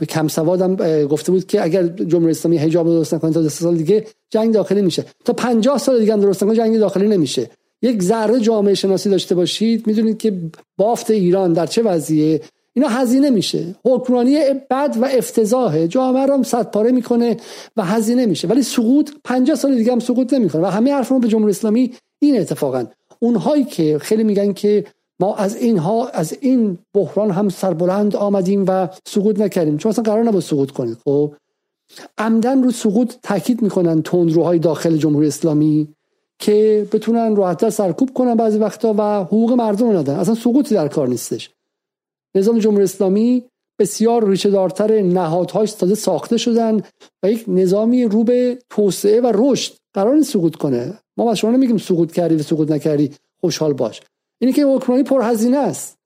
کم 0.08 0.28
سوادم 0.28 0.76
گفته 1.06 1.32
بود 1.32 1.46
که 1.46 1.62
اگر 1.62 1.86
جمهوری 1.86 2.30
اسلامی 2.30 2.56
حجاب 2.56 2.86
درست 2.86 3.14
نکنه 3.14 3.32
تا 3.32 3.48
سال 3.48 3.76
دیگه 3.76 4.06
جنگ 4.30 4.54
داخلی 4.54 4.82
میشه. 4.82 5.04
تا 5.24 5.32
50 5.32 5.78
سال 5.78 6.00
دیگه 6.00 6.12
هم 6.12 6.20
درست 6.20 6.42
نکنه 6.42 6.56
جنگ 6.56 6.78
داخلی 6.78 7.08
نمیشه. 7.08 7.50
یک 7.82 8.02
ذره 8.02 8.40
جامعه 8.40 8.74
شناسی 8.74 9.10
داشته 9.10 9.34
باشید 9.34 9.86
می‌دونید 9.86 10.18
که 10.18 10.32
بافت 10.78 11.10
ایران 11.10 11.52
در 11.52 11.66
چه 11.66 11.82
وضعیه. 11.82 12.40
اینا 12.76 12.88
هزینه 12.88 13.30
میشه. 13.30 13.74
حکمرانی 13.84 14.38
بد 14.70 14.96
و 15.00 15.04
افتضاحه. 15.04 15.88
جامعه 15.88 16.26
رو 16.26 16.42
صد 16.42 16.70
پاره 16.70 16.92
می‌کنه 16.92 17.36
و 17.76 17.84
هزینه 17.84 18.26
میشه. 18.26 18.48
ولی 18.48 18.62
سقوط 18.62 19.10
50 19.24 19.56
سال 19.56 19.74
دیگه 19.74 19.92
هم 19.92 20.00
سقوط 20.00 20.32
نمی‌کنه. 20.32 20.62
و 20.62 20.66
همه 20.66 20.92
حرفمون 20.92 21.20
به 21.20 21.28
جمهوری 21.28 21.50
اسلامی 21.50 21.92
این 22.18 22.40
اتفاقا. 22.40 22.84
اونهایی 23.18 23.64
که 23.64 23.98
خیلی 23.98 24.24
میگن 24.24 24.52
که 24.52 24.84
ما 25.24 25.36
از 25.36 25.56
اینها 25.56 26.08
از 26.08 26.36
این 26.40 26.78
بحران 26.94 27.30
هم 27.30 27.48
سربلند 27.48 28.16
آمدیم 28.16 28.64
و 28.68 28.88
سقوط 29.06 29.40
نکردیم. 29.40 29.76
چون 29.76 29.90
اصلا 29.90 30.04
قرار 30.04 30.22
نبود 30.22 30.42
سقوط 30.42 30.70
کنید 30.70 30.98
خب 31.04 31.32
عمدن 32.18 32.62
رو 32.62 32.70
سقوط 32.70 33.14
تاکید 33.22 33.62
می‌کنن 33.62 34.02
تندروهای 34.02 34.58
داخل 34.58 34.96
جمهوری 34.96 35.26
اسلامی 35.26 35.88
که 36.38 36.88
بتونن 36.92 37.36
راحتتر 37.36 37.70
سرکوب 37.70 38.12
کنن 38.14 38.34
بعضی 38.34 38.58
وقتا 38.58 38.94
و 38.98 39.24
حقوق 39.24 39.52
مردم 39.52 39.86
رو 39.86 39.96
ندن. 39.96 40.14
اصلا 40.14 40.34
سقوطی 40.34 40.74
در 40.74 40.88
کار 40.88 41.08
نیستش. 41.08 41.50
نظام 42.34 42.58
جمهوری 42.58 42.84
اسلامی 42.84 43.42
بسیار 43.78 44.28
ریشه 44.28 44.50
دارتر 44.50 45.02
نهادهاش 45.02 45.72
تازه 45.72 45.94
ساخته 45.94 46.36
شدن 46.36 46.80
و 47.22 47.30
یک 47.30 47.44
نظامی 47.48 48.04
رو 48.04 48.24
به 48.24 48.58
توسعه 48.70 49.20
و 49.20 49.32
رشد 49.34 49.72
قرار 49.94 50.14
نیست 50.14 50.32
سقوط 50.32 50.56
کنه. 50.56 50.98
ما 51.16 51.24
با 51.24 51.34
شما 51.34 51.50
نمیگیم 51.50 51.78
سقوط 51.78 52.12
کردی 52.12 52.34
و 52.34 52.42
سقوط 52.42 52.70
نکردی 52.70 53.10
خوشحال 53.40 53.72
باش. 53.72 54.00
اینه 54.38 54.52
که 54.52 54.64
حکمرانی 54.64 55.02
پرهزینه 55.02 55.58
است. 55.58 55.98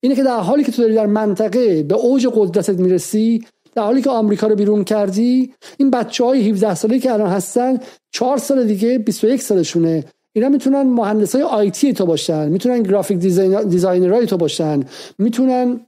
اینه 0.00 0.14
که 0.14 0.22
در 0.22 0.40
حالی 0.40 0.64
که 0.64 0.72
تو 0.72 0.82
داری 0.82 0.94
در 0.94 1.06
منطقه 1.06 1.82
به 1.82 1.94
اوج 1.94 2.26
قدرتت 2.34 2.78
می‌رسی 2.78 3.44
در 3.74 3.82
حالی 3.82 4.02
که 4.02 4.10
آمریکا 4.10 4.46
رو 4.46 4.54
بیرون 4.54 4.84
کردی 4.84 5.54
این 5.76 5.90
بچه 5.90 6.24
های 6.24 6.50
17 6.50 6.74
ساله 6.74 6.98
که 6.98 7.12
الان 7.12 7.30
هستن 7.30 7.78
4 8.10 8.38
سال 8.38 8.66
دیگه 8.66 8.98
21 8.98 9.42
سالشونه 9.42 10.04
اینا 10.32 10.48
می‌تونن 10.48 10.82
مهندس 10.82 11.34
های 11.34 11.44
IT 11.44 11.92
تو 11.92 12.06
باشن 12.06 12.48
می‌تونن 12.48 12.82
graphic 12.82 13.18
designer 13.18 14.12
های 14.12 14.26
تو 14.26 14.36
باشن 14.36 14.84
می‌تونن 15.18 15.80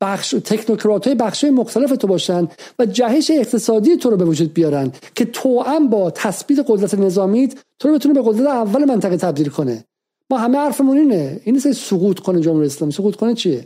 بخش 0.00 0.30
تکنوکرات 0.30 1.06
های 1.06 1.16
بخش 1.16 1.44
مختلف 1.44 1.90
تو 1.90 2.06
باشن 2.06 2.48
و 2.78 2.86
جهش 2.86 3.30
اقتصادی 3.30 3.96
تو 3.96 4.10
رو 4.10 4.16
به 4.16 4.24
وجود 4.24 4.54
بیارن 4.54 4.92
که 5.14 5.24
تو 5.24 5.60
هم 5.60 5.88
با 5.88 6.10
تثبیت 6.10 6.64
قدرت 6.68 6.94
نظامیت 6.94 7.54
تو 7.78 7.88
رو 7.88 7.94
بتونه 7.94 8.14
به 8.14 8.22
قدرت 8.24 8.46
اول 8.46 8.84
منطقه 8.84 9.16
تبدیل 9.16 9.48
کنه. 9.48 9.84
ما 10.30 10.38
همه 10.38 10.58
حرفمون 10.58 10.96
اینه. 10.96 11.40
این 11.44 11.54
نیست 11.54 11.72
سقوط 11.72 12.18
کنه 12.18 12.40
جمهوری 12.40 12.66
اسلامی. 12.66 12.92
سقوط 12.92 13.16
کنه 13.16 13.34
چیه؟ 13.34 13.58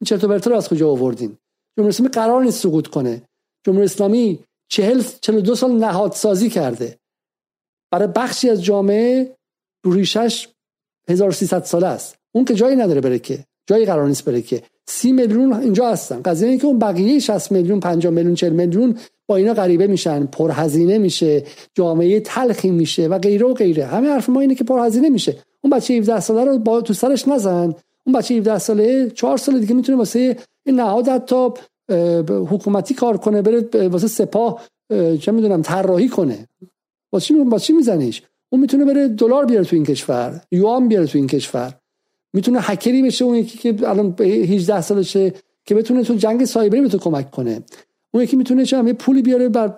این 0.00 0.06
چرت 0.06 0.24
و 0.24 0.28
پرت 0.28 0.46
رو 0.46 0.56
از 0.56 0.68
کجا 0.68 0.90
آوردین؟ 0.90 1.36
جمهوری 1.76 1.94
اسلامی 1.94 2.10
قرار 2.10 2.44
نیست 2.44 2.60
سقوط 2.60 2.86
کنه. 2.86 3.22
جمهوری 3.66 3.84
اسلامی 3.84 4.38
40 4.68 5.02
42 5.20 5.54
سال 5.54 5.72
نهادسازی 5.72 6.50
کرده. 6.50 6.98
برای 7.90 8.08
بخشی 8.16 8.50
از 8.50 8.64
جامعه 8.64 9.36
ریشش 9.84 10.48
1300 11.08 11.64
ساله 11.64 11.86
است. 11.86 12.16
اون 12.34 12.44
که 12.44 12.54
جایی 12.54 12.76
نداره 12.76 13.00
بره 13.00 13.18
که. 13.18 13.44
جایی 13.66 13.86
قرار 13.86 14.08
نیست 14.08 14.24
بره 14.24 14.42
که. 14.42 14.62
سی 14.86 15.12
میلیون 15.12 15.52
اینجا 15.52 15.88
هستن. 15.88 16.22
قضیه 16.22 16.48
اینه 16.48 16.60
که 16.60 16.66
اون 16.66 16.78
بقیه 16.78 17.18
60 17.18 17.52
میلیون 17.52 17.80
50 17.80 18.12
میلیون 18.12 18.34
40 18.34 18.52
میلیون 18.52 18.98
با 19.26 19.36
اینا 19.36 19.54
غریبه 19.54 19.86
میشن. 19.86 20.26
پرهزینه 20.26 20.98
میشه. 20.98 21.44
جامعه 21.74 22.20
تلخی 22.20 22.70
میشه 22.70 23.08
و 23.08 23.18
غیره 23.18 23.46
و 23.46 23.54
غیره. 23.54 23.86
همه 23.86 24.08
حرف 24.08 24.28
ما 24.28 24.40
اینه 24.40 24.54
که 24.54 24.64
پرهزینه 24.64 25.08
میشه. 25.08 25.36
اون 25.64 25.70
بچه 25.70 25.94
17 25.94 26.20
ساله 26.20 26.44
رو 26.44 26.58
با 26.58 26.80
تو 26.80 26.94
سرش 26.94 27.28
نزن. 27.28 27.74
اون 28.06 28.16
بچه 28.16 28.34
17 28.34 28.58
ساله 28.58 29.10
4 29.10 29.36
سال 29.36 29.58
دیگه 29.58 29.74
می‌تونه 29.74 29.98
واسه 29.98 30.36
این 30.66 30.80
نهاد 30.80 31.08
حتی 31.08 31.48
حکومتی 32.28 32.94
کار 32.94 33.16
کنه 33.16 33.42
بره 33.42 33.88
واسه 33.88 34.08
سپاه 34.08 34.62
چه 35.20 35.32
می‌دونم 35.32 35.62
طراحی 35.62 36.08
کنه. 36.08 36.48
واسه 37.12 37.26
چی 37.26 37.34
واسه 37.34 37.64
چی 37.66 37.72
میزنیش؟ 37.72 38.22
اون 38.50 38.60
می‌تونه 38.60 38.84
بره 38.84 39.08
دلار 39.08 39.44
بیاره 39.44 39.64
تو 39.64 39.76
این 39.76 39.84
کشور 39.84 40.40
یوان 40.52 40.88
بیاره 40.88 41.06
تو 41.06 41.18
این 41.18 41.26
کشور. 41.26 41.74
می‌تونه 42.32 42.58
هکری 42.62 43.02
بشه 43.02 43.24
اون 43.24 43.34
یکی 43.34 43.58
که 43.58 43.88
الان 43.88 44.14
18 44.20 44.80
سالشه 44.80 45.32
که 45.64 45.74
بتونه 45.74 46.02
تو 46.02 46.14
جنگ 46.14 46.44
سایبری 46.44 46.80
به 46.80 46.88
تو 46.88 46.98
کمک 46.98 47.30
کنه. 47.30 47.62
اون 48.14 48.22
یکی 48.22 48.36
می‌تونه 48.36 48.64
چه 48.64 48.92
پولی 48.92 49.22
بیاره 49.22 49.48
بر 49.48 49.74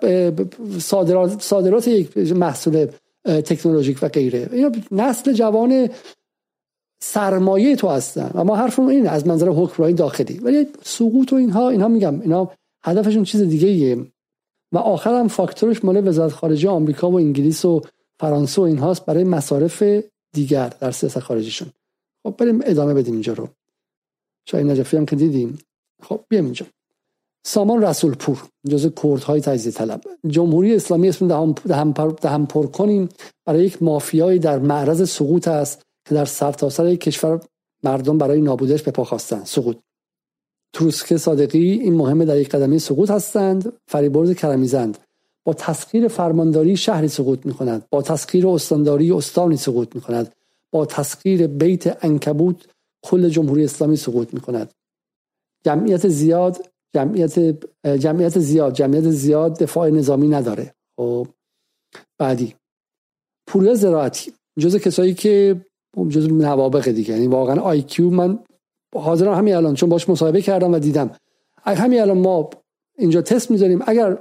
صادرات 0.79 1.41
صادرات 1.41 1.87
یک 1.87 2.17
محصول 2.17 2.87
تکنولوژیک 3.27 3.99
و 4.01 4.07
غیره. 4.07 4.49
اینا 4.51 4.71
نسل 4.91 5.33
جوان 5.33 5.89
سرمایه 7.03 7.75
تو 7.75 7.87
هستن. 7.87 8.31
و 8.33 8.43
ما 8.43 8.55
حرفمون 8.55 8.89
اینه 8.89 9.09
از 9.09 9.27
منظر 9.27 9.49
حکمرانی 9.49 9.93
داخلی. 9.93 10.39
ولی 10.39 10.67
سقوط 10.83 11.33
و 11.33 11.35
اینها 11.35 11.69
اینها 11.69 11.87
میگم 11.87 12.21
اینا 12.21 12.51
هدفشون 12.83 13.23
چیز 13.23 13.41
دیگه 13.41 13.67
ایه 13.67 14.05
و 14.71 14.77
آخر 14.77 15.19
هم 15.19 15.27
فاکتورش 15.27 15.85
مال 15.85 16.07
وزارت 16.07 16.31
خارجه 16.31 16.69
آمریکا 16.69 17.11
و 17.11 17.15
انگلیس 17.15 17.65
و 17.65 17.81
فرانسه 18.19 18.61
و 18.61 18.65
اینهاست 18.65 19.05
برای 19.05 19.23
مصارف 19.23 19.83
دیگر 20.33 20.67
در 20.67 20.91
سیاست 20.91 21.19
خارجیشون. 21.19 21.67
خب 22.23 22.35
بریم 22.37 22.59
ادامه 22.63 22.93
بدیم 22.93 23.13
اینجا 23.13 23.33
رو. 23.33 23.49
شاید 24.45 24.67
نجفی 24.67 24.97
هم 24.97 25.05
که 25.05 25.15
دیدیم. 25.15 25.59
خب 26.03 26.25
بیام 26.29 26.45
اینجا. 26.45 26.65
سامان 27.47 27.81
رسول 27.83 28.15
پور 28.15 28.49
جز 28.69 28.91
های 29.25 29.41
تجزیه 29.41 29.71
طلب. 29.71 30.01
جمهوری 30.27 30.75
اسلامی 30.75 31.09
اسم 31.09 31.27
دهم, 31.27 31.51
دهم, 31.51 31.91
دهم 32.21 32.45
پر 32.45 32.65
کنیم 32.67 33.09
برای 33.45 33.65
یک 33.65 33.83
مافیایی 33.83 34.39
در 34.39 34.59
معرض 34.59 35.09
سقوط 35.09 35.47
است 35.47 35.81
که 36.07 36.15
در 36.15 36.25
سرتاسر 36.25 36.83
سر 36.89 36.95
کشور 36.95 37.39
مردم 37.83 38.17
برای 38.17 38.41
نابودش 38.41 38.83
به 38.83 38.91
پا 38.91 39.03
خواستند. 39.03 39.45
سقوط. 39.45 39.77
تروسک 40.73 41.17
صادقی 41.17 41.71
این 41.71 41.93
مهمه 41.93 42.25
در 42.25 42.37
یک 42.37 42.49
قدمی 42.49 42.79
سقوط 42.79 43.11
هستند. 43.11 43.73
فریبرز 43.87 44.31
کرمیزند. 44.31 44.97
با 45.43 45.53
تسخیر 45.53 46.07
فرمانداری 46.07 46.77
شهری 46.77 47.07
سقوط 47.07 47.45
می 47.45 47.53
کند 47.53 47.85
با 47.89 48.01
تسخیر 48.01 48.47
استانداری 48.47 49.11
استانی 49.11 49.57
سقوط 49.57 49.95
می 49.95 50.01
کند 50.01 50.35
با 50.71 50.85
تسخیر 50.85 51.47
بیت 51.47 52.05
انکبوت 52.05 52.67
کل 53.03 53.29
جمهوری 53.29 53.63
اسلامی 53.63 53.95
سقوط 53.95 54.33
می 54.33 54.39
کند 54.39 54.71
جمعیت 55.65 56.07
زیاد 56.07 56.57
جمعیت 56.95 57.39
جمعیت 57.85 58.39
زیاد 58.39 58.73
جمعیت 58.73 59.09
زیاد 59.09 59.59
دفاع 59.59 59.89
نظامی 59.89 60.27
نداره. 60.27 60.73
خب 60.97 61.27
بعدی. 62.19 62.55
پوریا 63.47 63.73
زراعتی. 63.73 64.33
جز 64.59 64.75
کسایی 64.75 65.13
که 65.13 65.61
جزو 66.09 66.31
نوابغ 66.31 66.89
دیگه. 66.89 67.13
یعنی 67.13 67.27
واقعا 67.27 67.61
IQ 67.61 68.09
من 68.09 68.39
حاضرم 68.95 69.33
همین 69.33 69.55
الان 69.55 69.75
چون 69.75 69.89
باش 69.89 70.09
مصاحبه 70.09 70.41
کردم 70.41 70.73
و 70.73 70.79
دیدم. 70.79 71.11
همین 71.63 72.01
الان 72.01 72.17
ما 72.17 72.49
اینجا 72.97 73.21
تست 73.21 73.51
می‌ذاریم. 73.51 73.79
اگر 73.87 74.17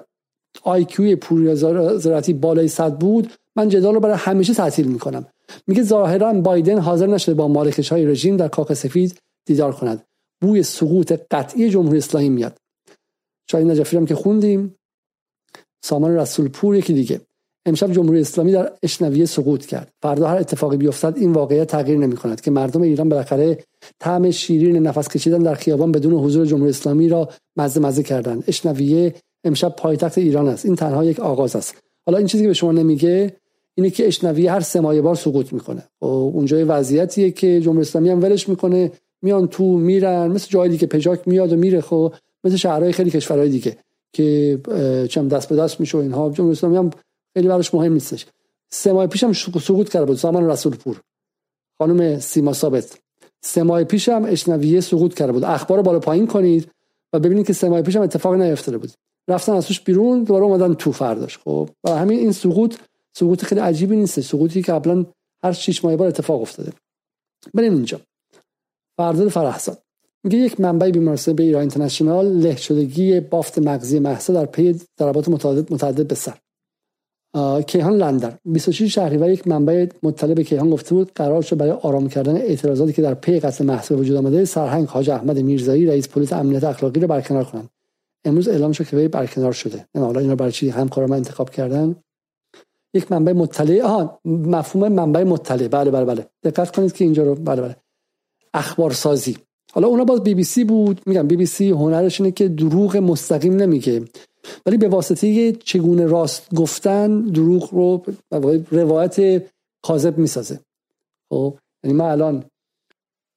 IQ 0.63 1.17
پوریا 1.17 1.55
زراعتی 1.99 2.33
بالای 2.33 2.69
100 2.69 2.99
بود 2.99 3.33
من 3.57 3.69
جدال 3.69 3.95
رو 3.95 4.01
برای 4.01 4.17
همیشه 4.19 4.55
تعطیل 4.55 4.87
می‌کنم. 4.87 5.27
میگه 5.67 5.83
ظاهرا 5.83 6.33
بایدن 6.33 6.79
حاضر 6.79 7.07
نشده 7.07 7.35
با 7.35 7.49
ماله‌کش 7.49 7.93
های 7.93 8.07
رژیم 8.07 8.37
در 8.37 8.49
کاخ 8.49 8.75
سفید 8.75 9.21
دیدار 9.45 9.73
کند. 9.73 10.05
بوی 10.41 10.63
سقوط 10.63 11.13
قطعی 11.31 11.71
جمهوری 11.71 11.99
اسلامی 11.99 12.29
میاد. 12.29 12.57
شاید 13.51 13.67
نجفی 13.67 13.97
هم 13.97 14.07
که 14.07 14.15
خوندیم 14.15 14.75
سامان 15.85 16.17
رسول 16.17 16.49
پور 16.49 16.77
یکی 16.77 16.93
دیگه. 16.93 17.21
امشب 17.67 17.93
جمهوری 17.93 18.21
اسلامی 18.21 18.53
در 18.53 18.73
اشنویه 18.83 19.27
سقوط 19.27 19.67
کرد. 19.67 19.93
فردا 20.03 20.29
هر 20.29 20.37
اتفاقی 20.37 20.77
بیفتد 20.77 21.17
این 21.17 21.33
واقعیت 21.33 21.67
تغییر 21.67 21.99
نمی 21.99 22.17
کند 22.17 22.41
که 22.41 22.51
مردم 22.51 22.83
ایران 22.83 23.09
بالاخره 23.09 23.65
طعم 24.01 24.31
شیرین 24.31 24.77
نفس 24.77 25.09
کشیدن 25.09 25.39
در 25.39 25.55
خیابان 25.55 25.93
بدون 25.93 26.15
حضور 26.15 26.47
جمهوری 26.47 26.71
اسلامی 26.71 27.09
را 27.09 27.29
مزه 27.57 27.81
مزه 27.81 28.03
کردند. 28.03 28.45
اشنویه 28.49 29.15
امشب 29.45 29.77
پایتخت 29.77 30.19
ایران 30.19 30.49
است. 30.49 30.67
این 30.67 30.77
تنها 30.77 31.05
یک 31.05 31.21
آغاز 31.21 31.57
است. 31.57 31.75
حالا 32.07 32.19
این 32.19 32.27
چیزی 32.27 32.45
که 32.45 32.49
به 32.49 32.55
شما 32.55 32.73
نمیگه 32.73 33.37
اینه 33.75 33.91
که 33.91 34.07
اشنویه 34.07 34.53
هر 34.53 34.61
سه 34.61 34.81
بار 34.81 35.15
سقوط 35.15 35.53
می‌کنه. 35.53 35.81
و 35.81 36.07
خب، 36.07 36.07
اونجا 36.07 36.65
وضعیتیه 36.69 37.31
که 37.31 37.61
جمهوری 37.61 37.81
اسلامی 37.81 38.09
هم 38.09 38.23
ولش 38.23 38.49
می‌کنه. 38.49 38.93
میان 39.27 39.49
تو 39.49 39.65
میرن 39.65 40.27
مثل 40.27 40.49
جای 40.51 40.69
دیگه 40.69 40.87
پژاک 40.87 41.29
میاد 41.29 41.53
و 41.53 41.57
میره 41.57 41.81
خب 41.81 42.15
مثل 42.45 42.57
شهرهای 42.57 42.93
خیلی 42.93 43.11
کشورهای 43.11 43.49
دیگه 43.49 43.77
که 44.13 44.59
چم 45.11 45.29
دست 45.29 45.49
به 45.49 45.57
دست 45.57 45.81
میشه 45.81 45.99
اینها. 45.99 46.31
جمهوری 46.31 46.53
اسلامی 46.53 46.77
هم 46.77 46.91
خیلی 47.35 47.49
براش 47.49 47.75
مهم 47.75 47.93
نیستش. 47.93 48.27
سه 48.71 48.93
ماه 48.93 49.07
پیشم 49.07 49.33
سقوط 49.33 49.89
کرده 49.89 50.07
بود 50.07 50.17
سامان 50.17 50.51
رسول 50.51 50.77
پور 50.77 51.01
خانم 51.79 52.19
سیما 52.19 52.53
ثابت. 52.53 52.99
سه 53.43 53.63
ماه 53.63 53.85
پیشم 53.85 54.25
اشنویه 54.29 54.81
سقوط 54.81 55.15
کرده 55.15 55.33
بود. 55.33 55.45
اخبار 55.45 55.83
بالا 55.83 55.99
پایین 55.99 56.27
کنید 56.27 56.71
و 57.13 57.19
ببینید 57.19 57.47
که 57.47 57.53
سه 57.53 57.69
ماه 57.69 57.83
پیشم 57.83 58.01
اتفاق 58.01 58.35
نیفتاده 58.35 58.79
بود. 58.79 58.91
رفتن 59.29 59.53
از 59.53 59.67
توش 59.67 59.81
بیرون 59.81 60.25
دوباره 60.25 60.45
اومدن 60.45 60.75
تو 60.75 60.93
فرداش 60.93 61.39
خب. 61.39 61.71
و 61.85 61.91
همین 61.91 62.19
این 62.19 62.33
سقوط 62.33 62.77
سقوط 63.17 63.45
خیلی 63.45 63.61
عجیبی 63.61 63.97
نیست 63.97 64.21
سقوطی 64.21 64.63
که 64.63 64.73
قبلا 64.73 65.05
هر 65.43 65.53
6 65.53 65.85
ماه 65.85 65.97
بار 65.97 66.09
اتفاق 66.09 66.43
افتاده. 66.43 66.73
بریم 67.55 67.73
اینجا. 67.75 68.01
فرزاد 68.97 69.29
فرحزاد 69.29 69.79
میگه 70.25 70.39
یک 70.39 70.61
منبع 70.61 70.91
بیمارستان 70.91 71.35
به 71.35 71.43
ایران 71.43 71.61
اینترنشنال 71.61 72.27
له 72.27 72.57
شدگی 72.57 73.21
بافت 73.21 73.59
مغزی 73.59 73.99
مهسا 73.99 74.33
در 74.33 74.47
پی 74.47 74.81
ضربات 74.99 75.29
متعدد 75.29 75.73
متعدد 75.73 76.07
به 76.07 76.15
سر. 76.15 76.35
کیهان 77.67 77.97
لندن 77.97 78.33
26 78.45 78.95
شهریور 78.95 79.31
یک 79.31 79.49
منبع 79.49 79.87
مطلع 80.03 80.35
به 80.35 80.45
کیهان 80.45 80.71
گفته 80.71 80.95
بود 80.95 81.13
قرار 81.15 81.43
شد 81.43 81.57
برای 81.57 81.73
آرام 81.73 82.09
کردن 82.09 82.37
اعتراضاتی 82.37 82.93
که 82.93 83.03
در 83.03 83.15
پی 83.15 83.41
قتل 83.41 83.65
مهسا 83.65 83.97
وجود 83.97 84.17
آمده 84.17 84.45
سرهنگ 84.45 84.87
حاج 84.87 85.11
احمد 85.11 85.39
میرزایی 85.39 85.87
رئیس 85.87 86.09
پلیس 86.09 86.33
امنیت 86.33 86.65
اخلاقی 86.65 87.01
رو 87.01 87.09
برکنار 87.09 87.45
کنند. 87.45 87.71
امروز 88.25 88.49
اعلام 88.49 88.73
شد 88.73 88.89
که 88.89 88.97
وی 88.97 89.09
برکنار 89.09 89.53
شده. 89.53 89.87
نه 89.95 90.05
حالا 90.05 90.21
اینا 90.21 90.35
برای 90.35 90.53
چی 90.53 90.69
همکارا 90.69 91.07
من 91.07 91.17
انتخاب 91.17 91.51
کردن؟ 91.51 91.97
یک 92.95 93.13
منبع 93.13 93.33
مطلع 93.33 93.83
آها 93.83 94.21
مفهوم 94.25 94.93
منبع 94.93 95.25
مطلع. 95.25 95.69
بله 95.69 95.91
بله 95.91 96.05
بله. 96.05 96.27
دقت 96.43 96.77
کنید 96.77 96.93
که 96.93 97.05
اینجا 97.05 97.23
رو 97.23 97.35
بله 97.35 97.63
بله. 97.63 97.77
اخبار 98.57 98.93
سازی 98.93 99.37
حالا 99.77 99.89
اونا 99.89 100.05
باز 100.05 100.23
بی 100.23 100.35
بی 100.35 100.45
سی 100.45 100.65
بود. 100.65 101.01
میگم 101.07 101.27
بی 101.27 101.37
بی 101.37 101.47
سی 101.47 101.71
هنرش 101.71 102.21
اینه 102.21 102.33
که 102.33 102.49
دروغ 102.49 102.97
مستقیم 102.97 103.57
نمیگه. 103.57 104.05
ولی 104.67 104.77
به 104.77 104.89
واسطه 104.89 105.53
چگونه 105.53 106.07
راست 106.07 106.55
گفتن 106.55 107.21
دروغ 107.21 107.75
رو 107.75 108.03
روایت 108.71 109.43
کاذب 109.83 110.19
می‌سازه. 110.19 110.61
خب؟ 111.31 111.55
یعنی 111.85 111.97
من 111.97 112.05
الان 112.05 112.45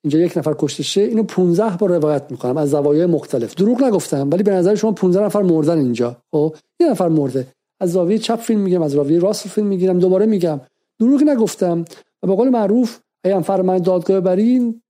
اینجا 0.03 0.19
یک 0.19 0.37
نفر 0.37 0.55
کشته 0.59 0.83
شه 0.83 1.01
اینو 1.01 1.23
15 1.23 1.77
بار 1.77 1.89
روایت 1.89 2.31
می‌کنم 2.31 2.57
از 2.57 2.69
زوایای 2.69 3.05
مختلف. 3.05 3.55
دروغ 3.55 3.83
نگفتم 3.83 4.29
ولی 4.29 4.43
به 4.43 4.51
نظر 4.51 4.75
شما 4.75 4.91
15 4.91 5.25
نفر 5.25 5.41
مردن 5.41 5.77
اینجا. 5.77 6.17
خب؟ 6.31 6.55
یه 6.79 6.89
نفر 6.89 7.07
مرده. 7.07 7.47
از 7.79 7.91
زاویه 7.91 8.17
چپ 8.17 8.39
فیلم 8.39 8.59
میگم 8.59 8.81
از 8.81 8.91
زاویه 8.91 9.19
راست 9.19 9.47
فیلم 9.47 9.67
می‌گیرم 9.67 9.99
دوباره 9.99 10.25
میگم. 10.25 10.61
دروغ 10.99 11.23
نگفتم. 11.23 11.85
و 12.23 12.27
به 12.27 12.35
قول 12.35 12.49
معروف 12.49 12.99
اگه 13.23 13.41
فرمان 13.41 13.77
دادگاه 13.77 14.19
برین 14.19 14.81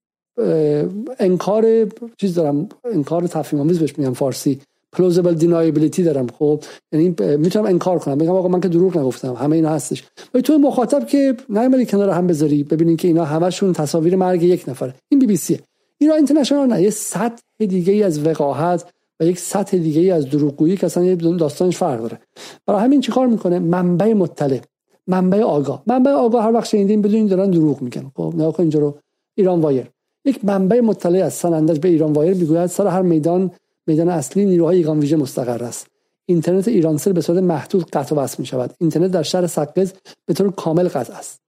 انکار 1.19 1.87
چیز 2.17 2.35
دارم 2.35 2.69
انکار 2.85 3.27
تفهیم 3.27 3.61
آمیز 3.61 3.79
بهش 3.79 3.97
میگم 3.97 4.13
فارسی. 4.13 4.59
Plausible 4.95 5.41
deniability 5.41 5.99
دارم 5.99 6.27
خب؟ 6.39 6.63
یعنی 6.91 7.15
می‌تونم 7.37 7.65
انکار 7.65 7.99
کنم. 7.99 8.17
بگم 8.17 8.29
آقا 8.29 8.47
من 8.47 8.61
که 8.61 8.67
دروغ 8.67 8.97
نگفتم 8.97 9.33
همه 9.33 9.55
اینا 9.55 9.69
هستش. 9.69 10.03
ولی 10.33 10.43
تو 10.43 10.57
مخاطب 10.57 11.07
که 11.07 11.35
نیومدی 11.49 11.85
کنار 11.85 12.09
هم 12.09 12.27
بذاری 12.27 12.63
ببینین 12.63 12.97
که 12.97 13.07
اینا 13.07 13.25
همشون 13.25 13.73
تصاویر 13.73 14.15
مرگ 14.15 14.43
یک 14.43 14.63
نفره. 14.67 14.93
این 15.09 15.19
بی 15.19 15.25
بی 15.25 15.37
سی. 15.37 15.59
اینا 15.97 16.13
اینترنشنال 16.13 16.67
نه. 16.67 16.81
یه 16.81 16.89
سطح 16.89 17.41
دیگه 17.59 17.93
ای 17.93 18.03
از 18.03 18.27
وقاحت 18.27 18.85
و 19.19 19.25
یک 19.25 19.39
سطح 19.39 19.77
دیگه 19.77 20.01
ای 20.01 20.11
از 20.11 20.29
دروغگویی 20.29 20.77
که 20.77 20.85
اصلا 20.85 21.03
یه 21.03 21.15
داستانش 21.15 21.77
فرق 21.77 21.99
داره. 21.99 22.19
برای 22.67 22.81
همین 22.81 23.01
چیکار 23.01 23.27
می‌کنه؟ 23.27 23.59
منبع 23.59 24.13
مطلع 24.13 24.59
منبع 25.07 25.41
آگاه. 25.41 25.83
منبع 25.87 26.11
آگاه 26.11 26.43
هر 26.43 26.51
وقت 26.51 26.65
شنیدین 26.65 27.01
بدونین 27.01 27.27
دارن 27.27 27.51
دروغ 27.51 27.81
میگن. 27.81 28.11
خب؟ 28.15 28.33
نگاه 28.35 28.59
اینجا 28.59 28.79
رو. 28.79 28.97
ایران 29.35 29.61
وایر. 29.61 29.87
یک 30.29 30.45
منبع 30.45 30.79
مطلع 30.79 31.25
از 31.25 31.33
سنندج 31.33 31.79
به 31.79 31.89
ایران 31.89 32.13
وایر 32.13 32.33
می‌گوید 32.33 32.65
سر 32.65 32.87
هر 32.87 33.01
میدان 33.01 33.51
میدان 33.87 34.09
اصلی 34.09 34.45
نیروهای 34.45 34.77
ایگان 34.77 34.99
ویژه 34.99 35.15
مستقر 35.15 35.63
است. 35.63 35.87
اینترنت 36.25 36.67
ایرانسل 36.67 37.13
به 37.13 37.21
صورت 37.21 37.43
محدود 37.43 37.89
قطع 37.89 38.15
و 38.15 38.19
وصل 38.19 38.35
می 38.39 38.45
شود 38.45 38.73
اینترنت 38.79 39.11
در 39.11 39.23
شهر 39.23 39.47
سقز 39.47 39.93
به 40.25 40.33
طور 40.33 40.51
کامل 40.51 40.87
قطع 40.87 41.13
است. 41.13 41.41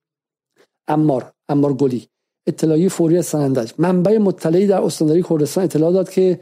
امار 0.87 1.31
امار 1.49 1.73
گلی 1.73 2.07
اطلاعی 2.47 2.89
فوری 2.89 3.17
از 3.17 3.25
سنندج 3.25 3.71
منبع 3.77 4.17
مطلعی 4.17 4.67
در 4.67 4.81
استانداری 4.81 5.23
کردستان 5.23 5.63
اطلاع 5.63 5.91
داد 5.91 6.09
که 6.09 6.39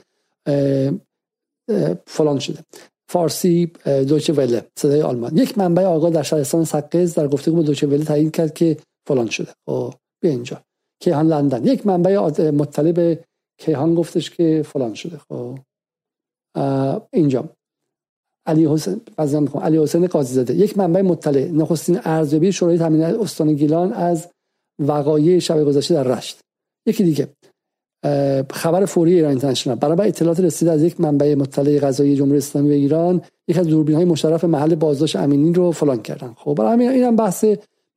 فلان 2.08 2.40
شده. 2.40 2.60
فارسی 3.10 3.72
دوچه 3.86 4.34
وله 4.34 4.66
صدای 4.78 5.02
آلمان. 5.02 5.38
یک 5.38 5.58
منبع 5.58 5.84
آگاه 5.84 6.10
در 6.10 6.24
شهرستان 6.24 6.66
سقز 6.66 7.14
در 7.14 7.28
گفتگو 7.28 7.56
با 7.56 7.62
دوچه 7.62 7.88
وله 7.88 8.06
تایید 8.06 8.36
کرد 8.36 8.54
که 8.54 8.78
فلان 9.08 9.30
شده. 9.30 9.52
خب 9.66 9.94
بیا 10.22 10.32
اینجا. 10.32 10.62
کیهان 11.00 11.28
لندن. 11.28 11.66
یک 11.66 11.88
منبع 11.88 12.18
مطلع 12.52 12.92
به 12.92 13.24
کیهان 13.58 13.96
گفتش 13.96 14.30
که 14.30 14.64
فلان 14.66 14.94
شده. 14.94 15.18
خب. 15.18 15.60
اینجا. 17.14 17.50
علی 18.46 18.68
حسین 18.68 19.02
علی 19.62 19.78
حسین 19.78 20.08
قاضی 20.08 20.34
زاده. 20.34 20.56
یک 20.56 20.78
منبع 20.78 21.02
مطلع. 21.02 21.52
نخستین 21.52 22.00
ارزیابی 22.04 22.52
شورای 22.52 22.78
تامین 22.78 23.02
استان 23.02 23.54
گیلان 23.54 23.94
از 23.94 24.28
وقایع 24.80 25.40
شب 25.40 25.64
گذشته 25.64 25.94
در 25.94 26.04
رشت. 26.04 26.40
یکی 26.86 27.04
دیگه. 27.04 27.28
خبر 28.52 28.86
فوری 28.86 29.14
ایران 29.14 29.30
اینترنشنال. 29.30 29.76
برای 29.76 30.08
اطلاعات 30.08 30.40
رسیده 30.40 30.72
از 30.72 30.84
یک 30.84 31.02
منبع 31.02 31.36
مطلع 31.36 31.80
غذایی 31.80 32.16
جمهوری 32.16 32.38
اسلامی 32.38 32.72
ایران 32.72 33.22
یک 33.48 33.58
از 33.58 33.68
دوربین 33.68 33.96
های 33.96 34.06
مشرف 34.06 34.44
محل 34.44 34.76
بازداشت 34.76 35.16
امینی 35.16 35.54
رو 35.54 35.72
فلان 35.72 36.02
کردن. 36.02 36.34
خب 36.38 36.54
برای 36.54 36.74
همین 36.74 36.90
اینم 36.90 37.16
بحث 37.16 37.46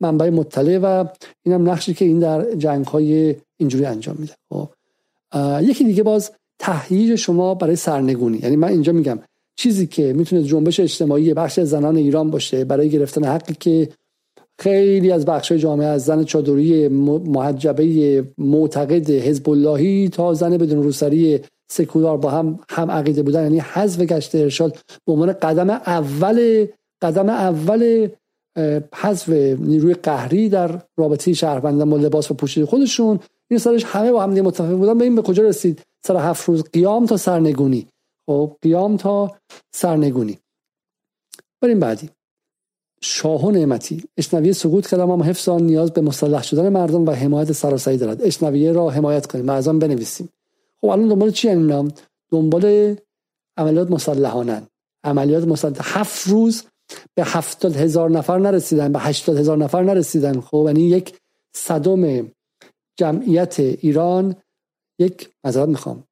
منبع 0.02 0.30
مطلع 0.30 0.78
و 0.78 1.04
اینم 1.42 1.70
نقشی 1.70 1.94
که 1.94 2.04
این 2.04 2.18
در 2.18 2.54
جنگ 2.54 2.86
های 2.86 3.36
اینجوری 3.56 3.84
انجام 3.84 4.16
میده. 4.18 4.34
خب 4.48 4.68
یکی 5.60 5.84
دیگه 5.84 6.02
باز 6.02 6.30
تهییج 6.58 7.14
شما 7.14 7.54
برای 7.54 7.76
سرنگونی. 7.76 8.38
یعنی 8.38 8.56
من 8.56 8.68
اینجا 8.68 8.92
میگم 8.92 9.18
چیزی 9.56 9.86
که 9.86 10.12
می‌تونه 10.12 10.42
جنبش 10.42 10.80
اجتماعی 10.80 11.34
بخش 11.34 11.60
زنان 11.60 11.96
ایران 11.96 12.30
باشه 12.30 12.64
برای 12.64 12.90
گرفتن 12.90 13.24
حقی 13.24 13.54
که 13.60 13.88
خیلی 14.58 15.12
از 15.12 15.24
بخش 15.24 15.52
جامعه 15.52 15.86
از 15.86 16.04
زن 16.04 16.24
چادری 16.24 16.88
محجبه 16.88 18.24
معتقد 18.38 19.10
حزب 19.10 19.50
اللهی 19.50 20.08
تا 20.08 20.34
زن 20.34 20.56
بدون 20.56 20.82
روسری 20.82 21.40
سکولار 21.70 22.16
با 22.16 22.30
هم 22.30 22.58
هم 22.70 22.90
عقیده 22.90 23.22
بودن. 23.22 23.42
یعنی 23.42 23.58
حذف 23.58 24.00
گشت 24.00 24.34
ارشاد 24.34 24.78
به 25.06 25.12
عنوان 25.12 25.32
قدم 25.32 25.70
اول 25.70 26.66
قدم 27.02 27.28
اول 27.28 28.08
حذف 28.94 29.28
نیروی 29.58 29.94
قهری 29.94 30.48
در 30.48 30.82
رابطه 30.96 31.32
شهروندان 31.32 31.90
با 31.90 31.96
لباس 31.96 32.30
و 32.30 32.34
پوشید 32.34 32.64
خودشون. 32.64 33.20
این 33.50 33.58
سرش 33.58 33.84
همه 33.84 34.12
با 34.12 34.22
هم 34.22 34.30
متفق 34.30 34.70
بودن. 34.70 34.98
به 34.98 35.04
این 35.04 35.16
به 35.16 35.22
کجا 35.22 35.42
رسید؟ 35.42 35.82
سر 36.04 36.16
هفت 36.16 36.48
روز 36.48 36.62
قیام 36.62 37.06
تا 37.06 37.16
سرنگونی. 37.16 37.88
خب 38.26 38.56
قیام 38.62 38.96
تا 38.96 39.36
سرنگونی. 39.72 40.38
بریم 41.60 41.80
بعدی. 41.80 42.10
شاه 43.00 43.44
و 43.44 43.50
نعمتی. 43.50 44.04
اشنویه 44.16 44.52
سقوط 44.52 44.86
کردم 44.86 45.10
اما 45.10 45.24
حفظ 45.24 45.48
آن 45.48 45.62
نیاز 45.62 45.92
به 45.92 46.00
مسلح 46.00 46.42
شدن 46.42 46.68
مردم 46.68 47.06
و 47.06 47.10
حمایت 47.10 47.52
سراسری 47.52 47.96
دارد. 47.96 48.22
اشنویه 48.22 48.72
را 48.72 48.90
حمایت 48.90 49.26
کنیم. 49.26 49.48
و 49.48 49.50
از 49.50 49.68
بنویسیم. 49.68 50.28
خب 50.80 50.86
الان 50.86 51.08
دنبال 51.08 51.30
چی 51.30 51.48
اینا 51.48 51.88
دنبال 52.30 52.96
عملیات 53.56 53.90
مسلحانن. 53.90 54.66
عملیات 55.04 55.44
مسلح 55.44 55.76
هفت 55.80 56.28
روز 56.28 56.62
به 57.14 57.24
هفتاد 57.24 57.76
هزار 57.76 58.10
نفر 58.10 58.38
نرسیدن 58.38 58.92
به 58.92 58.98
هشتاد 58.98 59.36
هزار 59.36 59.58
نفر 59.58 59.82
نرسیدن. 59.82 60.40
خب 60.40 60.64
یعنی 60.66 60.82
یک 60.82 61.14
صدم 61.56 62.30
جمعیت 62.96 63.60
ایران 63.60 64.36
یک 64.98 65.30
مذارت 65.44 65.68
می‌خوام 65.68 66.04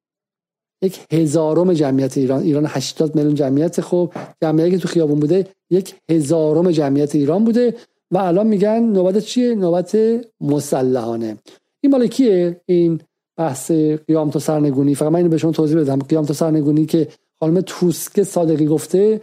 یک 0.81 0.99
هزارم 1.13 1.73
جمعیت 1.73 2.17
ایران. 2.17 2.41
ایران 2.43 2.65
80 2.65 3.15
میلیون 3.15 3.35
جمعیت. 3.35 3.81
خب 3.81 4.11
جمعیتی 4.41 4.71
که 4.71 4.77
تو 4.77 4.87
خیابون 4.87 5.19
بوده 5.19 5.47
یک 5.69 5.95
هزارم 6.11 6.71
جمعیت 6.71 7.15
ایران 7.15 7.45
بوده 7.45 7.75
و 8.11 8.17
الان 8.17 8.47
میگن 8.47 8.79
نوبت 8.79 9.19
چیه؟ 9.19 9.55
نوبت 9.55 9.97
مسلحانه. 10.41 11.37
این 11.83 11.91
مال 11.91 12.07
کیه؟ 12.07 12.61
این 12.65 13.01
بحث 13.37 13.71
قیام 14.07 14.29
تا 14.29 14.39
سرنگونی. 14.39 14.95
فقط 14.95 15.11
من 15.11 15.15
اینو 15.15 15.29
به 15.29 15.37
شما 15.37 15.51
توضیح 15.51 15.79
بدم. 15.79 15.99
قیام 15.99 16.25
تا 16.25 16.33
سرنگونی 16.33 16.85
که 16.85 17.07
خانم 17.39 17.61
توسک 17.61 18.23
صادقی 18.23 18.65
گفته 18.65 19.21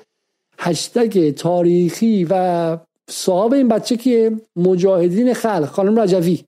هشتگ 0.58 1.34
تاریخی 1.34 2.26
و 2.30 2.76
صاحب 3.10 3.52
این 3.52 3.68
بچه 3.68 3.96
که 3.96 4.32
مجاهدین 4.56 5.34
خلق 5.34 5.64
خانم 5.64 6.00
رجوی. 6.00 6.44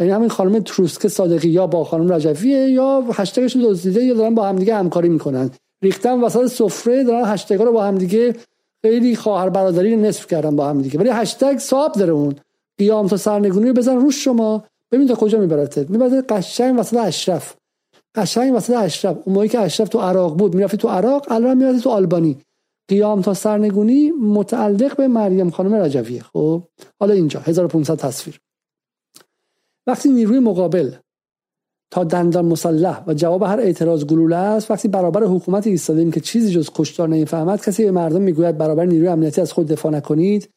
این 0.00 0.10
همین 0.10 0.28
خانم 0.28 0.58
تروسک 0.58 1.08
صادقی 1.08 1.48
یا 1.48 1.66
با 1.66 1.84
خانم 1.84 2.12
رجفیه 2.12 2.68
یا 2.68 3.04
هشتگش 3.12 3.56
دزدیده 3.56 4.04
یا 4.04 4.14
دارن 4.14 4.34
با 4.34 4.44
همدیگه 4.44 4.74
همکاری 4.74 5.08
می‌کنن. 5.08 5.50
ریختن 5.82 6.20
وسط 6.20 6.46
سفره 6.46 7.04
دارن 7.04 7.24
هشتگا 7.24 7.64
رو 7.64 7.72
با 7.72 7.84
همدیگه 7.84 8.34
خیلی 8.82 9.16
خواهر 9.16 9.48
برادری 9.48 9.96
نصف 9.96 10.26
کردن 10.26 10.56
با 10.56 10.68
هم 10.68 10.82
دیگه 10.82 10.98
ولی 10.98 11.08
هشتگ 11.08 11.58
صاحب 11.58 11.92
داره 11.92 12.12
اون. 12.12 12.34
قیام 12.78 13.08
تا 13.08 13.16
سرنگونی 13.16 13.68
رو 13.68 13.74
بزن 13.74 13.96
روش 13.96 14.24
شما. 14.24 14.64
ببین 14.92 15.08
تا 15.08 15.14
کجا 15.14 15.38
میبرتت 15.38 15.90
می‌برد 15.90 16.26
قشنگ 16.32 16.78
وسط 16.78 16.96
اشرف. 16.96 17.54
قشنگ 18.14 18.54
وسط 18.54 18.74
اشرف. 18.76 19.16
اون 19.24 19.34
موقعی 19.34 19.48
که 19.48 19.60
اشرف 19.60 19.88
تو 19.88 19.98
عراق 19.98 20.36
بود 20.36 20.54
می‌رفتی 20.54 20.76
تو 20.76 20.88
عراق 20.88 21.26
الان 21.30 21.58
می‌رفتی 21.58 21.80
تو 21.80 21.90
آلبانی. 21.90 22.36
قیام 22.88 23.22
تا 23.22 23.34
سرنگونی 23.34 24.10
متعلق 24.10 24.96
به 24.96 25.08
مریم 25.08 25.50
خانم 25.50 25.74
رجویه. 25.74 26.22
خب 26.22 26.62
حالا 27.00 27.14
اینجا 27.14 27.40
1500 27.40 27.96
تصویر. 27.96 28.40
وقتی 29.86 30.08
نیروی 30.08 30.38
مقابل 30.38 30.92
تا 31.90 32.04
دندان 32.04 32.44
مسلح 32.44 33.04
و 33.06 33.14
جواب 33.14 33.42
هر 33.42 33.60
اعتراض 33.60 34.04
گلوله 34.04 34.36
است 34.36 34.70
وقتی 34.70 34.88
برابر 34.88 35.24
حکومت 35.24 35.66
ایستادیم 35.66 36.10
که 36.10 36.20
چیزی 36.20 36.50
جز 36.50 36.70
کشتار 36.74 37.08
نمی‌فهمد 37.08 37.64
کسی 37.64 37.84
به 37.84 37.90
مردم 37.90 38.22
می‌گوید 38.22 38.58
برابر 38.58 38.84
نیروی 38.84 39.08
امنیتی 39.08 39.40
از 39.40 39.52
خود 39.52 39.66
دفاع 39.66 39.92
نکنید. 39.92 40.48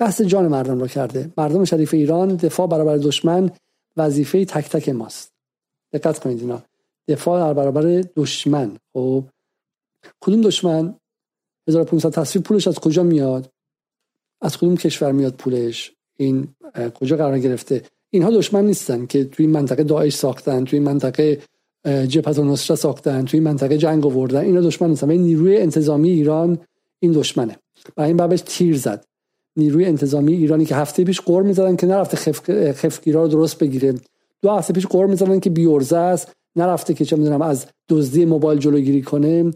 قصد 0.00 0.24
جان 0.24 0.48
مردم 0.48 0.80
را 0.80 0.86
کرده. 0.86 1.32
مردم 1.38 1.64
شریف 1.64 1.94
ایران 1.94 2.36
دفاع 2.36 2.66
برابر 2.66 2.96
دشمن 2.96 3.50
وظیفه 3.96 4.44
تک 4.44 4.68
تک 4.68 4.88
ماست. 4.88 5.32
دقت 5.92 6.18
کنید 6.18 6.40
اینا. 6.40 6.62
دفاع 7.08 7.52
برابر 7.52 8.04
دشمن. 8.16 8.78
خب 8.92 9.24
کدوم 10.20 10.40
دشمن؟ 10.40 10.94
1500 11.68 12.10
تصویر 12.10 12.42
پولش 12.42 12.68
از 12.68 12.78
کجا 12.78 13.02
میاد؟ 13.02 13.50
از 14.40 14.56
کدوم 14.56 14.76
کشور 14.76 15.12
میاد 15.12 15.34
پولش؟ 15.34 15.92
این 16.16 16.48
کجا 16.94 17.16
قرار 17.16 17.38
گرفته؟ 17.38 17.82
اینها 18.10 18.30
دشمن 18.30 18.66
نیستن 18.66 19.06
که 19.06 19.24
توی 19.24 19.46
منطقه 19.46 19.82
داعش 19.82 20.16
ساختن 20.16 20.64
توی 20.64 20.80
منطقه 20.80 21.38
جبهت 22.08 22.38
نصره 22.38 22.76
ساختن 22.76 23.24
توی 23.24 23.40
منطقه 23.40 23.78
جنگ 23.78 24.06
آوردن. 24.06 24.40
اینا 24.40 24.60
دشمن 24.60 24.90
نیستن. 24.90 25.10
این 25.10 25.22
نیروی 25.22 25.56
انتظامی 25.56 26.10
ایران 26.10 26.58
این 26.98 27.12
دشمنه. 27.12 27.56
برای 27.96 28.08
این 28.08 28.16
بابش 28.16 28.42
تیر 28.46 28.76
زد. 28.76 29.04
نیروی 29.56 29.84
انتظامی 29.84 30.32
ایرانی 30.32 30.64
که 30.64 30.76
هفته 30.76 31.04
پیش 31.04 31.20
قور 31.20 31.42
می‌زدن 31.42 31.76
که 31.76 31.86
نرفته 31.86 32.16
خف... 32.16 32.72
خفگیرا 32.72 33.22
رو 33.22 33.28
درست 33.28 33.58
بگیره. 33.58 33.94
دو 34.42 34.50
هفته 34.50 34.72
پیش 34.72 34.86
قور 34.86 35.06
می‌زدن 35.06 35.40
که 35.40 35.50
بیورزه 35.50 35.96
است. 35.96 36.32
نرفته 36.56 36.94
که 36.94 37.04
چه 37.04 37.16
می‌دونم 37.16 37.42
از 37.42 37.66
دزدی 37.88 38.24
موبایل 38.24 38.58
جلوگیری 38.58 39.02
کنه. 39.02 39.50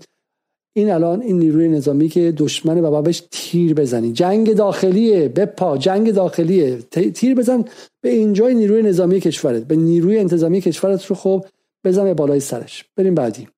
این 0.77 0.90
الان 0.90 1.23
این 1.23 1.39
نیروی 1.39 1.69
نظامی 1.69 2.09
که 2.09 2.32
دشمن 2.36 2.85
و 2.85 2.90
بابش 2.90 3.23
تیر 3.31 3.74
بزنی. 3.74 4.12
جنگ 4.12 4.55
داخلیه 4.55 5.28
به 5.28 5.47
پا 5.47 5.78
جنگ 5.78 6.12
داخلیه. 6.12 6.77
تیر 7.15 7.35
بزن 7.35 7.65
به 8.01 8.09
اینجای 8.09 8.55
نیروی 8.55 8.82
نظامی 8.82 9.20
کشورت 9.20 9.65
به 9.65 9.77
نیروی 9.77 10.19
انتظامی 10.19 10.61
کشورت 10.61 11.07
رو 11.07 11.16
خب 11.16 11.44
بزن 11.85 12.05
به 12.05 12.15
بالای 12.15 12.40
سرش. 12.40 12.85
بریم 12.97 13.15
بعدی. 13.15 13.48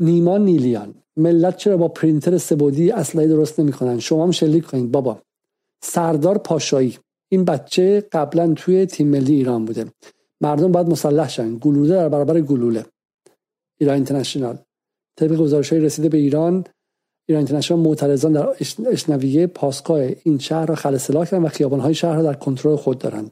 نیما 0.00 0.38
نیلیان. 0.38 0.94
ملت 1.16 1.56
چرا 1.56 1.76
با 1.76 1.88
پرینتر 1.88 2.38
سبودی 2.38 2.90
اسلحه 2.90 3.26
درست 3.26 3.60
نمی‌کنن؟ 3.60 3.98
شما 3.98 4.24
هم 4.24 4.30
شلیک 4.30 4.64
کنید 4.64 4.92
بابا. 4.92 5.18
سردار 5.82 6.38
پاشایی. 6.38 6.98
این 7.28 7.44
بچه 7.44 8.04
قبلا 8.12 8.54
توی 8.54 8.86
تیم 8.86 9.08
ملی 9.08 9.34
ایران 9.34 9.64
بوده. 9.64 9.86
مردم 10.40 10.72
باید 10.72 10.88
مسلح 10.88 11.28
شن. 11.28 11.56
گلوله 11.56 11.94
در 11.94 12.08
برابر 12.08 12.40
گلوله. 12.40 12.84
ایران 13.80 13.94
اینترنشنال. 13.94 14.58
طبق 15.18 15.36
گزارش 15.36 15.72
های 15.72 15.82
رسیده 15.82 16.08
به 16.08 16.18
ایران 16.18 16.64
ایران 17.28 17.40
اینترنشنال 17.40 17.80
معترضان 17.80 18.32
در 18.32 18.48
اشنویه 18.86 19.46
پاسگاه 19.46 20.08
این 20.22 20.38
شهر 20.38 20.66
را 20.66 20.74
خلسلا 20.74 21.24
کردن 21.24 21.42
و 21.42 21.48
خیابان 21.48 21.80
های 21.80 21.94
شهر 21.94 22.16
را 22.16 22.22
در 22.22 22.34
کنترل 22.34 22.76
خود 22.76 22.98
دارند. 22.98 23.30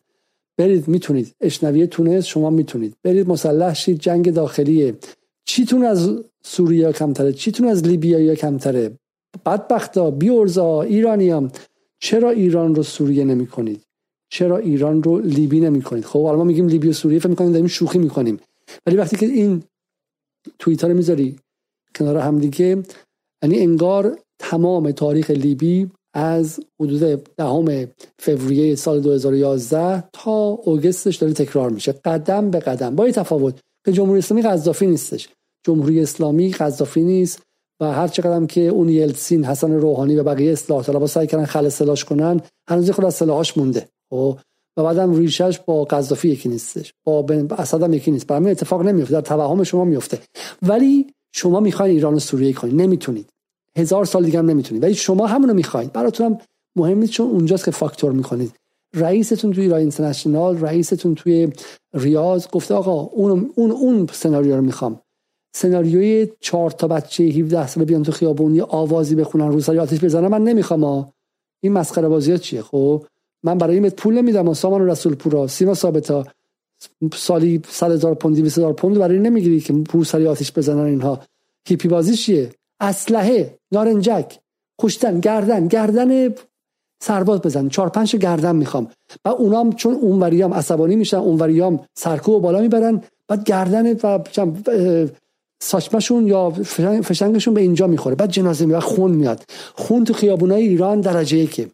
برید 0.59 0.89
می‌تونید. 0.89 1.35
اشنویه 1.41 1.87
تونس 1.87 2.25
شما 2.25 2.51
می‌تونید. 2.51 2.97
برید 3.03 3.29
مسلح 3.29 3.75
شید. 3.75 3.99
جنگ 3.99 4.35
داخلیه. 4.35 4.95
چیتون 5.45 5.85
از 5.85 6.25
سوریه 6.45 6.93
کمتره؟ 6.93 7.33
چیتون 7.33 7.69
از 7.69 7.85
لیبیا 7.85 8.35
کمتره؟ 8.35 8.99
بدبختا 9.47 10.11
بیورزا 10.11 10.83
ایرانیام 10.83 11.51
چرا 11.99 12.31
ایران 12.31 12.75
رو 12.75 12.83
سوریه 12.83 13.25
نمی 13.25 13.47
کنید 13.47 13.81
چرا 14.29 14.57
ایران 14.57 15.03
رو 15.03 15.19
لیبی 15.19 15.61
نمی 15.61 15.83
کنید 15.83 16.05
خب 16.05 16.23
حالا 16.23 16.39
ما 16.39 16.45
میگیم 16.45 16.69
لیبی 16.69 16.89
و 16.89 16.93
سوریه 16.93 17.19
فکر 17.19 17.29
می‌کنیم 17.29 17.53
داریم 17.53 17.67
شوخی 17.67 17.99
می‌کنیم. 17.99 18.41
ولی 18.87 18.97
وقتی 18.97 19.17
که 19.17 19.27
این 19.27 19.63
توییت 20.59 20.85
رو 20.85 20.95
می‌ذاری 20.95 21.37
کنار 21.97 22.17
همدیگه 22.17 22.83
یعنی 23.43 23.59
انگار 23.59 24.19
تمام 24.39 24.91
تاریخ 24.91 25.31
لیبی 25.31 25.91
از 26.15 26.61
حدود 26.81 27.25
دهم 27.37 27.87
فوریه 28.19 28.75
سال 28.75 29.01
2011 29.01 30.05
تا 30.13 30.33
اوگستش 30.33 31.17
داره 31.17 31.33
تکرار 31.33 31.71
میشه. 31.71 31.93
قدم 31.93 32.51
به 32.51 32.59
قدم. 32.59 32.97
با 32.97 33.11
تفاوت 33.11 33.61
که 33.85 33.93
جمهوری 33.93 34.19
اسلامی 34.19 34.43
قذافی 34.43 34.87
نیستش. 34.87 35.29
جمهوری 35.67 36.01
اسلامی 36.01 36.53
قذافی 36.53 37.03
نیست 37.03 37.43
و 37.81 37.93
هر 37.93 38.09
چقدر 38.09 38.47
که 38.47 38.61
اون 38.61 38.89
یلسین 38.89 39.45
حسن 39.45 39.73
روحانی 39.73 40.17
و 40.17 40.25
بقیه 40.25 40.53
اصلاح 40.53 40.83
طلبا 40.83 41.07
سعی 41.07 41.27
کردن 41.27 41.45
خل 41.45 41.69
سلاش 41.69 42.05
کنن 42.05 42.41
هنوز 42.69 42.91
خود 42.91 43.05
از 43.05 43.15
سلاحاش 43.15 43.57
مونده. 43.59 43.89
خب؟ 44.11 44.39
و 44.77 44.83
بعدم 44.83 45.15
ریشش 45.17 45.59
با 45.67 45.85
قذافی 45.85 46.29
یکی 46.29 46.49
نیستش. 46.49 46.93
با 47.05 47.27
اسد 47.59 47.83
هم 47.83 47.93
یکی 47.93 48.11
نیست. 48.11 48.27
برای 48.27 48.51
اتفاق 48.51 48.83
نمیفته. 48.83 49.15
در 49.15 49.21
توهم 49.21 49.65
شما 49.65 49.85
میفته. 49.85 50.19
ولی 50.63 51.07
شما 51.37 51.61
می‌خواین 51.61 51.95
ایران 51.95 52.15
و 52.15 52.19
سوریه 52.19 52.53
کنید 52.53 52.75
نمی‌تونید. 52.75 53.29
هزار 53.77 54.05
سال 54.05 54.25
دیگه 54.25 54.39
هم 54.39 54.51
نمی‌تونید. 54.51 54.83
ولی 54.83 54.95
شما 54.95 55.27
همونو 55.27 55.55
می‌خواید 55.55 55.93
براتون 55.93 56.27
هم 56.27 56.39
مهم 56.77 56.99
نیست 56.99 57.13
چون 57.13 57.31
اونجاست 57.31 57.65
که 57.65 57.71
فاکتور 57.71 58.13
می‌کنید 58.13 58.53
رئیستون 58.95 59.53
توی 59.53 59.63
ایران 59.63 59.81
اینترنشنال 59.81 60.59
رئیستون 60.61 61.15
توی 61.15 61.49
ریاض. 61.95 62.47
گفته 62.53 62.75
آقا 62.75 63.01
اون 63.01 63.51
اون 63.55 63.71
اون 63.71 64.07
سناریو 64.13 64.57
رو 64.57 64.63
می‌خوام. 64.63 65.01
سناریوی 65.55 66.29
چهار 66.41 66.71
تا 66.71 66.89
بچه 66.89 67.25
17 67.25 67.67
ساله 67.67 67.87
بیان 67.87 68.03
تو 68.03 68.13
خیابون 68.13 68.55
یه 68.55 68.63
آوازی 68.63 69.15
بخونن 69.15 69.49
رو 69.49 69.61
سری 69.61 69.79
آتش 69.79 70.05
بزنن. 70.05 70.29
من 70.29 70.43
نمی‌خوام 70.45 71.13
این 71.61 71.73
مسخره 71.73 72.09
بازی 72.09 72.39
چیه؟ 72.39 72.63
خب 72.63 73.05
من 73.43 73.59
برای 73.59 73.79
این 73.79 73.91
پول 73.91 74.15
نمیدم 74.15 74.53
سامان 74.53 74.87
رسول 74.87 75.15
پورا 75.15 75.47
سیما 75.47 75.75
ثابتا. 75.75 76.25
سالی 77.15 77.63
100 77.69 77.91
هزار 77.91 78.15
پوند 78.15 78.37
200 78.37 78.59
هزار 78.59 78.73
پوند 78.73 78.99
برای 78.99 79.19
نمی‌گیری 79.19 79.61
که 79.61 79.73
پول 79.73 80.05
سری 80.05 80.27
آتش 80.27 80.53
بزنن 80.53 80.85
اینها. 80.85 81.21
هیپی 81.69 81.89
بازی 81.89 82.17
چیه؟ 82.17 82.51
اسلحه 82.81 83.59
نارنجک 83.73 84.39
کشتن 84.81 85.21
گردن 85.21 85.69
گردن 85.69 86.35
سرباز 87.03 87.41
بزن. 87.41 87.69
چهار 87.69 87.89
پنج 87.89 88.17
گردن 88.17 88.57
می‌خوام. 88.57 88.91
و 89.25 89.29
اونام 89.29 89.73
چون 89.73 89.95
اونوریام 89.95 90.55
عصبانی 90.55 90.97
میشن 90.97 91.17
اونوریام 91.17 91.81
سرکو 91.95 92.41
بالا 92.41 92.61
می‌برن. 92.61 93.03
بعد 93.29 93.45
گردن 93.45 93.93
و 93.93 94.19
ساچمشون 95.63 96.27
یا 96.27 96.51
فشنگشون 97.03 97.55
به 97.55 97.61
اینجا 97.61 97.87
می‌خوره. 97.87 98.15
بعد 98.15 98.31
جنازه 98.31 98.67
میاد 98.67 98.83
خون 98.83 99.11
میاد. 99.11 99.43
خون 99.75 100.05
تو 100.05 100.13
خیابونای 100.13 100.69
ایران 100.69 101.01
درجه 101.01 101.47
که 101.47 101.69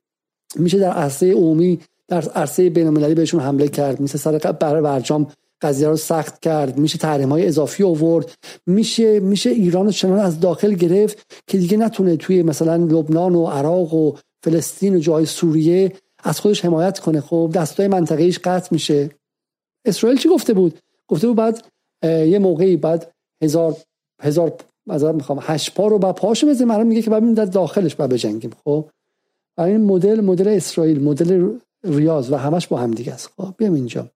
میشه 0.57 0.79
در 0.79 0.91
عرصه 0.91 1.33
عمومی 1.33 1.81
در 2.13 2.29
عرصه 2.29 2.71
بین 2.71 3.15
بهشون 3.15 3.41
حمله 3.41 3.69
کرد. 3.69 4.01
میشه 4.01 4.19
سر 4.19 4.39
برای 4.39 4.83
برجام 4.83 5.27
قضیه 5.63 5.89
رو 5.89 5.97
سخت 5.97 6.41
کرد. 6.41 6.79
میشه 6.79 6.99
تحریم 6.99 7.29
های 7.29 7.47
اضافی 7.47 7.85
آورد. 7.85 8.35
میشه 8.67 9.21
میشه 9.21 9.51
ایران 9.51 9.87
رو 9.87 9.93
چنان 9.93 10.19
از 10.19 10.41
داخل 10.41 10.75
گرفت 10.75 11.27
که 11.47 11.59
دیگه 11.59 11.77
نتونه 11.77 12.17
توی 12.17 12.43
مثلا 12.43 12.77
لبنان 12.77 13.35
و 13.35 13.47
عراق 13.47 13.95
و 13.95 14.13
فلسطین 14.45 14.97
و 14.97 14.99
جای 14.99 15.27
سوریه 15.27 15.93
از 16.25 16.41
خودش 16.41 16.65
حمایت 16.65 16.99
کنه. 16.99 17.21
خب 17.21 17.51
دستای 17.55 17.89
منطقه 17.89 18.31
قطع 18.31 18.69
میشه. 18.71 19.11
اسرائیل 19.85 20.19
چی 20.19 20.29
گفته 20.29 20.53
بود؟ 20.53 20.79
گفته 21.09 21.27
بود 21.27 21.37
بعد 21.37 21.65
یه 22.05 22.39
موقعی 22.39 22.77
بعد 22.77 23.13
هزار 23.43 23.77
هزار 24.23 24.55
از 24.91 25.05
می‌خوام 25.05 25.39
هشت 25.43 25.75
پا 25.75 25.87
رو 25.87 25.99
با 25.99 26.13
پاشو 26.13 26.47
بزنیم. 26.47 26.71
الان 26.71 26.87
میگه 26.87 27.03
که 27.03 27.11
بعد 27.11 27.35
در 27.35 27.45
داخلش 27.45 27.95
بعد 27.95 28.11
بجنگیم. 28.11 28.51
خب 28.65 28.89
این 29.59 29.85
مدل 29.85 30.21
مدل 30.21 30.49
اسرائیل 30.49 31.03
مدل 31.03 31.59
ریاض 31.85 32.33
و 32.33 32.37
همش 32.37 32.67
با 32.67 32.79
هم 32.79 32.91
دیگه 32.91 33.13
است. 33.13 33.31
خب 33.37 33.55
بیام 33.59 33.75
اینجا. 33.75 34.11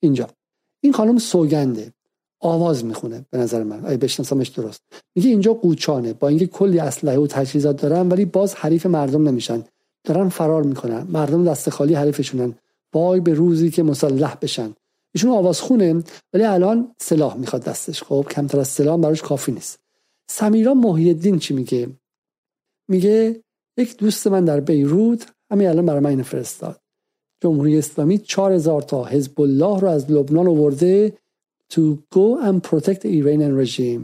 اینجا. 0.00 0.28
این 0.80 0.92
خانم 0.92 1.18
سوگنده. 1.18 1.92
آواز 2.40 2.84
می‌خونه 2.84 3.26
به 3.30 3.38
نظر 3.38 3.62
من. 3.62 3.86
اگه 3.86 3.96
بشناسمش 3.96 4.48
درست. 4.48 4.82
میگه 5.14 5.30
اینجا 5.30 5.54
قوچانه. 5.54 6.12
با 6.12 6.28
اینکه 6.28 6.46
کلی 6.46 6.78
اسلحه 6.78 7.18
و 7.18 7.26
تجهیزات 7.26 7.82
دارن 7.82 8.08
ولی 8.08 8.24
باز 8.24 8.54
حریف 8.54 8.86
مردم 8.86 9.28
نمیشن. 9.28 9.64
دارن 10.04 10.28
فرار 10.28 10.62
می‌کنن. 10.62 11.02
مردم 11.02 11.44
دست 11.44 11.70
خالی 11.70 11.94
حریفشونن. 11.94 12.54
وای 12.94 13.20
به 13.20 13.34
روزی 13.34 13.70
که 13.70 13.82
مسلح 13.82 14.34
بشن. 14.34 14.72
ایشون 15.14 15.30
آواز 15.30 15.60
خونه 15.60 16.02
ولی 16.32 16.44
الان 16.44 16.94
سلاح 16.98 17.36
می‌خواد 17.36 17.64
دستش. 17.64 18.02
خب 18.02 18.26
کمتر 18.30 18.60
از 18.60 18.68
سلاح 18.68 19.00
براش 19.00 19.22
کافی 19.22 19.52
نیست. 19.52 19.78
سمیرا 20.28 20.74
محی 20.74 21.38
چی 21.38 21.54
میگه؟ 21.54 21.88
میگه 22.88 23.42
یک 23.76 23.96
دوست 23.96 24.26
من 24.26 24.44
در 24.44 24.60
بیروت 24.60 25.26
همین 25.52 25.68
الان 25.68 25.86
برای 25.86 26.00
من 26.00 26.10
اینو 26.10 26.22
فرستاد 26.22 26.80
جمهوری 27.42 27.78
اسلامی 27.78 28.18
4000 28.18 28.82
تا 28.82 29.04
حزب 29.04 29.40
الله 29.40 29.80
رو 29.80 29.88
از 29.88 30.10
لبنان 30.10 30.48
آورده 30.48 31.12
to 31.72 31.80
go 32.14 32.26
and 32.46 32.62
protect 32.70 33.00
the 33.02 33.10
Iranian 33.20 33.54
regime. 33.56 34.02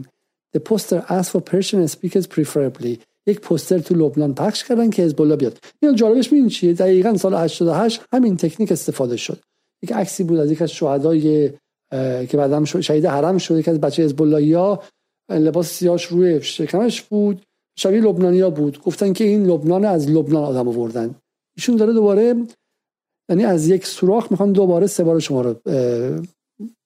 The 0.53 0.59
poster 0.59 1.05
asked 1.09 1.31
for 1.31 1.41
Persian 1.41 1.87
speakers 1.87 2.27
preferably. 2.27 2.99
یک 3.27 3.39
پوستر 3.39 3.79
تو 3.79 3.95
لبنان 3.95 4.33
پخش 4.33 4.63
کردن 4.63 4.89
که 4.89 5.03
حزب 5.03 5.21
الله 5.21 5.35
بیاد. 5.35 5.57
این 5.81 5.95
جالبش 5.95 6.31
می‌دونی 6.31 6.49
چیه؟ 6.49 6.73
دقیقا 6.73 7.17
سال 7.17 7.33
88 7.33 8.01
همین 8.13 8.37
تکنیک 8.37 8.71
استفاده 8.71 9.17
شد. 9.17 9.39
یک 9.83 9.91
عکسی 9.91 10.23
بود 10.23 10.39
از 10.39 10.51
یک 10.51 10.61
از 10.61 10.71
شهدای 10.71 11.49
که 12.27 12.33
بعدم 12.33 12.65
شهید 12.65 13.05
حرم 13.05 13.37
شد 13.37 13.57
یک 13.57 13.69
از 13.69 13.81
بچه 13.81 14.03
حزب 14.03 14.21
ها 14.53 14.83
لباس 15.29 15.67
سیاش 15.67 16.05
روی 16.05 16.41
شکمش 16.41 17.01
بود 17.01 17.41
شبیه 17.77 18.01
لبنانیا 18.01 18.49
بود 18.49 18.81
گفتن 18.83 19.13
که 19.13 19.23
این 19.23 19.45
لبنان 19.45 19.85
از 19.85 20.09
لبنان 20.09 20.43
آدم 20.43 20.67
آوردن 20.67 21.15
ایشون 21.59 21.75
داره 21.75 21.93
دوباره 21.93 22.35
یعنی 23.29 23.45
از 23.45 23.67
یک 23.67 23.85
سوراخ 23.85 24.31
می‌خوان 24.31 24.51
دوباره 24.51 24.87
سه 24.87 25.03
بار 25.03 25.19
شما 25.19 25.41
رو 25.41 25.55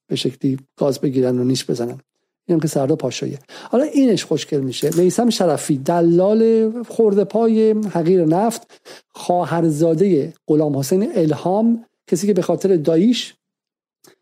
به 0.07 0.15
شکلی 0.15 0.59
گاز 0.77 0.99
بگیرن 0.99 1.39
و 1.39 1.43
نیش 1.43 1.69
بزنن. 1.69 1.99
این 2.47 2.59
که 2.59 2.67
سردا 2.67 2.95
پاشاییه. 2.95 3.39
حالا 3.69 3.83
اینش 3.83 4.25
خوشگل 4.25 4.59
میشه. 4.59 4.89
میسم 4.97 5.29
شرفی 5.29 5.77
دلال 5.77 6.71
خورده 6.83 7.23
پای 7.23 7.71
حقیر 7.71 8.25
نفت 8.25 8.81
خواهرزاده 9.09 10.33
غلام 10.47 10.77
حسین 10.77 11.11
الهام 11.15 11.85
کسی 12.07 12.27
که 12.27 12.33
به 12.33 12.41
خاطر 12.41 12.75
دایش 12.75 13.35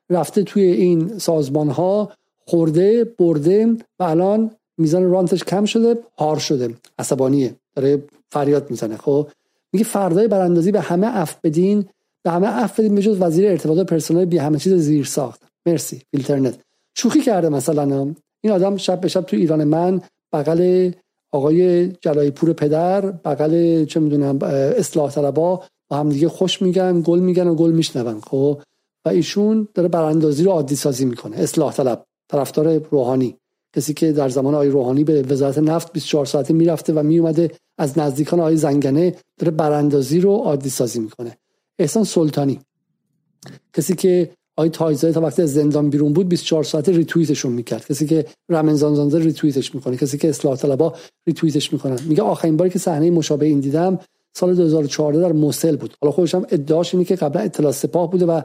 رفته 0.09 0.43
توی 0.43 0.63
این 0.63 1.19
سازمان 1.19 1.69
ها 1.69 2.11
خورده 2.45 3.03
برده 3.03 3.77
و 3.99 4.03
الان 4.03 4.51
میزان 4.77 5.11
رانتش 5.11 5.43
کم 5.43 5.65
شده 5.65 5.99
هار 6.17 6.39
شده. 6.39 6.75
عصبانیه. 6.99 7.55
داره 7.75 8.03
فریاد 8.29 8.69
می‌زنه. 8.69 8.97
خب؟ 8.97 9.27
میگه 9.73 9.85
فردای 9.85 10.27
براندازی 10.27 10.72
به 10.72 10.80
همه 10.81 11.07
عفو 11.07 11.35
بدین 11.43 11.85
به 12.23 12.31
همه 12.31 12.64
عفو 12.63 12.79
بدین 12.80 12.95
به 12.95 13.02
جز 13.02 13.22
وزیر 13.22 13.48
ارتباطات 13.49 13.89
پرسنل 13.89 14.26
بی 14.26 14.38
همه 14.38 14.57
چیز 14.57 14.73
زیر 14.73 15.06
ساخت. 15.06 15.41
مرسی 15.65 16.02
فیلترنت 16.11 16.60
شوخی 16.98 17.22
کرده 17.22 17.49
مثلا. 17.49 18.15
این 18.43 18.53
آدم 18.53 18.77
شب 18.77 19.02
به 19.02 19.07
شب 19.07 19.22
تو 19.22 19.38
ایران 19.38 19.64
من 19.64 20.02
بغل 20.34 20.91
آقای 21.31 21.88
جلایی 21.88 22.31
پور 22.31 22.53
پدر 22.53 23.02
بغل 23.11 23.85
چه 23.85 23.99
می‌دونم 23.99 24.39
اصلاح 24.77 25.11
طلبا 25.11 25.64
با 25.89 25.98
هم 25.98 26.10
دیگه 26.10 26.30
خوش 26.30 26.61
میگن 26.61 27.02
گل 27.02 27.19
میگن 27.19 27.48
و 27.48 27.56
گل 27.56 27.72
میشنون 27.72 28.22
خب؟ 28.22 28.61
و 29.06 29.10
ایشون 29.10 29.68
داره 29.73 29.89
براندازی 29.89 30.43
رو 30.43 30.52
عادی 30.52 30.76
سازی 30.76 31.06
می‌کنه. 31.06 31.38
اصلاح 31.38 31.73
طلب 31.73 32.06
طرفدار 32.31 32.77
روحانی. 32.77 33.38
کسی 33.76 33.93
که 33.93 34.11
در 34.11 34.30
زمان 34.30 34.53
آقای 34.53 34.69
روحانی 34.69 35.03
به 35.03 35.22
وزارت 35.22 35.57
نفت 35.57 35.93
24 35.93 36.26
ساعته 36.26 36.53
می‌رفته 36.53 36.93
و 36.93 37.03
میومده 37.03 37.52
از 37.77 37.98
نزدیکان 37.98 38.39
آقای 38.39 38.57
زنگنه 38.57 39.15
داره 39.38 39.52
براندازی 39.52 40.19
رو 40.19 40.31
عادی 40.35 40.69
سازی 40.69 40.99
می‌کنه. 40.99 41.38
احسان 41.80 42.03
سلطانی. 42.03 42.60
کسی 43.73 43.95
که 43.95 44.31
آقای 44.57 44.69
تاجزاده 44.69 45.11
تا 45.11 45.22
وقتی 45.22 45.41
از 45.41 45.53
زندان 45.53 45.89
بیرون 45.89 46.14
بود 46.14 46.30
24 46.30 46.64
ساعته 46.64 46.91
ریتوییتشون 46.91 47.52
می‌کرد. 47.52 47.85
کسی 47.88 48.06
که 48.07 48.26
رمنزان 48.49 48.95
زانزه 48.95 49.19
ریتوییتش 49.19 49.76
می‌کنه. 49.76 49.98
کسی 49.98 50.18
که 50.18 50.30
اصلاح 50.30 50.56
طلبا 50.56 50.93
ریتوییتش 51.27 51.73
می‌کنن. 51.73 51.99
میگه 52.07 52.23
آخرین 52.23 52.57
باری 52.57 52.69
که 52.69 52.80
صحنه 52.80 53.11
مشابه 53.11 53.45
این 53.45 53.60
دیدم 53.60 53.99
سال 54.34 54.56
2014 54.56 55.19
در 55.19 55.31
موصل 55.31 55.75
بود. 55.76 55.93
حالا 56.02 56.11
خودش 56.11 56.35
هم 56.35 56.45
ادعاش 56.49 56.93
اینه 56.93 57.06
که 57.06 57.15
قبلا 57.15 57.41
اطلاع 57.41 57.72
سپاه 57.72 58.11
بوده 58.11 58.26
و 58.26 58.41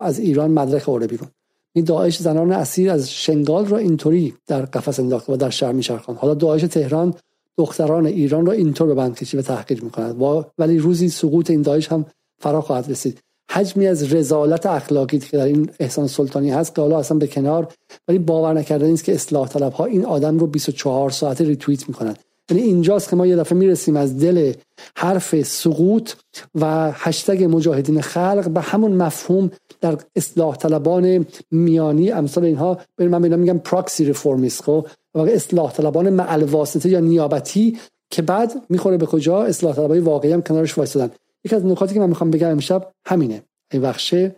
از 0.00 0.18
ایران 0.18 0.50
مدرک 0.50 0.88
آورده 0.88 1.06
بیرون. 1.06 1.28
این 1.72 1.84
داعش 1.84 2.18
زنان 2.18 2.52
اسیر 2.52 2.90
از 2.90 3.10
شنگال 3.10 3.66
را 3.66 3.78
اینطوری 3.78 4.34
در 4.46 4.62
قفس 4.62 5.00
انداخته 5.00 5.32
و 5.32 5.36
در 5.36 5.50
شهر 5.50 5.72
میچرخاند. 5.72 6.18
حالا 6.18 6.34
داعش 6.34 6.62
تهران 6.62 7.14
دختران 7.58 8.06
ایران 8.06 8.46
را 8.46 8.52
اینطور 8.52 8.86
به 8.86 8.94
بند 8.94 9.14
کشی 9.14 9.36
و 9.36 9.42
تحقیر 9.42 9.84
می‌کند. 9.84 10.44
ولی 10.58 10.78
روزی 10.78 11.08
سقوط 11.08 11.50
این 11.50 11.62
داعش 11.62 11.88
هم 11.92 12.04
فرا 12.38 12.60
خواهد 12.60 12.90
رسید. 12.90 13.18
حجمی 13.50 13.86
از 13.86 14.14
رزالت 14.14 14.66
اخلاقی 14.66 15.18
که 15.18 15.36
در 15.36 15.44
این 15.44 15.70
احسان 15.80 16.06
سلطانی 16.06 16.50
هست 16.50 16.74
که 16.74 16.80
حالا 16.80 16.98
اصلا 16.98 17.18
به 17.18 17.26
کنار 17.26 17.68
ولی 18.08 18.18
باور 18.18 18.54
نکردن 18.54 18.86
نیست 18.86 19.04
که 19.04 19.14
اصلاح 19.14 19.48
طلب 19.48 19.72
ها 19.72 19.84
این 19.84 20.04
آدم 20.04 20.38
رو 20.38 20.46
24 20.46 21.10
ساعته 21.10 21.44
ریتوییت 21.44 21.88
می‌کنن. 21.88 22.16
یعنی 22.50 22.62
اینجاست 22.62 23.10
که 23.10 23.16
ما 23.16 23.26
یه 23.26 23.36
دفعه 23.36 23.58
می‌رسیم 23.58 23.96
از 23.96 24.18
دل 24.18 24.52
حرف 24.96 25.42
سقوط 25.42 26.12
و 26.54 26.92
هشتگ 26.94 27.44
مجاهدین 27.44 28.00
خلق 28.00 28.48
به 28.48 28.60
همون 28.60 28.92
مفهوم 28.92 29.50
در 29.80 29.98
اصلاح 30.16 30.56
طلبان 30.56 31.26
میانی 31.50 32.10
امثال 32.10 32.44
اینها 32.44 32.78
من 32.98 33.24
اینا 33.24 33.36
میگم 33.36 33.58
proxy 33.58 34.04
reformist 34.04 34.62
خب؟ 34.62 34.86
و 35.14 35.18
اصلاح 35.18 35.72
طلبان 35.72 36.10
مع‌الواسطه 36.10 36.88
یا 36.88 37.00
نیابتی 37.00 37.78
که 38.10 38.22
بعد 38.22 38.52
می‌خوره 38.68 38.96
به 38.96 39.06
کجا؟ 39.06 39.42
اصلاح 39.42 39.76
طلبای 39.76 40.00
واقعی 40.00 40.32
هم 40.32 40.42
کنارش 40.42 40.78
وایسادن 40.78 41.10
یکی 41.44 41.56
از 41.56 41.66
نکاتی 41.66 41.94
که 41.94 42.00
من 42.00 42.08
می‌خوام 42.08 42.30
بگم 42.30 42.50
امشب 42.50 42.92
همینه. 43.06 43.42
این 43.72 43.82
بخشه 43.82 44.36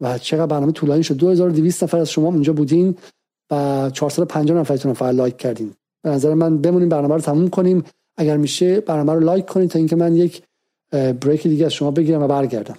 و 0.00 0.18
چقدر 0.18 0.46
برنامه 0.46 0.72
طولانی 0.72 1.02
شد. 1.02 1.16
2200 1.16 1.82
نفر 1.82 1.98
از 1.98 2.10
شما 2.10 2.32
اینجا 2.32 2.52
بودین 2.52 2.96
و 3.50 3.90
450 3.92 4.58
نفرتون 4.58 4.92
فقط 4.92 5.14
like 5.14 5.36
کردین. 5.36 5.74
به 6.02 6.10
نظر 6.10 6.34
من 6.34 6.58
بمونیم 6.58 6.88
برنامه 6.88 7.14
رو 7.14 7.20
تموم 7.20 7.50
کنیم. 7.50 7.84
اگر 8.16 8.36
میشه 8.36 8.80
برنامه 8.80 9.12
رو 9.12 9.20
like 9.20 9.46
کنید 9.46 9.70
تا 9.70 9.78
اینکه 9.78 9.96
من 9.96 10.16
یک 10.16 10.42
break 10.92 11.42
دیگه 11.42 11.66
از 11.66 11.72
شما 11.72 11.90
بگیرم 11.90 12.22
و 12.22 12.26
برگردم. 12.26 12.76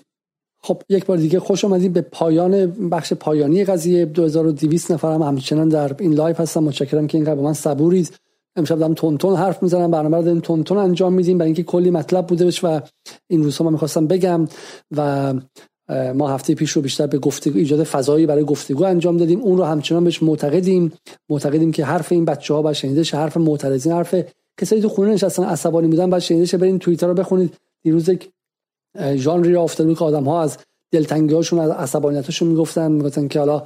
خب 0.66 0.82
یک 0.90 1.06
بار 1.06 1.18
دیگه 1.18 1.40
خوش 1.40 1.66
آمدید 1.66 1.94
به 1.94 2.02
پایان 2.02 2.66
بخش 2.90 3.14
پایانی 3.14 3.64
قضیه. 3.64 4.06
2200 4.06 4.92
نفر 4.92 5.14
هم 5.14 5.22
همچنان 5.22 5.70
در 5.70 5.96
این 6.00 6.14
live 6.14 6.36
هستن. 6.36 6.64
متشکرم 6.64 7.08
که 7.08 7.18
اینقدر 7.18 7.36
با 7.36 7.42
من 7.42 7.54
صبورید 7.54 8.14
امشب 8.56 8.80
دارم 8.80 8.94
تند 8.94 9.18
تند 9.18 9.36
حرف 9.36 9.64
می‌زنم. 9.64 9.92
برنامه 9.92 10.18
رو 10.18 10.24
داریم 10.24 10.40
تند 10.40 10.64
تند 10.64 10.78
انجام 10.78 11.14
میدیم. 11.14 11.38
برای 11.38 11.48
اینکه 11.48 11.64
کلی 11.64 11.92
مطلب 11.92 12.28
بوده 12.28 12.52
و 12.64 12.82
این 13.28 13.44
روزها 13.44 13.66
من 13.66 13.72
می‌خواستم 13.72 14.08
بگم 14.08 14.48
و 14.98 15.34
ما 16.16 16.30
هفته 16.30 16.56
پیش 16.56 16.72
رو 16.72 16.82
بیشتر 16.82 17.08
به 17.08 17.18
گفتگو 17.18 17.58
ایجاد 17.58 17.84
فضایی 17.84 18.26
برای 18.26 18.44
گفتگو 18.44 18.84
انجام 18.84 19.18
دادیم. 19.18 19.42
اون 19.42 19.58
رو 19.58 19.64
همچنان 19.64 20.04
بهش 20.04 20.24
معتقدیم. 20.24 20.94
معتقدیم 21.30 21.72
که 21.72 21.86
حرف 21.86 22.12
این 22.12 22.26
بچه 22.26 22.54
ها 22.54 22.74
شه. 22.74 23.18
حرف 23.18 23.38
معترضین 23.38 23.92
حرف 23.92 24.16
کسایی 24.60 24.82
تو 24.82 24.90
خونه 24.90 25.14
نشستن 25.14 25.44
عصبانی 25.44 25.88
بودن 25.88 26.10
باید 26.10 26.24
شنیده 26.24 26.46
شه. 26.46 26.58
برین 26.58 26.80
توییتر 26.80 27.08
رو 27.08 27.14
بخونید. 27.14 27.54
دیروز 27.84 28.10
یک 28.10 28.30
ژانری 29.16 29.54
را 29.54 29.62
افتاده 29.62 29.96
که 29.96 30.04
آدم 30.06 30.24
ها 30.24 30.42
از 30.42 30.58
دلتنگی 30.92 31.34
هاشون 31.34 31.60
از 31.60 31.70
عصبانیتاشون 31.70 32.48
می‌گفتن 32.48 32.92
می‌گفتن 32.92 33.28
که 33.28 33.40
حالا 33.40 33.64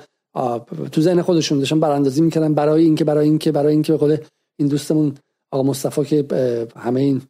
تو 0.91 1.01
ذهن 1.01 1.21
خودشون 1.21 1.59
داشتن 1.59 1.79
براندازی 1.79 2.21
می‌کردن. 2.21 2.53
برای 2.53 2.83
اینکه 2.83 3.03
برای 3.05 3.25
اینکه 3.25 3.51
برای 3.51 3.73
اینکه 3.73 3.93
به 3.93 4.21
این 4.59 4.67
دوستمون 4.67 5.13
آقا 5.51 5.63
مصطفی 5.63 6.03
که 6.05 6.25
همه 6.75 7.01
این 7.01 7.21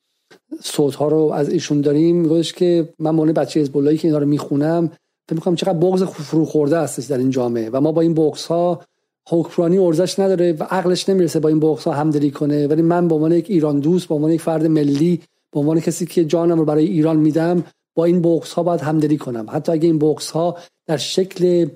صوت 0.63 0.95
ها 0.95 1.07
رو 1.07 1.31
از 1.33 1.49
ایشون 1.49 1.81
داریم 1.81 2.15
میگوش 2.15 2.53
که 2.53 2.89
من 2.99 3.11
مونه 3.11 3.33
بچه 3.33 3.59
حزب 3.59 3.95
که 3.95 4.07
اینا 4.07 4.17
رو 4.17 4.25
می‌خونم 4.25 4.87
فکر 5.27 5.35
می‌کنم 5.35 5.55
چقدر 5.55 5.77
بغض 5.77 6.03
فرو 6.03 6.45
خورده 6.45 6.79
هستش 6.79 7.05
در 7.05 7.17
این 7.17 7.29
جامعه. 7.29 7.69
و 7.69 7.81
ما 7.81 7.91
با 7.91 8.01
این 8.01 8.13
بغض 8.13 8.45
ها 8.45 8.81
حکمرانی 9.29 9.77
ارزش 9.77 10.19
نداره 10.19 10.53
و 10.59 10.63
عقلش 10.63 11.09
نمی‌رسه 11.09 11.39
با 11.39 11.49
این 11.49 11.59
بغض 11.59 11.83
ها 11.83 11.91
همدلی 11.91 12.31
کنه. 12.31 12.67
ولی 12.67 12.81
من 12.81 13.07
به 13.07 13.15
عنوان 13.15 13.31
یک 13.31 13.49
ایران 13.49 13.79
دوست 13.79 14.07
به 14.07 14.15
عنوان 14.15 14.31
یک 14.31 14.41
فرد 14.41 14.65
ملی 14.65 15.21
به 15.51 15.59
عنوان 15.59 15.79
کسی 15.79 16.05
که 16.05 16.25
جانم 16.25 16.59
رو 16.59 16.65
برای 16.65 16.85
ایران 16.85 17.17
میدم 17.17 17.63
با 17.95 18.05
این 18.05 18.21
بغض 18.21 18.53
ها 18.53 18.63
باید 18.63 18.81
همدلی 18.81 19.17
کنم. 19.17 19.45
حتی 19.49 19.71
اگه 19.71 19.85
این 19.85 19.99
بغض 19.99 20.31
ها 20.31 20.57
در 20.87 20.97
شکل 20.97 21.67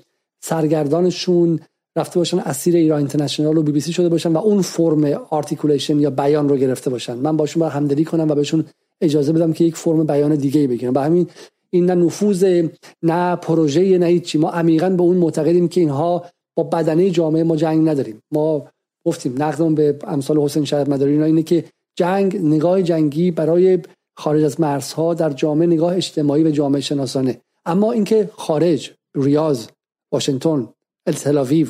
سرگردانشون 0.44 1.60
رفته 1.96 2.20
باشن 2.20 2.38
اسیر 2.38 2.76
ایران 2.76 2.98
اینترنشنال 2.98 3.58
و 3.58 3.62
بی 3.62 3.72
بی 3.72 3.80
سی 3.80 3.92
شده 3.92 4.08
باشن 4.08 4.32
و 4.32 4.38
اون 4.38 4.62
فرم 4.62 5.04
articulation 5.30 6.00
یا 6.00 6.10
بیان 6.10 6.48
رو 6.48 6.56
گرفته 6.56 6.90
باشن. 6.90 7.14
من 7.14 7.36
باشون 7.36 7.60
باید 7.60 7.72
همدلی 7.72 8.04
کنم 8.04 8.28
و 8.30 8.34
بهشون 8.34 8.64
اجازه 9.00 9.32
بدم 9.32 9.52
که 9.52 9.64
یک 9.64 9.76
فرم 9.76 10.06
بیان 10.06 10.34
دیگه 10.34 10.66
بگیرن 10.66 10.92
و 10.92 10.98
همین 10.98 11.26
این 11.70 11.86
نه 11.86 11.94
نفوذ 11.94 12.68
نه 13.02 13.36
پروژه 13.36 13.98
نه 13.98 14.06
هیچی. 14.06 14.38
ما 14.38 14.50
عمیقا 14.50 14.90
به 14.90 15.02
اون 15.02 15.16
معتقدیم 15.16 15.68
که 15.68 15.80
اینها 15.80 16.24
با 16.54 16.62
بدنه 16.62 17.10
جامعه 17.10 17.42
ما 17.42 17.56
جنگ 17.56 17.88
نداریم. 17.88 18.22
ما 18.32 18.66
گفتیم 19.06 19.42
نقدمون 19.42 19.74
به 19.74 19.98
امثال 20.06 20.38
حسین 20.38 20.64
شهر 20.64 20.90
مداری 20.90 21.22
اینه 21.22 21.42
که 21.42 21.64
جنگ 21.96 22.36
نگاه 22.36 22.82
جنگی 22.82 23.30
برای 23.30 23.78
خارج 24.16 24.44
از 24.44 24.60
مرزها 24.60 25.14
در 25.14 25.30
جامعه 25.30 25.66
نگاه 25.66 25.96
اجتماعی 25.96 26.44
و 26.44 26.50
جامعه 26.50 26.80
شناسانه. 26.80 27.40
اما 27.66 27.92
اینکه 27.92 28.30
خارج 28.32 28.90
ریاض 29.14 29.66
واشنگتن 30.12 30.68
التلاویو 31.06 31.68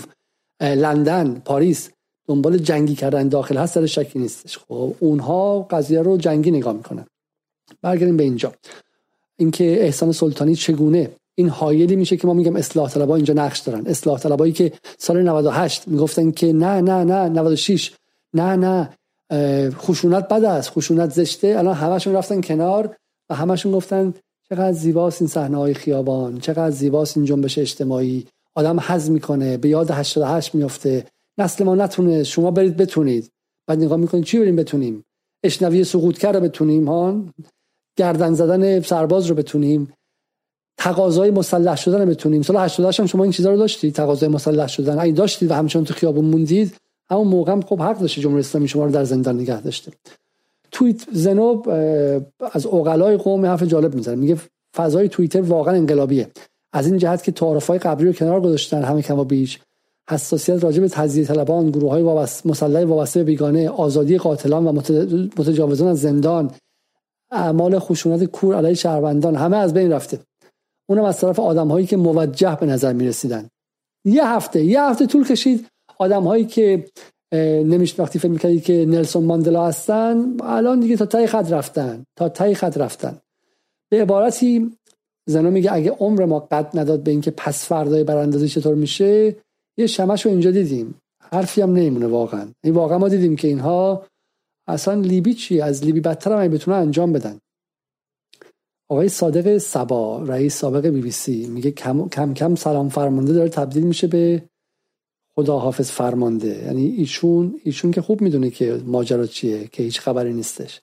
لندن 0.61 1.43
پاریس 1.45 1.91
دنبال 2.29 2.59
جنگی 2.59 2.95
کردن 2.95 3.29
داخل 3.29 3.57
هست 3.57 3.77
در 3.77 3.87
شکی 3.87 4.19
نیستش. 4.19 4.59
خب 4.59 4.95
اونها 5.01 5.62
قضیه 5.62 6.03
رو 6.03 6.16
جنگی 6.16 6.51
نگاه 6.51 6.73
می‌کنن. 6.73 7.07
برگردیم 7.83 8.16
به 8.16 8.23
اینجا. 8.23 8.53
اینکه 9.37 9.85
احسان 9.85 10.12
سلطانی 10.12 10.55
چگونه 10.55 11.11
این 11.35 11.49
حایلی 11.49 11.97
میشه 11.97 12.16
که 12.16 12.27
ما 12.27 12.35
میگم 12.35 12.57
اصلاح 12.57 12.91
طلبا 12.91 13.16
اینجا 13.16 13.35
نقش 13.35 13.59
دارن. 13.59 13.87
اصلاح 13.87 14.19
طلبایی 14.19 14.53
که 14.53 14.73
سال 14.99 15.23
98 15.23 15.89
می‌گفتن 15.89 16.31
که 16.31 16.53
نه 16.53 16.81
نه 16.81 17.05
نه 17.05 17.29
96 17.29 17.93
نه 18.35 18.57
نه 18.57 18.97
خشونت 19.70 20.28
بد 20.28 20.44
است 20.44 20.70
خشونت 20.70 21.11
زشته. 21.11 21.55
الان 21.59 21.74
همشون 21.74 22.15
رفتن 22.15 22.40
کنار 22.40 22.97
و 23.31 23.35
همشون 23.35 23.73
گفتن 23.73 24.15
چقدر 24.48 24.73
زیباست 24.73 25.23
این 25.23 25.28
صحنه 25.28 25.56
های 25.56 25.74
خیابان 25.74 26.40
چقدر 26.40 26.70
زیباست 26.70 27.16
این 27.16 27.27
جنبش 27.27 27.59
اجتماعی. 27.59 28.27
آدم 28.55 28.81
حز 28.81 29.11
می‌کنه 29.11 29.56
به 29.56 29.69
یاد 29.69 29.90
88 29.90 30.55
میفته 30.55 31.06
نسل 31.39 31.65
ما 31.65 31.74
نتونه 31.74 32.24
شما 32.24 32.51
برید 32.51 32.77
بتونید. 32.77 33.31
بعد 33.66 33.78
نگاه 33.78 33.98
می‌کنید 33.98 34.24
چی 34.24 34.39
بریم 34.39 34.56
بتونیم؟ 34.56 35.05
اشنوی 35.44 35.85
سقوط 35.85 36.19
کرد 36.19 36.43
بتونیم 36.43 36.89
ها؟ 36.89 37.24
گردن 37.97 38.35
زدن 38.35 38.81
سرباز 38.81 39.27
رو 39.27 39.35
بتونیم. 39.35 39.93
تقاضای 40.78 41.31
مسلح 41.31 41.77
شدن 41.77 42.01
رو 42.01 42.06
بتونیم. 42.06 42.43
سال 42.43 42.56
88 42.56 43.01
هم 43.01 43.06
شما 43.06 43.23
این 43.23 43.32
چیزا 43.32 43.51
رو 43.51 43.56
داشتید 43.56 43.94
تقاضای 43.94 44.28
مسلح 44.28 44.66
شدن. 44.66 44.98
اگه 44.98 45.12
داشتید 45.12 45.51
و 45.51 45.55
همچنان 45.55 45.85
تو 45.85 45.94
خیابون 45.94 46.24
موندید 46.24 46.77
همون 47.10 47.28
موقع 47.28 47.52
هم 47.52 47.62
خب 47.62 47.81
حق 47.81 47.98
داشته 47.98 48.20
جمهوری 48.20 48.40
اسلامی 48.40 48.68
شما 48.68 48.85
رو 48.85 48.90
در 48.90 49.05
زندان 49.05 49.40
نگه 49.40 49.60
داشته. 49.60 49.93
توییت 50.70 51.05
زنوب 51.12 51.68
از 52.52 52.66
اوغلای 52.66 53.16
قوم 53.16 53.47
حرف 53.47 53.62
جالب 53.62 53.94
می‌زنه. 53.94 54.14
میگه 54.14 54.36
فضای 54.76 55.09
توییتر 55.09 55.40
واقعا 55.40 55.74
انقلابیه. 55.74 56.31
از 56.72 56.86
این 56.86 56.98
جهت 56.98 57.22
که 57.22 57.44
های 57.68 57.78
قبلی 57.78 58.06
رو 58.06 58.12
کنار 58.12 58.40
گذاشتن 58.40 58.82
همه 58.82 59.02
کما 59.02 59.24
بیش. 59.24 59.60
حساسیت 60.10 60.64
راجع 60.64 60.81
به 60.81 60.89
تجزیه 60.89 61.24
طلبان 61.24 61.70
گروه 61.70 61.90
های 61.90 62.02
وابست 62.02 62.47
مسلح 62.47 62.85
وابسته 62.85 63.20
به 63.20 63.24
بیگانه 63.24 63.68
آزادی 63.68 64.18
قاتلان 64.18 64.66
و 64.66 64.72
متجاوزان 65.39 65.89
از 65.89 66.01
زندان 66.01 66.51
اعمال 67.31 67.78
خشونت 67.78 68.24
کور 68.24 68.56
علیه 68.56 68.74
شهروندان 68.74 69.36
همه 69.36 69.56
از 69.56 69.74
بین 69.74 69.93
رفته. 69.93 70.18
اونم 70.89 71.05
از 71.05 71.18
طرف 71.20 71.39
آدم 71.39 71.68
هایی 71.68 71.86
که 71.86 71.97
موجه 71.97 72.56
به 72.60 72.66
نظر 72.66 72.93
می 72.93 73.09
رسیدن 73.09 73.48
یه 74.05 74.28
هفته 74.28 74.64
یه 74.64 74.82
هفته 74.82 75.06
طول 75.06 75.26
کشید. 75.26 75.66
آدم 75.99 76.23
هایی 76.23 76.45
که 76.45 76.85
نمیشه 77.65 78.03
وقتی 78.03 78.19
فکر 78.19 78.31
می‌کردید 78.31 78.65
که 78.65 78.87
نلسون 78.89 79.25
ماندلا 79.25 79.66
هستن 79.66 80.37
الان 80.43 80.81
دیگه 80.81 80.97
تا 80.97 81.07
تای 81.07 81.27
خط 81.27 81.53
رفتن 81.53 82.05
تا 82.16 82.29
تای 82.29 82.55
خط 82.55 82.79
رفتن. 82.79 83.19
به 83.91 84.03
عبارتی 84.03 84.77
زنو 85.27 85.51
میگه 85.51 85.73
اگه 85.73 85.91
عمر 85.91 86.25
ما 86.25 86.41
قد 86.41 86.79
نداد 86.79 87.03
به 87.03 87.11
اینکه 87.11 87.31
پس 87.31 87.65
فردای 87.65 88.05
براندازی 88.05 88.49
چطور 88.49 88.75
میشه 88.75 89.37
یه 89.79 89.87
شمش 89.87 90.27
رو 90.27 90.31
اینجا 90.31 90.51
دیدیم. 90.51 90.95
حرفی 91.33 91.61
هم 91.62 91.73
نمیمونه 91.73 92.07
واقعا. 92.07 92.49
این 92.65 92.75
واقعا 92.75 92.99
ما 92.99 93.09
دیدیم 93.09 93.37
که 93.37 93.49
اینها 93.49 94.07
اصلا 94.69 94.95
لیبی 94.95 95.35
چی؟ 95.35 95.61
از 95.61 95.85
لیبی 95.85 96.01
بدتر 96.01 96.45
هم 96.45 96.49
بتونن 96.49 96.77
انجام 96.77 97.12
بدن. 97.12 97.39
آقای 98.89 99.09
صادق 99.09 99.59
سبا 99.59 100.23
رئیس 100.23 100.57
سابق 100.57 100.87
بی 100.87 101.01
بی 101.01 101.11
سی 101.11 101.47
میگه 101.47 101.71
کم 101.71 102.09
کم, 102.09 102.35
کم 102.35 102.55
سلام 102.55 102.89
فرمانده 102.89 103.33
داره 103.33 103.49
تبدیل 103.49 103.83
میشه 103.83 104.07
به 104.07 104.43
خدا 105.36 105.59
حافظ 105.59 105.90
فرمانده. 105.90 106.62
یعنی 106.65 106.86
ایشون 106.86 107.61
ایشون 107.65 107.90
که 107.90 108.02
خوب 108.02 108.20
می‌دونه 108.20 108.51
که 108.51 108.81
ماجرا 108.86 109.27
چیه 109.27 109.69
که 109.73 109.82
هیچ 109.82 110.01
خبری 110.01 110.32
نیستش. 110.32 110.81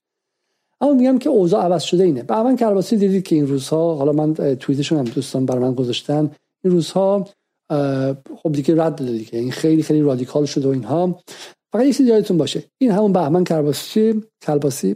اما 0.81 0.93
میگم 0.93 1.17
که 1.19 1.29
اوضاع 1.29 1.63
عوض 1.63 1.83
شده 1.83 2.03
اینه. 2.03 2.25
من 2.29 2.55
کرباسی 2.55 2.97
دیدید 2.97 3.23
که 3.23 3.35
این 3.35 3.47
روزها 3.47 3.95
حالا 3.95 4.11
من 4.11 4.33
توییتشون 4.33 4.97
هم 4.97 5.03
دوستان 5.03 5.45
برای 5.45 5.61
من 5.61 5.73
گذاشتن. 5.73 6.31
این 6.63 6.73
روزها 6.73 7.27
خب 8.35 8.51
دیگه 8.51 8.83
رد 8.83 8.95
داده 8.95 9.11
دیگه. 9.11 9.39
این 9.39 9.51
خیلی 9.51 9.83
خیلی 9.83 10.01
رادیکال 10.01 10.45
شده 10.45 10.67
و 10.67 10.71
اینها. 10.71 11.19
فقط 11.71 11.85
یه 11.85 11.93
چیزی 11.93 12.09
یادتون 12.09 12.37
باشه. 12.37 12.63
این 12.77 12.91
همون 12.91 13.13
بهمن 13.13 13.43
کرباسی 13.43 14.23
کلباسی 14.41 14.95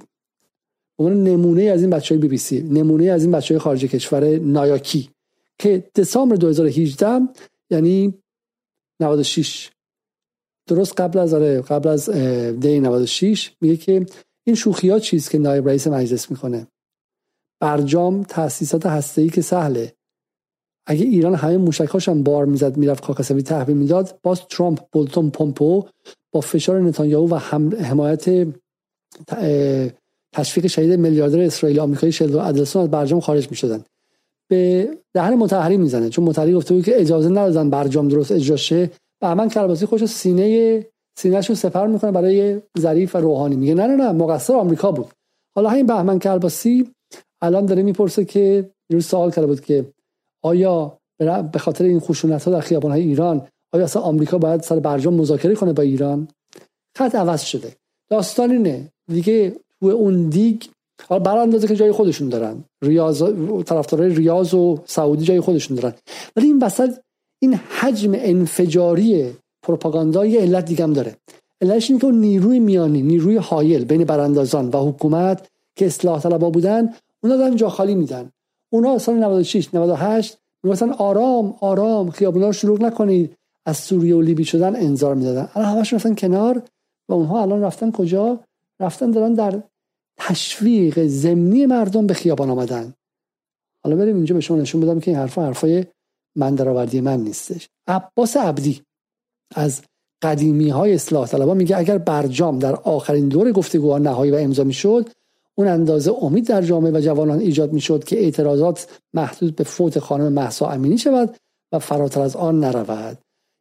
به 0.97 1.03
نمونه 1.03 1.63
از 1.63 1.81
این 1.81 1.89
بچه 1.89 2.15
های 2.15 2.21
بی 2.21 2.27
بی 2.27 2.37
سی 2.37 2.61
نمونه 2.61 3.05
از 3.05 3.23
این 3.23 3.31
بچه 3.31 3.53
های 3.53 3.59
خارج 3.59 3.85
کشور 3.85 4.39
نایاکی 4.39 5.09
که 5.59 5.83
دسامبر 5.95 6.35
2018 6.35 7.19
یعنی 7.69 8.13
96 9.01 9.71
درست 10.69 11.01
قبل 11.01 11.19
از 11.19 11.33
آره 11.33 11.61
قبل 11.61 11.89
از 11.89 12.09
دی 12.59 12.79
96 12.79 13.51
میگه 13.61 13.77
که 13.77 14.05
این 14.47 14.55
شوخی 14.55 14.89
ها 14.89 14.99
چیز 14.99 15.29
که 15.29 15.37
نایب 15.37 15.67
رئیس 15.67 15.87
مجلس 15.87 16.31
می‌کنه؟ 16.31 16.67
برجام 17.61 18.23
تاسیسات 18.23 18.85
هسته 18.85 19.29
که 19.29 19.41
سهله. 19.41 19.93
اگه 20.87 21.05
ایران 21.05 21.35
همه 21.35 21.57
موشکاش 21.57 22.09
هم 22.09 22.23
بار 22.23 22.45
می‌زد 22.45 22.77
می‌رفت 22.77 23.03
کاکاسوی 23.03 23.43
تحویل 23.43 23.77
می‌داد 23.77 24.19
باز 24.23 24.41
ترامپ 24.47 24.79
بولتون 24.91 25.29
پومپو 25.29 25.83
با 26.33 26.41
فشار 26.41 26.81
نتانیاهو 26.81 27.35
و 27.35 27.35
حمایت 27.83 28.47
تشویق 30.33 30.67
شهید 30.67 30.91
میلیاردر 30.99 31.39
اسرائیل 31.39 31.79
آمریکایی 31.79 32.11
شلدو 32.11 32.39
ادلسون 32.39 32.81
از 32.81 32.91
برجام 32.91 33.19
خارج 33.19 33.49
می‌شدن 33.49 33.83
به 34.49 34.89
دهن 35.15 35.33
متحری 35.33 35.77
می‌زنه. 35.77 36.09
چون 36.09 36.25
متحری 36.25 36.53
گفته 36.53 36.73
بود 36.73 36.85
که 36.85 37.01
اجازه 37.01 37.29
ندادن 37.29 37.69
برجام 37.69 38.07
درست 38.07 38.31
اجرا 38.31 38.57
شه. 38.57 38.91
بهمن 39.21 39.49
کرباسی 39.49 39.85
خوش 39.85 40.05
سینه 40.05 40.85
سینه‌شو 41.17 41.55
سپر 41.55 41.87
می‌کنه 41.87 42.11
برای 42.11 42.61
ظریف 42.79 43.15
و 43.15 43.17
روحانی. 43.17 43.55
میگه 43.55 43.73
نه 43.73 43.87
نه 43.87 43.95
نه 43.95 44.11
مقصر 44.11 44.53
آمریکا 44.53 44.91
بود. 44.91 45.07
حالا 45.55 45.69
همین 45.69 45.85
بهمن 45.85 46.19
کرباسی 46.19 46.91
الان 47.41 47.65
داره 47.65 47.83
می‌پرسه 47.83 48.25
که 48.25 48.69
یه 48.89 48.99
سوال 48.99 49.31
کرده 49.31 49.47
بود 49.47 49.61
که 49.61 49.85
آیا 50.43 50.97
به 51.51 51.59
خاطر 51.59 51.83
این 51.83 51.99
خشونت 51.99 52.43
ها 52.43 52.51
در 52.51 52.59
خیابان 52.59 52.91
های 52.91 53.01
ایران 53.01 53.47
آیا 53.73 53.83
اصلا 53.83 54.01
آمریکا 54.01 54.37
باید 54.37 54.61
سر 54.61 54.79
برجام 54.79 55.13
مذاکره 55.13 55.55
کنه 55.55 55.73
با 55.73 55.83
ایران؟ 55.83 56.27
خط 56.97 57.15
عوض 57.15 57.41
شده. 57.41 57.75
داستان 58.09 58.51
اینه. 58.51 58.89
دیگه 59.11 59.55
تو 59.79 59.87
اون 59.87 60.29
دیگ 60.29 60.63
حالا 61.07 61.23
براندازه 61.23 61.67
که 61.67 61.75
جای 61.75 61.91
خودشون 61.91 62.29
دارن. 62.29 62.63
ریاض 62.81 63.23
طرفدارای 63.65 64.15
ریاض 64.15 64.53
و 64.53 64.77
سعودی 64.85 65.25
جای 65.25 65.39
خودشون 65.41 65.77
دارن. 65.77 65.93
ولی 66.35 66.47
این 66.47 66.59
وسط 66.59 66.89
این 67.39 67.53
حجم 67.53 68.11
انفجاری 68.15 69.33
پروپاگاندا 69.63 70.25
یه 70.25 70.41
علت 70.41 70.65
دیگه 70.65 70.83
هم 70.83 70.93
داره. 70.93 71.15
علتش 71.61 71.89
اینه 71.89 72.01
که 72.01 72.07
اون 72.07 72.15
نیروی 72.15 72.59
میانی 72.59 73.01
نیروی 73.01 73.37
حایل 73.37 73.85
بین 73.85 74.03
براندازان 74.03 74.69
و 74.69 74.77
حکومت 74.77 75.47
که 75.75 75.85
اصلاح 75.85 76.21
طلبا 76.21 76.49
بودن 76.49 76.93
اونا 77.23 77.37
دارن 77.37 77.55
جا 77.55 77.69
خالی 77.69 77.95
میدن. 77.95 78.31
اونا 78.69 78.97
سال 78.97 79.15
96 79.15 79.73
98 79.73 80.37
می‌گفتن 80.63 80.89
آرام 80.89 81.55
آرام 81.59 82.09
خیابونا 82.09 82.45
رو 82.45 82.53
شروع 82.53 82.81
نکنید. 82.81 83.35
از 83.65 83.77
سوریه 83.77 84.15
و 84.15 84.21
لیبی 84.21 84.45
شدن 84.45 84.75
انظار 84.75 85.15
می‌دادن. 85.15 85.49
الان 85.55 85.69
همش 85.69 85.93
رفتن 85.93 86.15
کنار 86.15 86.61
و 87.09 87.13
اونها 87.13 87.41
الان 87.41 87.61
رفتن 87.61 87.91
کجا؟ 87.91 88.39
رفتن 88.79 89.11
دارن 89.11 89.33
در 89.33 89.61
تشویق 90.17 91.05
زمینی 91.05 91.65
مردم 91.65 92.07
به 92.07 92.13
خیابان 92.13 92.49
آمدن. 92.49 92.93
حالا 93.83 93.95
بریم 93.95 94.15
اینجا 94.15 94.35
به 94.35 94.41
شما 94.41 94.57
نشون 94.57 94.81
بدم 94.81 94.99
که 94.99 95.11
این 95.11 95.19
حرفا 95.19 95.45
حرفای 95.45 95.85
من 96.35 96.55
درآوردی 96.55 97.01
من 97.01 97.19
نیستش. 97.19 97.69
عباس 97.87 98.37
عبدی 98.37 98.81
از 99.55 99.81
قدیمی 100.21 100.69
های 100.69 100.93
اصلاح 100.93 101.27
طلبا 101.27 101.53
میگه 101.53 101.77
اگر 101.77 101.97
برجام 101.97 102.59
در 102.59 102.75
آخرین 102.75 103.27
دور 103.27 103.51
گفتگوها 103.51 103.97
نهایی 103.97 104.31
و 104.31 104.35
امضا 104.35 104.63
می‌شد 104.63 105.09
اون 105.55 105.67
اندازه 105.67 106.13
امید 106.21 106.47
در 106.47 106.61
جامعه 106.61 106.91
و 106.91 106.99
جوانان 106.99 107.39
ایجاد 107.39 107.73
می‌شد 107.73 108.03
که 108.03 108.19
اعتراضات 108.19 108.99
محدود 109.13 109.55
به 109.55 109.63
فوت 109.63 109.99
خانم 109.99 110.33
محسا 110.33 110.69
امینی 110.69 110.97
شود 110.97 111.35
و 111.71 111.79
فراتر 111.79 112.21
از 112.21 112.35
آن 112.35 112.59
نرود. 112.59 113.17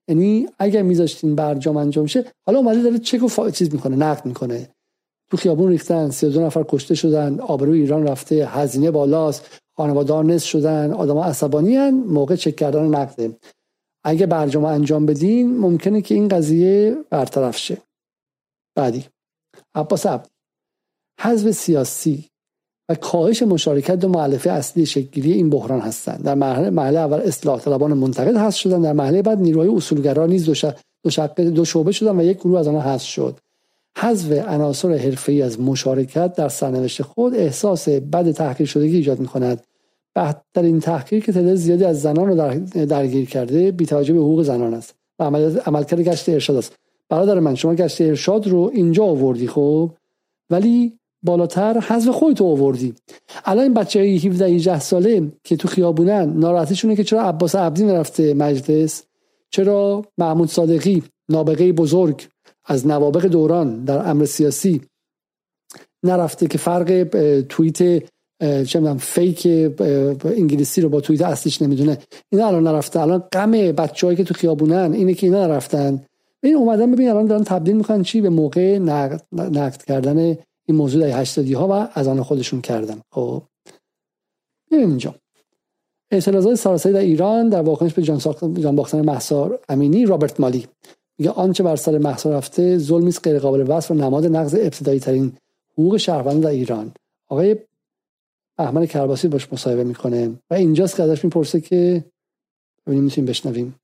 یعنی 0.09 0.48
اگر 0.59 0.82
میذاشتین 0.82 1.35
برجام 1.35 1.76
انجام 1.76 2.06
شه 2.06 2.24
حالا 2.47 2.59
اومده 2.59 2.82
داره 2.82 2.98
چک 2.98 3.22
و 3.22 3.28
فا... 3.28 3.51
چیز 3.51 3.72
می‌کنه 3.72 3.97
نقد 3.97 4.26
می‌کنه. 4.26 4.73
تو 5.30 5.36
خیابون 5.36 5.68
ریختن 5.68 6.10
32 6.10 6.40
نفر 6.40 6.64
کشته 6.68 6.94
شدن 6.94 7.40
آبروی 7.40 7.80
ایران 7.80 8.06
رفته 8.06 8.46
هزینه 8.46 8.90
بالاست 8.90 9.60
خانواده 9.76 10.22
نصف 10.22 10.46
شدن 10.46 10.92
آدم 10.92 11.18
عصبانی 11.18 11.76
هن. 11.76 11.94
موقع 11.94 12.36
چک 12.36 12.56
کردن 12.56 12.86
نقده 12.86 13.38
اگه 14.05 14.26
برجام 14.26 14.64
انجام 14.64 15.06
بدین 15.06 15.59
ممکنه 15.59 16.02
که 16.02 16.14
این 16.14 16.28
قضیه 16.28 16.96
برطرف 17.10 17.56
شه. 17.56 17.78
بعدی 18.76 19.05
عباس 19.74 20.06
عبد. 20.06 20.28
حزب 21.20 21.51
سیاسی 21.51 22.28
و 22.88 22.94
کاهش 22.94 23.42
مشارکت 23.42 23.96
دو 23.96 24.09
معلفه 24.09 24.51
اصلی 24.51 24.86
شکلی 24.86 25.32
این 25.32 25.51
بحران 25.51 25.80
هستند 25.80 26.22
در 26.22 26.34
مرحله 26.34 26.70
مرحله 26.70 26.98
اول 26.98 27.20
اصلاح 27.20 27.60
طلبان 27.60 27.92
منتقد 27.92 28.36
هست 28.36 28.56
شدن 28.56 28.80
در 28.80 28.92
مرحله 28.92 29.22
بعد 29.22 29.38
نیروهای 29.38 29.68
اصولگرا 29.68 30.26
نیز 30.26 30.44
دو, 30.44 31.10
دو, 31.36 31.51
دو 31.51 31.64
شعبه 31.64 31.92
شدن 31.92 32.20
و 32.20 32.24
یک 32.24 32.38
گروه 32.38 32.60
از 32.60 32.68
آنها 32.68 32.80
هست 32.80 33.05
شد. 33.05 33.38
حذف 33.98 34.32
عناصر 34.32 34.92
حرفه‌ای 34.92 35.42
از 35.42 35.60
مشارکت 35.60 36.34
در 36.34 36.48
سرنوشت 36.48 37.02
خود 37.02 37.34
احساس 37.34 37.88
بد 37.88 38.30
تحقیر 38.30 38.66
شدگی 38.66 38.96
ایجاد 38.96 39.20
می 39.20 39.26
کند 39.26 39.64
این 40.56 40.80
تحقیر 40.80 41.24
که 41.24 41.32
تعداد 41.32 41.54
زیادی 41.54 41.84
از 41.84 42.02
زنان 42.02 42.28
رو 42.28 42.34
در 42.34 42.54
درگیر 42.84 43.26
کرده 43.26 43.70
بی 43.70 43.86
توجه 43.86 44.12
به 44.12 44.20
حقوق 44.20 44.42
زنان 44.42 44.74
است 44.74 44.94
و 45.18 45.24
عملکرد 45.66 46.00
گشت 46.00 46.28
ارشاد 46.28 46.56
است. 46.56 46.76
برادر 47.08 47.40
من 47.40 47.54
شما 47.54 47.74
گشت 47.74 48.00
ارشاد 48.00 48.48
رو 48.48 48.70
اینجا 48.74 49.04
آوردی 49.04 49.46
خب؟ 49.46 49.90
ولی 50.50 50.98
بالاتر 51.22 51.78
حذف 51.78 52.08
خودت 52.08 52.42
آوردی. 52.42 52.94
الان 53.44 53.64
این 53.64 53.74
بچه 53.74 54.00
های 54.00 54.16
17 54.16 54.46
18 54.46 54.80
ساله 54.80 55.32
که 55.44 55.56
تو 55.56 55.68
خیابونن 55.68 56.32
ناراحتیشونه 56.38 56.96
که 56.96 57.04
چرا 57.04 57.22
عباس 57.22 57.54
عبدی 57.54 57.84
نرفته 57.84 58.34
مجلس؟ 58.34 59.02
چرا 59.50 60.02
محمود 60.18 60.48
صادقی 60.48 61.02
نابغه 61.28 61.72
بزرگ 61.72 62.26
از 62.64 62.86
نوابق 62.86 63.26
دوران 63.26 63.84
در 63.84 64.08
امر 64.10 64.24
سیاسی 64.24 64.80
نرفته 66.02 66.46
که 66.46 66.58
فرق 66.58 67.06
توییت 67.48 68.02
چه 68.40 68.94
فیک 68.94 69.46
انگلیسی 70.24 70.80
رو 70.80 70.88
با 70.88 71.00
توییت 71.00 71.22
اصلیش 71.22 71.62
نمی‌دونه. 71.62 71.98
اینا 72.32 72.46
الان 72.46 72.68
نرفته. 72.68 73.00
الان 73.00 73.18
غم 73.18 73.50
بچه‌هایی 73.50 74.16
که 74.16 74.24
تو 74.24 74.34
خیابونن 74.34 74.92
اینه 74.92 75.14
که 75.14 75.26
اینا 75.26 75.46
نرفتن. 75.46 76.04
این 76.42 76.56
اومدن 76.56 76.90
ببین 76.90 77.08
الان 77.08 77.26
دارن 77.26 77.44
تبدیل 77.44 77.76
می‌کنن 77.76 78.02
چی؟ 78.02 78.20
به 78.20 78.28
موقع 78.28 78.78
نقد, 78.78 79.22
نقد 79.32 79.82
کردن 79.82 80.18
این 80.66 80.76
موضوع 80.76 81.08
در 81.08 81.20
80 81.20 81.52
ها 81.52 81.68
و 81.68 81.88
از 81.94 82.08
آن 82.08 82.22
خودشون 82.22 82.60
کردن. 82.60 83.00
خب. 83.10 83.42
ببین 84.70 84.88
اینجا. 84.88 85.14
اعتراضات 86.10 86.54
سراسری 86.54 86.92
در 86.92 86.98
ایران 86.98 87.48
در 87.48 87.62
واکنش 87.62 87.94
به 87.94 88.02
جان 88.02 88.76
باختن 88.76 89.18
امینی 89.68 90.06
رابرت 90.06 90.40
مالی. 90.40 90.66
میگه 91.18 91.30
آنچه 91.30 91.62
بر 91.62 91.76
سر 91.76 91.98
محسا 91.98 92.30
رفته 92.30 92.78
ظلمی 92.78 93.08
است 93.08 93.28
غیر 93.28 93.38
قابل 93.38 93.64
وصف 93.68 93.90
و 93.90 93.94
نماد 93.94 94.26
نقض 94.26 94.54
ابتدایی 94.54 95.00
ترین 95.00 95.32
حقوق 95.72 95.96
شهروند 95.96 96.42
در 96.42 96.48
ایران. 96.48 96.92
آقای 97.28 97.56
احمد 98.58 98.88
کرباسی 98.88 99.28
باش 99.28 99.52
مصاحبه 99.52 99.84
می‌کنه 99.84 100.28
و 100.50 100.54
اینجاست 100.54 100.96
که 100.96 101.02
ازش 101.02 101.24
می‌پرسه 101.24 101.60
که 101.60 102.04
ببینیم 102.86 103.04
می‌تونیم 103.04 103.30
بشنویم. 103.30 103.74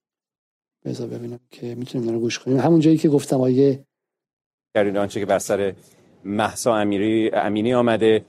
بذار 0.84 1.08
ببینم 1.08 1.40
که 1.50 1.74
می‌تونیم 1.74 2.12
رو 2.12 2.20
گوش 2.20 2.38
کنیم. 2.38 2.58
همون 2.58 2.80
جایی 2.80 2.98
که 2.98 3.08
گفتم 3.08 3.40
آیه 3.40 3.84
در 4.74 4.98
آنچه 4.98 5.20
که 5.20 5.26
بر 5.26 5.38
سر 5.38 5.74
محسا 6.24 6.74
امیری 6.74 7.30
امینی 7.30 7.74
آمده 7.74 8.24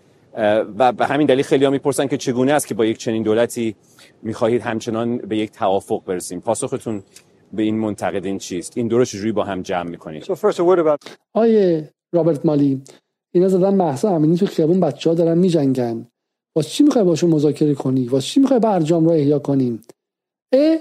و 0.77 0.91
به 0.91 1.05
همین 1.05 1.27
دلیل 1.27 1.43
خیلی 1.43 1.65
ها 1.65 1.71
می‌پرسن 1.71 2.07
که 2.07 2.17
چگونه 2.17 2.53
است 2.53 2.67
که 2.67 2.73
با 2.73 2.85
یک 2.85 2.97
چنین 2.97 3.23
دولتی 3.23 3.75
می‌خواهید 4.21 4.61
همچنان 4.61 5.17
به 5.17 5.37
یک 5.37 5.51
توافق 5.51 6.05
برسیم. 6.05 6.41
پاسختون 6.41 7.03
به 7.53 7.63
این 7.63 7.79
منتقدین 7.79 8.37
چیست؟ 8.37 8.77
این 8.77 8.87
دو 8.87 8.97
رو 8.97 9.05
چجوری 9.05 9.31
با 9.31 9.43
هم 9.43 9.61
جمع 9.61 9.89
می‌کنید؟ 9.89 10.23
آیه 11.33 11.93
رابرت 12.13 12.45
مالی 12.45 12.81
اینا 13.33 13.47
زدن 13.47 13.75
محسا 13.75 14.15
امینی 14.15 14.37
تو 14.37 14.45
خیابون 14.45 14.79
بچه 14.79 15.09
ها 15.09 15.15
دارن 15.15 15.37
میجنگن. 15.37 16.07
واسه 16.55 16.69
چی 16.69 16.83
می‌خوای 16.83 17.05
باشون 17.05 17.29
مذاکره 17.29 17.73
کنی؟ 17.73 18.07
واسه 18.07 18.27
چی 18.27 18.39
می‌خوای 18.39 18.59
برجام 18.59 19.05
رو 19.05 19.11
احیا 19.11 19.39
کنیم؟ 19.39 19.81
اه 20.53 20.77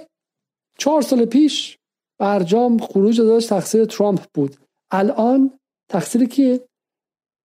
چهار 0.79 1.03
سال 1.03 1.25
پیش 1.25 1.79
برجام 2.19 2.79
خروج 2.79 3.21
داشت 3.21 3.49
تقصیر 3.49 3.85
ترامپ 3.85 4.21
بود. 4.35 4.57
الان 4.91 5.59
تقصیر 5.91 6.25
کیه؟ 6.25 6.61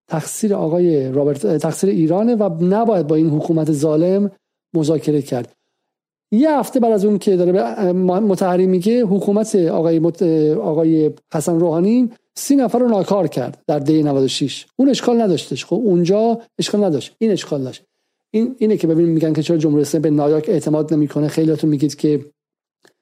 تقصیر 0.09 0.53
آقای 0.53 1.11
رابرت 1.11 1.57
تقصیر 1.57 1.89
ایرانه 1.89 2.35
و 2.35 2.63
نباید 2.63 3.07
با 3.07 3.15
این 3.15 3.29
حکومت 3.29 3.71
ظالم 3.71 4.31
مذاکره 4.75 5.21
کرد. 5.21 5.53
یه 6.31 6.59
هفته 6.59 6.79
بعد 6.79 6.91
از 6.91 7.05
اون 7.05 7.17
که 7.17 7.35
داره 7.35 7.91
متحری 8.19 8.67
میگه 8.67 9.05
حکومت 9.05 9.55
آقای 9.55 9.99
مت... 9.99 10.21
آقای 10.53 11.11
حسن 11.33 11.59
روحانی 11.59 12.09
سی 12.37 12.55
نفر 12.55 12.79
رو 12.79 12.89
ناکار 12.89 13.27
کرد 13.27 13.63
در 13.67 13.79
دی 13.79 14.03
96 14.03 14.65
اون 14.75 14.89
اشکال 14.89 15.21
نداشتش. 15.21 15.65
خب 15.65 15.75
اونجا 15.75 16.41
اشکال 16.59 16.83
نداشت. 16.83 17.15
این 17.17 17.31
اشکال 17.31 17.63
داشت. 17.63 17.83
این 18.33 18.55
اینه 18.57 18.77
که 18.77 18.87
ببینیم 18.87 19.13
میگن 19.13 19.33
که 19.33 19.43
چرا 19.43 19.57
جمهوری 19.57 19.81
اسلامی 19.81 20.01
به 20.01 20.09
نایاک 20.09 20.49
اعتماد 20.49 20.93
نمی‌کنه. 20.93 21.27
خیلیاتون 21.27 21.69
میگید 21.69 21.95
که 21.95 22.25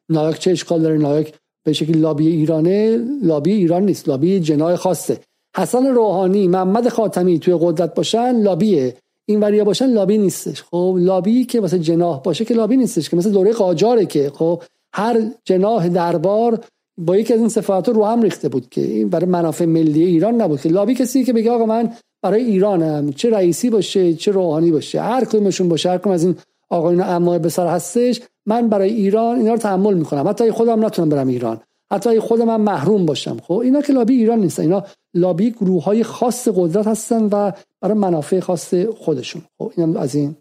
نایاک 0.09 0.39
چه 0.39 0.51
اشکال 0.51 0.81
داره؟ 0.81 0.97
نایاک 0.97 1.33
به 1.65 1.73
شکل 1.73 1.97
لابی 1.97 2.27
ایرانه 2.27 2.97
لابی 3.23 3.51
ایران 3.51 3.85
نیست. 3.85 4.07
لابی 4.07 4.39
جنای 4.39 4.75
خاصه. 4.75 5.19
حسن 5.57 5.85
روحانی 5.85 6.47
محمد 6.47 6.89
خاتمی 6.89 7.39
توی 7.39 7.57
قدرت 7.61 7.95
باشن 7.95 8.41
لابیه. 8.41 8.97
این 9.25 9.39
وریا 9.39 9.63
باشن 9.63 9.85
لابی 9.85 10.17
نیستش. 10.17 10.63
خب 10.63 10.95
لابی 10.99 11.45
که 11.45 11.61
واسه 11.61 11.79
جناح 11.79 12.21
باشه 12.21 12.45
که 12.45 12.53
لابی 12.53 12.77
نیستش 12.77 13.09
که 13.09 13.17
مثل 13.17 13.31
دوره 13.31 13.51
قاجاره 13.51 14.05
که 14.05 14.31
خب 14.35 14.63
هر 14.93 15.21
جناح 15.45 15.87
دربار 15.87 16.59
با 16.97 17.17
یکی 17.17 17.33
از 17.33 17.39
این 17.39 17.49
صفات 17.49 17.89
رو 17.89 18.05
هم 18.05 18.21
ریخته 18.21 18.49
بود 18.49 18.69
که 18.69 18.81
این 18.81 19.09
برای 19.09 19.25
منافع 19.25 19.65
ملی 19.65 20.03
ایران 20.03 20.41
نبود 20.41 20.61
که 20.61 20.69
لابی 20.69 20.93
کسی 20.93 21.23
که 21.23 21.33
بگه 21.33 21.51
آقا 21.51 21.65
من 21.65 21.89
برای 22.21 22.43
ایرانم 22.43 23.13
چه 23.13 23.29
رئیسی 23.29 23.69
باشه 23.69 24.13
چه 24.13 24.31
روحانی 24.31 24.71
باشه 24.71 25.01
هر 25.01 25.25
کدومشون 25.25 25.69
باشه 25.69 25.89
هر 25.89 25.97
کدوم 25.97 26.13
از 26.13 26.23
این 26.23 26.35
آقایون 26.69 27.01
اموال 27.01 27.39
به 27.39 27.49
سر 27.49 27.67
هستش 27.67 28.21
من 28.45 28.69
برای 28.69 28.89
ایران 28.89 29.37
اینا 29.37 29.51
رو 29.51 29.57
تحمل 29.57 29.93
می‌کنم. 29.93 30.27
حتی 30.27 30.51
خودم 30.51 30.85
نتونم 30.85 31.09
برم 31.09 31.27
ایران. 31.27 31.61
حتی 31.94 32.20
خودم 32.20 32.45
من 32.45 32.61
محروم 32.61 33.06
باشم. 33.06 33.38
خب 33.48 33.53
اینا 33.53 33.82
که 33.82 33.94
لابی 33.94 34.14
ایران 34.14 34.40
نیستن. 34.40 34.64
اینا 34.64 34.84
لابی 35.14 35.52
گروه 35.52 35.84
های 35.84 36.03
خاص 36.03 36.48
قدرت 36.56 36.88
هستن 36.88 37.24
و 37.24 37.52
برای 37.82 37.98
منافع 37.98 38.40
خاص 38.40 38.74
خودشون. 38.74 39.41
خب 39.57 39.72
اینم 39.78 39.98
از 39.98 40.15
این. 40.15 40.36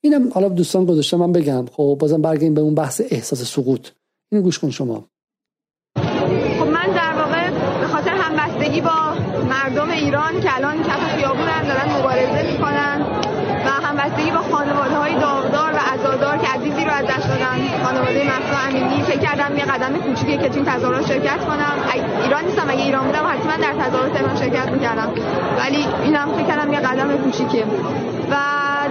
اینم 0.00 0.30
حالا 0.32 0.48
دوستان 0.48 0.84
گذاشتم 0.84 1.16
من 1.16 1.32
بگم. 1.32 1.66
خب 1.72 1.96
بازم 2.00 2.22
برگردیم 2.22 2.54
به 2.54 2.60
اون 2.60 2.74
بحث 2.74 3.02
احساس 3.10 3.42
سقوط. 3.42 3.88
اینو 4.32 4.44
گوش 4.44 4.58
کن 4.58 4.70
شما. 4.70 5.04
خب 6.58 6.66
من 6.66 6.86
در 6.86 7.12
واقع 7.18 7.50
به 7.80 7.86
خاطر 7.86 8.10
همبستگی 8.10 8.80
با 8.80 9.14
مردم 9.48 9.90
ایران 9.90 10.40
که 10.40 10.56
الان 10.56 10.82
کف 10.82 11.16
خیابونن 11.16 11.62
دارن 11.68 11.98
مبارزه 11.98 12.52
می‌کنن 12.52 13.06
و 13.66 13.68
همبستگی 13.68 14.30
با 14.30 14.42
خانواده 14.42 14.96
های 14.96 15.14
داغدار 15.14 15.72
و 15.72 15.80
عزادار 15.94 16.38
که 16.38 16.46
عزیزی 16.46 16.84
رو 16.84 16.90
از 16.90 17.06
دست 17.06 17.28
دادن 17.28 17.58
خانواده 17.84 18.24
مهسا 18.24 18.58
امینی 18.68 19.02
فکر 19.02 19.18
کردم 19.18 19.56
یه 19.56 19.64
قدم 19.80 19.98
کوچیکیه 19.98 20.36
که 20.36 20.48
تو 20.48 20.64
تظاهرات 20.64 21.06
شرکت 21.06 21.40
کنم. 21.44 21.74
ایران 22.24 22.44
نیستم 22.44 22.66
اگه 22.68 22.82
ایران 22.82 23.06
بودم 23.06 23.24
حتما 23.26 23.56
در 23.66 23.84
تظاهرات 23.84 24.12
تهران 24.12 24.36
شرکت 24.36 24.68
می‌کردم. 24.72 25.08
ولی 25.58 25.86
اینم 26.04 26.28
فکر 26.36 26.46
کردم 26.46 26.72
یه 26.72 26.80
قدم 26.80 27.16
کوچیکه. 27.16 27.64
و 28.30 28.36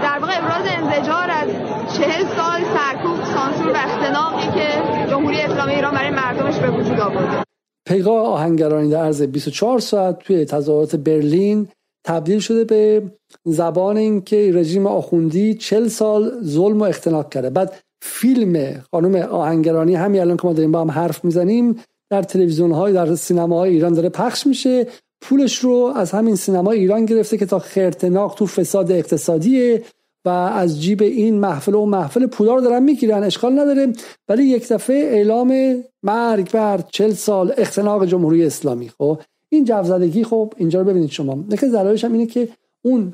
در 0.04 0.20
واقع 0.20 0.34
ابراز 0.38 0.66
انزجار 0.66 1.30
از 1.32 1.50
چهل 1.98 2.24
سال 2.38 2.62
سرکوب 2.76 3.18
سانسور 3.36 3.72
و 3.72 3.78
اختناقی 3.78 4.60
که 4.60 4.68
جمهوری 5.10 5.42
اسلامی 5.42 5.74
ایران 5.74 5.94
برای 5.94 6.10
مردمش 6.10 6.56
به 6.56 6.70
وجود 6.70 7.00
آورده. 7.00 7.44
پیگاه 7.88 8.28
آهنگرانی 8.28 8.90
در 8.90 9.04
عرض 9.04 9.22
24 9.22 9.80
ساعت 9.80 10.20
توی 10.20 10.46
تظاهرات 10.46 10.96
برلین 10.96 11.68
تبدیل 12.06 12.40
شده 12.40 12.64
به 12.64 13.04
زبان 13.46 13.98
اینکه 13.98 14.52
رژیم 14.54 14.88
آخوندی 14.88 15.54
40 15.54 15.88
سال 15.88 16.32
ظلم 16.44 16.80
و 16.80 16.84
اختناق 16.84 17.30
کرده. 17.30 17.50
بعد 17.50 17.74
فیلم 18.02 18.82
خانم 18.92 19.16
آهنگرانی. 19.16 19.96
همین 19.96 20.22
الان 20.22 20.38
که 20.38 20.48
ما 20.48 20.54
داریم 20.54 20.72
با 20.72 20.82
هم 20.82 20.92
حرف 20.92 21.26
می‌زنیم 21.26 21.80
در 22.10 22.24
تلویزیون 22.24 22.72
های 22.72 22.94
در 22.94 23.16
سینماهای 23.16 23.70
ایران 23.70 23.94
داره 23.94 24.10
پخش 24.10 24.48
میشه. 24.48 24.88
پولش 25.22 25.58
رو 25.58 25.94
از 25.96 26.12
همین 26.12 26.36
سینما 26.36 26.72
ایران 26.72 27.06
گرفته 27.06 27.38
که 27.38 27.46
تا 27.46 27.60
خرتناق 27.60 28.36
تو 28.36 28.46
فساد 28.46 28.92
اقتصادیه 28.92 29.84
و 30.26 30.30
از 30.30 30.82
جیب 30.82 31.02
این 31.02 31.40
محفل 31.40 31.74
و 31.74 31.86
محفل 31.86 32.26
پولا 32.26 32.56
رو 32.56 32.62
دارن 32.62 32.84
می‌گیرن. 32.84 33.24
اشکال 33.24 33.60
نداره. 33.60 33.94
ولی 34.30 34.44
یک 34.44 34.68
دفعه 34.68 34.96
اعلام 34.96 35.84
مرگ 36.04 36.52
بر 36.52 36.82
چل 36.92 37.12
سال 37.12 37.54
اختناق 37.58 38.06
جمهوری 38.06 38.46
اسلامی. 38.46 38.90
خب 38.90 39.20
این 39.50 39.66
جوزدگی 39.66 40.24
خب 40.24 40.54
اینجا 40.58 40.82
رو 40.82 40.88
ببینید 40.88 41.10
شما. 41.10 41.46
نکه 41.50 41.68
زلایش 41.70 42.04
هم 42.04 42.14
اینه 42.14 42.26
که 42.26 42.50
اون 42.82 43.14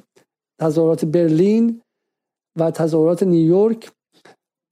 تظاهرات 0.61 1.05
برلین 1.05 1.81
و 2.59 2.71
تظاهرات 2.71 3.23
نیویورک 3.23 3.91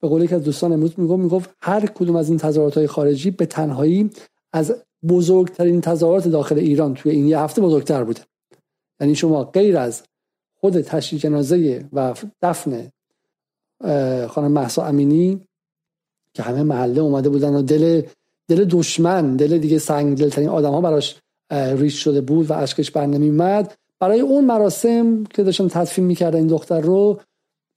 به 0.03 0.09
قول 0.09 0.25
که 0.25 0.35
از 0.35 0.43
دوستان 0.43 0.71
امروز 0.71 0.93
می‌گفت 0.97 1.19
می‌گفت 1.19 1.49
هر 1.61 1.85
کدوم 1.85 2.15
از 2.15 2.29
این 2.29 2.37
تظاهرات 2.37 2.77
های 2.77 2.87
خارجی 2.87 3.31
به 3.31 3.45
تنهایی 3.45 4.09
از 4.53 4.75
بزرگترین 5.07 5.81
تظاهرات 5.81 6.27
داخل 6.27 6.57
ایران 6.57 6.93
توی 6.93 7.11
این 7.11 7.27
یه 7.27 7.39
هفته 7.39 7.61
بزرگتر 7.61 8.03
بوده. 8.03 8.21
یعنی 9.01 9.15
شما 9.15 9.43
غیر 9.43 9.77
از 9.77 10.03
خود 10.59 10.81
تشییع 10.81 11.21
جنازه 11.21 11.85
و 11.93 12.13
دفن 12.41 12.89
خانم 14.27 14.51
محسا 14.51 14.85
امینی 14.85 15.41
که 16.33 16.43
همه 16.43 16.63
محله 16.63 17.01
اومده 17.01 17.29
بودن 17.29 17.53
و 17.53 17.61
دل 17.61 18.01
دل 18.47 18.65
دشمن 18.65 19.35
دل 19.35 19.57
دیگه 19.57 19.79
سنگ 19.79 20.17
دلترین 20.17 20.49
آدم 20.49 20.71
ها 20.71 20.81
براش 20.81 21.19
ریش 21.51 22.03
شده 22.03 22.21
بود 22.21 22.49
و 22.49 22.53
اشکش 22.53 22.91
بر 22.91 23.05
نمیومد 23.05 23.73
برای 23.99 24.19
اون 24.19 24.45
مراسم 24.45 25.23
که 25.23 25.43
داشتن 25.43 25.67
تدفین 25.67 26.05
می‌کردن 26.05 26.37
این 26.37 26.47
دختر 26.47 26.81
رو 26.81 27.21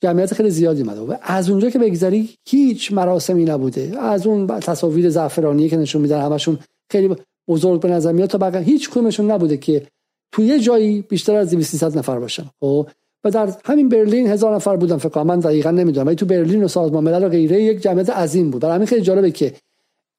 جمعیت 0.02 0.34
خیلی 0.34 0.50
زیادی 0.50 0.82
اومده. 0.82 1.00
و 1.00 1.14
از 1.22 1.50
اونجا 1.50 1.70
که 1.70 1.78
بگذری 1.78 2.30
هیچ 2.48 2.92
مراسمی 2.92 3.44
نبوده. 3.44 4.00
از 4.00 4.26
اون 4.26 4.46
تصاویر 4.46 5.10
زعفرانی 5.10 5.68
که 5.68 5.76
نشون 5.76 6.02
میدن 6.02 6.20
همشون 6.20 6.58
خیلی 6.92 7.16
بزرگ 7.48 7.80
به 7.80 7.88
نظر 7.88 8.12
میاد 8.12 8.28
تا 8.28 8.38
بقیه 8.38 8.60
هیچ 8.60 8.90
کدومشون 8.90 9.30
نبوده 9.30 9.56
که 9.56 9.86
تو 10.32 10.42
یه 10.42 10.60
جایی 10.60 11.02
بیشتر 11.02 11.34
از 11.34 11.50
200 11.50 11.84
نفر 11.96 12.18
باشن. 12.18 12.44
خب؟ 12.60 12.86
و 13.24 13.30
در 13.30 13.52
همین 13.64 13.88
برلین 13.88 14.26
هزار 14.26 14.54
نفر 14.54 14.76
بودن 14.76 14.96
فکر 14.96 15.08
کنم. 15.08 15.26
من 15.26 15.40
دقیقا 15.40 15.70
نمی‌دونم. 15.70 16.06
ولی 16.06 16.16
تو 16.16 16.26
برلین 16.26 16.64
و 16.64 16.68
سازمان 16.68 17.04
ملل 17.04 17.24
و 17.24 17.28
غیره 17.28 17.62
یک 17.62 17.80
جمعیت 17.80 18.10
عظیم 18.10 18.50
بود. 18.50 18.62
برای 18.62 18.74
همین 18.74 18.86
خیلی 18.86 19.02
جالبه 19.02 19.30
که 19.30 19.54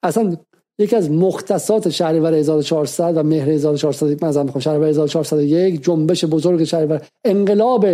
اصلا 0.03 0.37
یکی 0.79 0.95
از 0.95 1.11
مختصات 1.11 1.89
شهریور 1.89 2.33
1400 2.33 3.17
و 3.17 3.23
مهر 3.23 3.49
1400 3.49 4.25
مثلا 4.25 4.43
می‌خوام 4.43 4.61
شهریور 4.61 4.87
1401 4.87 5.83
جنبش 5.83 6.25
بزرگ 6.25 6.63
شهریور 6.63 7.01
انقلاب 7.25 7.85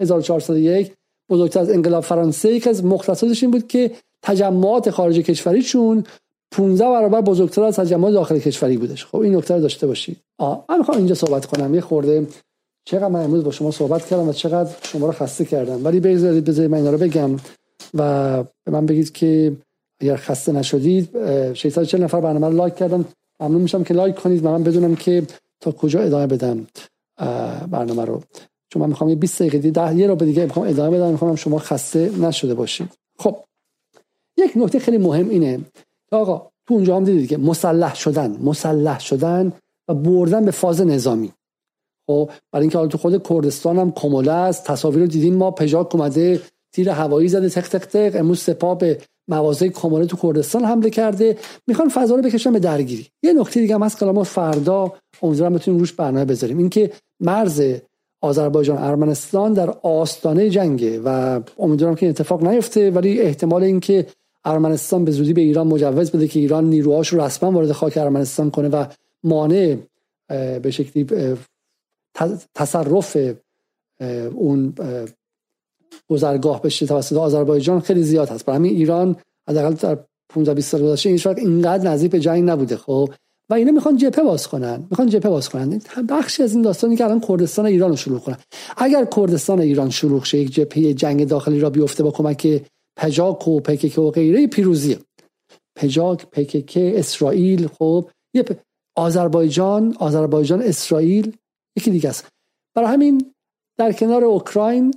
1401 0.00 0.92
بزرگتر 1.30 1.60
از 1.60 1.70
انقلاب 1.70 2.04
فرانسه 2.04 2.52
یکی 2.52 2.70
از 2.70 2.84
مختصاتش 2.84 3.42
این 3.42 3.50
بود 3.50 3.66
که 3.66 3.90
تجمعات 4.22 4.90
خارج 4.90 5.18
کشوریشون 5.18 6.04
15 6.50 6.84
برابر 6.84 7.20
بزرگتر 7.20 7.62
از 7.62 7.76
تجمعات 7.76 8.12
داخل 8.12 8.38
کشوری 8.38 8.76
بودش. 8.76 9.06
خب 9.06 9.16
این 9.16 9.36
نکته 9.36 9.54
رو 9.54 9.60
داشته 9.60 9.86
باشید 9.86 10.16
آ 10.38 10.56
من 10.68 10.78
می‌خوام 10.78 10.98
اینجا 10.98 11.14
صحبت 11.14 11.46
کنم. 11.46 11.74
یه 11.74 11.80
خورده 11.80 12.26
چقدر 12.84 13.08
من 13.08 13.24
امروز 13.24 13.44
با 13.44 13.50
شما 13.50 13.70
صحبت 13.70 14.06
کردم 14.06 14.28
و 14.28 14.32
چقدر 14.32 14.70
شما 14.82 15.06
رو 15.06 15.12
خسته 15.12 15.44
کردم. 15.44 15.84
ولی 15.84 16.00
بذارید 16.00 16.44
بذارید 16.44 16.70
من 16.70 16.78
اینا 16.78 16.90
رو 16.90 16.98
بگم 16.98 17.30
و 17.94 18.42
به 18.64 18.72
من 18.72 18.86
بگید 18.86 19.12
که 19.12 19.56
اگر 20.00 20.16
خسته 20.16 20.52
نشدید 20.52 21.08
640 21.54 22.02
نفر 22.02 22.20
برنامه 22.20 22.46
رو 22.46 22.56
لایک 22.56 22.74
کردن. 22.74 23.04
ممنون 23.40 23.62
میشم 23.62 23.84
که 23.84 23.94
لایک 23.94 24.14
کنید 24.14 24.44
و 24.44 24.48
من 24.48 24.62
بدونم 24.62 24.96
که 24.96 25.22
تا 25.60 25.72
کجا 25.72 26.00
ادامه 26.00 26.26
بدم 26.26 26.66
برنامه 27.70 28.04
رو. 28.04 28.22
چون 28.70 28.82
من 28.82 28.88
می‌خوام 28.88 29.10
یه 29.10 29.16
20 29.16 29.42
دقیقه 29.42 29.58
دیگه 29.58 29.96
یه 29.96 30.06
رو 30.06 30.16
به 30.16 30.24
دیگه 30.24 30.44
می‌خوام 30.44 30.68
ادامه 30.68 30.96
بدم 30.96 31.10
می‌خوام 31.10 31.36
شما 31.36 31.58
خسته 31.58 32.10
نشده 32.20 32.54
باشید. 32.54 32.88
خب 33.18 33.36
یک 34.36 34.52
نکته 34.56 34.78
خیلی 34.78 34.98
مهم 34.98 35.28
اینه. 35.28 35.60
آقا 36.12 36.50
تو 36.66 36.74
اونجا 36.74 36.96
هم 36.96 37.04
دیدید 37.04 37.28
که 37.28 37.36
مسلح 37.36 37.94
شدن 37.94 38.36
مسلح 38.42 39.00
شدن 39.00 39.52
و 39.88 39.94
بردن 39.94 40.44
به 40.44 40.50
فاز 40.50 40.80
نظامی. 40.80 41.32
خب 42.06 42.30
برای 42.52 42.62
اینکه 42.62 42.78
حالا 42.78 42.90
تو 42.90 42.98
خود 42.98 43.28
کردستان 43.28 43.78
هم 43.78 43.92
کموله 43.92 44.32
است 44.32 44.64
تصاویر 44.64 45.00
رو 45.00 45.06
دیدیم 45.06 45.34
ما 45.34 45.50
پژاک 45.50 45.94
اومده 45.94 46.40
تیر 46.72 46.90
هوایی 46.90 47.28
زده 47.28 47.48
تق 47.48 47.68
تق 47.68 47.86
تق 47.86 48.20
امروز 48.20 48.40
سپاه 48.40 48.78
به 48.78 48.98
مواضع 49.28 49.68
کموله 49.68 50.06
تو 50.06 50.16
کردستان 50.16 50.64
حمله 50.64 50.90
کرده. 50.90 51.36
می‌خوان 51.66 51.88
فضا 51.88 52.14
رو 52.14 52.22
بکشن 52.22 52.52
به 52.52 52.58
درگیری. 52.58 53.06
یه 53.22 53.32
نکته 53.32 53.60
دیگه 53.60 53.74
هم 53.74 53.82
هست 53.82 53.98
که 53.98 54.04
ما 54.06 54.24
فردا 54.24 54.92
امیدوارم 55.22 55.54
بتونیم 55.54 55.80
روش 55.80 55.92
برنامه 55.92 56.24
بذاریم. 56.24 56.58
اینکه 56.58 56.92
مرز 57.20 57.62
آذربایجان 58.20 58.78
ارمنستان 58.78 59.52
در 59.52 59.70
آستانه 59.82 60.50
جنگه 60.50 61.00
و 61.04 61.40
امیدوارم 61.58 61.94
که 61.94 62.08
اتفاق 62.08 62.44
نیفته 62.44 62.90
ولی 62.90 63.20
احتمال 63.20 63.62
اینکه 63.62 64.06
ارمنستان 64.44 65.04
به 65.04 65.10
زودی 65.10 65.32
به 65.32 65.40
ایران 65.40 65.66
مجوز 65.66 66.10
بده 66.10 66.28
که 66.28 66.40
ایران 66.40 66.64
نیروهاش 66.64 67.08
رو 67.08 67.20
رسما 67.20 67.50
وارد 67.50 67.72
خاک 67.72 67.96
ارمنستان 67.96 68.50
کنه 68.50 68.68
و 68.68 68.84
مانع 69.24 69.76
به 70.62 70.70
شکلی 70.70 71.06
تصرف 72.54 73.16
اون 74.34 74.74
گذرگاه 76.08 76.62
بشه 76.62 76.86
توسط 76.86 77.16
آذربایجان 77.16 77.80
خیلی 77.80 78.02
زیاد 78.02 78.28
هست. 78.28 78.44
برای 78.44 78.56
همین 78.58 78.76
ایران 78.76 79.16
حداقل 79.48 79.74
در 79.74 79.98
15 80.28 80.54
20 80.54 80.70
سال 80.70 80.82
گذشته 80.82 81.08
این 81.08 81.20
اینقدر 81.36 81.90
نزدیک 81.90 82.10
به 82.10 82.20
جنگ 82.20 82.50
نبوده. 82.50 82.76
خب 82.76 83.10
و 83.50 83.54
اینا 83.54 83.72
می‌خوان 83.72 83.96
جبهه 83.96 84.24
باز 84.24 84.48
کنن. 84.48 84.86
می‌خوان 84.90 85.08
جبهه 85.08 85.30
باز 85.30 85.48
کنن. 85.48 85.80
بخشی 86.08 86.42
از 86.42 86.52
این 86.52 86.62
داستانی 86.62 86.96
که 86.96 87.04
الان 87.04 87.20
کردستان 87.20 87.66
ایران 87.66 87.90
رو 87.90 87.96
شروع 87.96 88.18
کنن. 88.18 88.36
اگر 88.76 89.04
کردستان 89.04 89.60
ایران 89.60 89.90
شروع 89.90 90.24
شه 90.24 90.38
یک 90.38 90.50
جبهه 90.50 90.94
جنگ 90.94 91.28
داخلی 91.28 91.60
را 91.60 91.70
بیفته 91.70 92.02
با 92.02 92.10
کمک 92.10 92.62
پجاک 92.96 93.48
و 93.48 93.60
پکک 93.60 93.98
و 93.98 94.10
غیره 94.10 94.46
پیروزیه 94.46 94.98
پجاک 95.76 96.26
پکک 96.26 96.72
اسرائیل 96.76 97.66
خب 97.66 98.08
یه 98.34 98.42
پ... 98.42 98.52
آذربایجان 98.96 99.96
آذربایجان 99.98 100.62
اسرائیل 100.62 101.36
یکی 101.76 101.90
دیگه 101.90 102.08
است. 102.08 102.28
برای 102.74 102.88
همین 102.88 103.32
در 103.78 103.92
کنار 103.92 104.24
اوکراین 104.24 104.94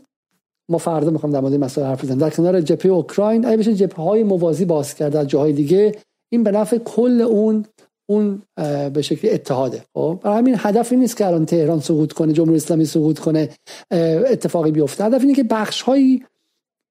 ما 0.69 0.77
فردا 0.77 1.09
می‌خوام 1.09 1.33
در 1.33 1.39
مورد 1.39 1.53
مسائل 1.53 1.87
حرف 1.87 2.03
بزنم 2.03 2.17
در 2.17 2.29
کنار 2.29 2.61
جبهه 2.61 2.91
اوکراین 2.91 3.45
اگه 3.45 3.57
بشه 3.57 3.75
جبهه 3.75 4.05
های 4.05 4.23
موازی 4.23 4.65
باز 4.65 4.95
کرد 4.95 5.13
در 5.13 5.25
جاهای 5.25 5.53
دیگه 5.53 5.95
این 6.31 6.43
به 6.43 6.51
نفع 6.51 6.77
کل 6.77 7.21
اون 7.21 7.65
اون 8.11 8.41
به 8.89 9.01
شکل 9.01 9.27
اتحاده. 9.31 9.83
خب 9.93 10.19
برای 10.23 10.37
همین 10.37 10.55
هدف 10.57 10.91
این 10.91 11.01
نیست 11.01 11.17
که 11.17 11.27
الان 11.27 11.45
تهران 11.45 11.79
سقوط 11.79 12.13
کنه 12.13 12.33
جمهوری 12.33 12.55
اسلامی 12.55 12.85
سقوط 12.85 13.19
کنه 13.19 13.49
اتفاقی 13.91 14.71
بیفته. 14.71 15.03
هدف 15.03 15.21
اینه 15.21 15.33
که 15.33 15.43
بخش 15.43 15.81
هایی 15.81 16.23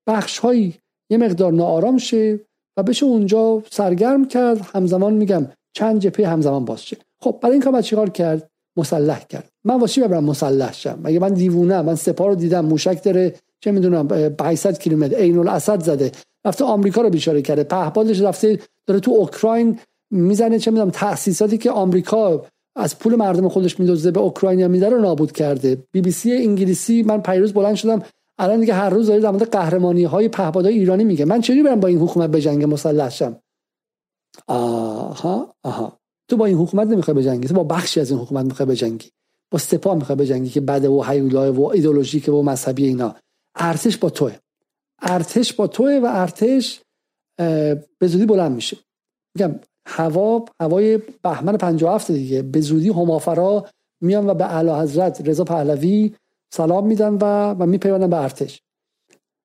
بخش 0.07 0.39
هایی 0.39 0.75
یه 1.11 1.19
مقدار 1.19 1.53
ناآرام 1.53 1.99
شه 1.99 2.41
و 2.77 2.83
بشه 2.83 3.07
اونجا 3.07 3.63
سرگرم 3.71 4.29
کرد 4.29 4.61
همزمان 4.75 5.13
میگم 5.13 5.47
چند 5.73 6.01
جبهه 6.01 6.29
همزمان 6.29 6.65
باز 6.65 6.83
شه. 6.83 6.97
خب 7.21 7.39
برای 7.43 7.53
این 7.53 7.63
کار 7.63 7.83
چیکار 7.83 8.11
کرد؟ 8.11 8.51
مسلح 8.77 9.25
کرد. 9.29 9.49
من 9.65 9.81
واسه 9.81 10.07
ببرم 10.07 10.25
مسلح 10.25 10.73
شم؟ 10.73 11.01
مگه 11.03 11.19
من 11.19 11.35
دیوونه 11.35 11.83
من 11.83 11.95
سپاه 11.95 12.29
رو 12.29 12.35
دیدم 12.35 12.65
موشک 12.65 13.03
داره 13.03 13.35
چه 13.61 13.71
می‌دونم 13.71 14.09
500 14.09 14.79
کیلومتر 14.79 15.17
عین 15.17 15.39
الاسد 15.39 15.83
زده 15.83 16.13
رفته 16.45 16.65
آمریکا 16.65 17.03
رو 17.03 17.11
بیچاره 17.11 17.43
کرده 17.43 17.65
پهپادش 17.65 18.21
رفته 18.21 18.59
داره 18.87 19.01
تو 19.01 19.11
اوکراین 19.11 19.79
می‌زنه 20.11 20.59
چه 20.59 20.71
می‌دونم 20.71 20.91
تاسیساتی 20.91 21.59
که 21.59 21.71
آمریکا 21.71 22.47
از 22.77 22.99
پول 22.99 23.15
مردم 23.15 23.49
خودش 23.49 23.81
میدوزه 23.81 24.11
به 24.11 24.21
اوکراینیا 24.21 24.69
میده 24.69 24.89
رو 24.89 25.01
نابود 25.01 25.33
کرده. 25.33 25.85
بی 25.93 26.01
بی 26.01 26.11
سی 26.11 26.33
انگلیسی 26.33 27.03
من 27.03 27.23
پیروز 27.23 27.53
بلند 27.53 27.75
شدم. 27.75 28.03
الان 28.39 28.61
دیگه 28.61 28.75
هر 28.75 28.91
روز 28.91 29.07
داره 29.07 29.21
در 29.21 29.31
مورد 29.31 29.51
قهرمانی 29.51 30.05
های 30.05 30.29
پهپادهای 30.29 30.75
ایرانی 30.75 31.05
میگه. 31.05 31.25
من 31.25 31.41
چجوری 31.41 31.63
برم 31.63 31.81
با 31.81 31.89
این 31.89 31.99
حکومت 31.99 32.31
به 32.31 32.41
جنگ 32.41 32.65
مسلح 32.65 33.11
شم؟ 33.11 33.37
آها 34.47 35.55
آها. 35.63 35.99
تو 36.29 36.37
با 36.37 36.47
این 36.47 36.57
حکومت 36.57 36.89
نمی‌خوای 36.89 37.17
بجنگی 37.17 37.49
تو 37.49 37.55
با 37.55 37.65
بخشی 37.65 38.01
از 38.01 38.11
این 38.11 38.21
حکومت 38.21 38.45
می‌خوای 38.45 38.69
بجنگی 38.69 39.09
با 39.53 39.59
سپاه 39.59 39.95
می‌خوای 39.95 40.19
بجنگی 40.19 40.51
که 40.51 40.61
بده 40.61 40.89
و 40.89 41.03
حیولای 41.03 41.51
و 41.51 41.63
ایدولوژیک 41.63 42.29
و 42.29 42.43
مذهبی 42.43 42.87
اینا. 42.87 43.17
ارتش 43.55 43.97
با 43.97 44.11
توه. 44.11 44.37
ارتش 45.03 45.53
با 45.53 45.67
توه 45.67 46.01
و 46.03 46.09
ارتش 46.11 46.81
به 47.99 48.07
زودی 48.07 48.27
بلند 48.27 48.53
میشه. 48.53 48.77
میگم 49.37 49.61
هوا 49.91 50.45
هوای 50.61 50.99
بهمن 51.23 51.57
57 51.57 52.11
دیگه. 52.11 52.43
به 52.43 52.61
زودی 52.61 52.89
همافرا 52.89 53.67
میان 54.01 54.31
و 54.31 54.35
به 54.35 54.45
اعلی 54.45 54.71
حضرت 54.71 55.29
رضا 55.29 55.45
پهلوی 55.45 56.15
سلام 56.51 56.87
میدن 56.87 57.15
و 57.15 57.55
و 57.55 57.67
میپیوندن 57.67 58.11
به 58.11 58.23
ارتش. 58.23 58.63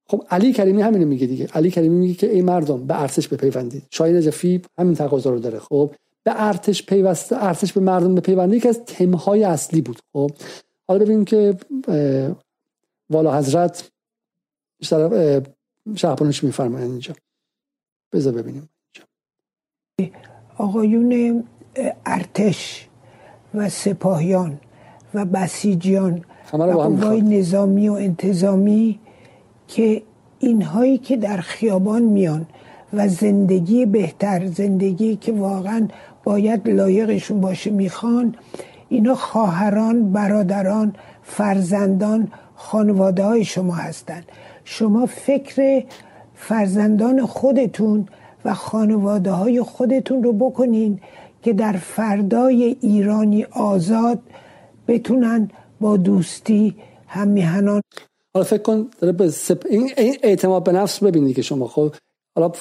خب 0.08 0.26
علی 0.30 0.54
کریمی 0.54 0.82
همینو 0.82 1.08
میگه 1.08 1.28
دیگه. 1.28 1.48
علی 1.54 1.72
کریمی 1.72 1.96
میگه 1.96 2.14
که 2.14 2.32
ای 2.32 2.42
مردم 2.42 2.88
به 2.88 3.02
ارتش 3.02 3.28
بپیوندید. 3.28 3.84
شاهین 3.92 4.16
نجفی 4.16 4.62
همین 4.78 4.96
تقاضا 4.96 5.30
رو 5.30 5.40
داره. 5.40 5.60
خب 5.60 5.92
به 6.24 6.32
ارتش 6.36 6.86
پیوسته 6.86 7.44
ارتش 7.44 7.74
به 7.74 7.82
مردم 7.82 8.16
بپیونده 8.16 8.58
یکی 8.58 8.68
از 8.68 8.86
تمهای 8.86 9.44
اصلی 9.44 9.82
بود. 9.82 10.00
خب 10.14 10.32
حالا 10.88 11.00
ببینیم 11.06 11.26
که 11.26 11.58
والا 13.10 13.38
حضرت 13.38 13.92
شهبانش 15.96 16.44
میفرمایند 16.44 16.92
اینجا. 16.92 17.16
بذار 18.14 18.34
ببینیم. 18.34 18.70
آقایون 20.58 21.44
ارتش 22.06 22.88
و 23.56 23.70
سپاهیان 23.70 24.58
و 25.14 25.26
بسیجیان 25.26 26.22
و 26.54 26.64
قوای 26.64 27.22
نظامی 27.22 27.90
و 27.90 27.94
انتظامی 27.94 29.00
که 29.68 30.02
اینهایی 30.40 30.98
که 30.98 31.18
در 31.18 31.38
خیابان 31.38 32.02
میان 32.02 32.46
و 32.94 33.08
زندگی 33.08 33.86
بهتر 33.86 34.46
زندگی 34.46 35.16
که 35.16 35.32
واقعا 35.32 35.88
باید 36.24 36.70
لایقشون 36.70 37.42
باشه 37.42 37.72
می‌خوان 37.72 38.36
اینا 38.90 39.16
خواهران 39.16 40.12
برادران 40.12 40.96
فرزندان 41.24 42.28
خانواده 42.56 43.24
های 43.24 43.44
شما 43.46 43.74
هستند 43.74 44.24
شما 44.64 45.06
فکر 45.06 45.84
فرزندان 46.36 47.26
خودتون 47.26 48.08
و 48.46 48.54
خانواده 48.54 49.32
های 49.32 49.62
خودتون 49.62 50.24
رو 50.24 50.34
بکنین 50.34 51.00
که 51.44 51.54
در 51.54 51.74
فردای 51.74 52.76
ایرانی 52.82 53.44
آزاد 53.44 54.20
بتونن 54.88 55.50
با 55.82 55.98
دوستی 55.98 56.76
هم 57.08 57.28
میهنان 57.28 57.82
حالا 58.34 58.46
فکر 58.46 58.62
کن 58.62 58.90
داره 59.02 59.30
سپ... 59.30 59.66
این 59.70 59.92
اعتماد 60.24 60.64
به 60.64 60.72
نفس 60.72 61.04
ببینید 61.04 61.36
که 61.36 61.42
شما 61.42 61.68
خب؟ 61.68 61.96
حالا 62.36 62.52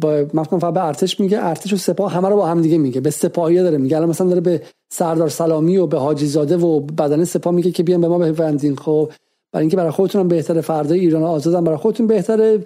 با 0.00 0.42
فقط 0.44 0.74
به 0.74 0.84
ارتش 0.84 1.20
میگه 1.20 1.44
ارتش 1.44 1.72
و 1.72 1.76
سپاه 1.76 2.12
همه 2.12 2.28
رو 2.28 2.36
با 2.36 2.46
هم 2.46 2.62
دیگه 2.62 2.78
میگه 2.78 3.00
به 3.00 3.10
سپاهیه 3.10 3.62
داره 3.62 3.78
میگه. 3.78 3.96
الان 3.96 4.08
مثلا 4.08 4.28
داره 4.28 4.40
به 4.40 4.62
سردار 4.92 5.28
سلامی 5.28 5.76
و 5.76 5.86
به 5.86 5.98
حاجی 5.98 6.26
زاده 6.26 6.56
و 6.56 6.80
بدن 6.80 7.24
سپاه 7.24 7.54
میگه 7.54 7.70
که 7.70 7.82
بیان 7.82 8.00
به 8.00 8.08
ما 8.08 8.18
بپیوندین 8.18 8.76
خب؟ 8.76 9.10
برای 9.52 9.62
اینکه 9.62 9.76
برای 9.76 9.90
خودتون 9.90 10.28
بهتره 10.28 10.60
فردای 10.60 11.00
ایران 11.00 11.22
آزادن 11.22 11.64
برای 11.64 11.78
خودتون 11.78 12.06
بهتره. 12.06 12.64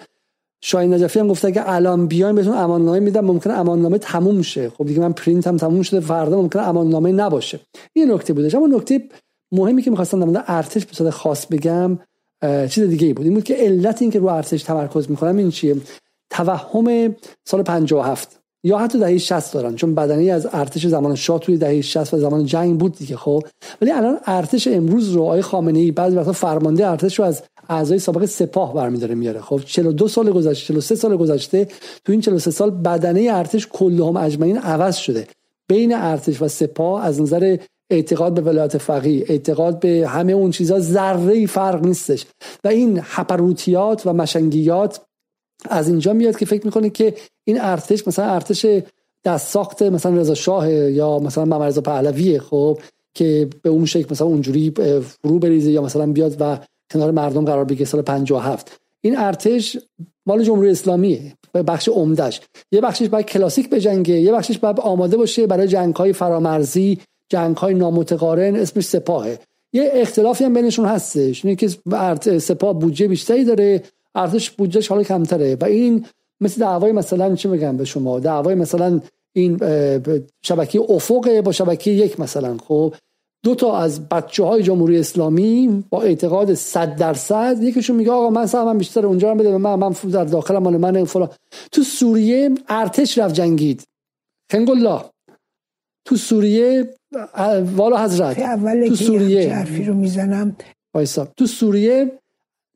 شاهین 0.60 0.94
نجفی 0.94 1.18
هم 1.18 1.28
گفته 1.28 1.52
که 1.52 1.72
الان 1.72 2.06
بیاین 2.06 2.34
بهتون 2.34 2.56
اماننامه 2.56 3.00
میدم 3.00 3.24
ممکنه 3.24 3.52
اماننامه 3.52 3.98
تموم 3.98 4.42
شه. 4.42 4.70
خب 4.70 4.86
دیگه 4.86 5.00
من 5.00 5.12
پرینت 5.12 5.46
هم 5.46 5.56
تموم 5.56 5.82
شده 5.82 6.00
فردا 6.00 6.42
ممکنه 6.42 6.68
اماننامه 6.68 7.12
نباشه. 7.12 7.60
این 7.92 8.12
نکته 8.12 8.32
بودش 8.32 8.54
اما 8.54 8.66
نکته 8.66 9.02
مهمی 9.52 9.82
که 9.82 9.90
می‌خواستم 9.90 10.20
در 10.20 10.26
مورد 10.26 10.44
ارتش 10.46 10.86
به 10.86 11.10
خاص 11.10 11.46
بگم 11.46 11.98
چیز 12.42 12.84
دیگه 12.84 13.06
ای 13.06 13.12
بود. 13.12 13.24
این 13.24 13.34
بود 13.34 13.44
که 13.44 13.54
علت 13.54 14.02
این 14.02 14.10
که 14.10 14.18
رو 14.18 14.26
ارتش 14.26 14.62
تمرکز 14.62 15.10
می‌کنم 15.10 15.36
این 15.36 15.50
چیه؟ 15.50 15.76
توهم 16.30 17.16
سال 17.44 17.62
57 17.62 18.40
یا 18.64 18.78
حتی 18.78 18.98
دهه 18.98 19.18
60 19.18 19.52
دارن 19.52 19.74
چون 19.74 19.94
بدنی 19.94 20.30
از 20.30 20.48
ارتش 20.52 20.86
زمان 20.86 21.14
شاه 21.14 21.40
توی 21.40 21.56
دهه 21.56 21.80
60 21.80 22.14
و 22.14 22.18
زمان 22.18 22.44
جنگ 22.44 22.78
بود 22.78 22.96
دیگه 22.96 23.16
خب. 23.16 23.44
ولی 23.82 23.90
الان 23.92 24.18
ارتش 24.26 24.68
امروز 24.68 25.12
رو 25.12 25.22
آقای 25.22 25.42
خامنه 25.42 25.78
ای 25.78 25.90
بعضی 25.90 26.16
وقتا 26.16 26.32
فرمانده 26.32 26.86
ارتش 26.90 27.18
رو 27.18 27.24
از 27.24 27.42
اعضای 27.68 27.98
سابق 27.98 28.24
سپاه 28.24 28.74
برمیداره 28.74 29.14
میاره. 29.14 29.40
خب 29.40 29.60
42 29.64 30.08
سال 30.08 30.30
گذشته 30.30 30.66
43 30.66 30.94
سال 30.94 31.16
گذشته 31.16 31.68
تو 32.04 32.12
این 32.12 32.20
43 32.20 32.50
سال 32.50 32.70
بدنه 32.70 33.28
ارتش 33.32 33.66
کلهم 33.66 34.16
اجمعین 34.16 34.58
عوض 34.58 34.96
شده. 34.96 35.26
بین 35.68 35.94
ارتش 35.94 36.42
و 36.42 36.48
سپاه 36.48 37.04
از 37.04 37.20
نظر 37.20 37.56
اعتقاد 37.90 38.34
به 38.34 38.40
ولایت 38.40 38.78
فقیه 38.78 39.24
اعتقاد 39.28 39.80
به 39.80 40.06
همه 40.08 40.32
اون 40.32 40.50
چیزا 40.50 40.80
ذره 40.80 41.46
فرق 41.46 41.86
نیستش. 41.86 42.26
و 42.64 42.68
این 42.68 43.00
هپروتیات 43.02 44.06
و 44.06 44.12
مشنگیات 44.12 45.00
از 45.70 45.88
اینجا 45.88 46.12
میاد 46.12 46.36
که 46.36 46.46
فکر 46.46 46.64
می‌کنه 46.64 46.90
که 46.90 47.14
این 47.44 47.60
ارتش 47.60 48.08
مثلا 48.08 48.24
ارتش 48.24 48.66
دست 49.24 49.48
ساخت 49.48 49.82
مثلا 49.82 50.16
رضا 50.16 50.34
شاه 50.34 50.70
یا 50.72 51.18
مثلا 51.18 51.44
محمد 51.44 51.62
رضا 51.62 51.80
پهلویه 51.80 52.40
خب 52.40 52.78
که 53.14 53.48
به 53.62 53.70
اون 53.70 53.84
شکل 53.84 54.06
مثلا 54.10 54.26
اونجوری 54.26 54.72
فرو 55.22 55.38
بریزه 55.38 55.70
یا 55.70 55.82
مثلا 55.82 56.06
بیاد 56.06 56.36
و 56.40 56.58
کنار 56.92 57.10
مردم 57.10 57.44
قرار 57.44 57.64
بگیره 57.64 57.84
سال 57.84 58.02
57 58.02 58.80
این 59.00 59.18
ارتش 59.18 59.78
مال 60.26 60.42
جمهوری 60.42 60.70
اسلامیه 60.70 61.32
بخش 61.66 61.88
عمدش 61.88 62.40
یه 62.72 62.80
بخشش 62.80 63.08
باید 63.08 63.26
کلاسیک 63.26 63.70
بجنگه 63.70 64.14
یه 64.14 64.32
بخشش 64.32 64.58
باید 64.58 64.80
آماده 64.80 65.16
باشه 65.16 65.46
برای 65.46 65.68
جنگ 65.68 65.96
های 65.96 66.12
فرامرزی 66.12 66.98
جنگ 67.28 67.56
های 67.56 67.74
نامتقارن 67.74 68.56
اسمش 68.56 68.84
سپاهه. 68.84 69.38
یه 69.72 69.90
اختلافی 69.94 70.44
هم 70.44 70.54
بینشون 70.54 70.86
هستش. 70.86 71.44
اینه 71.44 71.56
که 71.56 71.68
سپاه 72.38 72.78
بودجه 72.78 73.08
بیشتری 73.08 73.44
داره 73.44 73.82
ارتش 74.14 74.50
بودجهش 74.50 74.88
حالا 74.88 75.02
کمتره. 75.02 75.56
و 75.60 75.64
این 75.64 76.06
مثل 76.40 76.60
دعوای 76.60 76.92
مثلا 76.92 77.34
چی 77.34 77.48
بگم 77.48 77.76
به 77.76 77.84
شما؟ 77.84 78.20
دعوای 78.20 78.54
مثلا 78.54 79.00
این 79.32 79.58
شبکه 80.42 80.80
افق 80.88 81.40
با 81.40 81.52
شبکه 81.52 81.90
یک 81.90 82.20
مثلا 82.20 82.56
خب؟ 82.68 82.94
دو 83.46 83.54
تا 83.54 83.76
از 83.76 84.08
بچه 84.08 84.44
های 84.44 84.62
جمهوری 84.62 84.98
اسلامی 84.98 85.84
با 85.90 86.02
اعتقاد 86.02 86.54
100 86.54 86.96
درصد 86.96 87.56
یکیشون 87.62 87.96
میگه 87.96 88.10
آقا 88.10 88.30
من 88.30 88.46
سهمم 88.46 88.78
بیشتر 88.78 89.06
اونجا 89.06 89.32
رو 89.32 89.38
بده 89.38 89.56
من 89.56 89.74
من 89.74 89.94
در 90.12 90.24
داخل 90.24 90.58
مال 90.58 90.76
من 90.76 91.04
فلان. 91.04 91.28
تو 91.72 91.82
سوریه 91.82 92.50
ارتش 92.68 93.18
رفت 93.18 93.34
جنگید. 93.34 93.82
الله. 94.52 95.00
تو 96.04 96.16
سوریه 96.16 96.94
والا 97.76 98.04
حضرت. 98.04 98.38
اول 98.38 98.88
تو 98.88 98.94
سوریه. 98.94 99.54
حرفی 99.54 99.84
رو 99.84 99.94
می‌زنم. 99.94 100.56
وایسا. 100.94 101.28
تو 101.36 101.46
سوریه 101.46 102.18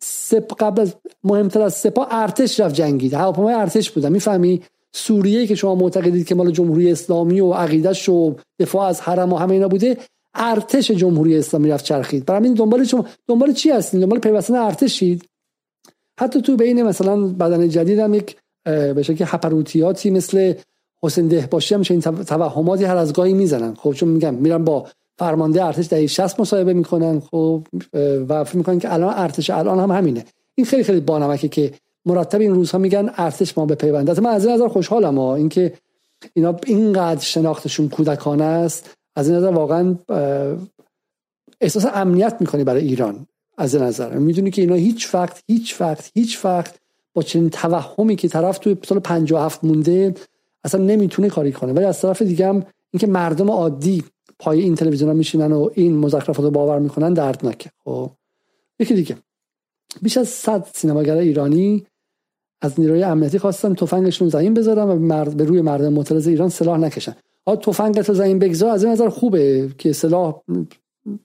سپ 0.03 0.55
قبل 0.59 0.81
از 0.81 0.95
مهمتر 1.25 1.63
از 1.63 1.75
سپاه 1.75 2.09
ارتش 2.11 2.61
رفت 2.61 2.75
جنگید. 2.75 3.15
هواپیمای 3.15 3.55
ارتش 3.55 3.91
بودن. 3.91 4.13
می‌فهمی؟ 4.13 4.63
سوریه 4.93 5.47
که 5.47 5.55
شما 5.55 5.75
معتقدید 5.75 6.27
که 6.27 6.35
مال 6.35 6.51
جمهوری 6.51 6.93
اسلامی 6.93 7.41
و 7.41 7.53
عقیدش 7.53 8.09
و 8.09 8.35
دفاع 8.59 8.87
از 8.87 9.01
حرم 9.01 9.33
و 9.33 9.37
همه 9.37 9.53
اینا 9.53 9.69
بوده 9.69 9.97
ارتش 10.35 10.91
جمهوری 10.91 11.39
اسلامی 11.39 11.71
رفت 11.71 11.85
چرخید. 11.85 12.27
برای 12.27 12.45
این 12.45 12.55
دنبال 12.55 12.85
شما 12.85 13.07
دنبال 13.29 13.53
چی 13.53 13.71
هستین؟ 13.71 14.01
دنبال 14.01 14.19
پیوستن 14.19 14.55
ارتشید؟ 14.55 15.25
حتی 16.21 16.43
تو 16.43 16.57
بین 16.57 16.83
مثلا 16.83 17.27
بدن 17.27 17.69
جدید 17.69 17.99
هم 17.99 18.15
یک 18.15 18.37
به 18.65 19.03
شکل 19.03 19.25
هپروتیاتی 19.29 20.11
مثل 20.11 20.55
حسین 21.03 21.29
دهباشی 21.29 21.75
هم 21.75 21.83
این 21.91 22.01
توهماتی 22.01 22.85
هر 22.85 22.97
از 22.97 23.13
گاهی 23.13 23.33
می‌زنن. 23.33 23.75
خب 23.75 23.93
چون 23.93 24.09
میگم 24.09 24.35
میرن 24.35 24.65
با 24.65 24.87
فرمانده 25.19 25.65
ارتش 25.65 25.89
دهه 25.89 26.07
60 26.07 26.41
مصاحبه 26.41 26.73
می‌کنن. 26.73 27.21
خب 27.21 27.67
و 28.29 28.45
فکر 28.45 28.57
می‌کنن 28.57 28.79
که 28.79 28.95
الان 28.95 29.15
ارتش 29.17 29.51
الان 29.51 29.79
هم 29.79 29.91
همینه. 29.91 30.25
این 30.55 30.67
خیلی 30.67 30.85
خیلی 30.85 31.01
بانمکه 31.01 31.49
که 31.49 31.73
مرتب 32.07 32.41
این 32.41 32.55
روزها 32.55 32.79
میگن 32.79 33.11
ارتش 33.17 33.59
ما 33.59 33.67
به 33.67 33.75
پیونده 33.75 34.21
من 34.21 34.31
از 34.31 34.47
این 34.47 34.55
نظر 34.55 34.69
خوشحالم 34.69 35.19
ها. 35.19 35.35
اینکه 35.35 35.73
اینا 36.35 36.57
اینقدر 36.67 37.21
شناختشون 37.21 37.89
کودکانه 37.89 38.45
است. 38.45 38.91
از 39.17 39.29
این 39.29 39.39
نظر 39.39 39.51
واقعا 39.51 39.97
احساس 41.61 41.87
امنیت 41.95 42.37
می‌کنی 42.41 42.65
برای 42.65 42.85
ایران 42.85 43.27
از 43.59 43.75
این 43.75 43.85
نظر. 43.85 44.15
می‌دونی 44.15 44.51
که 44.51 44.63
اینا 44.63 44.75
هیچ 44.75 45.15
وقت 45.15 45.43
هیچ 45.47 45.81
وقت 45.81 46.11
هیچ 46.15 46.45
وقت 46.45 46.81
با 47.15 47.23
چنین 47.23 47.51
توهمی 47.51 48.17
که 48.17 48.29
طرف 48.29 48.59
توی 48.59 48.77
سال 48.85 48.99
57 48.99 49.65
مونده 49.65 50.15
اصلا 50.65 50.85
نمی‌تونه 50.85 51.29
کاری 51.29 51.53
کنه. 51.53 51.73
ولی 51.73 51.85
از 51.85 52.01
طرف 52.01 52.23
دیگه 52.23 52.49
هم 52.49 52.67
اینکه 52.91 53.07
مردم 53.07 53.51
عادی 53.51 54.05
پای 54.39 54.61
این 54.61 54.75
تلویزیون 54.75 55.17
میشینن 55.17 55.53
و 55.53 55.71
این 55.75 55.97
مزخرفات 55.97 56.45
رو 56.45 56.51
باور 56.51 56.79
می‌کنن 56.79 57.15
دردناکه. 57.15 57.71
خب 57.85 58.11
یکی 58.79 58.95
دیگه. 58.95 59.17
بیش 60.03 60.17
از 60.17 60.29
100 60.29 60.67
سینماگر 60.75 61.17
ایرانی 61.17 61.87
از 62.63 62.81
نیروی 62.81 63.03
امنیتی 63.03 63.39
خواستن 63.39 63.75
تفنگشون 63.75 64.29
زمین 64.29 64.55
بذارن 64.55 64.83
و 64.83 64.99
مرد 64.99 65.37
به 65.37 65.45
روی 65.45 65.61
مردم 65.61 65.93
معترض 65.93 66.29
ایران 66.29 66.49
سلاح 66.49 66.79
نکشن. 66.79 67.17
آ 67.47 67.57
تفنگت 67.57 68.09
رو 68.09 68.15
زمین 68.15 68.39
بگذار 68.39 68.71
از 68.71 68.85
این 68.85 68.93
نظر 68.93 69.09
خوبه 69.09 69.71
که 69.79 69.93
سلاح 69.93 70.41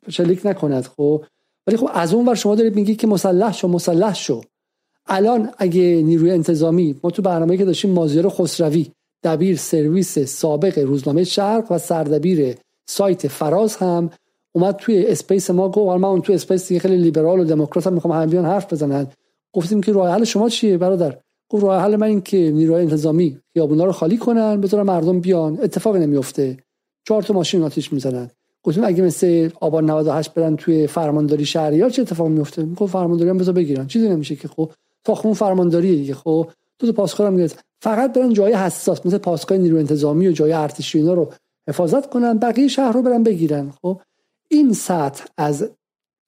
شلیک 0.09 0.45
نکند 0.45 0.83
خب. 0.83 1.23
ولی 1.67 1.77
خب 1.77 1.89
از 1.93 2.13
اون 2.13 2.25
ور 2.25 2.35
شما 2.35 2.55
دارید 2.55 2.75
میگی 2.75 2.95
که 2.95 3.07
مسلح 3.07 3.53
شو 3.53 3.67
مسلح 3.67 4.15
شو. 4.15 4.41
الان 5.07 5.49
اگه 5.57 5.81
نیروی 5.81 6.31
انتظامی 6.31 6.99
ما 7.03 7.11
تو 7.11 7.21
برنامه 7.21 7.57
که 7.57 7.65
داشتیم 7.65 7.91
مازیار 7.91 8.29
خسروی 8.29 8.87
دبیر 9.23 9.57
سرویس 9.57 10.19
سابق 10.19 10.79
روزنامه 10.79 11.23
شرق 11.23 11.71
و 11.71 11.77
سردبیر 11.77 12.55
سایت 12.85 13.27
فراز 13.27 13.75
هم 13.75 14.09
اومد 14.51 14.75
توی 14.75 15.05
space 15.05 15.49
ما 15.49 15.69
گفت 15.69 15.99
من 15.99 16.09
اون 16.09 16.21
تو 16.21 16.33
space 16.33 16.67
دیگه 16.67 16.79
خیلی 16.79 16.97
لیبرال 16.97 17.39
و 17.39 17.43
دموکرات 17.43 17.87
هم 17.87 17.93
می‌خوام 17.93 18.21
همین 18.21 18.45
حرف 18.45 18.73
بزنن. 18.73 19.07
گفتیم 19.53 19.81
که 19.81 19.91
راه 19.91 20.09
حل 20.09 20.23
شما 20.23 20.49
چیه 20.49 20.77
برادر؟ 20.77 21.17
گفت 21.49 21.63
راه 21.63 21.81
حل 21.81 21.95
من 21.95 22.07
این 22.07 22.21
که 22.21 22.51
نیروی 22.51 22.81
انتظامی 22.81 23.37
خیابونا 23.53 23.85
رو 23.85 23.91
خالی 23.91 24.17
کنن 24.17 24.61
بذارن 24.61 24.83
مردم 24.83 25.19
بیان. 25.19 25.59
اتفاقی 25.61 25.99
نمیفته 25.99 26.57
چهار 27.03 27.23
تا 27.23 27.33
ماشین 27.33 27.63
آتیش 27.63 27.93
می‌زنن. 27.93 28.29
گفتیم 28.63 28.83
اگه 28.83 29.03
مثل 29.03 29.49
آبان 29.61 29.89
98 29.89 30.33
برن 30.33 30.55
توی 30.55 30.87
فرمانداری 30.87 31.45
شهریار 31.45 31.89
چه 31.89 32.01
اتفاقی 32.01 32.29
میفته 32.29 32.63
میگه 32.63 32.87
فرمانداری 32.87 33.29
هم 33.29 33.37
بذار 33.37 33.53
بگیرن. 33.53 33.87
چیزی 33.87 34.09
نمیشه 34.09 34.35
که 34.35 34.47
خب. 34.47 34.71
تاخمون 35.03 35.33
فرمانداری 35.33 35.95
دیگه 35.95 36.13
خب. 36.13 36.49
دو 36.79 36.87
تا 36.87 36.93
پاسکار 36.93 37.27
هم 37.27 37.47
فقط 37.81 38.13
برن 38.13 38.33
جای 38.33 38.53
حساس 38.53 39.05
مثل 39.05 39.17
پاسگاه 39.17 39.57
نیروی 39.57 39.79
انتظامی 39.79 40.27
و 40.27 40.31
جای 40.31 40.53
ارتشی 40.53 40.97
اینا 40.97 41.13
رو 41.13 41.33
حفاظت 41.69 42.09
کنن 42.09 42.37
بقیه 42.37 42.67
شهر 42.67 42.91
رو 42.91 43.01
برن 43.01 43.23
بگیرن. 43.23 43.73
خب. 43.81 44.01
این 44.49 44.73
سطح 44.73 45.25
از 45.37 45.69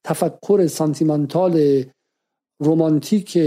تفکر 0.04 0.68
سانتیمانتال 0.68 1.84
رومانتیک 2.60 3.38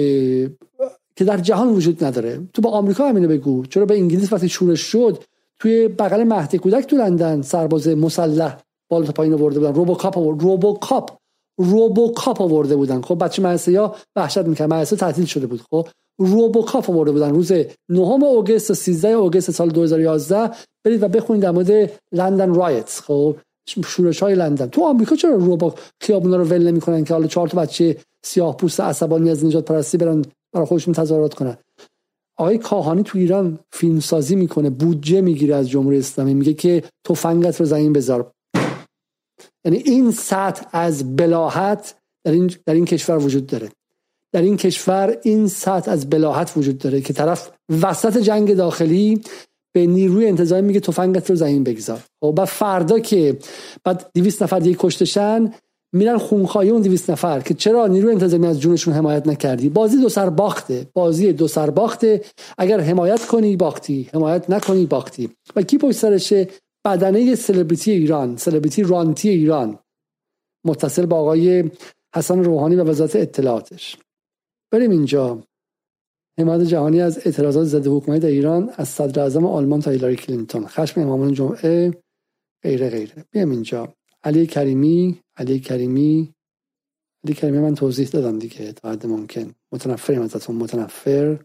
که 1.21 1.25
در 1.25 1.37
جهان 1.37 1.69
وجود 1.69 2.05
نداره. 2.05 2.41
تو 2.55 2.63
با 2.63 2.71
آمریکا 2.71 3.09
همینو 3.09 3.29
بگو. 3.29 3.67
چرا 3.67 3.87
به 3.87 3.95
انگلیس 3.95 4.33
وقتی 4.33 4.49
شورش 4.49 4.81
شد 4.81 5.25
توی 5.59 5.89
بغل 5.89 6.25
مهد 6.25 6.57
کودک 6.57 6.87
تو 6.87 6.97
لندن 6.97 7.43
سرباز 7.43 7.89
مسلح 7.89 8.57
بالا 8.91 9.07
تا 9.07 9.13
پایین 9.13 9.35
آورده 9.35 9.59
بودن. 9.59 9.75
روبوکاپ 9.75 10.19
آورد. 10.19 10.43
روبوکاپ. 10.43 11.11
روبوکاپ 11.59 12.43
آورده 12.43 12.77
بودن. 12.77 13.01
خب 13.01 13.25
بچه 13.25 13.43
مدرسه 13.43 13.73
یا 13.73 13.95
وحشت 14.17 14.39
می‌کرد 14.39 14.73
مدرسه 14.73 14.97
تعطیل 14.97 15.25
شده 15.25 15.47
بود. 15.47 15.63
خب 15.71 15.89
روبوکاپ 16.19 16.91
آورده 16.91 17.13
بودن. 17.13 17.31
روز 17.31 17.53
9 17.89 18.25
اوگست 18.25 18.69
تا 18.69 18.75
13 18.75 19.09
اوگست 19.09 19.51
سال 19.51 19.69
2011 19.69 20.51
برید 20.85 21.03
و 21.03 21.09
بخونید 21.09 21.43
در 21.43 21.51
مورد 21.51 21.93
لندن 22.13 22.55
رایتس. 22.55 23.01
خب 23.01 23.37
شورش 23.87 24.23
های 24.23 24.35
لندن. 24.35 24.67
تو 24.67 24.85
آمریکا 24.85 25.17
چرا 25.17 25.35
روبو 25.35 25.73
خیابونا 26.01 26.37
رو 26.37 26.45
ول 26.45 26.67
نمی‌کنن 26.67 27.05
که 27.05 27.15
حالا 27.15 27.27
چهار 27.27 27.49
تا 27.49 27.61
بچه 27.61 27.97
سیاه 28.23 28.57
پوست 28.57 28.81
عصبانی 28.81 29.31
از 29.31 29.45
نجات 29.45 29.65
پرستی 29.65 29.97
برن 29.97 30.25
برای 30.53 30.67
خودشون 30.67 30.95
تظاهرات 30.95 31.35
کنن؟ 31.35 31.57
آقای 32.39 32.59
کاهانی 32.59 33.03
تو 33.03 33.19
ایران 33.19 33.59
فیلم 33.73 34.01
سازی 34.01 34.37
می‌کنه 34.37 34.71
بودجه 34.71 35.21
می‌گیره 35.21 35.55
از 35.55 35.71
جمهوری 35.71 35.99
اسلامی. 35.99 36.35
میگه 36.35 36.55
که 36.55 36.83
تفنگت 37.05 37.61
رو 37.61 37.67
زمین 37.67 37.93
بذار. 37.93 38.33
یعنی 39.65 39.79
این 39.79 40.11
سطح 40.11 40.67
از 40.73 41.17
بلاحت 41.17 41.95
در 42.25 42.33
این, 42.33 42.53
در 42.67 42.75
این 42.75 42.85
کشور 42.85 43.19
وجود 43.19 43.47
داره. 43.47 43.69
در 44.33 44.43
این 44.43 44.57
کشور 44.57 45.19
این 45.23 45.49
سطح 45.49 45.91
از 45.91 46.11
بلاحت 46.11 46.53
وجود 46.57 46.79
داره 46.79 47.01
که 47.01 47.13
طرف 47.13 47.51
وسط 47.83 48.19
جنگ 48.19 48.55
داخلی 48.55 49.21
به 49.73 49.87
نیروی 49.87 50.27
انتظامی 50.27 50.67
میگه 50.67 50.81
تفنگت 50.81 51.31
رو 51.31 51.37
زمین 51.37 51.65
بگذار. 51.65 52.01
خب 52.21 52.33
بعد 52.37 52.49
فردا 52.49 52.99
که 52.99 53.39
بعد 53.85 54.11
200 54.15 54.43
نفر 54.43 54.59
دیگه 54.59 54.77
کشتشن 54.81 55.53
میرن 55.93 56.19
خونخواهی 56.19 56.71
اون 56.71 56.83
200 56.83 57.11
نفر 57.11 57.41
که 57.41 57.55
چرا 57.55 57.87
نیروی 57.87 58.13
انتظامی 58.13 58.47
از 58.47 58.61
جونشون 58.61 58.95
حمایت 58.95 59.27
نکردی؟ 59.27 59.69
بازی 59.69 60.01
دو 60.01 60.09
سر 60.09 60.31
باخته. 60.31 60.87
بازی 60.93 61.33
دو 61.33 61.49
سر 61.49 61.71
باخته. 61.71 62.25
اگر 62.59 62.81
حمایت 62.81 63.27
کنی 63.27 63.57
باختی. 63.57 64.09
حمایت 64.15 64.51
نکنی 64.51 64.87
باختی. 64.87 65.31
و 65.57 65.63
کی 65.63 65.79
پشت 65.79 65.99
سرشه 65.99 66.49
بدنه 66.85 67.35
سلبریتی 67.35 67.91
ایران 67.91 68.37
سلبریتی 68.37 68.83
رانتی 68.83 69.29
ایران؟ 69.29 69.79
متصل 70.67 71.07
با 71.07 71.17
آقای 71.17 71.71
حسن 72.15 72.45
روحانی 72.45 72.77
و 72.77 72.85
وزارت 72.85 73.17
اطلاعاتش. 73.17 73.97
بریم 74.73 74.91
اینجا. 74.91 75.43
حمایت 76.41 76.63
جهانی 76.63 77.01
از 77.01 77.19
اعتراضات 77.27 77.67
ضد 77.67 77.87
حکومت 77.87 78.21
در 78.21 78.29
ایران 78.29 78.71
از 78.77 78.89
صدر 78.89 79.23
اعظم 79.23 79.47
آلمان 79.47 79.81
تا 79.81 79.91
هیلاری 79.91 80.17
کلینتون. 80.17 80.67
خشم 80.67 81.01
امامان 81.01 81.35
جمعه 81.35 81.95
غیره 82.63 82.91
غیره. 82.91 83.25
بیام 83.31 83.51
اینجا. 83.51 83.95
علی 84.23 84.47
کریمی 84.47 85.21
علی 85.37 85.61
کریمی. 85.61 86.35
علی 87.25 87.35
کریمی 87.35 87.59
من 87.59 87.75
توضیح 87.75 88.09
دادم 88.09 88.39
دیگه 88.39 88.73
تا 88.73 88.91
حد 88.91 89.07
ممکن. 89.07 89.55
متنفریم 89.73 90.23
ازتون 90.23 90.57
متنفر. 90.57 91.39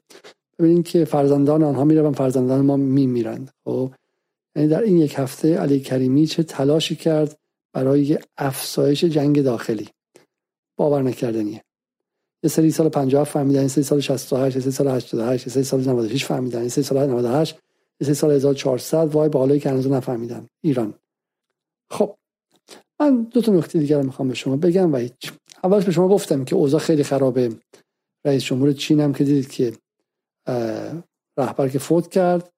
ببینید 0.60 0.86
که 0.86 1.06
فرزندان 1.06 1.64
آنها 1.64 1.84
می‌روند 1.84 2.16
فرزندان 2.16 2.66
ما 2.66 2.78
میمیرند. 2.78 3.52
خب؟ 3.66 3.92
یعنی 4.56 4.68
در 4.68 4.82
این 4.82 4.98
یک 4.98 5.14
هفته 5.18 5.58
علی 5.58 5.80
کریمی 5.80 6.28
چه 6.28 6.44
تلاشی 6.44 6.96
کرد 6.96 7.38
برای 7.74 8.20
افزایش 8.38 9.04
جنگ 9.04 9.42
داخلی؟ 9.42 9.90
باور 10.78 11.02
نکردنیه. 11.02 11.65
یه 12.46 12.50
سری 12.50 12.72
سال 12.72 12.90
57 12.90 13.32
فهمیدن 13.32 13.62
یه 13.62 13.68
سری 13.68 13.84
سال 13.84 14.00
68 14.00 14.56
یه 14.56 14.62
سری 14.62 14.72
سال 14.72 14.88
88 14.88 15.48
یه 15.48 15.54
سری 15.54 15.64
سال 15.64 15.80
96 15.80 16.26
فهمیدن 16.26 16.64
یه 16.64 16.70
سری 16.70 16.84
سال 16.84 17.10
98 17.10 17.60
یه 18.00 18.06
سری 18.06 18.14
سال 18.14 18.32
1400 18.32 19.14
وای 19.14 19.30
بالایی 19.30 19.60
که 19.60 19.70
هنوز 19.70 19.88
نفهمیدن. 19.88 20.48
ایران. 20.62 20.94
خب 21.90 22.16
من 23.00 23.22
دو 23.22 23.42
تا 23.42 23.52
نکته 23.52 23.80
دیگر 23.80 24.02
می‌خوام 24.02 24.28
به 24.28 24.36
شما 24.36 24.58
بگم 24.58 24.94
و 24.94 24.98
هیچ. 24.98 25.32
اولش 25.64 25.86
به 25.86 25.92
شما 25.92 26.08
گفتم 26.08 26.46
که 26.46 26.56
اوضاع 26.56 26.80
خیلی 26.80 27.04
خرابه. 27.04 27.56
رئیس 28.26 28.44
جمهور 28.44 28.74
چین 28.74 29.00
هم 29.00 29.14
که 29.14 29.24
دیدید 29.24 29.52
که 29.52 29.74
رهبر 31.38 31.70
که 31.70 31.80
فوت 31.80 32.08
کرد. 32.08 32.54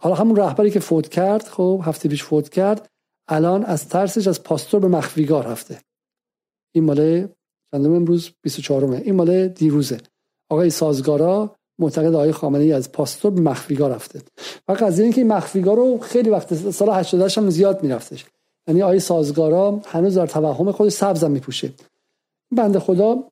حالا 0.00 0.14
همون 0.14 0.36
رهبری 0.36 0.70
که 0.70 0.80
فوت 0.80 1.08
کرد 1.08 1.48
خب 1.48 1.80
هفته 1.84 2.08
پیش 2.08 2.24
فوت 2.24 2.48
کرد 2.48 2.88
الان 3.28 3.64
از 3.64 3.88
ترسش 3.88 4.26
از 4.26 4.42
پاستور 4.42 4.80
به 4.80 4.88
مخفیگار 4.88 5.46
رفته. 5.46 5.80
این 6.74 6.84
مال 6.84 7.28
چندم 7.72 7.94
امروز 7.94 8.30
24 8.42 8.84
مه 8.84 8.96
این 8.96 9.14
مال 9.14 9.48
دیروزه. 9.48 9.98
آقای 10.50 10.70
سازگارا 10.70 11.56
معتقد 11.78 12.14
آقای 12.14 12.32
خامنه 12.32 12.64
ای 12.64 12.72
از 12.72 12.92
پاستور 12.92 13.30
به 13.30 13.40
مخفیگاه 13.40 13.90
رفته. 13.90 14.22
و 14.68 14.72
قضیه 14.72 15.04
این 15.04 15.12
که 15.12 15.20
این 15.20 15.32
مخفیگاه 15.32 15.76
رو 15.76 15.98
خیلی 15.98 16.30
وقت 16.30 16.70
سال 16.70 16.90
88 16.90 17.38
هم 17.38 17.50
زیاد 17.50 17.82
میرفتش. 17.82 18.26
یعنی 18.68 18.82
آقای 18.82 19.00
سازگارا 19.00 19.80
هنوز 19.86 20.18
در 20.18 20.26
توهم 20.26 20.72
خود 20.72 20.88
سبزم 20.88 21.30
میپوشه. 21.30 21.72
بنده 22.56 22.78
خدا 22.78 23.24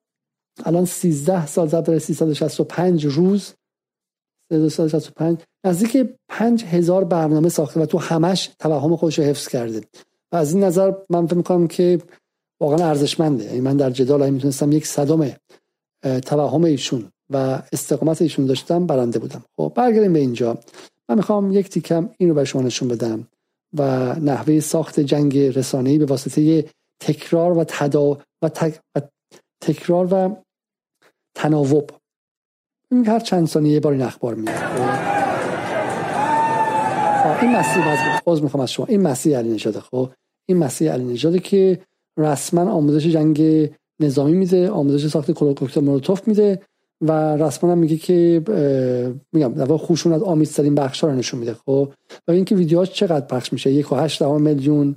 الان 0.64 0.84
13 0.84 1.46
سال 1.46 1.68
زد 1.68 1.98
365 1.98 3.06
روز. 3.06 3.52
365 4.52 5.38
نزدیک 5.64 6.08
5000 6.28 7.04
برنامه 7.04 7.48
ساخته 7.48 7.80
و 7.80 7.86
تو 7.86 7.98
همش 7.98 8.50
توهم 8.58 8.96
خودش 8.96 9.18
رو 9.18 9.24
حفظ 9.24 9.48
کرده. 9.48 9.80
و 10.32 10.36
از 10.36 10.54
این 10.54 10.64
نظر 10.64 10.92
من 11.10 11.26
فکر 11.26 11.36
می‌کنم 11.36 11.66
که 11.66 11.98
واقعا 12.60 12.88
ارزشمنده. 12.88 13.44
یعنی 13.44 13.60
من 13.60 13.76
در 13.76 13.90
جدال 13.90 14.30
می‌تونستم 14.30 14.72
یک 14.72 14.86
صدام 14.86 15.32
توهم 16.26 16.64
ایشون 16.64 17.12
و 17.30 17.62
استقامت 17.72 18.22
ایشون 18.22 18.46
داشتم 18.46 18.86
برنده 18.86 19.18
بودم. 19.18 19.44
خب 19.56 19.72
برگردیم 19.76 20.12
به 20.12 20.18
اینجا. 20.18 20.58
من 21.08 21.16
می‌خوام 21.16 21.52
یک 21.52 21.68
تیکم 21.68 22.08
این 22.18 22.28
رو 22.28 22.34
به 22.34 22.44
شما 22.44 22.62
نشون 22.62 22.88
بدم 22.88 23.28
و 23.72 24.14
نحوه 24.20 24.60
ساخت 24.60 25.00
جنگ 25.00 25.38
رسانه‌ای 25.38 25.98
به 25.98 26.04
واسطه 26.04 26.64
تکرار 27.00 27.58
و 27.58 27.64
تدا 27.64 28.18
و, 28.42 28.50
تکرار 29.60 30.14
و 30.14 30.36
تناوب. 31.34 31.90
این 32.90 33.06
هر 33.06 33.20
چند 33.20 33.46
ثانیه 33.48 33.72
یه 33.72 33.80
بار 33.80 33.92
این 33.92 34.02
اخبار 34.02 34.34
میاد 34.34 34.56
خب 37.18 37.42
این 37.42 37.56
مسیح 37.56 37.84
باز 38.24 38.42
می‌خوام 38.42 38.62
از 38.62 38.72
شما. 38.72 38.86
این 38.86 39.02
مسیح 39.02 39.38
علی 39.38 39.48
نژاد. 39.48 39.78
خب 39.78 40.10
این 40.48 40.58
مسیح 40.58 40.92
علی 40.92 41.04
نژاد 41.04 41.42
که 41.42 41.80
رسما 42.18 42.70
آموزش 42.70 43.06
جنگ 43.06 43.70
نظامی 44.00 44.32
میده 44.32 44.70
آموزش 44.70 45.06
ساخت 45.06 45.30
کوکتل 45.30 45.80
مولوتوف 45.80 46.28
میده 46.28 46.62
و 47.00 47.12
رسما 47.36 47.74
میگه 47.74 47.96
که 47.96 48.42
میگم 49.32 49.54
در 49.54 49.64
واقع 49.64 49.86
خشونت 49.86 50.22
آمیزترین 50.22 50.74
بخش 50.74 51.04
رو 51.04 51.12
نشون 51.12 51.40
میده 51.40 51.54
خب؟ 51.54 51.92
و 52.28 52.30
اینکه 52.30 52.54
ویدیوهاش 52.54 52.92
چقدر 52.92 53.26
پخش 53.26 53.52
میشه؟ 53.52 53.70
یک 53.70 53.92
و 53.92 53.96
هشت 53.96 54.22
میلیون 54.22 54.96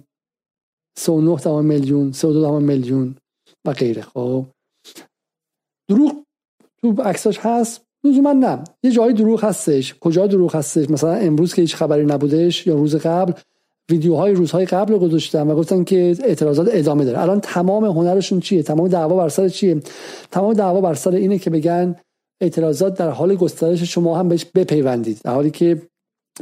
سه 0.98 1.11
و 1.11 1.22
نه 1.22 1.61
میلیون 1.61 2.11
سه 2.11 2.27
و 2.27 2.34
دو 2.34 2.60
میلیون 2.60 3.15
و 3.65 3.73
غیره 3.73 4.02
خب؟ 4.02 4.45
دروغ 5.89 6.23
تو 6.81 7.02
عکساش 7.02 7.39
هست؟ 7.41 7.81
لزوما 8.03 8.34
نه. 8.34 8.64
یه 8.84 8.91
جایی 8.91 9.14
دروغ 9.14 9.43
هستش. 9.43 9.95
کجا 9.99 10.27
دروغ 10.27 10.56
هستش؟ 10.56 10.89
مثلا 10.89 11.14
امروز 11.14 11.53
که 11.53 11.61
هیچ 11.61 11.76
خبری 11.76 12.06
نبودش 12.06 12.68
یا 12.68 12.76
روز 12.76 12.95
قبل 12.95 13.34
ویدیوهای 13.92 14.34
روزهای 14.34 14.66
قبل 14.66 14.94
رو 14.94 15.00
گذاشتن 15.00 15.48
و 15.48 15.56
گفتن 15.56 15.84
که 15.84 16.16
اعتراضات 16.24 16.68
ادامه 16.72 17.06
داره. 17.06 17.22
الان 17.22 17.40
تمام 17.40 17.86
هنرشون 17.86 18.40
چیه؟ 18.40 18.64
تمام 18.64 18.88
دعوا 18.88 19.16
بر 19.16 19.30
سر 19.30 19.50
چیه؟ 19.50 19.82
تمام 20.32 20.54
دعوا 20.54 20.82
بر 20.82 20.94
سر 20.94 21.12
اینه 21.12 21.40
که 21.40 21.50
بگن 21.50 21.96
اعتراضات 22.42 22.98
در 22.98 23.10
حال 23.10 23.36
گسترش 23.36 23.84
شما 23.84 24.18
هم 24.18 24.30
بهش 24.30 24.46
بپیوندید 24.46 25.20
در 25.24 25.34
حالی 25.34 25.52
که 25.52 25.82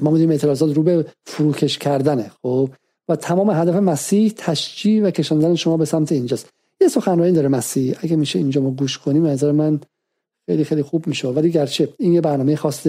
ما 0.01 0.11
می‌دونیم 0.11 0.31
اعتراضات 0.31 0.75
رو 0.75 0.83
به 0.83 1.05
فروکش 1.25 1.77
کردنه 1.77 2.31
خب؟ 2.41 2.69
و 3.09 3.15
تمام 3.15 3.49
هدف 3.49 3.75
مسیح 3.75 4.33
تشجیع 4.37 5.03
و 5.03 5.11
کشاندن 5.11 5.55
شما 5.55 5.77
به 5.77 5.85
سمت 5.85 6.11
اینجاست. 6.11 6.49
یه 6.81 6.87
سخنرانی 6.87 7.31
داره 7.31 7.47
مسیح. 7.47 7.95
اگه 8.01 8.15
میشه 8.15 8.39
اینجا 8.39 8.61
ما 8.61 8.71
گوش 8.71 8.97
کنیم 8.97 9.25
نظر 9.25 9.51
من 9.51 9.79
خیلی 10.45 10.63
خیلی 10.63 10.81
خوب 10.81 11.07
میشه. 11.07 11.27
ولی 11.27 11.51
گرچه 11.51 11.89
این 11.99 12.13
یه 12.13 12.21
برنامه 12.21 12.55
خاص 12.55 12.87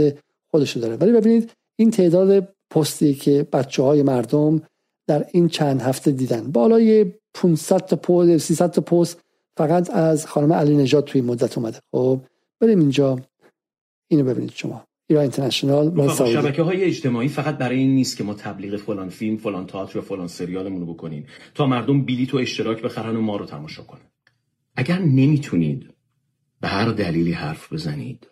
خودشو 0.51 0.81
داره. 0.81 0.97
ولی 0.97 1.13
ببینید 1.13 1.51
این 1.77 1.91
تعداد 1.91 2.49
پستی 2.71 3.15
که 3.15 3.47
بچه 3.53 3.83
های 3.83 4.03
مردم 4.03 4.63
در 5.07 5.27
این 5.33 5.49
چند 5.49 5.81
هفته 5.81 6.11
دیدن. 6.11 6.53
بالای 6.53 7.13
500 7.35 7.79
تا 7.79 7.97
پست 7.97 8.39
300 8.39 8.71
تا 8.71 8.81
پست 8.81 9.21
فقط 9.57 9.91
از 9.91 10.27
خانم 10.27 10.53
علی 10.53 10.77
نژاد 10.77 11.05
توی 11.05 11.21
مدت 11.21 11.59
اومده. 11.59 11.79
خب 11.93 12.21
بریم 12.61 12.79
اینجا. 12.79 13.19
اینو 14.09 14.25
ببینید 14.25 14.53
شما. 14.55 14.85
ایران 15.07 15.23
اینترنشنال 15.23 16.09
شبکه 16.09 16.63
های 16.63 16.85
اجتماعی 16.85 17.29
فقط 17.29 17.59
برای 17.59 17.79
این 17.79 17.95
نیست 17.95 18.17
که 18.17 18.25
ما 18.25 18.35
تبلیغ 18.35 18.77
فلان 18.77 19.09
فیلم 19.09 19.37
فلان 19.37 19.67
تئاتر 19.67 19.99
و 19.99 20.03
فلان 20.03 20.27
سریالمون 20.27 20.81
رو 20.81 20.95
بکنیم 20.95 21.27
تا 21.55 21.67
مردم 21.67 22.03
بلیط 22.03 22.35
و 22.35 22.37
اشتراک 22.37 22.83
بخرن 22.83 23.17
و 23.17 23.21
ما 23.21 23.37
رو 23.37 23.47
تماشا 23.47 23.83
کنن. 23.83 24.01
اگر 24.77 24.99
نمی‌تونید 24.99 25.91
به 26.61 26.69
هر 26.69 26.89
دلیلی 26.89 27.33
حرف 27.33 27.73
بزنید 27.73 28.31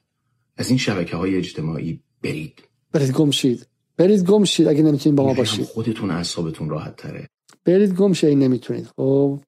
از 0.56 0.68
این 0.68 0.78
شبکه 0.78 1.16
های 1.16 1.36
اجتماعی 1.36 2.00
برید. 2.22 2.62
برید 2.92 3.12
گمشید 3.12 3.66
برید 3.98 4.24
گم 4.24 4.44
شید 4.44 4.68
اگه 4.68 4.82
نمی‌تونید 4.82 5.18
با 5.18 5.24
ما 5.24 5.34
باشید. 5.34 5.64
خودتون 5.66 6.10
اعصابتون 6.10 6.70
راحت 6.70 6.96
تره. 6.96 7.28
برید 7.64 7.94
گم 7.94 8.12
شید 8.12 8.28
این 8.28 8.38
نمی‌تونید. 8.38 8.88
خب. 8.96 9.40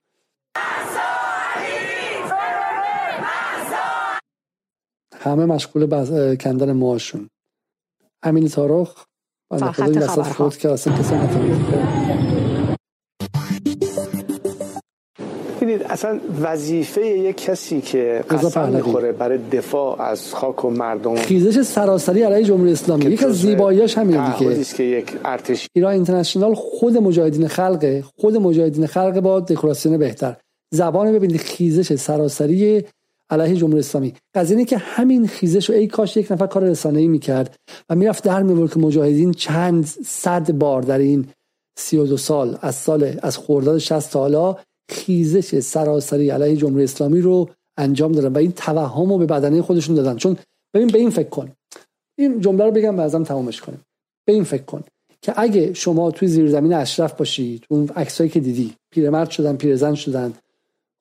همه 5.21 5.47
مشغول 5.47 5.87
بز... 5.87 6.37
کندن 6.37 6.73
موهاشون 6.73 7.29
امین 8.23 8.49
تارخ 8.49 9.05
بنده 9.51 9.73
خدا 9.73 9.85
این 9.85 9.99
وسط 9.99 10.23
فوت 10.23 10.59
که 10.59 10.71
اصلا 10.71 10.97
کسی 10.99 11.15
ببینید 11.15 12.40
اصلا 15.91 16.21
وظیفه 16.43 17.07
یک 17.07 17.37
کسی 17.37 17.81
که 17.81 18.25
قسم 18.31 18.69
می‌خوره 18.69 19.13
برای 19.13 19.39
دفاع 19.53 20.03
از 20.03 20.35
خاک 20.35 20.65
و 20.65 20.71
مردم 20.71 21.15
خیزش 21.15 21.63
سراسری 21.63 22.23
علیه 22.23 22.45
جمهوری 22.45 22.73
اسلامی. 22.73 23.05
یک 23.05 23.23
از 23.23 23.35
زیباییاش 23.41 23.99
همینه 23.99 24.39
دیگه. 24.39 24.65
که 24.65 24.83
یک 24.83 25.13
ارتش 25.25 25.67
ایران 25.73 25.93
اینترنشنال 25.93 26.55
خود 26.55 26.97
مجاهدین 26.97 27.49
خلقه. 27.49 28.05
خود 28.17 28.37
مجاهدین 28.37 28.87
خلق 28.87 29.21
با 29.21 29.41
دکوراسیون 29.41 29.99
بهتر. 29.99 30.37
زبان 30.75 31.13
ببینید 31.13 31.41
خیزش 31.41 31.95
سراسری 31.95 32.85
علیه 33.31 33.57
جمهوری 33.57 33.79
اسلامی. 33.79 34.15
قضیه 34.35 34.65
که 34.65 34.77
همین 34.77 35.27
خیزش 35.27 35.71
رو 35.71 35.77
ای 35.77 35.87
کاش 35.87 36.17
یک 36.17 36.33
نفر 36.33 36.47
کار 36.47 36.63
رسانه‌ای 36.63 37.09
می‌کرد 37.09 37.57
و 37.91 37.95
می‌رفت 37.95 38.25
در 38.25 38.43
میورد 38.43 38.73
که 38.73 38.81
مجاهدین 38.81 39.33
چند 39.33 39.85
صد 40.07 40.53
بار 40.53 40.83
در 40.83 40.99
این 40.99 41.27
32 41.79 42.17
سال 42.17 42.59
از 42.63 42.75
سال 42.75 43.19
از 43.23 43.39
خرداد 43.39 43.79
60 43.79 44.13
تا 44.13 44.19
حالا 44.19 44.57
خیزش 44.91 45.61
سراسری 45.61 46.31
علیه 46.31 46.57
جمهوری 46.57 46.85
اسلامی 46.85 47.21
رو 47.21 47.49
انجام 47.77 48.13
دادن 48.13 48.33
و 48.33 48.39
این 48.39 48.53
توهم 48.53 49.13
رو 49.13 49.19
به 49.19 49.27
بدنه 49.27 49.63
خودشون 49.63 49.95
دادن. 49.97 50.17
چون 50.17 50.37
ببین 50.75 50.89
به 50.89 50.99
این 50.99 51.11
فکر 51.11 51.29
کن. 51.29 51.53
این 52.19 52.41
جمله 52.41 52.65
رو 52.65 52.71
بگم 52.71 52.97
بعضم 52.97 53.25
تمامش 53.25 53.61
کنیم. 53.61 53.81
به 54.25 54.33
این 54.33 54.45
فکر 54.45 54.63
کن 54.63 54.83
که 55.23 55.33
اگه 55.37 55.75
شما 55.75 56.11
توی 56.11 56.29
زیرزمین 56.29 56.73
اشرف 56.73 57.13
باشی 57.13 57.59
تو 57.59 57.75
اون 57.75 57.89
عکسایی 57.97 58.31
که 58.31 58.41
دیدی 58.41 58.75
پیرمرد 58.91 59.31
شدن 59.31 59.57
پیرزن 59.57 59.95
شدن 59.95 60.33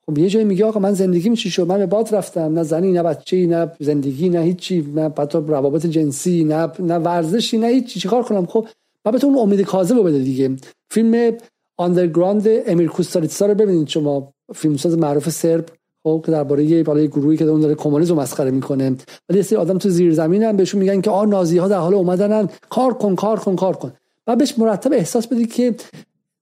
خب 0.05 0.17
یه 0.17 0.29
جایی 0.29 0.45
میگه 0.45 0.65
آقا 0.65 0.79
من 0.79 0.93
زندگی 0.93 1.35
چی 1.35 1.49
شد؟ 1.49 1.67
من 1.67 1.77
به 1.77 1.85
باد 1.85 2.15
رفتم. 2.15 2.53
نه 2.53 2.63
زنی 2.63 2.91
نه 2.91 3.03
بچه‌ای 3.03 3.47
نه 3.47 3.71
زندگی 3.79 4.29
نه 4.29 4.41
هیچی 4.41 4.81
نه 4.81 5.13
حتی 5.17 5.37
روابط 5.37 5.85
جنسی 5.85 6.43
نه 6.43 6.71
نه 6.79 6.95
ورزشی 6.97 7.57
نه 7.57 7.67
هیچی. 7.67 7.99
چیکار 7.99 8.23
کنم؟ 8.23 8.45
خب 8.45 8.67
بعد 9.03 9.25
اون 9.25 9.37
امید 9.37 9.61
کاذب 9.61 10.03
بده 10.03 10.19
دیگه. 10.19 10.55
فیلم 10.91 11.37
آندرگراند 11.79 12.47
امیر 12.67 12.89
کوستاریتسا 12.89 13.45
رو 13.45 13.55
ببینید 13.55 13.87
شما 13.87 14.33
فیلمساز 14.55 14.97
معروف 14.97 15.29
سرب 15.29 15.65
خب 16.03 16.23
که 16.25 16.31
درباره 16.31 16.63
یه 16.63 16.83
بالای 16.83 17.07
گروهی 17.07 17.37
که 17.37 17.45
اون 17.45 17.61
داره 17.61 17.75
کمونیسم 17.75 18.13
مسخره 18.13 18.51
می‌کنه. 18.51 18.95
ولی 19.29 19.43
یه 19.51 19.57
آدم 19.57 19.77
تو 19.77 19.89
زیر 19.89 20.13
زمین 20.13 20.43
هم 20.43 20.57
بهشون 20.57 20.79
میگن 20.79 21.01
که 21.01 21.09
آ 21.09 21.25
نازی 21.25 21.57
ها 21.57 21.67
در 21.67 21.77
حال 21.77 21.93
اومدنن. 21.93 22.49
کار 22.69 22.93
کن 22.93 23.15
کار 23.15 23.39
کن 23.39 23.55
کار 23.55 23.75
کن. 23.75 23.93
و 24.27 24.35
بهش 24.35 24.59
مرتب 24.59 24.93
احساس 24.93 25.27
بدی 25.27 25.45
که 25.45 25.75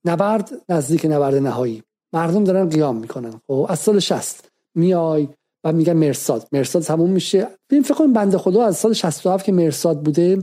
نبرد 0.04 0.50
نزدیک 0.68 1.06
نبرد 1.06 1.34
نهایی. 1.34 1.82
مردم 2.12 2.44
دارن 2.44 2.68
قیام 2.68 2.96
می‌کنن. 2.96 3.32
خب 3.46 3.66
از 3.68 3.78
سال 3.78 3.98
60 3.98 4.44
میای 4.74 5.28
و 5.64 5.72
میگن 5.72 5.92
مرساد. 5.92 6.48
مرساد 6.52 6.82
تموم 6.82 7.10
میشه. 7.10 7.46
ببین 7.70 7.82
فکر 7.82 7.94
کنیم 7.94 8.12
بنده 8.12 8.38
خدا 8.38 8.64
از 8.64 8.76
سال 8.76 8.92
67 8.92 9.44
که 9.44 9.52
مرساد 9.52 10.02
بوده 10.02 10.42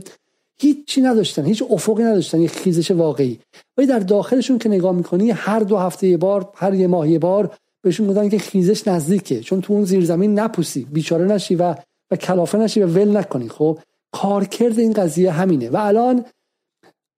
هیچی 0.58 1.00
نداشتن 1.00 1.44
هیچ 1.44 1.62
افقی 1.70 2.02
نداشتن 2.02 2.40
یه 2.40 2.48
خیزش 2.48 2.90
واقعی. 2.90 3.38
ولی 3.76 3.86
در 3.86 3.98
داخلشون 3.98 4.58
که 4.58 4.68
نگاه 4.68 4.92
می‌کنی 4.92 5.30
هر 5.30 5.60
دو 5.60 5.76
هفته 5.76 6.06
یه 6.06 6.16
بار 6.16 6.52
هر 6.54 6.74
یه 6.74 6.86
ماه 6.86 7.08
یه 7.08 7.18
بار 7.18 7.54
بهشون 7.82 8.06
میگن 8.06 8.28
که 8.28 8.38
خیزش 8.38 8.88
نزدیکه 8.88 9.40
چون 9.40 9.60
تو 9.60 9.72
اون 9.72 9.84
زیرزمین 9.84 10.38
نپوسی 10.38 10.86
بیچاره 10.92 11.24
نشی 11.24 11.54
و 11.54 11.74
و 12.10 12.16
کلافه 12.16 12.58
نشی 12.58 12.82
و 12.82 12.86
ول 12.86 13.16
نکنی. 13.16 13.48
خب 13.48 13.78
کارکرد 14.12 14.78
این 14.78 14.92
قضیه 14.92 15.30
همینه. 15.30 15.70
و 15.70 15.76
الان 15.76 16.24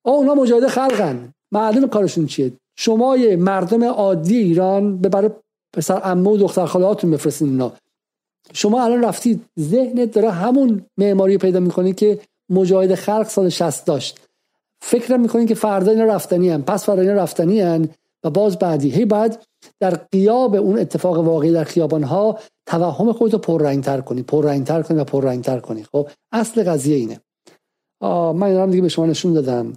آ 0.05 0.11
اونا 0.11 0.35
مجاهد 0.35 0.67
خلقن. 0.67 1.35
معلوم 1.53 1.89
کارشون 1.89 2.27
چیه؟ 2.27 2.53
شما 2.77 3.17
مردم 3.39 3.85
عادی 3.85 4.37
ایران 4.37 4.99
به 4.99 5.09
برای 5.09 5.31
پسر 5.73 5.95
عمه 5.95 6.31
و 6.31 6.37
دختر 6.37 6.67
خالهاتون 6.67 7.11
بفرستین 7.11 7.49
اینا 7.49 7.73
شما 8.53 8.85
الان 8.85 9.05
رفتید 9.05 9.45
ذهنت 9.61 10.13
داره 10.13 10.31
همون 10.31 10.87
معماری 10.99 11.39
پیدا 11.39 11.61
می‌کنی 11.61 11.93
که 11.93 12.19
مجاهد 12.51 12.95
خلق 12.95 13.29
سال 13.29 13.49
60 13.49 13.85
داشت. 13.85 14.21
فکر 14.81 15.17
می‌کنین 15.17 15.47
که 15.47 15.55
فردا 15.55 15.91
اینا 15.93 16.05
رفتنی 16.05 16.51
هم 16.51 16.63
پس 16.63 16.85
فردا 16.85 17.03
اینا 17.03 17.15
رفتنی 17.15 17.61
هن 17.61 17.89
و 18.25 18.31
باز 18.31 18.59
بعدی. 18.59 18.91
هی 18.91 19.05
بعد 19.05 19.45
در 19.81 19.95
قیاب 19.95 20.55
اون 20.55 20.79
اتفاق 20.79 21.19
واقعی 21.19 21.53
در 21.53 21.65
خیابان 21.65 22.03
ها 22.03 22.39
توهم 22.67 23.13
خودت 23.13 23.33
رو 23.33 23.39
پررنگ 23.39 23.85
تر 23.85 24.01
کنی. 24.01 24.23
پررنگ 24.23 24.67
تر 24.67 24.83
کنی 24.83 24.99
و 24.99 25.05
پررنگ 25.05 25.45
تر 25.45 25.61
کنی. 25.61 25.85
خب 25.85 26.09
اصل 26.33 26.65
قضیه 26.65 26.97
اینه. 26.97 27.21
آه 28.01 28.33
من 28.33 28.47
اینا 28.47 28.67
دیگه 28.67 28.83
به 28.83 28.89
شما 28.89 29.07
نشون 29.07 29.33
دادم 29.33 29.73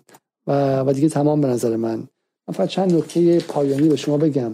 و, 0.47 0.79
و 0.79 0.93
دیگه 0.93 1.09
تمام 1.09 1.41
به 1.41 1.47
نظر 1.47 1.75
من. 1.75 2.07
من 2.47 2.53
فقط 2.53 2.69
چند 2.69 2.93
نکته 2.93 3.39
پایانی 3.39 3.89
به 3.89 3.95
شما 3.95 4.17
بگم. 4.17 4.51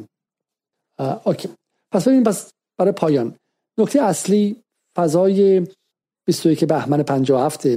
اوکی. 1.24 1.50
پس 1.92 2.08
ببین 2.08 2.24
پس 2.24 2.52
برای 2.78 2.92
پایان. 2.92 3.36
نکته 3.78 4.02
اصلی 4.02 4.64
فضای 4.96 5.68
21 6.26 6.66
بهمن 6.66 7.04
57 7.04 7.68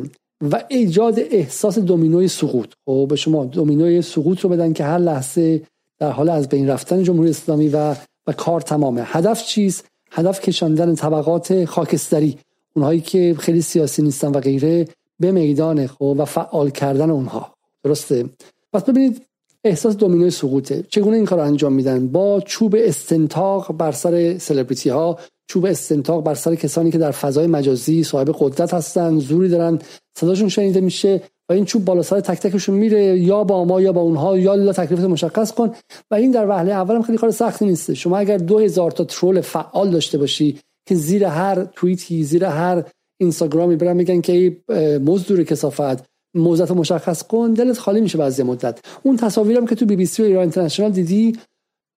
و 0.40 0.62
ایجاد 0.68 1.18
احساس 1.30 1.78
دومینوی 1.78 2.28
سقوط. 2.28 2.68
خب 2.86 3.06
به 3.08 3.16
شما 3.16 3.44
دومینوی 3.44 4.02
سقوط 4.02 4.40
رو 4.40 4.50
بدن 4.50 4.72
که 4.72 4.84
هر 4.84 4.98
لحظه 4.98 5.62
در 5.98 6.10
حال 6.10 6.28
از 6.28 6.48
بین 6.48 6.68
رفتن 6.68 7.02
جمهوری 7.02 7.30
اسلامی 7.30 7.68
و 7.68 7.94
و 8.26 8.32
کار 8.32 8.60
تمامه. 8.60 9.02
هدف 9.04 9.44
چیست؟ 9.44 9.84
هدف 10.10 10.40
کشاندن 10.40 10.94
طبقات 10.94 11.64
خاکستری. 11.64 12.38
اونهایی 12.74 13.00
که 13.00 13.36
خیلی 13.38 13.62
سیاسی 13.62 14.02
نیستن 14.02 14.28
و 14.28 14.40
غیره 14.40 14.88
به 15.20 15.32
میدان 15.32 15.86
خب 15.86 16.16
و 16.18 16.24
فعال 16.24 16.70
کردن 16.70 17.10
اونها. 17.10 17.54
درسته؟ 17.82 18.24
پس 18.72 18.82
ببینید 18.82 19.22
احساس 19.64 19.96
دومینوی 19.96 20.30
سقوطه. 20.30 20.84
چگونه 20.88 21.16
این 21.16 21.26
کار 21.26 21.40
انجام 21.40 21.72
میدن؟ 21.72 22.08
با 22.08 22.40
چوب 22.40 22.76
استنتاق 22.78 23.72
بر 23.72 23.92
سر 23.92 24.38
سلبریتی 24.38 24.90
ها 24.90 25.18
چوب 25.50 25.64
استنتاق 25.66 26.24
بر 26.24 26.34
سر 26.34 26.54
کسانی 26.54 26.90
که 26.90 26.98
در 26.98 27.10
فضای 27.10 27.46
مجازی 27.46 28.04
صاحب 28.04 28.36
قدرت 28.38 28.74
هستن 28.74 29.18
زوری 29.18 29.48
دارن 29.48 29.78
صداشون 30.18 30.48
شنیده 30.48 30.80
میشه 30.80 31.22
و 31.48 31.52
این 31.52 31.64
چوب 31.64 31.84
بالا 31.84 32.02
سر 32.02 32.20
تک 32.20 32.40
تکشون 32.40 32.74
میره 32.74 33.18
یا 33.18 33.44
با 33.44 33.64
ما 33.64 33.80
یا 33.80 33.92
با 33.92 34.00
اونها 34.00 34.38
یا 34.38 34.54
لا 34.54 34.72
تکلیفت 34.72 35.04
مشخص 35.04 35.52
کن. 35.52 35.70
و 36.10 36.14
این 36.14 36.30
در 36.30 36.48
وهله 36.48 36.72
اولم 36.72 37.02
خیلی 37.02 37.18
کار 37.18 37.30
سختی 37.30 37.66
نیست 37.66 37.94
شما 37.94 38.18
اگر 38.18 38.36
دو 38.36 38.58
هزار 38.58 38.90
تا 38.90 39.04
ترول 39.04 39.40
فعال 39.40 39.90
داشته 39.90 40.18
باشی 40.18 40.58
که 40.88 40.94
زیر 40.94 41.24
هر 41.24 41.64
توییتی 41.64 42.24
زیر 42.24 42.44
هر 42.44 42.84
اینستاگرامی 43.20 43.76
برن 43.76 43.96
میگن 43.96 44.20
که 44.20 44.56
مزدور 45.04 45.42
کسافت 45.44 46.04
موزت 46.34 46.70
مشخص 46.70 47.22
کن 47.22 47.52
دلت 47.52 47.78
خالی 47.78 48.00
میشه 48.00 48.18
بعضی 48.18 48.42
مدت. 48.42 48.78
اون 49.02 49.16
تصاویرم 49.16 49.66
که 49.66 49.74
تو 49.74 49.86
بی 49.86 49.96
بی 49.96 50.06
سی 50.06 50.22
و 50.22 50.24
ایران 50.24 50.40
اینترنشنال 50.40 50.90
دیدی 50.90 51.38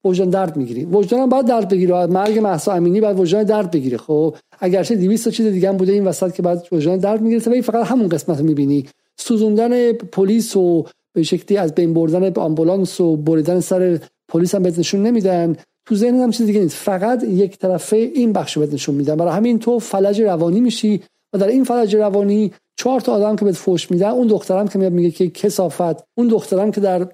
وجدان 0.03 0.29
درد 0.29 0.57
می‌گیری. 0.57 0.85
وجدان 0.85 1.19
هم 1.19 1.29
باید 1.29 1.45
درد 1.45 1.69
بگیره. 1.69 2.05
مرگ 2.05 2.39
مهسا 2.39 2.73
امینی 2.73 3.01
باید 3.01 3.19
وجدان 3.19 3.43
درد 3.43 3.71
بگیره. 3.71 3.97
خب 3.97 4.35
اگرچه 4.59 4.95
200 4.95 5.25
تا 5.25 5.31
چیز 5.31 5.47
دیگه 5.47 5.69
هم 5.69 5.77
بوده 5.77 5.91
این 5.91 6.05
وسط 6.05 6.33
که 6.33 6.41
بعد 6.41 6.67
وجدان 6.71 6.97
درد 6.97 7.21
می‌گیره. 7.21 7.41
ولی 7.51 7.61
فقط 7.61 7.87
همون 7.87 8.09
قسمت 8.09 8.39
رو 8.39 8.45
می‌بینی. 8.45 8.85
سوزوندن 9.17 9.91
پلیس 9.91 10.55
و 10.55 10.85
به 11.13 11.23
شکلی 11.23 11.57
از 11.57 11.75
بین 11.75 11.93
بردن 11.93 12.33
آمبولانس 12.33 13.01
و 13.01 13.15
بریدن 13.15 13.59
سر 13.59 13.99
پلیس 14.27 14.55
هم 14.55 14.67
نشون 14.67 15.03
نمیدن. 15.03 15.55
تو 15.85 15.95
ذهن 15.95 16.15
هم 16.15 16.31
چیز 16.31 16.45
دیگه 16.45 16.59
نیست. 16.59 16.75
فقط 16.75 17.23
یک 17.23 17.57
طرفه 17.57 17.97
این 17.97 18.33
بخش 18.33 18.57
بهت 18.57 18.73
نشون 18.73 18.95
میدن. 18.95 19.15
برای 19.15 19.33
همین 19.33 19.59
تو 19.59 19.79
فلج 19.79 20.21
روانی 20.21 20.61
میشی 20.61 21.01
و 21.33 21.37
در 21.37 21.47
این 21.47 21.63
فلج 21.63 21.95
روانی 21.95 22.51
چهار 22.75 23.01
تا 23.01 23.13
آدم 23.13 23.35
که 23.35 23.45
بهت 23.45 23.55
فوش 23.55 23.91
میدن 23.91 24.09
اون 24.09 24.27
دخترم 24.27 24.67
که 24.67 24.79
میاد 24.79 24.91
میگه 24.91 25.11
که 25.11 25.29
کسافت. 25.29 26.03
اون 26.15 26.27
دخترم 26.27 26.71
که 26.71 26.81
در 26.81 27.07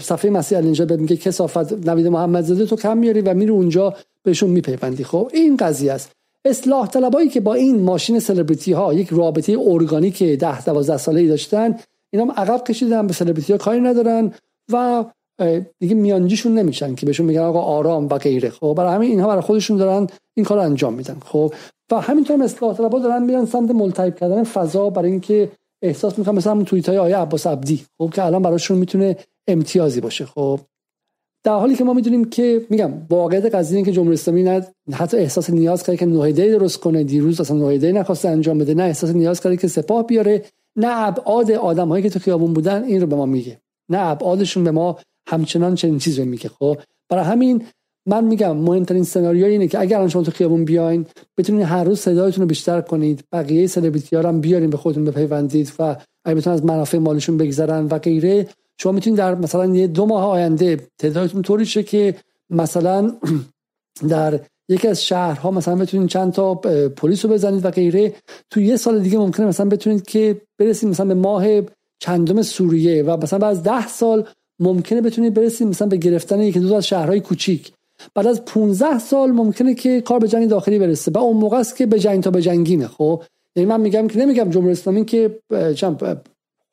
صفحه 0.00 0.30
مسیح 0.30 0.58
اینجا 0.58 0.84
بهت 0.84 1.00
میگه 1.00 1.16
کسافت 1.16 1.88
نوید 1.88 2.06
محمد 2.06 2.44
زاده 2.44 2.66
تو 2.66 2.76
کم 2.76 2.98
میاری 2.98 3.20
و 3.20 3.34
میری 3.34 3.50
اونجا 3.50 3.94
بهشون 4.22 4.50
میپیوندی. 4.50 5.04
خب 5.04 5.30
این 5.32 5.56
قضیه 5.56 5.92
است. 5.92 6.10
اصلاح 6.44 6.86
طلبایی 6.86 7.28
که 7.28 7.40
با 7.40 7.54
این 7.54 7.82
ماشین 7.82 8.18
سلبریتی 8.18 8.72
ها 8.72 8.94
یک 8.94 9.08
رابطه 9.10 9.56
ارگانیک 9.60 10.22
10 10.22 10.64
12 10.64 10.96
ساله 10.96 11.20
ای 11.20 11.28
داشتن 11.28 11.76
اینا 12.10 12.24
هم 12.24 12.30
عقب 12.30 12.64
کشیدن 12.64 13.06
به 13.06 13.12
سلبریتی 13.12 13.52
ها 13.52 13.58
کاری 13.58 13.80
ندارن 13.80 14.32
و 14.72 15.04
دیگه 15.80 15.94
میانجیشون 15.94 16.54
نمیشن 16.54 16.94
که 16.94 17.06
بهشون 17.06 17.26
میگن 17.26 17.40
آقا 17.40 17.60
آرام 17.60 18.06
و 18.06 18.18
غیره. 18.18 18.50
خب 18.50 18.74
برای 18.76 18.94
همین 18.94 19.10
اینها 19.10 19.28
برای 19.28 19.40
خودشون 19.40 19.76
دارن 19.76 20.06
این 20.34 20.46
کار 20.46 20.58
انجام 20.58 20.94
میدن. 20.94 21.16
خب 21.24 21.54
و 21.92 22.00
همینطور 22.00 22.42
اصلاح 22.42 22.76
طلبا 22.76 22.98
دارن 22.98 23.22
میرن 23.22 23.44
سمت 23.44 23.70
ملتهب 23.70 24.18
کردن 24.18 24.44
فضا 24.44 24.90
برای 24.90 25.10
اینکه 25.10 25.50
احساس 25.82 26.18
می‌کنم 26.18 26.34
مثلا 26.34 26.52
همون 26.52 26.64
توییت 26.64 26.88
های 26.88 26.98
آیه 26.98 27.16
عباس 27.16 27.46
عبدی 27.46 27.84
خب 27.98 28.10
که 28.14 28.24
الان 28.24 28.42
براشون 28.42 28.78
می‌تونه 28.78 29.16
امتیازی 29.48 30.00
باشه. 30.00 30.24
خب 30.24 30.60
در 31.44 31.52
حالی 31.52 31.74
که 31.74 31.84
ما 31.84 31.92
می‌دونیم 31.92 32.24
که 32.24 32.66
میگم 32.70 32.92
واقعیت 33.10 33.54
قضیه 33.54 33.82
که 33.82 33.92
جمهوری 33.92 34.14
اسلامی 34.14 34.42
نه 34.42 34.66
حتی 34.92 35.16
احساس 35.16 35.50
نیاز 35.50 35.82
کرده 35.82 35.96
که 35.96 36.06
نوهیده 36.06 36.58
درست 36.58 36.80
کنه. 36.80 37.04
دیروز 37.04 37.40
اصلا 37.40 37.56
نوهیده 37.56 37.92
نخواسته 37.92 38.28
انجام 38.28 38.58
بده. 38.58 38.74
نه 38.74 38.82
احساس 38.82 39.10
نیاز 39.10 39.40
کرده 39.40 39.56
که 39.56 39.68
سپاه 39.68 40.06
بیاره. 40.06 40.42
نه 40.76 40.88
ابعاد 40.90 41.50
آدمایی 41.50 42.02
که 42.02 42.10
تو 42.10 42.18
خیابون 42.18 42.52
بودن 42.54 42.84
این 42.84 43.00
رو 43.00 43.06
به 43.06 43.16
ما 43.16 43.26
میگه. 43.26 43.60
نه 43.88 43.98
ابعادشون 43.98 44.64
به 44.64 44.70
ما 44.70 44.98
همچنان 45.26 45.74
چنین 45.74 45.98
چیزی 45.98 46.24
میگه. 46.24 46.48
خب 46.48 46.78
برای 47.08 47.24
همین 47.24 47.64
من 48.06 48.24
میگم 48.24 48.56
مهمترین 48.56 49.04
سناریو 49.04 49.46
اینه 49.46 49.68
که 49.68 49.80
اگر 49.80 50.08
شما 50.08 50.22
تو 50.22 50.30
خیابون 50.30 50.64
بیاین 50.64 51.06
بتونید 51.38 51.62
هر 51.62 51.84
روز 51.84 52.00
صدایتون 52.00 52.42
رو 52.42 52.48
بیشتر 52.48 52.80
کنید 52.80 53.24
بقیه 53.32 53.66
سلبریتی 53.66 54.16
ها 54.16 54.28
هم 54.28 54.40
بیارین 54.40 54.70
به 54.70 54.76
خودتون 54.76 55.04
بپیوندید 55.04 55.72
و 55.78 55.96
اگه 56.24 56.36
بتونن 56.36 56.54
از 56.54 56.64
منافع 56.64 56.98
مالشون 56.98 57.36
بگذرن 57.36 57.86
و 57.86 57.98
غیره 57.98 58.48
شما 58.78 58.92
می‌تونید 58.92 59.18
در 59.18 59.34
مثلا 59.34 59.66
یه 59.66 59.86
دو 59.86 60.06
ماه 60.06 60.24
آینده 60.24 60.88
تعدادتون 60.98 61.42
طوری 61.42 61.66
شه 61.66 61.82
که 61.82 62.14
مثلا 62.50 63.12
در 64.08 64.40
یکی 64.68 64.88
از 64.88 65.04
شهرها 65.04 65.50
مثلا 65.50 65.76
بتونید 65.76 66.08
چند 66.08 66.32
تا 66.32 66.54
پلیس 66.96 67.24
رو 67.24 67.30
بزنید 67.30 67.64
و 67.64 67.70
غیره. 67.70 68.12
تو 68.50 68.60
یه 68.60 68.76
سال 68.76 69.00
دیگه 69.00 69.18
ممکنه 69.18 69.46
مثلا 69.46 69.68
بتونید 69.68 70.02
که 70.02 70.40
برسید 70.58 70.88
مثلا 70.88 71.06
به 71.06 71.14
ماه 71.14 71.46
چندم 71.98 72.42
سوریه 72.42 73.02
و 73.02 73.16
مثلا 73.22 73.38
بعد 73.38 73.50
از 73.50 73.62
ده 73.62 73.88
سال 73.88 74.28
ممکنه 74.60 75.00
بتونید 75.00 75.34
برسید 75.34 75.68
مثلا 75.68 75.88
به 75.88 75.96
گرفتن 75.96 76.40
یکی 76.40 76.60
دو 76.60 76.74
از 76.74 76.86
شهرهای 76.86 77.20
کوچیک. 77.20 77.72
بعد 78.14 78.26
از 78.26 78.44
15 78.44 78.98
سال 78.98 79.30
ممکنه 79.30 79.74
که 79.74 80.00
کار 80.00 80.18
به 80.18 80.28
جنگ 80.28 80.48
داخلی 80.48 80.78
برسه. 80.78 81.10
و 81.14 81.18
اون 81.18 81.36
موقع 81.36 81.56
است 81.56 81.76
که 81.76 81.86
به 81.86 81.98
جنگ 81.98 82.22
تا 82.22 82.30
به 82.30 82.42
جنگیمه 82.42 82.86
خب؟ 82.86 83.22
یعنی 83.56 83.68
من 83.68 83.80
میگم 83.80 84.08
که 84.08 84.18
نمیگم 84.18 84.50
جمهوری 84.50 84.72
اسلامی 84.72 85.04
که 85.04 85.38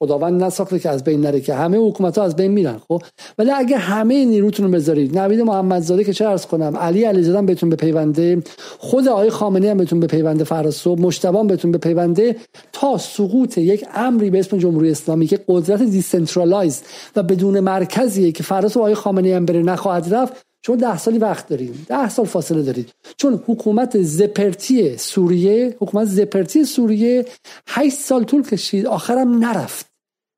خداوند 0.01 0.43
نساخته 0.43 0.79
که 0.79 0.89
از 0.89 1.03
بین 1.03 1.21
نره 1.21 1.41
که 1.41 1.53
همه 1.53 1.77
حکومت 1.77 2.17
ها 2.17 2.23
از 2.23 2.35
بین 2.35 2.51
میرن 2.51 2.77
خب؟ 2.87 3.01
ولی 3.37 3.51
اگه 3.51 3.77
همه 3.77 4.25
نیروتون 4.25 4.65
رو 4.65 4.71
بذارید 4.71 5.17
نوید 5.17 5.39
محمدزاده 5.41 6.03
که 6.03 6.13
چه 6.13 6.25
عرض 6.25 6.45
کنم 6.45 6.77
علی 6.77 7.03
علیزاده 7.03 7.41
بهتون 7.41 7.69
بپیونده 7.69 8.43
خود 8.79 9.07
آقای 9.07 9.29
خامنه‌ای 9.29 9.71
هم 9.71 9.77
بهتون 9.77 9.99
بپیونده 9.99 10.43
فردا 10.43 10.71
صبح 10.71 11.01
مجتبی 11.01 11.47
بهتون 11.47 11.71
بپیونده 11.71 12.35
تا 12.73 12.97
سقوط 12.97 13.57
یک 13.57 13.85
امری 13.95 14.29
به 14.29 14.39
اسم 14.39 14.57
جمهوری 14.57 14.91
اسلامی 14.91 15.27
که 15.27 15.39
قدرت 15.47 15.81
decentralize 15.81 16.81
و 17.15 17.23
بدون 17.23 17.59
مرکزیه 17.59 18.31
که 18.31 18.43
فردا 18.43 18.67
آقای 18.67 18.95
خامنه‌ای 18.95 19.33
هم 19.33 19.45
بره 19.45 19.61
نخواهد 19.61 20.13
رفت 20.13 20.33
شما 20.65 20.75
ده 20.75 20.97
سالی 20.97 21.17
وقت 21.17 21.47
داریم 21.47 21.85
ده 21.89 22.09
سال 22.09 22.25
فاصله 22.25 22.61
دارید. 22.61 22.89
چون 23.17 23.43
حکومت 23.47 24.01
زپرتی 24.01 24.97
سوریه 24.97 25.75
حکومت 25.79 26.07
زپرتی 26.07 26.65
سوریه 26.65 27.25
8 27.67 27.95
سال 27.95 28.23
طول 28.23 28.43
کشید 28.43 28.87
آخرم 28.87 29.45
نرفت. 29.45 29.90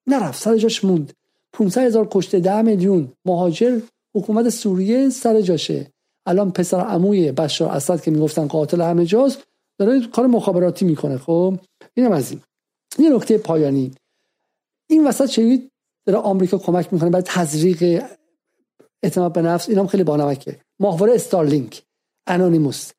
نرفت 0.07 0.43
سر 0.43 0.57
جاش 0.57 0.83
موند. 0.83 1.13
500 1.53 1.81
هزار 1.81 2.07
کشته 2.11 2.39
ده 2.39 2.61
میلیون. 2.61 3.11
مهاجر 3.25 3.79
حکومت 4.15 4.49
سوریه 4.49 5.09
سر 5.09 5.41
جاشه. 5.41 5.91
الان 6.25 6.51
پسر 6.51 6.79
عموی 6.79 7.31
بشار 7.31 7.69
اسد 7.69 8.01
که 8.01 8.11
می‌گفتن 8.11 8.47
قاتل 8.47 8.81
همه 8.81 9.05
جاست 9.05 9.43
داره 9.79 10.07
کار 10.07 10.27
مخابراتی 10.27 10.85
می‌کنه. 10.85 11.17
خب 11.17 11.55
اینم 11.93 12.11
از 12.11 12.31
این. 12.31 12.41
یه 12.99 13.09
نکته 13.15 13.37
پایانی. 13.37 13.91
این 14.89 15.07
وسط 15.07 15.29
شدید 15.29 15.71
داره 16.05 16.19
آمریکا 16.19 16.57
کمک 16.57 16.93
می‌کنه 16.93 17.09
برای 17.09 17.23
تزریق 17.27 18.03
اعتماد 19.03 19.33
به 19.33 19.41
نفس؟ 19.41 19.69
اینم 19.69 19.87
خیلی 19.87 20.03
بانمکه. 20.03 20.59
ماهواره 20.79 21.13
استارلینک. 21.13 21.83
انونیموس 22.27 22.91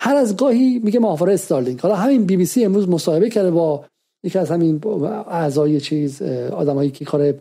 هر 0.00 0.16
از 0.16 0.36
گاهی 0.36 0.78
میگه 0.78 1.00
ماهواره 1.00 1.34
استارلینک. 1.34 1.80
حالا 1.80 1.96
همین 1.96 2.24
بی 2.24 2.36
بی 2.36 2.46
سی 2.46 2.64
امروز 2.64 2.88
مصاحبه 2.88 3.30
کرده 3.30 3.50
با 3.50 3.84
یکی 4.26 4.38
از 4.38 4.50
همین 4.50 4.80
اعضای 5.28 5.80
چیز 5.80 6.22
آدمایی 6.62 6.90
که 6.90 7.04
کار 7.04 7.34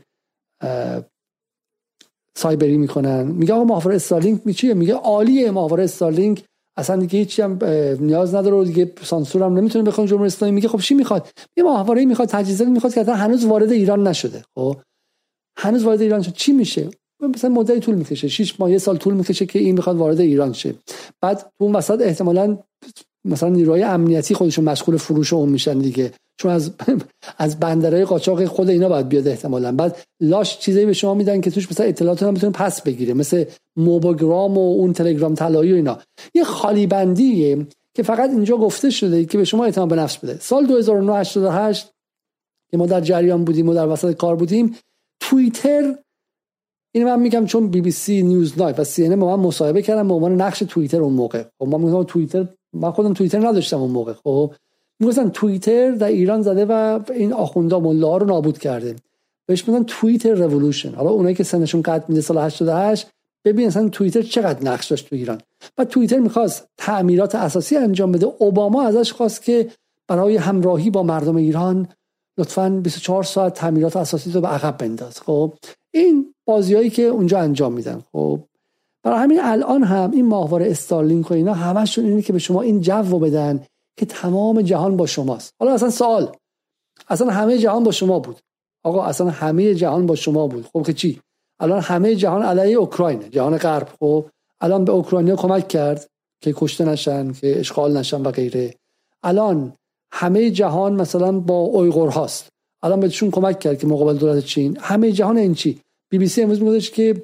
سایبری 2.35 2.77
می‌کنن. 2.77 3.23
میگه 3.23 3.53
آقا 3.53 3.63
ماهواره 3.63 3.95
استارلینک 3.95 4.41
می 4.45 4.53
چیه؟ 4.53 4.73
میگه 4.73 4.93
عالیه 4.93 5.51
ماهواره 5.51 5.83
استارلینک. 5.83 6.43
اصلا 6.77 6.95
دیگه 6.95 7.19
هیچی 7.19 7.41
هم 7.41 7.59
نیاز 7.99 8.35
نداره 8.35 8.55
و 8.55 8.63
دیگه 8.63 8.91
سانسور 9.01 9.43
هم 9.43 9.53
نمی‌تونه 9.53 9.85
بخونه 9.85 10.07
جمهوری 10.07 10.27
اسلامی. 10.27 10.55
میگه 10.55 10.67
خب 10.67 10.79
چی 10.79 10.93
می‌خواد؟ 10.93 11.27
یه 11.57 11.63
ماهواره 11.63 12.05
می‌خواد 12.05 12.27
تجهیزات 12.27 12.67
می‌خواد 12.67 12.93
که 12.93 13.03
هنوز 13.03 13.45
وارد 13.45 13.71
ایران 13.71 14.07
نشده. 14.07 14.43
خب؟ 14.55 14.77
هنوز 15.57 15.83
وارد 15.83 16.01
ایران 16.01 16.21
شد. 16.21 16.33
چی 16.33 16.51
میشه؟ 16.51 16.89
مثلا 17.21 17.49
مدتی 17.49 17.79
طول 17.79 17.95
می‌کشه. 17.95 18.27
6 18.27 18.59
ماه 18.59 18.71
یه 18.71 18.77
سال 18.77 18.97
طول 18.97 19.13
می‌کشه 19.13 19.45
که 19.45 19.59
این 19.59 19.75
می‌خواد 19.75 19.95
وارد 19.95 20.19
ایران 20.19 20.53
شه. 20.53 20.75
بعد 21.21 21.51
اون 21.57 21.75
وسط 21.75 22.01
احتمالاً 22.01 22.57
مثلا 23.25 23.49
نیروهای 23.49 23.83
امنیتی 23.83 24.35
خودشون 24.35 24.65
مشغول 24.65 24.97
فروش 24.97 25.33
اون 25.33 25.49
میشن 25.49 25.79
دیگه. 25.79 26.13
چون 26.37 26.51
از 26.51 26.71
از 27.37 27.59
بندرهای 27.59 28.05
قاچاق 28.05 28.45
خود 28.45 28.69
اینا 28.69 28.89
باید 28.89 29.09
بیاد 29.09 29.27
احتمالا. 29.27 29.71
بعد 29.71 29.97
لاش 30.19 30.59
چیزایی 30.59 30.85
به 30.85 30.93
شما 30.93 31.13
میدن 31.13 31.41
که 31.41 31.51
توش 31.51 31.71
مثلا 31.71 31.85
اطلاعات 31.85 32.23
هم 32.23 32.33
بتونه 32.33 32.53
پس 32.53 32.81
بگیره. 32.81 33.13
مثل 33.13 33.45
موبوگرام 33.77 34.57
و 34.57 34.61
اون 34.61 34.93
تلگرام 34.93 35.35
طلایی 35.35 35.71
و 35.71 35.75
اینا. 35.75 35.99
یه 36.35 36.43
خالی 36.43 36.87
بندیه 36.87 37.67
که 37.93 38.03
فقط 38.03 38.29
اینجا 38.29 38.57
گفته 38.57 38.89
شده 38.89 39.25
که 39.25 39.37
به 39.37 39.43
شما 39.43 39.65
اعتماد 39.65 39.89
به 39.89 39.95
نفس 39.95 40.17
بده. 40.17 40.37
سال 40.41 40.65
2009 40.65 41.91
که 42.71 42.77
ما 42.77 42.85
در 42.85 43.01
جریان 43.01 43.45
بودیم 43.45 43.69
و 43.69 43.73
در 43.73 43.87
وسط 43.87 44.17
کار 44.17 44.35
بودیم 44.35 44.75
توییتر 45.19 45.95
این 46.95 47.03
من 47.03 47.19
میگم 47.19 47.45
چون 47.45 47.67
بی 47.67 47.81
بی 47.81 47.91
سی 47.91 48.23
نیوز 48.23 48.57
لایو 48.57 48.75
و 48.75 48.83
سی 48.83 49.05
ان 49.05 49.12
ان 49.12 49.19
با 49.19 49.37
من 49.37 49.43
مصاحبه 49.43 49.81
کردم 49.81 50.07
به 50.07 50.13
عنوان 50.13 50.41
نقش 50.41 50.59
توییتر 50.59 51.01
اون 51.01 51.13
موقع. 51.13 51.43
خب 51.59 51.67
من 51.67 51.81
میگم 51.81 52.03
توییتر 52.03 52.47
من 52.75 52.91
خودم 52.91 53.13
توییتر 53.13 53.47
نداشتم 53.47 53.81
اون 53.81 53.91
موقع. 53.91 54.13
خب 54.13 54.53
می‌گفتن 54.99 55.29
توییتر 55.29 55.91
در 55.91 56.07
ایران 56.07 56.41
زده 56.41 56.65
و 56.65 56.99
این 57.13 57.33
آخوندا 57.33 57.79
ملا 57.79 58.17
رو 58.17 58.25
نابود 58.25 58.57
کرده. 58.57 58.95
بهش 59.45 59.67
میگن 59.67 59.83
توییتر 59.83 60.33
رولوشن. 60.33 60.93
حالا 60.95 61.09
اونایی 61.09 61.35
که 61.35 61.43
سنشون 61.43 61.81
قد 61.81 62.09
میده 62.09 62.21
سال 62.21 62.37
88 62.37 63.07
ببین 63.45 63.67
اصلا 63.67 63.89
توییتر 63.89 64.21
چقدر 64.21 64.71
نقش 64.71 64.87
داشت 64.87 65.09
تو 65.09 65.15
ایران. 65.15 65.41
و 65.77 65.85
توییتر 65.85 66.19
می‌خواست 66.19 66.67
تعمیرات 66.77 67.35
اساسی 67.35 67.77
انجام 67.77 68.11
بده. 68.11 68.27
اوباما 68.37 68.83
ازش 68.83 69.13
خواست 69.13 69.43
که 69.43 69.69
برای 70.07 70.37
همراهی 70.37 70.89
با 70.89 71.03
مردم 71.03 71.35
ایران 71.35 71.87
لطفا 72.37 72.69
24 72.69 73.23
ساعت 73.23 73.53
تعمیرات 73.53 73.97
اساسی 73.97 74.31
رو 74.31 74.41
به 74.41 74.47
عقب 74.47 74.77
بنداز. 74.77 75.19
خب 75.19 75.53
این 75.91 76.33
بازیایی 76.45 76.89
که 76.89 77.03
اونجا 77.03 77.39
انجام 77.39 77.73
میدن. 77.73 78.01
خب 78.11 78.39
برای 79.05 79.19
همین 79.19 79.39
الان 79.43 79.83
هم 79.83 80.11
این 80.11 80.25
ماهواره 80.25 80.71
استارلینک 80.71 81.31
و 81.31 81.33
اینا 81.33 81.53
همشون 81.53 82.05
اینه 82.05 82.21
که 82.21 82.33
به 82.33 82.39
شما 82.39 82.61
این 82.61 82.81
جو 82.81 83.19
بدن 83.19 83.65
که 83.97 84.05
تمام 84.05 84.61
جهان 84.61 84.97
با 84.97 85.05
شماست. 85.05 85.53
حالا 85.59 85.73
اصلا 85.73 85.89
سوال 85.89 86.35
اصلا 87.07 87.31
همه 87.31 87.57
جهان 87.57 87.83
با 87.83 87.91
شما 87.91 88.19
بود. 88.19 88.39
آقا 88.83 89.03
اصلا 89.03 89.29
همه 89.29 89.73
جهان 89.75 90.05
با 90.05 90.15
شما 90.15 90.47
بود. 90.47 90.65
خب 90.73 90.83
که 90.85 90.93
چی؟ 90.93 91.21
الان 91.59 91.81
همه 91.81 92.15
جهان 92.15 92.43
علیه 92.43 92.75
اوکراین 92.75 93.29
جهان 93.29 93.57
غرب 93.57 93.89
خب. 93.99 94.25
الان 94.61 94.85
به 94.85 94.91
اوکراینیا 94.91 95.35
کمک 95.35 95.67
کرد 95.67 96.07
که 96.41 96.53
کشته 96.57 96.85
نشن 96.85 97.33
که 97.33 97.59
اشغال 97.59 97.97
نشن 97.97 98.21
و 98.21 98.31
غیره. 98.31 98.75
الان 99.23 99.73
همه 100.11 100.51
جهان 100.51 100.93
مثلا 100.93 101.39
با 101.39 101.55
اویغور 101.55 102.09
هاست. 102.09 102.49
الان 102.83 102.99
بهشون 102.99 103.31
کمک 103.31 103.59
کرد 103.59 103.79
که 103.79 103.87
مقابل 103.87 104.17
دولت 104.17 104.45
چین. 104.45 104.77
همه 104.81 105.11
جهان 105.11 105.37
این 105.37 105.53
چی؟ 105.53 105.81
بی 106.09 106.17
بی 106.17 106.27
سی 106.27 106.41
امروز 106.41 106.89
که 106.89 107.23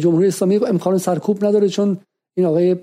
جمهوری 0.00 0.28
اسلامی 0.28 0.56
امکان 0.56 0.98
سرکوب 0.98 1.44
نداره 1.44 1.68
چون 1.68 1.98
این 2.36 2.46
آقای 2.46 2.76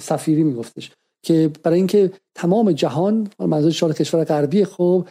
سفیری 0.00 0.42
میگفتش 0.42 0.90
که 1.22 1.50
برای 1.62 1.78
اینکه 1.78 2.10
تمام 2.34 2.72
جهان 2.72 3.28
منظور 3.38 3.70
شار 3.70 3.92
کشور 3.92 4.24
غربی 4.24 4.64
خب 4.64 5.06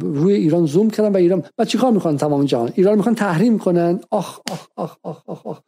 روی 0.00 0.34
ایران 0.34 0.66
زوم 0.66 0.90
کردن 0.90 1.12
و 1.12 1.16
ایران 1.16 1.42
بعد 1.56 1.68
چیکار 1.68 1.90
می‌کنن 1.90 2.16
تمام 2.16 2.44
جهان؟ 2.44 2.72
ایران 2.74 2.96
می‌خوان 2.96 3.14
تحریم 3.14 3.58
کنن. 3.58 4.00
آخ 4.10 4.40
آخ 4.50 4.66
آخ 4.76 4.96
آخ 5.02 5.22
آخ, 5.26 5.46
آخ. 5.46 5.60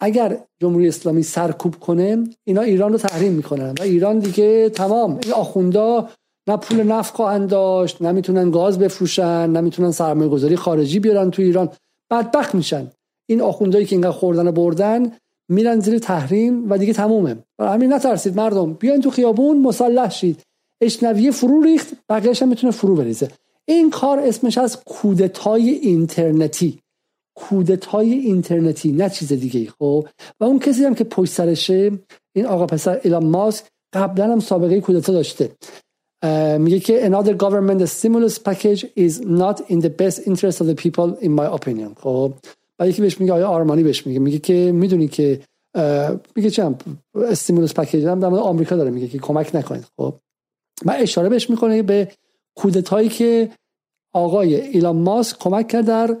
اگر 0.00 0.38
جمهوری 0.60 0.88
اسلامی 0.88 1.22
سرکوب 1.22 1.76
کنه 1.76 2.24
اینا 2.44 2.60
ایران 2.60 2.92
رو 2.92 2.98
تحریم 2.98 3.32
می‌کنن 3.32 3.74
و 3.78 3.82
ایران 3.82 4.18
دیگه 4.18 4.68
تمام. 4.68 5.18
این 5.24 5.32
آخوندا 5.32 6.08
نه 6.48 6.56
پول 6.56 6.82
نفت 6.82 7.14
خواهند 7.14 7.48
داشت 7.48 8.02
نمی‌تونن 8.02 8.50
گاز 8.50 8.78
بفروشن 8.78 9.50
نمی‌تونن 9.50 9.90
سرمایه 9.90 10.30
گذاری 10.30 10.56
خارجی 10.56 11.00
بیارن 11.00 11.30
تو 11.30 11.42
ایران. 11.42 11.68
بدبخت 12.10 12.54
میشن. 12.54 12.90
این 13.30 13.40
آخوندایی 13.40 13.86
که 13.86 13.96
اینقدر 13.96 14.10
خوردن 14.10 14.48
و 14.48 14.52
بردن 14.52 15.12
میرن 15.48 15.80
زیر 15.80 15.98
تحریم 15.98 16.70
و 16.70 16.78
دیگه 16.78 16.92
تمومه. 16.92 17.36
برای 17.58 17.74
همین 17.74 17.92
نترسید 17.92 18.36
مردم. 18.36 18.72
بیاین 18.72 19.00
تو 19.00 19.10
خیابون 19.10 19.58
مسلح 19.58 20.10
شید. 20.10 20.40
اشنویه 20.80 21.30
فرو 21.30 21.62
ریخت 21.62 21.88
بقیه‌اش 22.08 22.42
هم 22.42 22.48
می‌تونه 22.48 22.72
فرو 22.72 22.94
بریزه. 22.94 23.28
این 23.64 23.90
کار 23.90 24.18
اسمش 24.18 24.58
از 24.58 24.84
کودتای 24.84 25.70
اینترنتی. 25.70 26.78
کودتای 27.34 28.12
اینترنتی 28.12 28.92
نه 28.92 29.10
چیز 29.10 29.32
دیگه 29.32 29.70
خب؟ 29.78 30.06
و 30.40 30.44
اون 30.44 30.58
کسی 30.58 30.84
هم 30.84 30.94
که 30.94 31.04
پشت 31.04 31.32
سرشه 31.32 31.92
این 32.32 32.46
آقا 32.46 32.66
پسر 32.66 33.00
ایلان 33.04 33.26
ماسک 33.26 33.64
قبلا 33.92 34.32
هم 34.32 34.40
سابقه 34.40 34.80
کودتا 34.80 35.12
داشته. 35.12 35.50
میگه 36.58 36.80
که 36.80 37.10
another 37.10 37.34
government 37.44 37.86
stimulus 37.86 38.34
package 38.48 38.84
is 38.96 39.20
not 39.20 39.60
in 39.70 39.80
the 39.80 39.92
best 40.02 40.18
interest 40.26 40.60
of 40.60 40.66
the 40.66 40.74
people 40.74 41.24
in 41.24 41.30
my 41.30 41.46
opinion. 41.58 41.94
خب؟ 42.02 42.32
و 42.80 42.88
یکی 42.88 43.02
بهش 43.02 43.20
میگه 43.20 43.32
آیا 43.32 43.48
آرمانی 43.48 43.82
بهش 43.82 44.06
میگه. 44.06 44.18
میگه 44.18 44.38
که 44.38 44.72
می‌دونی 44.72 45.08
که 45.08 45.40
میگه 46.36 46.50
چم 46.50 46.78
stimulus 47.14 47.74
package 47.74 48.04
هم 48.04 48.20
در 48.20 48.26
آمریکا 48.26 48.76
داره 48.76 48.90
میگه 48.90 49.08
که 49.08 49.18
کمک 49.18 49.50
نکنید. 49.54 49.86
خب. 49.96 50.14
و 50.84 50.96
اشاره 50.98 51.28
بهش 51.28 51.50
می‌کنه 51.50 51.82
به 51.82 52.08
کودتایی 52.56 53.08
که 53.08 53.50
آقای 54.14 54.60
ایلان 54.60 54.96
ماسک 54.96 55.38
کمک 55.38 55.68
کرد 55.68 55.86
در 55.86 56.16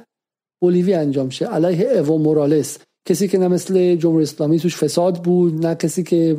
بولیوی 0.62 0.94
انجام 0.94 1.30
شه. 1.30 1.46
علیه 1.46 1.90
ایو 1.90 2.18
مورالس. 2.18 2.78
کسی 3.08 3.28
که 3.28 3.38
نه 3.38 3.48
مثل 3.48 3.96
جمهوری 3.96 4.22
اسلامی 4.22 4.60
توش 4.60 4.76
فساد 4.76 5.22
بود 5.22 5.66
نه 5.66 5.74
کسی 5.74 6.02
که 6.02 6.36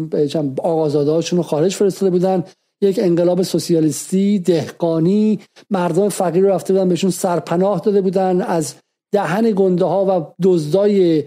آقازادهاشون 0.64 1.38
رو 1.38 1.44
خارج 1.44 1.76
فرستاده 1.76 2.10
بودن. 2.10 2.44
یک 2.82 3.00
انقلاب 3.00 3.44
سوسیالیستی 3.44 4.40
دهقانی 4.40 5.40
مردم 5.70 6.10
فقیر 6.10 6.44
رو 6.44 6.50
رفته 6.50 6.74
بودن 6.74 6.90
بهشون 6.90 7.12
سرپناه 7.12 7.80
داده 7.80 8.02
بودن. 8.02 8.42
از 8.42 8.76
دهن 9.12 9.52
گنده 9.52 9.86
ها 9.86 10.06
و 10.06 10.34
دزدای 10.44 11.24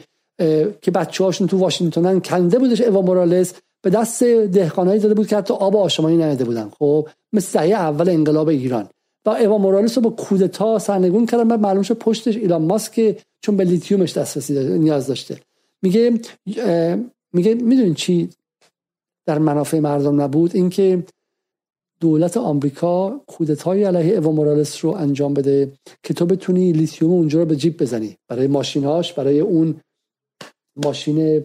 که 0.82 0.90
بچه 0.94 1.24
هاشون 1.24 1.47
تو 1.47 1.59
واشنگتنن 1.59 2.20
کنده 2.20 2.59
بودش 2.59 2.81
ایوا 2.81 3.02
مورالس 3.02 3.55
به 3.82 3.90
دست 3.90 4.24
دهقانایی 4.24 5.01
داده 5.01 5.15
بود 5.15 5.27
که 5.27 5.36
حتی 5.36 5.55
آب 5.55 5.77
آشمانی 5.77 6.16
ننده 6.16 6.44
بودن. 6.44 6.70
خب 6.78 7.09
مثل 7.32 7.59
اول 7.59 8.09
انقلاب 8.09 8.48
ایران. 8.48 8.89
و 9.27 9.31
ایوا 9.31 9.59
مورالس 9.59 9.98
رو 9.98 10.02
با 10.02 10.11
کودتا 10.11 10.78
سرنگون 10.78 11.27
کردن 11.27 11.52
و 11.52 11.56
معلوم 11.56 11.82
شد 11.82 11.98
پشتش 11.98 12.36
ایلان 12.36 12.62
ماسک 12.62 13.19
چون 13.40 13.56
به 13.56 13.65
لیتیومش 13.65 14.12
دسترسی 14.12 14.78
نیاز 14.78 15.06
داشته. 15.06 15.40
میگه 15.82 16.20
میگه 17.32 17.55
می‌دونین 17.55 17.94
چی 17.94 18.28
در 19.27 19.39
منافع 19.39 19.78
مردم 19.78 20.20
نبود؟ 20.20 20.56
اینکه 20.56 21.05
دولت 22.05 22.36
آمریکا 22.36 23.20
کودتای 23.26 23.85
علیه 23.85 24.12
ایوو 24.12 24.32
مورالس 24.32 24.85
رو 24.85 24.90
انجام 24.90 25.35
بده 25.35 25.72
که 26.02 26.14
تو 26.14 26.26
بتونی 26.26 26.72
لیتیوم 26.72 27.10
اونجا 27.10 27.39
رو 27.39 27.47
به 27.47 27.56
جیب 27.56 27.82
بزنی. 27.82 28.16
برای 28.28 28.47
ماشینهاش 28.47 29.12
برای 29.12 29.40
اون 29.40 29.81
ماشین 30.76 31.44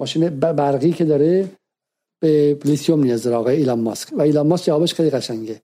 ماشین 0.00 0.28
برقی 0.40 0.92
که 0.92 1.04
داره 1.04 1.50
به 2.22 2.58
لیتیوم 2.64 3.02
نیاز 3.02 3.22
داره 3.22 3.36
آقای 3.36 3.56
ایلان 3.56 3.80
ماسک. 3.80 4.12
و 4.12 4.20
ایلان 4.20 4.46
ماسک 4.46 4.64
جوابش 4.66 4.94
خیلی 4.94 5.10
قشنگه. 5.10 5.60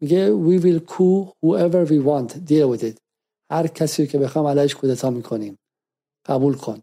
میگه 0.00 0.30
we 0.30 0.62
will 0.64 0.80
coup 0.92 1.32
whoever 1.44 1.82
we 1.90 1.98
want. 2.08 2.30
Deal 2.50 2.68
with 2.72 2.82
it. 2.82 2.96
هر 3.50 3.66
کسی 3.66 4.06
که 4.06 4.18
بخوام 4.18 4.46
علیش 4.46 4.74
کودتا 4.74 5.10
می‌کنیم. 5.10 5.58
قبول 6.26 6.54
کن. 6.54 6.82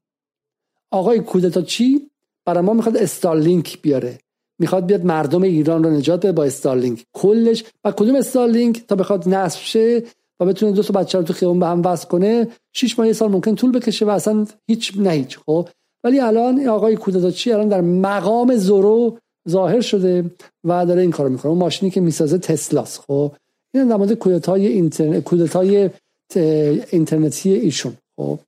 آقای 0.91 1.19
کودتا 1.19 1.61
چی؟ 1.61 2.09
برای 2.45 2.63
ما 2.63 2.73
می‌خواد 2.73 2.97
استارلینک 2.97 3.81
بیاره. 3.81 4.22
می‌خواد 4.59 4.85
بیاد 4.85 5.05
مردم 5.05 5.41
ایران 5.41 5.83
رو 5.83 5.89
نجات 5.89 6.19
بده 6.19 6.31
با 6.31 6.43
استارلینک. 6.43 7.05
کلش 7.13 7.63
و 7.83 7.91
کدوم 7.91 8.15
استارلینک 8.15 8.87
تا 8.87 8.95
بخواد 8.95 9.29
نصب 9.29 9.59
شه 9.59 10.03
و 10.39 10.45
بتونه 10.45 10.71
دو 10.71 10.83
تا 10.83 10.99
بچه 10.99 11.17
رو 11.17 11.23
تو 11.23 11.33
خیابون 11.33 11.59
به 11.59 11.65
هم 11.67 11.81
وصل 11.85 12.07
کنه 12.07 12.47
6 12.73 12.99
ماه 12.99 13.07
یه 13.07 13.13
سال 13.13 13.31
ممکن 13.31 13.55
طول 13.55 13.71
بکشه 13.71 14.05
و 14.05 14.09
اصلا 14.09 14.45
هیچ 14.67 14.93
نه 14.97 15.09
هیچ 15.09 15.39
خب؟ 15.45 15.69
ولی 16.03 16.19
الان 16.19 16.67
آقای 16.67 16.95
کودتاچی 16.95 17.51
الان 17.51 17.67
در 17.67 17.81
مقام 17.81 18.55
زورو 18.55 19.17
ظاهر 19.49 19.81
شده 19.81 20.25
و 20.63 20.85
داره 20.85 21.01
این 21.01 21.11
کارو 21.11 21.29
می‌کنه. 21.29 21.49
اون 21.49 21.59
ماشینی 21.59 21.91
که 21.91 22.01
می‌سازه 22.01 22.37
تسلاس 22.37 22.99
خب؟ 22.99 23.31
این 23.73 23.87
در 23.87 23.95
مورد 23.95 24.13
کودتای 24.13 24.67
اینترنت 24.67 25.23
کودتای 25.23 25.89
اینترنتی 26.91 27.53
ایشون 27.53 27.93
خب؟ 28.19 28.39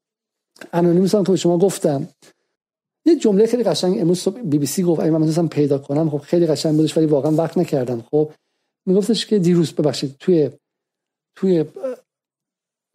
انونیمس 0.73 1.15
هم 1.15 1.23
که 1.23 1.31
به 1.31 1.37
شما 1.37 1.57
گفتم. 1.57 2.07
یه 3.05 3.15
جمله 3.15 3.45
خیلی 3.47 3.63
قشنگ 3.63 3.99
امروز 3.99 4.27
بی 4.27 4.57
بی 4.57 4.65
سی 4.65 4.83
گفت. 4.83 4.99
من 5.01 5.09
می‌تونستم 5.09 5.47
پیدا 5.47 5.77
کنم 5.77 6.09
خب 6.09 6.17
خیلی 6.17 6.45
قشنگ 6.45 6.75
بودش 6.75 6.97
ولی 6.97 7.05
واقعا 7.05 7.31
وقت 7.31 7.57
نکردم. 7.57 8.01
خب 8.11 8.31
میگفتش 8.87 9.25
که 9.25 9.39
دیروز 9.39 9.73
ببخشید 9.73 10.15
توی 10.19 10.49
توی 11.37 11.65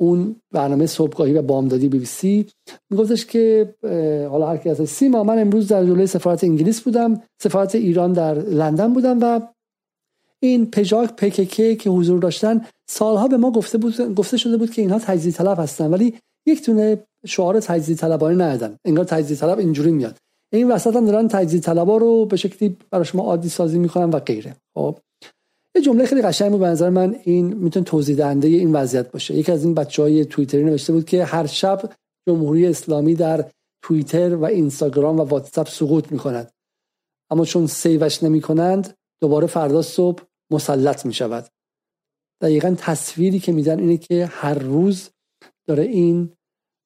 اون 0.00 0.36
برنامه 0.52 0.86
صبحگاهی 0.86 1.32
و 1.32 1.42
بامدادی 1.42 1.88
بی 1.88 1.98
بی 1.98 2.04
سی 2.04 2.46
میگفتش 2.90 3.26
که 3.26 3.74
حالا 4.30 4.48
هر 4.48 4.56
کی 4.56 4.86
سیما 4.86 5.22
من 5.24 5.38
امروز 5.38 5.68
در 5.68 5.84
جلوی 5.84 6.06
سفارت 6.06 6.44
انگلیس 6.44 6.80
بودم. 6.80 7.22
سفارت 7.42 7.74
ایران 7.74 8.12
در 8.12 8.34
لندن 8.34 8.92
بودم 8.92 9.18
و 9.22 9.40
این 10.42 10.70
پژاک 10.70 11.16
پکک 11.16 11.78
که 11.78 11.90
حضور 11.90 12.20
داشتن 12.20 12.66
سالها 12.90 13.28
به 13.28 13.36
ما 13.36 13.50
گفته 13.50 13.78
بود 13.78 14.14
گفته 14.14 14.36
شده 14.36 14.56
بود 14.56 14.70
که 14.70 14.82
اینها 14.82 14.98
تجزیه 14.98 15.32
طلب 15.32 15.60
هستن. 15.60 15.90
ولی 15.90 16.14
یک 16.50 16.62
تونه 16.62 17.06
شعار 17.26 17.60
تجزیه 17.60 17.96
طلبانه 17.96 18.44
ندادن. 18.44 18.76
انگار 18.84 19.04
تجزیه 19.04 19.36
طلب 19.36 19.58
اینجوری 19.58 19.92
میاد. 19.92 20.16
این 20.52 20.72
وسط 20.72 20.96
هم 20.96 21.06
دارن 21.06 21.28
تجزیه 21.28 21.60
طلبا 21.60 21.96
رو 21.96 22.26
به 22.26 22.36
شکلی 22.36 22.76
برای 22.90 23.04
شما 23.04 23.22
عادی 23.22 23.48
سازی 23.48 23.78
می‌کنن 23.78 24.10
و 24.10 24.18
غیره. 24.18 24.56
خب. 24.76 24.98
یه 25.76 25.82
جمله 25.82 26.06
خیلی 26.06 26.22
قشنگ 26.22 26.50
بود 26.50 26.60
به 26.60 26.66
نظر 26.66 26.90
من 26.90 27.16
این 27.24 27.54
می‌تونه 27.54 27.84
توضیح 27.84 28.16
دهنده 28.16 28.48
این 28.48 28.72
وضعیت 28.72 29.12
باشه. 29.12 29.34
یکی 29.34 29.52
از 29.52 29.64
این 29.64 29.74
بچه 29.74 30.02
های 30.02 30.24
توییتری 30.24 30.64
نوشته 30.64 30.92
بود 30.92 31.04
که 31.04 31.24
هر 31.24 31.46
شب 31.46 31.92
جمهوری 32.28 32.66
اسلامی 32.66 33.14
در 33.14 33.50
توییتر 33.84 34.34
و 34.34 34.44
اینستاگرام 34.44 35.20
و 35.20 35.22
واتساپ 35.22 35.68
سقوط 35.68 36.12
می‌کند. 36.12 36.50
اما 37.30 37.44
چون 37.44 37.66
سیوش 37.66 38.22
نمی 38.22 38.40
کنند 38.40 38.94
دوباره 39.22 39.46
فردا 39.46 39.82
صبح 39.82 40.22
مسلط 40.52 41.06
می 41.06 41.14
شود 41.14 41.46
دقیقا 42.42 42.74
تصویری 42.78 43.38
که 43.38 43.52
میدن 43.52 43.78
اینه 43.78 43.96
که 43.96 44.26
هر 44.26 44.54
روز 44.54 45.10
داره 45.68 45.82
این 45.82 46.32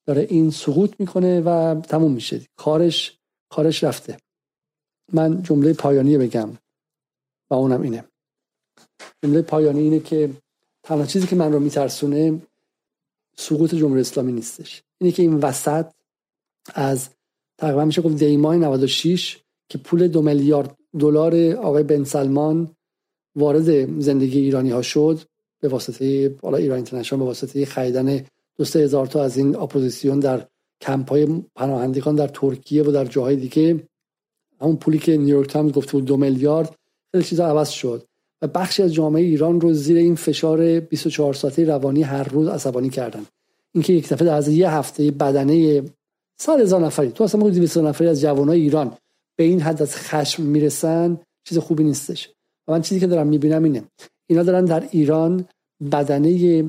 داره 0.06 0.26
این 0.30 0.50
سقوط 0.50 0.94
می‌کنه 0.98 1.40
و 1.40 1.80
تموم 1.80 2.12
میشه. 2.12 2.40
کارش 2.56 3.18
کارش 3.48 3.84
رفته. 3.84 4.16
من 5.12 5.42
جمله 5.42 5.72
پایانی 5.72 6.18
بگم 6.18 6.50
و 7.50 7.54
اونم 7.54 7.82
اینه. 7.82 8.04
جمله 9.24 9.42
پایانی 9.42 9.80
اینه 9.80 10.00
که 10.00 10.30
تنها 10.82 11.06
چیزی 11.06 11.26
که 11.26 11.36
من 11.36 11.52
رو 11.52 11.60
میترسونه 11.60 12.42
سقوط 13.36 13.74
جمهوری 13.74 14.00
اسلامی 14.00 14.32
نیستش. 14.32 14.82
اینه 15.00 15.12
که 15.12 15.22
این 15.22 15.34
وسط 15.34 15.86
از 16.74 17.08
تقریبا 17.58 17.84
میشه 17.84 18.02
گفت 18.02 18.16
دیمای 18.16 18.58
96 18.58 19.38
که 19.68 19.78
پول 19.78 20.08
دو 20.08 20.22
میلیارد 20.22 20.76
دلار 20.98 21.52
آقای 21.52 21.82
بن 21.82 22.04
سلمان 22.04 22.76
وارد 23.36 24.00
زندگی 24.00 24.40
ایرانی 24.40 24.70
ها 24.70 24.82
شد 24.82 25.20
به 25.60 25.68
واسطه 25.68 26.36
حالا 26.42 26.56
ایران 26.56 26.76
اینترنشنال 26.76 27.18
به 27.18 27.24
واسطه 27.24 27.64
خریدن 27.64 28.26
دو 28.56 28.64
سه 28.64 28.78
هزار 28.78 29.06
تا 29.06 29.22
از 29.22 29.36
این 29.36 29.56
اپوزیسیون 29.56 30.20
در 30.20 30.46
کمپ 30.80 31.10
های 31.10 31.42
پناهندگان 31.54 32.14
در 32.14 32.28
ترکیه 32.28 32.82
و 32.82 32.90
در 32.90 33.04
جاهای 33.04 33.36
دیگه. 33.36 33.88
همون 34.60 34.76
پولی 34.76 34.98
که 34.98 35.16
نیویورک 35.16 35.48
تایمز 35.48 35.72
گفته 35.72 35.92
بود 35.92 36.04
دو 36.04 36.16
میلیارد. 36.16 36.74
خیلی 37.12 37.24
چیزا 37.24 37.46
عوض 37.46 37.68
شد. 37.68 38.04
و 38.42 38.46
بخشی 38.46 38.82
از 38.82 38.94
جامعه 38.94 39.22
ایران 39.22 39.60
رو 39.60 39.72
زیر 39.72 39.96
این 39.96 40.14
فشار 40.14 40.80
24 40.80 41.34
ساعته 41.34 41.64
روانی 41.64 42.02
هر 42.02 42.22
روز 42.22 42.48
عصبانی 42.48 42.90
کردن. 42.90 43.26
اینکه 43.74 43.92
یک 43.92 44.08
دفعه 44.08 44.30
از 44.30 44.48
یه 44.48 44.70
هفته 44.70 45.10
به 45.10 45.82
دنبال 46.40 46.60
هزار 46.60 46.80
نفری 46.80 47.10
تو 47.10 47.24
اصلا 47.24 47.50
200 47.50 47.78
نفری 47.78 48.08
از 48.08 48.20
جوانای 48.20 48.60
ایران 48.60 48.96
به 49.36 49.44
این 49.44 49.60
حد 49.60 49.82
از 49.82 49.96
خشم 49.96 50.42
می‌رسن 50.42 51.20
چیز 51.44 51.58
خوبی 51.58 51.84
نیستش. 51.84 52.30
و 52.68 52.72
من 52.72 52.82
چیزی 52.82 53.00
که 53.00 53.06
دارم 53.06 53.26
می‌بینم 53.26 53.64
اینه. 53.64 53.84
اینا 54.26 54.42
دارن 54.42 54.64
در 54.64 54.88
ایران 54.90 55.48
بدنه 55.92 56.64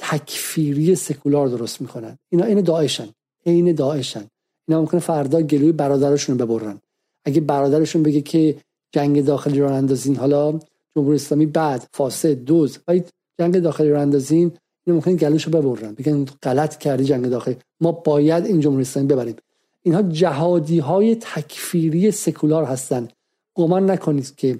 تکفیری 0.00 0.94
سکولار 0.94 1.48
درست 1.48 1.80
می‌کنن. 1.80 2.18
اینا 2.32 2.44
این 2.44 2.60
داعشن. 2.60 3.08
عین 3.46 3.72
داعشن. 3.72 4.24
اینا 4.68 4.80
ممکنه 4.80 5.00
فردا 5.00 5.42
گلوی 5.42 5.72
برادرشون 5.72 6.36
ببرن. 6.36 6.80
اگه 7.24 7.40
برادرشون 7.40 8.02
بگه 8.02 8.20
که 8.20 8.56
جنگ 8.92 9.24
داخلی 9.24 9.60
رو 9.60 9.72
اندازین 9.72 10.16
حالا 10.16 10.58
جمهوری 10.96 11.16
اسلامی 11.16 11.46
بعد 11.46 11.86
فاسد 11.92 12.34
دوز 12.34 12.78
و 12.88 13.00
جنگ 13.38 13.58
داخلی 13.58 13.90
رو 13.90 14.00
اندازین 14.00 14.52
اینو 14.86 14.98
ممکن 14.98 15.16
گلوشو 15.16 15.50
ببرن. 15.50 15.94
بگن 15.94 16.24
غلط 16.42 16.78
کردی 16.78 17.04
جنگ 17.04 17.26
داخلی. 17.26 17.56
ما 17.80 17.92
باید 17.92 18.46
این 18.46 18.60
جمهوری 18.60 18.82
اسلامی 18.82 19.08
ببریم. 19.08 19.36
اینها 19.82 20.02
جهادی 20.02 20.78
های 20.78 21.14
تکفیری 21.14 22.10
سکولار 22.10 22.64
هستن. 22.64 23.08
گمان 23.54 23.90
نکنید 23.90 24.34
که 24.36 24.58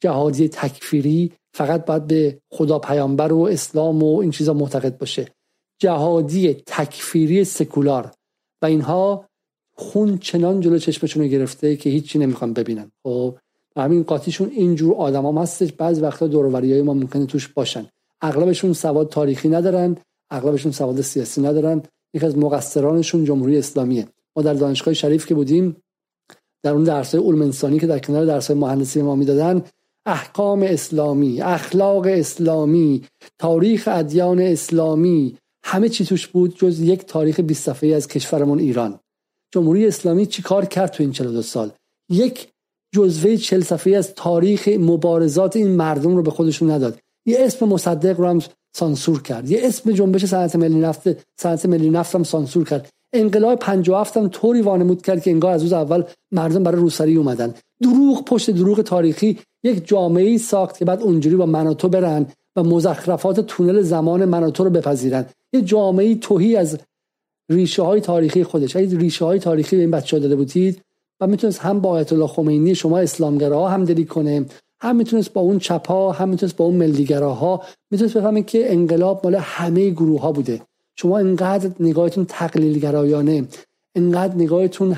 جهادی 0.00 0.48
تکفیری 0.48 1.32
فقط 1.54 1.84
باید 1.84 2.06
به 2.06 2.38
خدا 2.52 2.78
پیامبر 2.78 3.32
و 3.32 3.40
اسلام 3.40 4.02
و 4.02 4.18
این 4.18 4.30
چیزا 4.30 4.54
معتقد 4.54 4.98
باشه. 4.98 5.26
جهادی 5.78 6.54
تکفیری 6.66 7.44
سکولار. 7.44 8.10
و 8.62 8.66
اینها 8.66 9.24
خون 9.74 10.18
چنان 10.18 10.60
جلو 10.60 10.78
چشمشون 10.78 11.22
رو 11.22 11.28
گرفته 11.28 11.76
که 11.76 11.90
هیچی 11.90 12.18
نمی‌خوان 12.18 12.52
ببینن. 12.52 12.92
خب 13.02 13.38
همین 13.76 14.02
قاطیشون 14.02 14.48
اینجور 14.48 14.94
آدم 14.94 15.26
هم 15.26 15.38
هستش 15.38 15.72
بعض 15.72 16.02
وقتا 16.02 16.26
دوروری 16.26 16.72
های 16.72 16.82
ما 16.82 16.94
ممکنه 16.94 17.26
توش 17.26 17.48
باشن. 17.48 17.86
اغلبشون 18.20 18.72
سواد 18.72 19.08
تاریخی 19.08 19.48
ندارن 19.48 19.96
اغلبشون 20.30 20.72
سواد 20.72 21.00
سیاسی 21.00 21.42
ندارن. 21.42 21.82
یکی 22.14 22.26
از 22.26 22.38
مقصرانشون 22.38 23.24
جمهوری 23.24 23.58
اسلامیه. 23.58 24.08
ما 24.36 24.42
در 24.42 24.54
دانشگاه 24.54 24.94
شریف 24.94 25.26
که 25.26 25.34
بودیم 25.34 25.76
در 26.62 26.72
اون 26.72 26.84
درس 26.84 27.14
علوم 27.14 27.42
انسانی 27.42 27.78
که 27.78 27.86
در 27.86 27.98
کنار 27.98 28.24
درس 28.24 28.50
مهندسی 28.50 29.02
ما 29.02 29.14
می‌دادن 29.14 29.62
احکام 30.06 30.62
اسلامی 30.62 31.42
اخلاق 31.42 32.06
اسلامی 32.06 33.04
تاریخ 33.38 33.88
ادیان 33.92 34.40
اسلامی 34.40 35.36
همه 35.64 35.88
چی 35.88 36.04
توش 36.04 36.26
بود 36.26 36.56
جز 36.56 36.80
یک 36.80 37.04
تاریخ 37.04 37.40
20 37.40 37.64
صفحه‌ای 37.64 37.94
از 37.94 38.08
کشورمون 38.08 38.58
ایران. 38.58 39.00
جمهوری 39.54 39.86
اسلامی 39.86 40.26
چی 40.26 40.42
کار 40.42 40.64
کرد 40.64 40.90
تو 40.90 41.02
این 41.02 41.12
42 41.12 41.42
سال؟ 41.42 41.72
یک 42.10 42.48
جزوه 42.94 43.36
40 43.36 43.60
صفحه‌ای 43.60 43.96
از 43.96 44.14
تاریخ 44.14 44.68
مبارزات 44.68 45.56
این 45.56 45.68
مردم 45.68 46.16
رو 46.16 46.22
به 46.22 46.30
خودشون 46.30 46.70
نداد. 46.70 46.98
یه 47.26 47.36
اسم 47.40 47.66
مصدق 47.66 48.20
رو 48.20 48.26
هم 48.26 48.42
سانسور 48.76 49.22
کرد. 49.22 49.50
یه 49.50 49.60
اسم 49.62 49.92
جنبش 49.92 50.24
صنعت 50.24 50.56
ملی 50.56 50.78
نفت 50.78 51.08
صنعت 51.40 51.66
ملی 51.66 51.90
نفت 51.90 52.14
هم 52.14 52.22
سانسور 52.22 52.64
کرد. 52.64 52.88
انقلاب 53.12 53.58
57 53.58 54.16
هم 54.16 54.28
طوری 54.28 54.62
وانمود 54.62 55.02
کرد 55.02 55.22
که 55.22 55.30
انگار 55.30 55.52
از 55.52 55.62
روز 55.62 55.72
اول 55.72 56.04
مردم 56.32 56.62
برای 56.62 56.80
روسری 56.80 57.16
اومدن. 57.16 57.54
دروغ 57.82 58.24
پشت 58.24 58.50
دروغ 58.50 58.82
تاریخی 58.82 59.38
یک 59.62 59.88
جامعه 59.88 60.38
ساخت 60.38 60.78
که 60.78 60.84
بعد 60.84 61.02
اونجوری 61.02 61.36
با 61.36 61.46
مناتو 61.46 61.88
برن 61.88 62.26
و 62.56 62.62
مزخرفات 62.62 63.40
تونل 63.40 63.80
زمان 63.80 64.24
مناتو 64.24 64.64
رو 64.64 64.70
بپذیرن. 64.70 65.26
یه 65.52 65.62
جامعه 65.62 66.14
توهی 66.14 66.56
از 66.56 66.78
ریشه 67.50 67.82
های 67.82 68.00
تاریخی 68.00 68.44
خودش. 68.44 68.76
اگه 68.76 68.98
ریشه 68.98 69.24
های 69.24 69.38
تاریخی 69.38 69.76
به 69.76 69.82
این 69.82 69.90
بچه 69.90 70.18
داده 70.18 70.36
بودید 70.36 70.82
و 71.20 71.26
می‌تونست 71.26 71.58
هم 71.58 71.80
با 71.80 71.88
آیت 71.88 72.12
الله 72.12 72.26
خمینی 72.26 72.74
شما 72.74 72.98
اسلامگراها 72.98 73.68
هم 73.68 73.84
دلی 73.84 74.04
کنه 74.04 74.46
هم 74.80 74.96
می‌تونست 74.96 75.32
با 75.32 75.40
اون 75.40 75.58
چپ 75.58 75.88
ها 75.88 76.12
هم 76.12 76.28
می‌تونست 76.28 76.56
با 76.56 76.64
اون 76.64 76.76
ملیگراها 76.76 77.62
می‌تونست 77.90 78.16
بفهمه 78.16 78.42
که 78.42 78.72
انقلاب 78.72 79.20
مال 79.24 79.34
همه 79.34 79.90
گروه 79.90 80.20
ها 80.20 80.32
بوده. 80.32 80.60
شما 80.96 81.18
انقدر 81.18 81.70
نگاهتون 81.80 82.24
تقلیل 82.24 82.86
انقدر 83.94 84.34
نگاهتون 84.34 84.92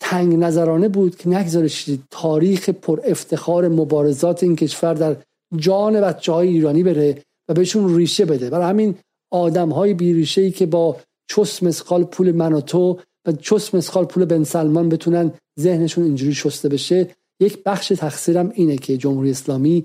تنگ 0.00 0.34
نظرانه 0.34 0.88
بود 0.88 1.16
که 1.16 1.28
نگذارشید 1.28 2.02
تاریخ 2.10 2.68
پر 2.68 3.00
افتخار 3.04 3.68
مبارزات 3.68 4.42
این 4.42 4.56
کشور 4.56 4.94
در 4.94 5.16
جان 5.56 6.00
بچه 6.00 6.32
های 6.32 6.48
ایرانی 6.48 6.82
بره 6.82 7.22
و 7.48 7.54
بهشون 7.54 7.96
ریشه 7.96 8.24
بده. 8.24 8.50
برای 8.50 8.68
همین 8.68 8.94
آدم 9.30 9.68
های 9.68 9.94
بیریشه 9.94 10.40
ای 10.40 10.50
که 10.50 10.66
با 10.66 10.96
چس 11.28 11.62
مسخال 11.62 12.04
پول 12.04 12.32
مناتو 12.32 12.98
و 13.26 13.32
چس 13.32 13.74
مسخال 13.74 14.04
پول 14.04 14.24
بن 14.24 14.44
سلمان 14.44 14.88
بتونن 14.88 15.32
ذهنشون 15.60 16.04
اینجوری 16.04 16.34
شسته 16.34 16.68
بشه 16.68 17.10
یک 17.40 17.62
بخش 17.64 17.88
تقصیرم 17.88 18.52
اینه 18.54 18.76
که 18.76 18.96
جمهوری 18.96 19.30
اسلامی 19.30 19.84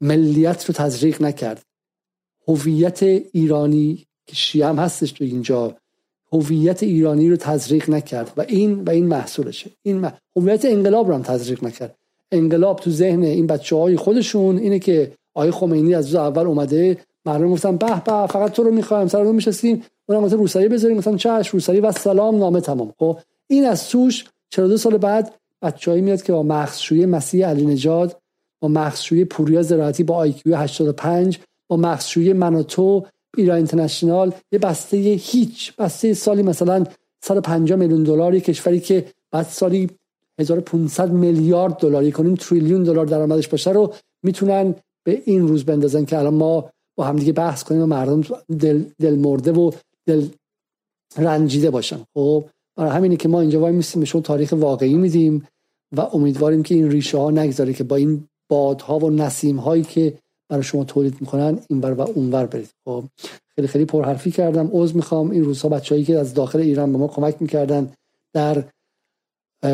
ملیت 0.00 0.64
رو 0.64 0.74
تزریق 0.74 1.22
نکرد. 1.22 1.62
هویت 2.48 3.02
ایرانی 3.32 4.06
که 4.26 4.36
شیعه 4.36 4.66
هم 4.66 4.78
هستش 4.78 5.12
تو 5.12 5.24
اینجا 5.24 5.76
هویت 6.32 6.82
ایرانی 6.82 7.30
رو 7.30 7.36
تزریق 7.36 7.90
نکرد. 7.90 8.32
و 8.36 8.44
این 8.48 8.84
و 8.84 8.90
این 8.90 9.06
محصولشه. 9.06 9.70
این 9.82 10.08
هویت 10.36 10.64
انقلاب 10.64 11.08
رو 11.08 11.14
هم 11.14 11.22
تزریق 11.22 11.64
نکرد. 11.64 11.94
انقلاب 12.32 12.80
تو 12.80 12.90
ذهن 12.90 13.22
این 13.22 13.46
بچه 13.46 13.76
های 13.76 13.96
خودشون 13.96 14.58
اینه 14.58 14.78
که 14.78 15.12
آقای 15.34 15.50
خمینی 15.50 15.94
از 15.94 16.14
اول 16.14 16.46
اومده 16.46 16.98
مردم 17.24 17.50
گفتن 17.50 17.76
به 17.76 17.86
به 17.86 18.26
فقط 18.26 18.52
تو 18.52 18.62
رو 18.62 18.70
می‌خوایم 18.70 19.08
سر 19.08 19.22
رو 19.22 19.32
میشستیم. 19.32 19.82
اونم 20.08 20.24
گفت 20.24 20.32
روسری 20.32 20.68
بذاریم. 20.68 20.96
مثلا 20.96 21.16
چش 21.16 21.48
روسری 21.48 21.80
و 21.80 21.92
سلام 21.92 22.38
نامه 22.38 22.60
تمام. 22.60 22.92
خب 22.98 23.18
این 23.46 23.66
از 23.66 23.88
توش 23.88 24.24
42 24.50 24.76
سال 24.76 24.98
بعد 24.98 25.34
بچه‌ای 25.62 26.00
میاد 26.00 26.22
که 26.22 26.32
با 26.32 26.42
مخشوی 26.42 27.06
مسیح 27.06 27.46
علی 27.46 27.66
نجاد 27.66 28.16
با 28.60 28.68
مخشوی 28.68 29.24
پوریا 29.24 29.62
زراعتی 29.62 30.04
با 30.04 30.14
آیکیو 30.14 30.56
85 30.56 31.38
با 31.68 31.76
مخشوی 31.76 32.32
مناتو 32.32 33.06
ایران 33.36 33.56
اینترنشنال 33.56 34.32
یه 34.52 34.58
بسته 34.58 34.96
هیچ 34.96 35.76
بسته 35.76 36.14
سالی 36.14 36.42
مثلا 36.42 36.84
150 37.24 37.78
میلیون 37.78 38.02
دلاری 38.02 38.40
کشوری 38.40 38.80
که 38.80 39.06
بعد 39.30 39.46
سالی 39.46 39.90
1500 40.40 41.12
میلیارد 41.12 41.76
دلار 41.76 42.10
کنیم 42.10 42.34
تریلیون 42.34 42.82
دلار 42.82 43.06
درآمدش 43.06 43.48
باشه 43.48 43.70
رو 43.70 43.94
می‌تونن 44.22 44.74
به 45.04 45.22
این 45.24 45.48
روز 45.48 45.64
بندازن 45.64 46.04
که 46.04 46.18
الان 46.18 46.34
ما 46.34 46.70
با 46.96 47.04
همدیگه 47.04 47.32
بحث 47.32 47.64
کنیم 47.64 47.82
و 47.82 47.86
مردم 47.86 48.20
دل, 48.60 48.84
دل 48.98 49.14
مرده 49.14 49.52
و 49.52 49.70
دل 50.06 50.26
رنجیده 51.16 51.70
باشن. 51.70 52.00
خب 52.14 52.44
برای 52.76 52.90
همینه 52.90 53.16
که 53.16 53.28
ما 53.28 53.40
اینجا 53.40 53.60
وای 53.60 53.72
میستیم 53.72 54.00
بهشون 54.00 54.22
تاریخ 54.22 54.54
واقعی 54.56 54.94
میدیم 54.94 55.48
و 55.96 56.00
امیدواریم 56.00 56.62
که 56.62 56.74
این 56.74 56.90
ریشه 56.90 57.18
ها 57.18 57.30
نگذاره 57.30 57.72
که 57.72 57.84
با 57.84 57.96
این 57.96 58.28
بادها 58.48 58.98
و 58.98 59.10
نسیم 59.10 59.56
هایی 59.56 59.82
که 59.82 60.14
برای 60.50 60.62
شما 60.62 60.84
تولید 60.84 61.16
می‌کنن 61.20 61.58
اینور 61.68 61.92
و 61.92 62.00
اونور 62.00 62.46
برید. 62.46 62.68
خب 62.84 63.04
خیلی 63.54 63.68
خیلی 63.68 63.84
پرحرفی 63.84 64.30
کردم. 64.30 64.70
عذر 64.72 64.94
می‌خوام. 64.94 65.30
این 65.30 65.44
روزها 65.44 65.68
بچههایی 65.68 66.04
که 66.04 66.18
از 66.18 66.34
داخل 66.34 66.58
ایران 66.58 66.92
به 66.92 66.98
ما 66.98 67.08
کمک 67.08 67.36
می‌کردن 67.40 67.92
در 68.32 68.64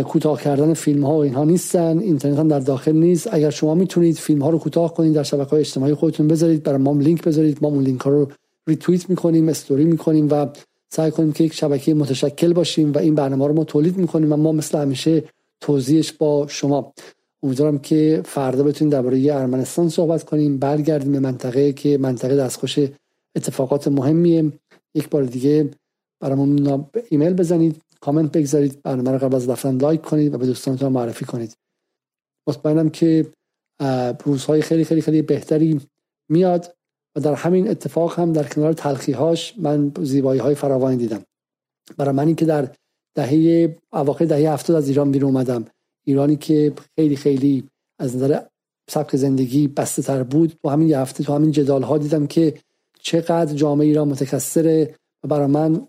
کوتاه 0.03 0.43
کردن 0.43 0.75
فیلم 0.75 1.05
ها 1.05 1.17
و 1.17 1.23
اینها 1.23 1.45
نیستن. 1.45 1.99
اینترنت 1.99 2.39
هم 2.39 2.49
در 2.49 2.61
داخل 2.61 2.93
نیست. 2.93 3.29
اگر 3.33 3.51
شما 3.51 3.75
می‌تونید 3.75 4.17
فیلم 4.17 4.43
ها 4.43 4.51
رو 4.51 4.59
کوتاه 4.59 4.95
کنید 4.95 5.13
در 5.13 5.23
شبکه 5.23 5.51
های 5.51 5.61
اجتماعی 5.61 5.95
خودتون 5.95 6.29
بذارید 6.29 6.63
برای 6.63 6.79
ما 6.79 6.93
لینک 6.93 7.25
بذارید. 7.25 7.59
ما 7.63 7.69
اون 7.69 7.85
لینک 7.85 8.01
ها 8.01 8.11
رو 8.11 8.29
ریتوییت 8.67 9.11
می‌کنیم 9.11 9.49
استوری 9.49 9.85
می‌کنیم 9.85 10.29
و 10.31 10.47
سعی 10.89 11.11
کنیم 11.11 11.33
که 11.33 11.45
یک 11.45 11.53
شبکه 11.53 11.95
متشکل 11.95 12.53
باشیم 12.53 12.93
و 12.93 12.99
این 12.99 13.15
برنامه 13.15 13.47
رو 13.47 13.53
ما 13.55 13.65
تولید 13.65 13.97
می‌کنیم. 13.97 14.33
و 14.33 14.37
ما 14.37 14.53
مثل 14.53 14.79
همیشه 14.79 15.25
توضیحش 15.61 16.13
با 16.13 16.47
شما. 16.49 16.93
امیدوارم 17.43 17.79
که 17.79 18.23
فردا 18.25 18.63
بتونیم 18.63 18.93
درباره 18.93 19.35
ارمنستان 19.35 19.89
صحبت 19.89 20.25
کنیم 20.25 20.59
برگردیم 20.59 21.13
به 21.13 21.21
منطقه 21.21 21.73
که 21.73 21.99
منطقه 21.99 22.37
دستخوش 22.37 22.79
اتفاقات 23.37 23.89
مهمیه. 23.89 24.53
یک 24.95 25.09
بار 25.09 25.23
دیگه 25.23 25.71
برامون 26.21 26.85
ایمیل 27.09 27.35
بزنید 27.35 27.83
کامنت 28.01 28.33
بگذارید 28.33 28.83
برنامه 28.83 29.11
رو 29.11 29.19
قبل 29.19 29.35
از 29.35 29.49
رفتن 29.49 29.77
like 29.77 30.03
کنید 30.03 30.35
و 30.35 30.39
به 30.39 30.47
دوستانتون 30.47 30.93
معرفی 30.93 31.25
کنید. 31.25 31.57
مطمئنم 32.49 32.91
که 32.91 33.27
روزهای 34.25 34.63
خیلی 34.63 34.85
خیلی 34.85 35.03
خیلی 35.03 35.23
بهتری 35.23 35.81
میاد 36.31 36.77
و 37.17 37.21
در 37.21 37.35
همین 37.35 37.69
اتفاق 37.69 38.19
هم 38.19 38.33
در 38.33 38.49
کنار 38.49 38.73
تلخیهاش 38.73 39.55
من 39.59 39.93
زیبایی 40.03 40.41
های 40.41 40.55
فراوانی 40.55 40.97
دیدم. 40.97 41.23
برای 41.97 42.15
منی 42.15 42.35
که 42.35 42.45
در 42.45 42.69
دهه 43.15 43.77
اواخر 43.93 44.25
دهه 44.25 44.53
هفتاد 44.53 44.77
از 44.77 44.89
ایران 44.89 45.11
بیرون 45.11 45.31
اومدم. 45.31 45.65
ایرانی 46.07 46.37
که 46.37 46.73
خیلی 46.97 47.17
خیلی 47.17 47.65
از 47.99 48.17
نظر 48.17 48.41
سبک 48.91 49.17
زندگی 49.17 49.69
بسته 49.69 50.03
تر 50.03 50.23
بود. 50.23 50.53
تو 50.63 50.69
همین 50.69 50.89
یه 50.89 50.99
هفته 50.99 51.25
تو 51.25 51.35
همین 51.35 51.51
جدال 51.51 51.83
ها 51.83 51.99
دیدم 51.99 52.27
که 52.27 52.55
چقدر 53.01 53.55
جامعه 53.55 53.87
ایران 53.87 54.09
متکثره 54.09 54.95
و 55.25 55.29
برای 55.29 55.47
من 55.47 55.87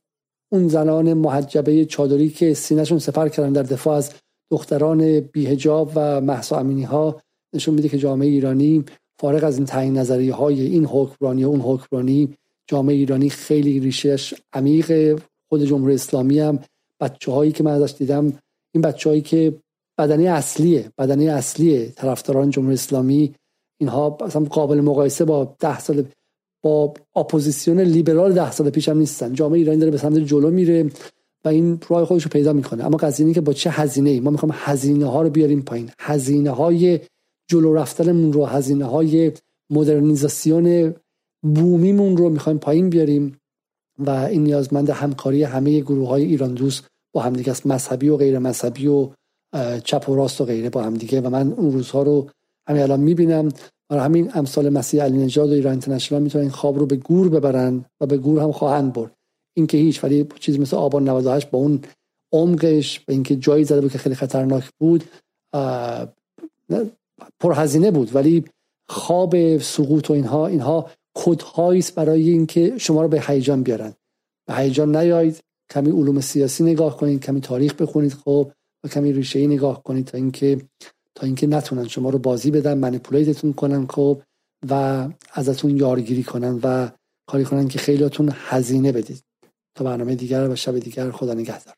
اون 0.52 0.68
زنان 0.68 1.14
محجبه 1.14 1.86
چادری 1.86 2.30
که 2.30 2.54
سینهشون 2.54 3.00
سفر 3.00 3.30
کردن 3.30 3.54
در 3.54 3.64
دفاع 3.64 3.98
از 3.98 4.14
دختران 4.52 5.20
بی‌حجاب 5.20 5.92
و 5.96 6.22
مهسا 6.22 6.60
امینی 6.60 6.84
ها 6.84 7.22
نشون 7.54 7.76
میده 7.76 7.90
که 7.90 7.98
جامعه 7.98 8.28
ایرانی 8.28 8.86
فارغ 9.20 9.44
از 9.44 9.58
این 9.58 9.66
تعیین 9.66 9.98
نظری 9.98 10.30
های 10.30 10.62
این 10.62 10.86
حکمرانی 10.86 11.44
و 11.44 11.48
اون 11.48 11.62
حکمرانی 11.62 12.38
جامعه 12.68 12.96
ایرانی 12.96 13.30
خیلی 13.30 13.80
ریشه‌ش 13.80 14.34
عمیق 14.54 15.20
خود 15.50 15.64
جمهوری 15.64 15.96
اسلامی 15.96 16.40
هم 16.40 16.60
بچه 17.00 17.32
هایی 17.32 17.52
که 17.52 17.64
من 17.64 17.72
ازش 17.72 17.96
دیدم 17.98 18.34
این 18.74 18.82
بچه 18.82 19.10
هایی 19.10 19.22
که 19.22 19.56
بدنه 19.98 20.28
اصلیه 20.28 20.92
بدنه 20.98 21.30
اصلیه. 21.30 21.90
طرفداران 21.90 22.50
جمهوری 22.50 22.74
اسلامی 22.74 23.36
اینها 23.80 24.18
اصلا 24.22 24.44
قابل 24.44 24.82
مقایسه 24.82 25.26
با 25.26 25.56
ده 25.60 25.80
سال 25.80 26.06
با 26.64 26.94
اپوزیسیون 27.16 27.80
لیبرال 27.80 28.34
ده 28.34 28.52
سال 28.52 28.70
پیش 28.70 28.90
هم 28.90 28.98
نیستن. 28.98 29.34
جامعه 29.34 29.60
ایرانی 29.60 29.80
داره 29.80 29.92
به 29.92 29.98
سمت 29.98 30.18
جلو 30.18 30.52
میره 30.52 30.92
و 31.46 31.50
این 31.50 31.80
راه 31.90 32.06
خودش 32.06 32.24
رو 32.24 32.30
پیدا 32.30 32.54
می‌کنه. 32.54 32.86
اما 32.86 32.98
قضیه 32.98 33.26
اینه 33.26 33.36
که 33.36 33.42
با 33.42 33.54
چه 33.54 33.70
هزینه 33.70 34.10
ای 34.10 34.20
ما 34.20 34.30
می‌خوام 34.30 34.52
هزینه 34.56 35.06
ها 35.06 35.22
رو 35.22 35.30
بیاریم 35.30 35.62
پایین. 35.62 35.90
هزینه 36.00 36.50
های 36.50 37.00
جلو 37.50 37.74
رفتنمون 37.74 38.34
رو 38.34 38.46
هزینه 38.46 38.86
های 38.86 39.32
مدرنیزاسیون 39.70 40.96
بومیمون 41.44 42.18
رو 42.18 42.30
می‌خوایم 42.30 42.58
پایین 42.58 42.90
بیاریم 42.90 43.38
و 44.00 44.10
این 44.10 44.44
نیازمند 44.44 44.90
همکاری 44.90 45.44
همه 45.44 45.80
گروه 45.80 46.08
های 46.08 46.24
ایران 46.24 46.54
دوست 46.54 46.88
با 47.14 47.22
همدیگه 47.22 47.52
است. 47.52 47.68
مذهبی 47.68 48.10
و 48.10 48.18
غیر 48.18 48.40
مذهبی 48.40 48.88
و 48.88 49.10
چپ 49.84 50.10
و 50.10 50.16
راست 50.16 50.42
و 50.42 50.46
غیره 50.46 50.70
با 50.70 50.84
همدیگه 50.84 51.22
و 51.22 51.30
من 51.30 51.54
اون 51.54 51.72
روزها 51.72 52.04
رو 52.04 52.30
همین 52.70 52.82
الان 52.82 53.00
می‌بینم. 53.00 53.50
برای 53.90 54.04
همین 54.04 54.32
امثال 54.34 54.70
مسیح 54.70 55.04
علی 55.04 55.18
نژاد 55.18 55.50
و 55.50 55.54
ایران 55.54 55.72
اینترنشنال 55.72 56.22
می‌تونن 56.22 56.42
این 56.42 56.52
خواب 56.52 56.80
رو 56.80 56.86
به 56.86 56.96
گور 56.96 57.30
ببرن 57.30 57.86
و 58.02 58.06
به 58.06 58.18
گور 58.18 58.42
هم 58.42 58.52
خواهند 58.52 58.94
برد. 58.94 59.12
این 59.58 59.68
که 59.68 59.78
هیچ 59.78 60.04
ولی 60.04 60.28
چیزی 60.40 60.58
مثل 60.58 60.78
آبان 60.78 61.10
98 61.10 61.50
با 61.50 61.60
اون 61.60 61.82
عمقش 62.34 63.00
به 63.00 63.14
اینکه 63.14 63.36
جایی 63.36 63.64
زده 63.64 63.82
بود 63.82 63.92
که 63.92 63.98
خیلی 63.98 64.16
خطرناک 64.16 64.64
بود 64.80 65.04
پرهزینه 67.40 67.92
بود. 67.92 68.16
ولی 68.16 68.46
خواب 68.90 69.58
سقوط 69.58 70.10
و 70.10 70.14
اینها 70.14 70.48
اینها 70.48 70.90
کدهایی 71.16 71.80
است 71.80 71.96
برای 71.96 72.30
اینکه 72.30 72.78
شما 72.78 73.02
رو 73.02 73.08
به 73.08 73.22
هیجان 73.28 73.64
بیارن. 73.64 73.94
به 74.48 74.56
هیجان 74.56 74.96
نیایید 74.96 75.40
کمی 75.72 75.92
علوم 75.92 76.22
سیاسی 76.22 76.64
نگاه 76.64 76.98
کنید 76.98 77.24
کمی 77.24 77.42
تاریخ 77.42 77.74
بخونید. 77.74 78.14
خب 78.14 78.52
و 78.88 78.90
کمی 78.90 79.14
ریشه 79.14 79.40
ای 79.40 79.48
نگاه 79.48 79.84
کنید 79.84 80.06
تا 80.06 80.18
اینکه 80.18 80.62
تا 81.16 81.26
اینکه 81.26 81.48
نتونن 81.48 81.88
شما 81.88 82.10
رو 82.10 82.20
بازی 82.20 82.52
بدن 82.52 82.78
منیپولیتتون 82.78 83.54
کنن 83.54 83.88
خب 83.88 84.22
و 84.70 85.08
ازتون 85.34 85.78
یارگیری 85.78 86.24
کنن 86.24 86.60
و 86.64 86.90
کاری 87.30 87.44
کنن 87.44 87.68
که 87.68 87.80
خیلیاتون 87.80 88.32
هزینه 88.34 88.92
بدید. 88.92 89.24
تا 89.76 89.84
برنامه 89.84 90.16
دیگر 90.16 90.50
و 90.50 90.56
شب 90.56 90.80
دیگر 90.80 91.12
خدا 91.12 91.34
نگهدار. 91.34 91.76